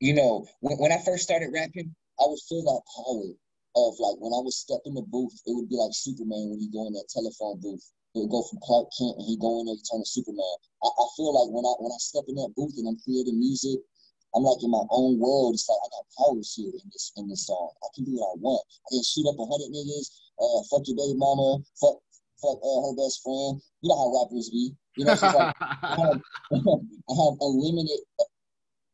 you 0.00 0.14
know, 0.16 0.48
when, 0.60 0.78
when 0.78 0.90
I 0.90 0.98
first 1.04 1.22
started 1.22 1.52
rapping, 1.52 1.94
I 2.18 2.24
would 2.24 2.40
feel 2.48 2.64
that 2.64 2.82
power 2.96 3.28
of 3.76 3.92
like 4.00 4.16
when 4.24 4.32
I 4.32 4.40
would 4.40 4.56
step 4.56 4.80
in 4.88 4.94
the 4.94 5.04
booth, 5.04 5.36
it 5.44 5.52
would 5.52 5.68
be 5.68 5.76
like 5.76 5.92
Superman 5.92 6.48
when 6.48 6.60
he 6.64 6.72
go 6.72 6.88
in 6.88 6.96
that 6.96 7.12
telephone 7.12 7.60
booth. 7.60 7.84
It 8.16 8.24
would 8.24 8.32
go 8.32 8.42
from 8.48 8.64
Clark 8.64 8.88
Kent 8.96 9.20
and 9.20 9.26
he 9.28 9.36
go 9.36 9.60
in 9.60 9.66
there, 9.68 9.76
he 9.76 9.84
turn 9.84 10.00
to 10.00 10.08
Superman. 10.08 10.56
I, 10.80 10.88
I 10.88 11.06
feel 11.20 11.36
like 11.36 11.52
when 11.52 11.68
I 11.68 11.76
when 11.76 11.92
I 11.92 12.00
step 12.00 12.24
in 12.26 12.40
that 12.40 12.56
booth 12.56 12.80
and 12.80 12.88
I'm 12.88 12.96
creating 13.04 13.36
music, 13.36 13.84
I'm 14.32 14.48
like 14.48 14.64
in 14.64 14.72
my 14.72 14.86
own 14.88 15.20
world. 15.20 15.52
It's 15.52 15.68
like 15.68 15.82
I 15.84 15.88
got 15.92 16.08
powers 16.16 16.56
here 16.56 16.72
in 16.72 16.88
this 16.88 17.12
in 17.20 17.28
this 17.28 17.44
song. 17.44 17.68
I 17.84 17.92
can 17.92 18.08
do 18.08 18.16
what 18.16 18.32
I 18.32 18.36
want. 18.40 18.64
I 18.64 18.96
can 18.96 19.04
shoot 19.04 19.28
up 19.28 19.36
a 19.36 19.44
hundred 19.44 19.76
niggas. 19.76 20.08
Uh, 20.40 20.64
fuck 20.72 20.88
your 20.88 20.96
baby 20.96 21.20
mama. 21.20 21.60
Fuck 21.76 22.03
fuck 22.44 22.60
uh, 22.60 22.80
her 22.84 22.94
best 23.00 23.24
friend. 23.24 23.56
You 23.80 23.88
know 23.88 23.96
how 23.96 24.12
rappers 24.20 24.52
be. 24.52 24.76
You 24.96 25.04
know, 25.08 25.16
like, 25.16 25.56
I, 25.64 25.96
have, 25.96 26.20
I 26.52 27.14
have 27.16 27.34
unlimited 27.40 28.00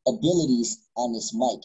abilities 0.07 0.87
on 0.95 1.11
this 1.11 1.35
mic, 1.35 1.59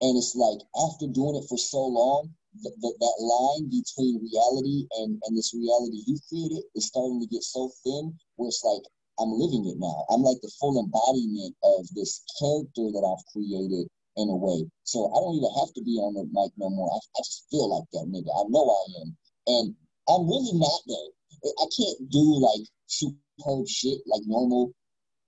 and 0.00 0.14
it's 0.16 0.38
like 0.38 0.62
after 0.86 1.10
doing 1.10 1.34
it 1.34 1.44
for 1.50 1.58
so 1.58 1.82
long, 1.82 2.30
the, 2.62 2.70
the, 2.80 2.88
that 2.88 3.16
line 3.20 3.68
between 3.68 4.22
reality 4.22 4.86
and 5.02 5.20
and 5.26 5.36
this 5.36 5.52
reality 5.52 6.06
you've 6.06 6.24
created 6.30 6.62
is 6.74 6.86
starting 6.86 7.20
to 7.20 7.28
get 7.28 7.42
so 7.42 7.68
thin 7.84 8.14
where 8.36 8.48
it's 8.48 8.64
like 8.64 8.86
I'm 9.18 9.32
living 9.32 9.64
it 9.66 9.80
now. 9.80 10.04
I'm 10.12 10.22
like 10.22 10.40
the 10.40 10.52
full 10.60 10.76
embodiment 10.76 11.56
of 11.64 11.88
this 11.96 12.20
character 12.38 12.92
that 12.92 13.04
I've 13.04 13.24
created 13.32 13.88
in 14.16 14.28
a 14.28 14.36
way. 14.36 14.64
So 14.84 15.08
I 15.12 15.20
don't 15.20 15.36
even 15.36 15.52
have 15.60 15.72
to 15.72 15.82
be 15.84 15.96
on 16.00 16.16
the 16.16 16.24
mic 16.32 16.52
no 16.56 16.68
more. 16.68 16.88
I, 16.92 16.98
I 17.00 17.20
just 17.24 17.48
feel 17.50 17.68
like 17.68 17.88
that 17.92 18.08
nigga. 18.08 18.32
I 18.32 18.44
know 18.48 18.64
I 18.68 18.82
am. 19.00 19.08
And 19.46 19.66
I'm 20.08 20.24
really 20.28 20.52
not 20.56 20.80
though. 20.86 21.10
I 21.44 21.66
can't 21.76 22.10
do 22.10 22.24
like 22.40 22.66
superb 22.86 23.68
shit 23.68 23.98
like 24.06 24.22
normal. 24.26 24.72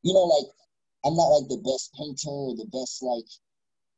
You 0.02 0.14
know, 0.14 0.24
like 0.24 0.48
I'm 1.04 1.16
not 1.16 1.28
like 1.28 1.48
the 1.48 1.62
best 1.64 1.94
painter 1.94 2.30
or 2.30 2.56
the 2.56 2.68
best 2.72 3.02
like 3.02 3.28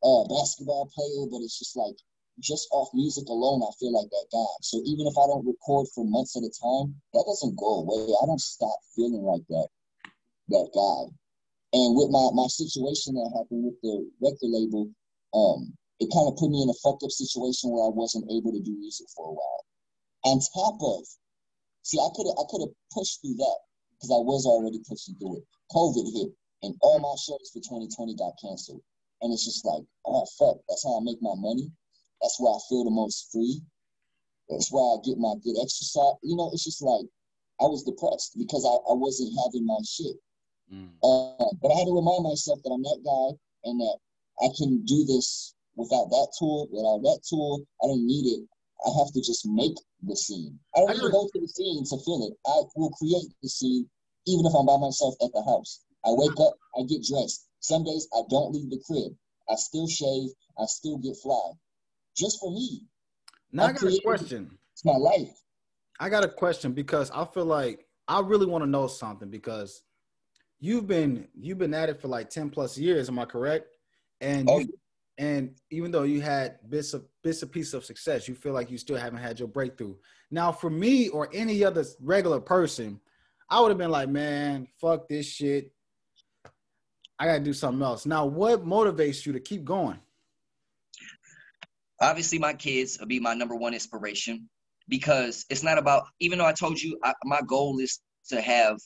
uh 0.02 0.24
basketball 0.28 0.90
player, 0.94 1.26
but 1.30 1.42
it's 1.44 1.58
just 1.58 1.76
like 1.76 1.96
just 2.40 2.68
off 2.72 2.88
music 2.94 3.28
alone, 3.28 3.62
I 3.62 3.70
feel 3.78 3.92
like 3.92 4.08
that 4.08 4.26
guy. 4.32 4.52
So 4.62 4.80
even 4.86 5.06
if 5.06 5.14
I 5.18 5.28
don't 5.28 5.46
record 5.46 5.88
for 5.94 6.04
months 6.08 6.36
at 6.36 6.42
a 6.42 6.52
time, 6.52 6.96
that 7.12 7.24
doesn't 7.28 7.56
go 7.56 7.84
away. 7.84 8.14
I 8.22 8.26
don't 8.26 8.40
stop 8.40 8.80
feeling 8.96 9.22
like 9.22 9.44
that 9.48 9.68
that 10.48 10.68
guy. 10.74 11.12
And 11.72 11.94
with 11.94 12.10
my 12.10 12.30
my 12.34 12.48
situation 12.48 13.14
that 13.14 13.30
happened 13.36 13.64
with 13.64 13.78
the 13.82 14.10
record 14.20 14.50
label, 14.50 14.90
um, 15.34 15.72
it 16.00 16.10
kind 16.12 16.26
of 16.26 16.36
put 16.36 16.50
me 16.50 16.62
in 16.62 16.70
a 16.72 16.80
fucked 16.82 17.04
up 17.04 17.12
situation 17.12 17.70
where 17.70 17.84
I 17.84 17.92
wasn't 17.92 18.30
able 18.32 18.52
to 18.52 18.62
do 18.64 18.74
music 18.74 19.06
for 19.14 19.28
a 19.28 19.36
while. 19.36 19.62
On 20.24 20.40
top 20.40 20.76
of, 20.82 21.06
see, 21.82 21.98
I 21.98 22.08
could 22.14 22.26
have 22.26 22.38
I 22.38 22.44
could 22.50 22.62
have 22.62 22.74
pushed 22.92 23.20
through 23.20 23.36
that 23.36 23.58
because 23.96 24.10
I 24.10 24.20
was 24.20 24.46
already 24.46 24.80
pushing 24.88 25.14
through 25.16 25.38
it. 25.38 25.44
COVID 25.72 26.06
hit, 26.12 26.30
and 26.62 26.74
all 26.80 26.98
my 26.98 27.14
shows 27.20 27.50
for 27.52 27.60
2020 27.60 28.16
got 28.16 28.34
canceled. 28.40 28.82
And 29.20 29.32
it's 29.32 29.44
just 29.44 29.64
like, 29.64 29.84
oh 30.06 30.24
fuck, 30.38 30.56
that's 30.68 30.84
how 30.84 30.96
I 30.96 31.04
make 31.04 31.20
my 31.20 31.36
money. 31.36 31.70
That's 32.22 32.40
where 32.40 32.52
I 32.52 32.60
feel 32.68 32.84
the 32.84 32.90
most 32.90 33.28
free. 33.32 33.60
That's 34.48 34.72
where 34.72 34.82
I 34.82 34.96
get 35.04 35.18
my 35.18 35.34
good 35.44 35.56
exercise. 35.60 36.16
You 36.22 36.36
know, 36.36 36.50
it's 36.52 36.64
just 36.64 36.82
like 36.82 37.04
I 37.60 37.68
was 37.68 37.84
depressed 37.84 38.36
because 38.36 38.64
I, 38.64 38.74
I 38.90 38.96
wasn't 38.96 39.36
having 39.44 39.66
my 39.66 39.78
shit. 39.84 40.16
Mm. 40.72 40.96
Uh, 41.04 41.52
but 41.60 41.70
I 41.70 41.78
had 41.78 41.86
to 41.86 41.94
remind 41.94 42.24
myself 42.24 42.60
that 42.64 42.72
I'm 42.72 42.82
that 42.82 43.04
guy 43.04 43.36
and 43.68 43.80
that 43.80 43.96
I 44.40 44.48
can 44.56 44.84
do 44.84 45.04
this 45.04 45.54
without 45.76 46.08
that 46.08 46.28
tool, 46.38 46.68
without 46.72 47.04
that 47.04 47.20
tool. 47.28 47.62
I 47.84 47.86
don't 47.86 48.06
need 48.06 48.26
it. 48.26 48.42
I 48.86 48.90
have 48.98 49.12
to 49.12 49.20
just 49.20 49.44
make 49.46 49.76
the 50.02 50.16
scene. 50.16 50.58
I 50.76 50.80
don't 50.80 50.96
to 50.96 51.10
go 51.10 51.28
to 51.32 51.40
the 51.40 51.48
scene 51.48 51.84
to 51.84 51.96
feel 52.04 52.28
it. 52.30 52.36
I 52.46 52.62
will 52.76 52.90
create 52.90 53.32
the 53.42 53.48
scene 53.48 53.88
even 54.26 54.46
if 54.46 54.52
I'm 54.54 54.66
by 54.66 54.76
myself 54.78 55.14
at 55.22 55.32
the 55.32 55.42
house. 55.44 55.80
I 56.04 56.10
wake 56.10 56.38
up, 56.40 56.54
I 56.78 56.82
get 56.84 57.04
dressed. 57.04 57.48
Some 57.60 57.84
days 57.84 58.08
I 58.14 58.22
don't 58.30 58.52
leave 58.52 58.70
the 58.70 58.80
crib. 58.86 59.12
I 59.48 59.54
still 59.56 59.88
shave, 59.88 60.30
I 60.58 60.64
still 60.66 60.98
get 60.98 61.16
fly. 61.22 61.52
Just 62.16 62.38
for 62.40 62.50
me. 62.52 62.82
Now 63.52 63.64
I, 63.64 63.68
I 63.68 63.72
got 63.72 63.82
a 63.84 64.00
question. 64.04 64.58
It's 64.72 64.84
my 64.84 64.96
life. 64.96 65.30
I 65.98 66.08
got 66.08 66.24
a 66.24 66.28
question 66.28 66.72
because 66.72 67.10
I 67.10 67.24
feel 67.26 67.44
like 67.44 67.86
I 68.08 68.20
really 68.20 68.46
want 68.46 68.64
to 68.64 68.70
know 68.70 68.86
something 68.86 69.28
because 69.28 69.82
you've 70.60 70.86
been 70.86 71.26
you've 71.38 71.58
been 71.58 71.74
at 71.74 71.88
it 71.88 72.00
for 72.00 72.08
like 72.08 72.30
10 72.30 72.50
plus 72.50 72.76
years 72.76 73.08
am 73.08 73.18
i 73.18 73.24
correct 73.24 73.76
and 74.20 74.48
oh. 74.48 74.58
you, 74.58 74.68
and 75.20 75.54
even 75.70 75.90
though 75.90 76.04
you 76.04 76.22
had 76.22 76.56
bits 76.70 76.94
of 76.94 77.04
bits 77.22 77.42
of 77.42 77.52
piece 77.52 77.74
of 77.74 77.84
success 77.84 78.26
you 78.26 78.34
feel 78.34 78.54
like 78.54 78.70
you 78.70 78.78
still 78.78 78.96
haven't 78.96 79.18
had 79.18 79.38
your 79.38 79.48
breakthrough. 79.48 79.94
Now 80.30 80.50
for 80.50 80.70
me 80.70 81.10
or 81.10 81.28
any 81.32 81.62
other 81.62 81.84
regular 82.00 82.40
person 82.40 82.98
i 83.50 83.60
would 83.60 83.68
have 83.68 83.78
been 83.78 83.90
like 83.90 84.08
man 84.08 84.66
fuck 84.80 85.08
this 85.08 85.26
shit. 85.26 85.72
I 87.18 87.26
gotta 87.26 87.40
do 87.40 87.52
something 87.52 87.82
else. 87.82 88.06
Now 88.06 88.24
what 88.24 88.64
motivates 88.64 89.26
you 89.26 89.34
to 89.34 89.40
keep 89.40 89.62
going? 89.62 90.00
Obviously 92.00 92.38
my 92.38 92.54
kids 92.54 92.98
will 92.98 93.06
be 93.06 93.20
my 93.20 93.34
number 93.34 93.54
one 93.54 93.74
inspiration 93.74 94.48
because 94.88 95.44
it's 95.50 95.62
not 95.62 95.76
about 95.76 96.04
even 96.18 96.38
though 96.38 96.46
i 96.46 96.52
told 96.52 96.80
you 96.80 96.98
I, 97.04 97.12
my 97.24 97.42
goal 97.46 97.78
is 97.78 98.00
to 98.28 98.40
have 98.40 98.78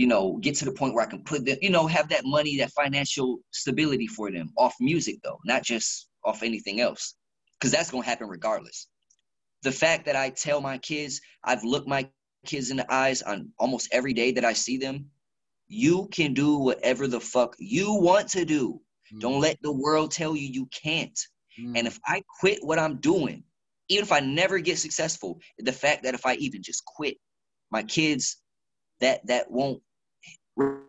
you 0.00 0.06
know, 0.06 0.38
get 0.40 0.54
to 0.54 0.64
the 0.64 0.72
point 0.72 0.94
where 0.94 1.06
I 1.06 1.10
can 1.10 1.22
put 1.24 1.44
them, 1.44 1.58
you 1.60 1.68
know, 1.68 1.86
have 1.86 2.08
that 2.08 2.22
money, 2.24 2.56
that 2.56 2.70
financial 2.70 3.40
stability 3.50 4.06
for 4.06 4.32
them 4.32 4.50
off 4.56 4.74
music 4.80 5.16
though, 5.22 5.38
not 5.44 5.62
just 5.62 6.08
off 6.24 6.42
anything 6.42 6.80
else. 6.80 7.16
Cause 7.60 7.70
that's 7.70 7.90
gonna 7.90 8.06
happen 8.06 8.26
regardless. 8.26 8.88
The 9.62 9.70
fact 9.70 10.06
that 10.06 10.16
I 10.16 10.30
tell 10.30 10.62
my 10.62 10.78
kids, 10.78 11.20
I've 11.44 11.64
looked 11.64 11.86
my 11.86 12.08
kids 12.46 12.70
in 12.70 12.78
the 12.78 12.90
eyes 12.90 13.20
on 13.20 13.50
almost 13.58 13.90
every 13.92 14.14
day 14.14 14.32
that 14.32 14.42
I 14.42 14.54
see 14.54 14.78
them, 14.78 15.04
you 15.68 16.08
can 16.10 16.32
do 16.32 16.56
whatever 16.56 17.06
the 17.06 17.20
fuck 17.20 17.54
you 17.58 17.92
want 17.92 18.28
to 18.28 18.46
do. 18.46 18.80
Mm. 19.14 19.20
Don't 19.20 19.40
let 19.42 19.58
the 19.60 19.70
world 19.70 20.12
tell 20.12 20.34
you 20.34 20.48
you 20.48 20.66
can't. 20.82 21.20
Mm. 21.60 21.76
And 21.76 21.86
if 21.86 22.00
I 22.06 22.22
quit 22.40 22.60
what 22.62 22.78
I'm 22.78 23.00
doing, 23.00 23.44
even 23.90 24.04
if 24.04 24.12
I 24.12 24.20
never 24.20 24.60
get 24.60 24.78
successful, 24.78 25.40
the 25.58 25.72
fact 25.72 26.04
that 26.04 26.14
if 26.14 26.24
I 26.24 26.36
even 26.36 26.62
just 26.62 26.86
quit, 26.86 27.18
my 27.70 27.82
kids 27.82 28.38
that 29.00 29.26
that 29.26 29.50
won't 29.50 29.82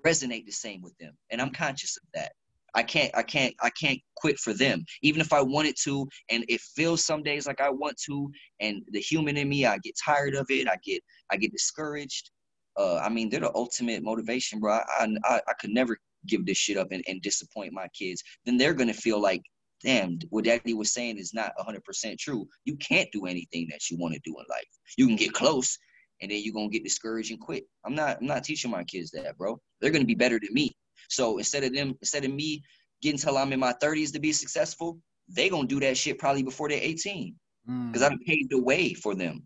resonate 0.06 0.46
the 0.46 0.52
same 0.52 0.82
with 0.82 0.98
them. 0.98 1.14
And 1.30 1.42
i'm 1.42 1.52
conscious 1.52 1.98
of 1.98 2.04
that. 2.14 2.34
I 2.74 2.84
can't 2.84 3.12
i 3.16 3.24
can't 3.24 3.54
i 3.62 3.70
can't 3.72 4.00
quit 4.16 4.38
for 4.40 4.54
them. 4.54 4.86
Even 5.02 5.22
if 5.22 5.34
i 5.34 5.42
wanted 5.42 5.76
to 5.84 6.08
and 6.30 6.46
it 6.48 6.62
feels 6.62 7.06
some 7.06 7.24
days 7.24 7.48
like 7.48 7.62
i 7.62 7.70
want 7.70 7.98
to 8.06 8.32
and 8.60 8.82
the 8.92 9.00
human 9.00 9.38
in 9.38 9.50
me 9.50 9.66
i 9.66 9.78
get 9.80 9.96
tired 10.04 10.36
of 10.36 10.46
it. 10.50 10.68
I 10.68 10.78
get 10.84 11.02
i 11.32 11.38
get 11.38 11.52
discouraged. 11.52 12.32
Uh 12.78 12.98
i 12.98 13.10
mean 13.10 13.30
they're 13.30 13.42
the 13.42 13.56
ultimate 13.56 14.04
motivation 14.04 14.60
bro. 14.60 14.80
I 15.00 15.08
i, 15.26 15.42
I 15.48 15.54
could 15.60 15.72
never 15.72 15.98
give 16.28 16.46
this 16.46 16.58
shit 16.58 16.78
up 16.78 16.90
and, 16.92 17.04
and 17.08 17.22
disappoint 17.22 17.74
my 17.74 17.88
kids. 17.98 18.24
Then 18.46 18.58
they're 18.58 18.74
gonna 18.74 18.94
feel 18.94 19.20
like 19.20 19.42
damn, 19.84 20.20
what 20.30 20.46
daddy 20.46 20.74
was 20.74 20.94
saying 20.94 21.18
is 21.18 21.34
not 21.34 21.54
100% 21.60 22.18
true. 22.20 22.48
You 22.66 22.76
can't 22.78 23.10
do 23.12 23.26
anything 23.26 23.68
that 23.72 23.90
you 23.90 23.98
want 23.98 24.14
to 24.14 24.22
do 24.24 24.36
in 24.38 24.46
life. 24.50 24.68
You 24.98 25.08
can 25.08 25.16
get 25.16 25.34
close, 25.34 25.78
and 26.22 26.32
then 26.32 26.42
you're 26.44 26.54
gonna 26.54 26.70
get 26.70 26.84
discouraged 26.84 27.32
and 27.32 27.40
quit. 27.40 27.64
I'm 27.86 27.96
not 27.96 28.18
I'm 28.22 28.28
not 28.28 28.44
teaching 28.44 28.72
my 28.72 28.84
kids 28.84 29.12
that, 29.12 29.38
bro. 29.38 29.60
They're 29.80 29.92
gonna 29.92 30.06
be 30.06 30.16
better 30.16 30.40
than 30.40 30.54
me. 30.54 30.72
So 31.10 31.38
instead 31.38 31.64
of 31.64 31.74
them, 31.74 31.96
instead 32.02 32.26
of 32.26 32.34
me 32.34 32.64
getting 33.02 33.20
till 33.20 33.38
I'm 33.38 33.52
in 33.54 33.60
my 33.60 33.74
30s 33.82 34.14
to 34.14 34.20
be 34.20 34.32
successful, 34.32 35.00
they 35.28 35.50
gonna 35.50 35.68
do 35.68 35.80
that 35.82 35.98
shit 35.98 36.20
probably 36.20 36.44
before 36.44 36.70
they're 36.70 36.80
18. 36.82 37.36
Because 37.66 38.02
mm. 38.02 38.12
I've 38.12 38.20
paved 38.26 38.50
the 38.50 38.62
way 38.62 38.94
for 38.94 39.14
them. 39.14 39.44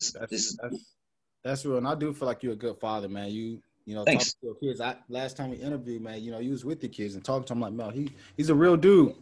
That's, 0.00 0.30
this, 0.30 0.56
that's, 0.62 0.94
that's 1.42 1.66
real. 1.66 1.78
And 1.78 1.88
I 1.88 1.94
do 1.94 2.12
feel 2.12 2.28
like 2.28 2.42
you're 2.42 2.52
a 2.52 2.56
good 2.56 2.78
father, 2.78 3.08
man. 3.08 3.30
You 3.30 3.60
you 3.86 3.94
know, 3.94 4.04
talking 4.04 4.20
to 4.20 4.34
your 4.42 4.54
kids. 4.54 4.80
I 4.80 4.96
last 5.08 5.36
time 5.36 5.50
we 5.50 5.56
interviewed, 5.56 6.02
man, 6.02 6.22
you 6.22 6.30
know, 6.30 6.38
you 6.38 6.52
was 6.52 6.64
with 6.64 6.80
the 6.80 6.88
kids 6.88 7.14
and 7.14 7.24
talking 7.24 7.44
to 7.44 7.54
them 7.54 7.60
like, 7.60 7.72
man, 7.72 7.92
he 7.92 8.10
he's 8.36 8.50
a 8.50 8.54
real 8.54 8.76
dude. 8.76 9.14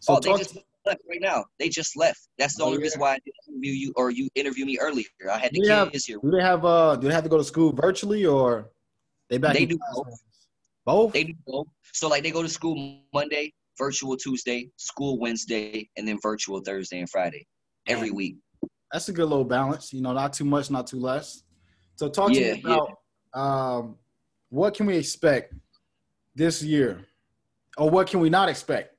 So 0.00 0.16
oh, 0.16 0.20
talk 0.20 0.38
just, 0.38 0.56
left 0.86 1.02
right 1.08 1.20
now. 1.20 1.44
They 1.58 1.68
just 1.68 1.96
left. 1.96 2.28
That's 2.38 2.56
the 2.56 2.62
oh, 2.62 2.66
only 2.66 2.78
yeah. 2.78 2.82
reason 2.82 3.00
why 3.00 3.12
I 3.12 3.18
didn't 3.24 3.36
interview 3.48 3.72
you 3.72 3.92
or 3.96 4.10
you 4.10 4.28
interview 4.34 4.66
me 4.66 4.78
earlier. 4.80 5.06
I 5.30 5.38
had 5.38 5.52
the 5.52 5.60
kids 5.60 5.68
have, 5.68 5.92
here. 5.92 6.18
Do 6.22 6.30
they 6.30 6.42
have 6.42 6.64
uh 6.64 6.96
do 6.96 7.08
they 7.08 7.14
have 7.14 7.24
to 7.24 7.30
go 7.30 7.38
to 7.38 7.44
school 7.44 7.72
virtually 7.72 8.26
or 8.26 8.70
they 9.30 9.38
back? 9.38 9.54
They 9.54 9.66
do 9.66 9.78
both. 9.94 10.08
both. 10.84 11.12
They 11.12 11.24
do 11.24 11.34
both. 11.46 11.66
So 11.92 12.08
like 12.08 12.22
they 12.22 12.30
go 12.30 12.42
to 12.42 12.48
school 12.48 13.00
Monday, 13.12 13.52
virtual 13.78 14.16
Tuesday, 14.16 14.70
school 14.76 15.18
Wednesday, 15.18 15.88
and 15.96 16.06
then 16.06 16.18
virtual 16.22 16.60
Thursday 16.60 17.00
and 17.00 17.10
Friday 17.10 17.46
every 17.86 18.10
week. 18.10 18.36
That's 18.92 19.08
a 19.08 19.12
good 19.12 19.28
little 19.28 19.44
balance. 19.44 19.92
You 19.92 20.02
know, 20.02 20.12
not 20.12 20.32
too 20.32 20.44
much, 20.44 20.70
not 20.70 20.86
too 20.86 21.00
less. 21.00 21.42
So 21.96 22.08
talk 22.08 22.32
yeah, 22.32 22.50
to 22.50 22.54
me 22.54 22.60
about 22.62 22.90
yeah. 23.34 23.42
um, 23.42 23.96
what 24.50 24.74
can 24.74 24.86
we 24.86 24.96
expect 24.96 25.54
this 26.34 26.62
year, 26.62 27.04
or 27.76 27.90
what 27.90 28.08
can 28.08 28.20
we 28.20 28.30
not 28.30 28.48
expect? 28.48 28.93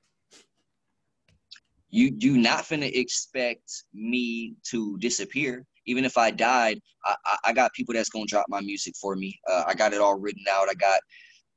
You 1.95 2.13
you 2.19 2.37
not 2.37 2.65
finna 2.65 2.91
expect 2.93 3.83
me 3.93 4.53
to 4.69 4.97
disappear. 4.97 5.65
Even 5.87 6.03
if 6.03 6.17
I 6.17 6.29
died, 6.29 6.79
I, 7.05 7.37
I 7.45 7.53
got 7.53 7.71
people 7.73 7.93
that's 7.93 8.09
gonna 8.09 8.25
drop 8.25 8.47
my 8.49 8.59
music 8.59 8.95
for 8.99 9.15
me. 9.15 9.39
Uh, 9.49 9.63
I 9.65 9.75
got 9.75 9.93
it 9.93 10.01
all 10.01 10.19
written 10.19 10.43
out. 10.51 10.67
I 10.67 10.73
got, 10.73 10.99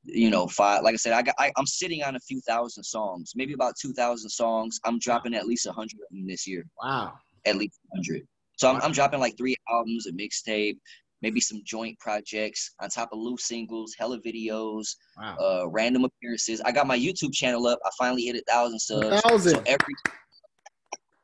you 0.05 0.31
know, 0.31 0.47
five. 0.47 0.85
Like 0.85 0.95
I 0.95 0.97
said, 0.97 1.13
I 1.13 1.23
got. 1.23 1.35
I, 1.39 1.51
am 1.59 1.67
sitting 1.67 2.05
on 2.05 2.15
a 2.15 2.21
few 2.21 2.41
thousand 2.43 2.85
songs, 2.85 3.33
maybe 3.35 3.53
about 3.53 3.75
two 3.81 3.93
thousand 3.95 4.31
songs. 4.31 4.79
I'm 4.85 5.01
dropping 5.01 5.35
at 5.35 5.47
least 5.47 5.67
a 5.67 5.73
hundred 5.73 5.99
this 6.27 6.47
year. 6.47 6.65
Wow. 6.81 7.15
At 7.45 7.57
least 7.57 7.81
hundred. 7.93 8.23
So 8.59 8.71
I'm, 8.71 8.81
I'm 8.83 8.93
dropping 8.93 9.19
like 9.19 9.37
three 9.37 9.57
albums, 9.69 10.07
a 10.07 10.13
mixtape, 10.13 10.79
maybe 11.21 11.41
some 11.41 11.63
joint 11.65 11.99
projects 11.99 12.75
on 12.81 12.91
top 12.91 13.09
of 13.13 13.19
loose 13.19 13.47
singles, 13.49 13.95
hella 13.99 14.21
videos, 14.21 14.87
wow. 15.17 15.37
uh, 15.37 15.69
random 15.69 16.05
appearances. 16.05 16.61
I 16.61 16.71
got 16.71 16.87
my 16.87 16.99
YouTube 16.99 17.33
channel 17.33 17.67
up. 17.67 17.79
I 17.85 17.91
finally 17.99 18.23
hit 18.23 18.37
a 18.37 18.43
thousand 18.49 18.79
subs. 18.79 19.07
A 19.07 19.21
thousand. 19.21 19.55
So 19.55 19.63
every 19.67 19.95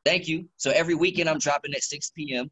Thank 0.04 0.28
you. 0.28 0.48
So 0.56 0.70
every 0.70 0.94
weekend 0.94 1.28
I'm 1.28 1.38
dropping 1.38 1.72
at 1.74 1.82
6 1.82 2.10
p.m. 2.16 2.50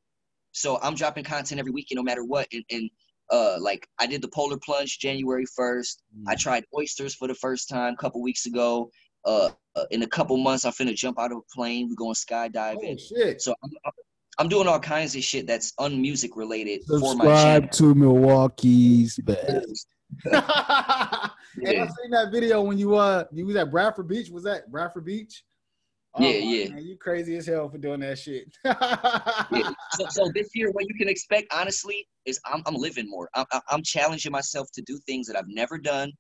So 0.52 0.78
I'm 0.82 0.94
dropping 0.94 1.24
content 1.24 1.58
every 1.58 1.72
weekend, 1.72 1.96
no 1.96 2.02
matter 2.02 2.24
what. 2.24 2.46
And, 2.52 2.64
and 2.70 2.90
uh, 3.30 3.56
like 3.60 3.86
I 3.98 4.06
did 4.06 4.22
the 4.22 4.28
polar 4.28 4.58
plunge 4.58 4.98
January 4.98 5.44
1st. 5.58 5.96
Mm. 6.18 6.24
I 6.28 6.34
tried 6.34 6.64
oysters 6.76 7.14
for 7.14 7.28
the 7.28 7.34
first 7.34 7.68
time 7.68 7.94
a 7.94 7.96
couple 7.96 8.22
weeks 8.22 8.46
ago. 8.46 8.90
Uh, 9.24 9.50
uh, 9.76 9.84
in 9.90 10.02
a 10.02 10.06
couple 10.06 10.36
months, 10.36 10.64
I'm 10.64 10.72
finna 10.72 10.94
jump 10.94 11.18
out 11.18 11.32
of 11.32 11.38
a 11.38 11.54
plane. 11.54 11.88
We're 11.88 11.94
going 11.94 12.14
skydiving. 12.14 12.94
Oh, 12.94 12.96
shit. 12.96 13.40
So 13.40 13.54
I'm, 13.62 13.70
I'm 14.38 14.48
doing 14.48 14.66
all 14.66 14.80
kinds 14.80 15.14
of 15.14 15.22
shit 15.22 15.46
that's 15.46 15.72
unmusic 15.78 16.30
related 16.36 16.82
Subscribe 16.84 17.00
for 17.00 17.16
my 17.16 17.42
channel. 17.42 17.68
to 17.68 17.94
Milwaukee's 17.94 19.18
best. 19.18 19.86
yeah. 20.26 21.28
Hey, 21.60 21.78
I 21.78 21.86
seen 21.86 22.10
that 22.12 22.32
video 22.32 22.62
when 22.62 22.78
you 22.78 22.94
uh 22.94 23.24
you 23.30 23.44
was 23.44 23.56
at 23.56 23.70
Bradford 23.70 24.08
Beach. 24.08 24.30
Was 24.30 24.44
that 24.44 24.72
Bradford 24.72 25.04
Beach? 25.04 25.44
Oh, 26.14 26.22
yeah, 26.22 26.38
yeah. 26.38 26.68
Man, 26.74 26.84
you 26.84 26.96
crazy 26.98 27.36
as 27.36 27.46
hell 27.46 27.70
for 27.70 27.78
doing 27.78 28.00
that 28.00 28.18
shit. 28.18 28.44
yeah. 28.64 29.72
so, 29.92 30.06
so 30.10 30.30
this 30.34 30.50
year, 30.54 30.70
what 30.70 30.86
you 30.86 30.94
can 30.94 31.08
expect, 31.08 31.52
honestly, 31.52 32.06
is 32.26 32.38
I'm, 32.44 32.62
I'm 32.66 32.74
living 32.74 33.08
more. 33.08 33.30
I'm, 33.34 33.46
I'm 33.70 33.82
challenging 33.82 34.30
myself 34.30 34.68
to 34.74 34.82
do 34.82 34.98
things 35.06 35.26
that 35.28 35.36
I've 35.36 35.48
never 35.48 35.78
done, 35.78 36.12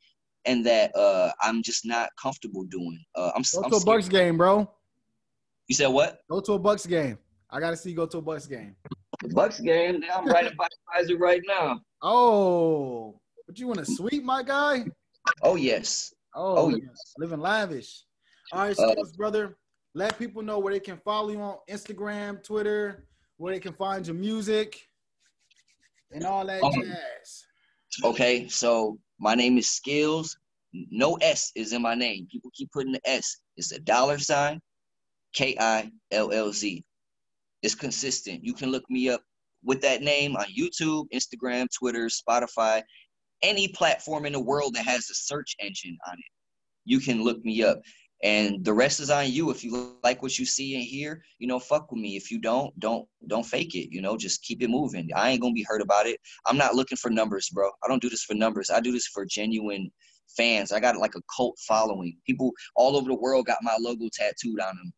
and 0.46 0.64
that 0.64 0.96
uh, 0.96 1.30
I'm 1.42 1.62
just 1.62 1.84
not 1.84 2.08
comfortable 2.20 2.64
doing. 2.64 3.04
Uh, 3.14 3.32
I'm 3.34 3.42
go 3.52 3.62
I'm 3.64 3.70
to 3.70 3.76
a 3.76 3.84
Bucks 3.84 4.08
game, 4.08 4.38
bro. 4.38 4.70
You 5.68 5.74
said 5.74 5.88
what? 5.88 6.20
Go 6.30 6.40
to 6.40 6.54
a 6.54 6.58
Bucks 6.58 6.86
game. 6.86 7.18
I 7.50 7.60
gotta 7.60 7.76
see 7.76 7.90
you 7.90 7.96
go 7.96 8.06
to 8.06 8.18
a 8.18 8.22
Bucks 8.22 8.46
game. 8.46 8.74
Bucks 9.34 9.60
game. 9.60 10.02
I'm 10.12 10.26
right 10.26 10.50
about 10.50 10.68
Fiserv 10.96 11.20
right 11.20 11.42
now. 11.46 11.80
Oh, 12.00 13.20
but 13.46 13.58
you 13.58 13.66
want 13.66 13.80
to 13.80 13.86
sweep, 13.86 14.24
my 14.24 14.42
guy? 14.42 14.86
Oh 15.42 15.56
yes. 15.56 16.14
Oh, 16.34 16.56
oh 16.56 16.68
yes. 16.70 17.14
Living 17.18 17.40
lavish. 17.40 18.04
All 18.52 18.60
right, 18.60 18.78
uh, 18.78 18.94
brother. 19.16 19.56
Let 19.94 20.18
people 20.18 20.42
know 20.42 20.58
where 20.58 20.72
they 20.72 20.80
can 20.80 20.98
follow 21.04 21.30
you 21.30 21.40
on 21.40 21.56
Instagram, 21.68 22.42
Twitter, 22.42 23.06
where 23.36 23.52
they 23.52 23.60
can 23.60 23.74
find 23.74 24.06
your 24.06 24.16
music, 24.16 24.80
and 26.12 26.24
all 26.24 26.46
that 26.46 26.62
um, 26.62 26.72
jazz. 26.72 27.44
Okay, 28.04 28.48
so 28.48 28.98
my 29.18 29.34
name 29.34 29.58
is 29.58 29.80
$killz. 29.86 30.36
No 30.90 31.16
S 31.16 31.52
is 31.54 31.74
in 31.74 31.82
my 31.82 31.94
name. 31.94 32.26
People 32.32 32.50
keep 32.54 32.70
putting 32.72 32.92
the 32.92 33.00
S. 33.04 33.38
It's 33.56 33.72
a 33.72 33.80
dollar 33.80 34.18
sign, 34.18 34.60
K 35.34 35.56
I 35.60 35.90
L 36.10 36.32
L 36.32 36.52
Z. 36.52 36.82
It's 37.62 37.74
consistent. 37.74 38.42
You 38.42 38.54
can 38.54 38.70
look 38.70 38.84
me 38.88 39.10
up 39.10 39.22
with 39.62 39.82
that 39.82 40.02
name 40.02 40.36
on 40.36 40.46
YouTube, 40.46 41.06
Instagram, 41.14 41.68
Twitter, 41.78 42.06
Spotify, 42.06 42.82
any 43.42 43.68
platform 43.68 44.24
in 44.24 44.32
the 44.32 44.40
world 44.40 44.74
that 44.74 44.86
has 44.86 45.10
a 45.10 45.14
search 45.14 45.54
engine 45.60 45.96
on 46.08 46.14
it. 46.14 46.24
You 46.84 46.98
can 46.98 47.22
look 47.22 47.44
me 47.44 47.62
up. 47.62 47.80
And 48.22 48.64
the 48.64 48.72
rest 48.72 49.00
is 49.00 49.10
on 49.10 49.32
you. 49.32 49.50
If 49.50 49.64
you 49.64 49.96
like 50.04 50.22
what 50.22 50.38
you 50.38 50.46
see 50.46 50.76
and 50.76 50.84
hear, 50.84 51.24
you 51.38 51.48
know, 51.48 51.58
fuck 51.58 51.90
with 51.90 52.00
me. 52.00 52.16
If 52.16 52.30
you 52.30 52.38
don't, 52.38 52.78
don't 52.78 53.06
don't 53.26 53.44
fake 53.44 53.74
it. 53.74 53.92
You 53.92 54.00
know, 54.00 54.16
just 54.16 54.42
keep 54.44 54.62
it 54.62 54.70
moving. 54.70 55.08
I 55.16 55.30
ain't 55.30 55.40
gonna 55.40 55.52
be 55.52 55.66
hurt 55.66 55.82
about 55.82 56.06
it. 56.06 56.20
I'm 56.46 56.56
not 56.56 56.76
looking 56.76 56.96
for 56.96 57.10
numbers, 57.10 57.48
bro. 57.52 57.68
I 57.84 57.88
don't 57.88 58.00
do 58.00 58.08
this 58.08 58.22
for 58.22 58.34
numbers. 58.34 58.70
I 58.70 58.80
do 58.80 58.92
this 58.92 59.08
for 59.08 59.24
genuine 59.24 59.90
fans. 60.36 60.70
I 60.70 60.78
got 60.78 60.96
like 60.96 61.16
a 61.16 61.22
cult 61.34 61.58
following. 61.66 62.16
People 62.24 62.52
all 62.76 62.96
over 62.96 63.08
the 63.08 63.14
world 63.14 63.46
got 63.46 63.58
my 63.62 63.76
logo 63.80 64.08
tattooed 64.12 64.60
on 64.60 64.76
them. 64.76 64.92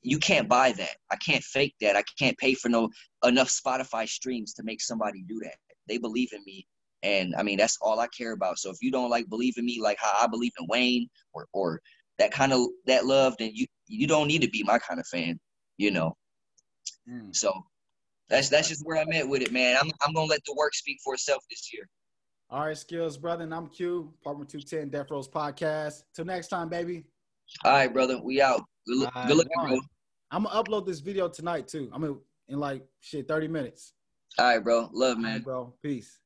You 0.00 0.18
can't 0.18 0.48
buy 0.48 0.72
that. 0.72 0.96
I 1.10 1.16
can't 1.16 1.44
fake 1.44 1.74
that. 1.80 1.96
I 1.96 2.04
can't 2.18 2.38
pay 2.38 2.54
for 2.54 2.68
no 2.70 2.88
enough 3.24 3.48
Spotify 3.48 4.08
streams 4.08 4.54
to 4.54 4.62
make 4.62 4.80
somebody 4.80 5.24
do 5.28 5.40
that. 5.42 5.56
They 5.88 5.98
believe 5.98 6.32
in 6.32 6.42
me. 6.46 6.66
And 7.02 7.34
I 7.36 7.42
mean, 7.42 7.58
that's 7.58 7.76
all 7.82 8.00
I 8.00 8.06
care 8.08 8.32
about. 8.32 8.58
So 8.58 8.70
if 8.70 8.78
you 8.80 8.90
don't 8.90 9.10
like 9.10 9.28
believe 9.28 9.58
in 9.58 9.66
me 9.66 9.80
like 9.80 9.98
how 10.00 10.12
I 10.20 10.26
believe 10.26 10.52
in 10.58 10.66
Wayne 10.68 11.08
or 11.34 11.46
or 11.52 11.80
that 12.18 12.32
kind 12.32 12.52
of 12.52 12.66
that 12.86 13.06
love, 13.06 13.34
then 13.38 13.50
you 13.54 13.66
you 13.86 14.06
don't 14.06 14.28
need 14.28 14.42
to 14.42 14.50
be 14.50 14.62
my 14.62 14.78
kind 14.78 15.00
of 15.00 15.06
fan, 15.06 15.38
you 15.78 15.90
know. 15.90 16.16
Mm. 17.08 17.34
So 17.34 17.52
that's 18.28 18.48
that's 18.48 18.68
just 18.68 18.84
where 18.84 18.98
I'm 18.98 19.12
at 19.12 19.28
with 19.28 19.42
it, 19.42 19.52
man. 19.52 19.76
I'm 19.80 19.90
I'm 20.02 20.14
gonna 20.14 20.26
let 20.26 20.44
the 20.46 20.54
work 20.56 20.74
speak 20.74 20.98
for 21.04 21.14
itself 21.14 21.42
this 21.50 21.72
year. 21.72 21.88
All 22.48 22.60
right, 22.60 22.76
$killz, 22.76 23.20
brother, 23.20 23.42
and 23.42 23.52
I'm 23.52 23.66
Q, 23.66 24.12
Apartment 24.20 24.48
210 24.48 24.88
Death 24.90 25.10
Rows 25.10 25.28
Podcast. 25.28 26.04
Till 26.14 26.24
next 26.24 26.46
time, 26.46 26.68
baby. 26.68 27.04
All 27.64 27.72
right, 27.72 27.92
brother. 27.92 28.20
We 28.22 28.40
out. 28.40 28.62
Good, 28.86 28.98
look, 28.98 29.14
right, 29.14 29.26
good 29.26 29.36
looking, 29.36 29.52
bro. 29.60 29.80
I'm 30.30 30.44
gonna 30.44 30.62
upload 30.62 30.86
this 30.86 31.00
video 31.00 31.28
tonight 31.28 31.66
too. 31.68 31.90
I'm 31.92 32.04
in, 32.04 32.16
in 32.48 32.60
like 32.60 32.84
shit 33.00 33.26
30 33.26 33.48
minutes. 33.48 33.94
All 34.38 34.46
right, 34.46 34.58
bro. 34.62 34.88
Love, 34.92 35.18
man. 35.18 35.34
Right, 35.34 35.44
bro. 35.44 35.74
Peace. 35.82 36.20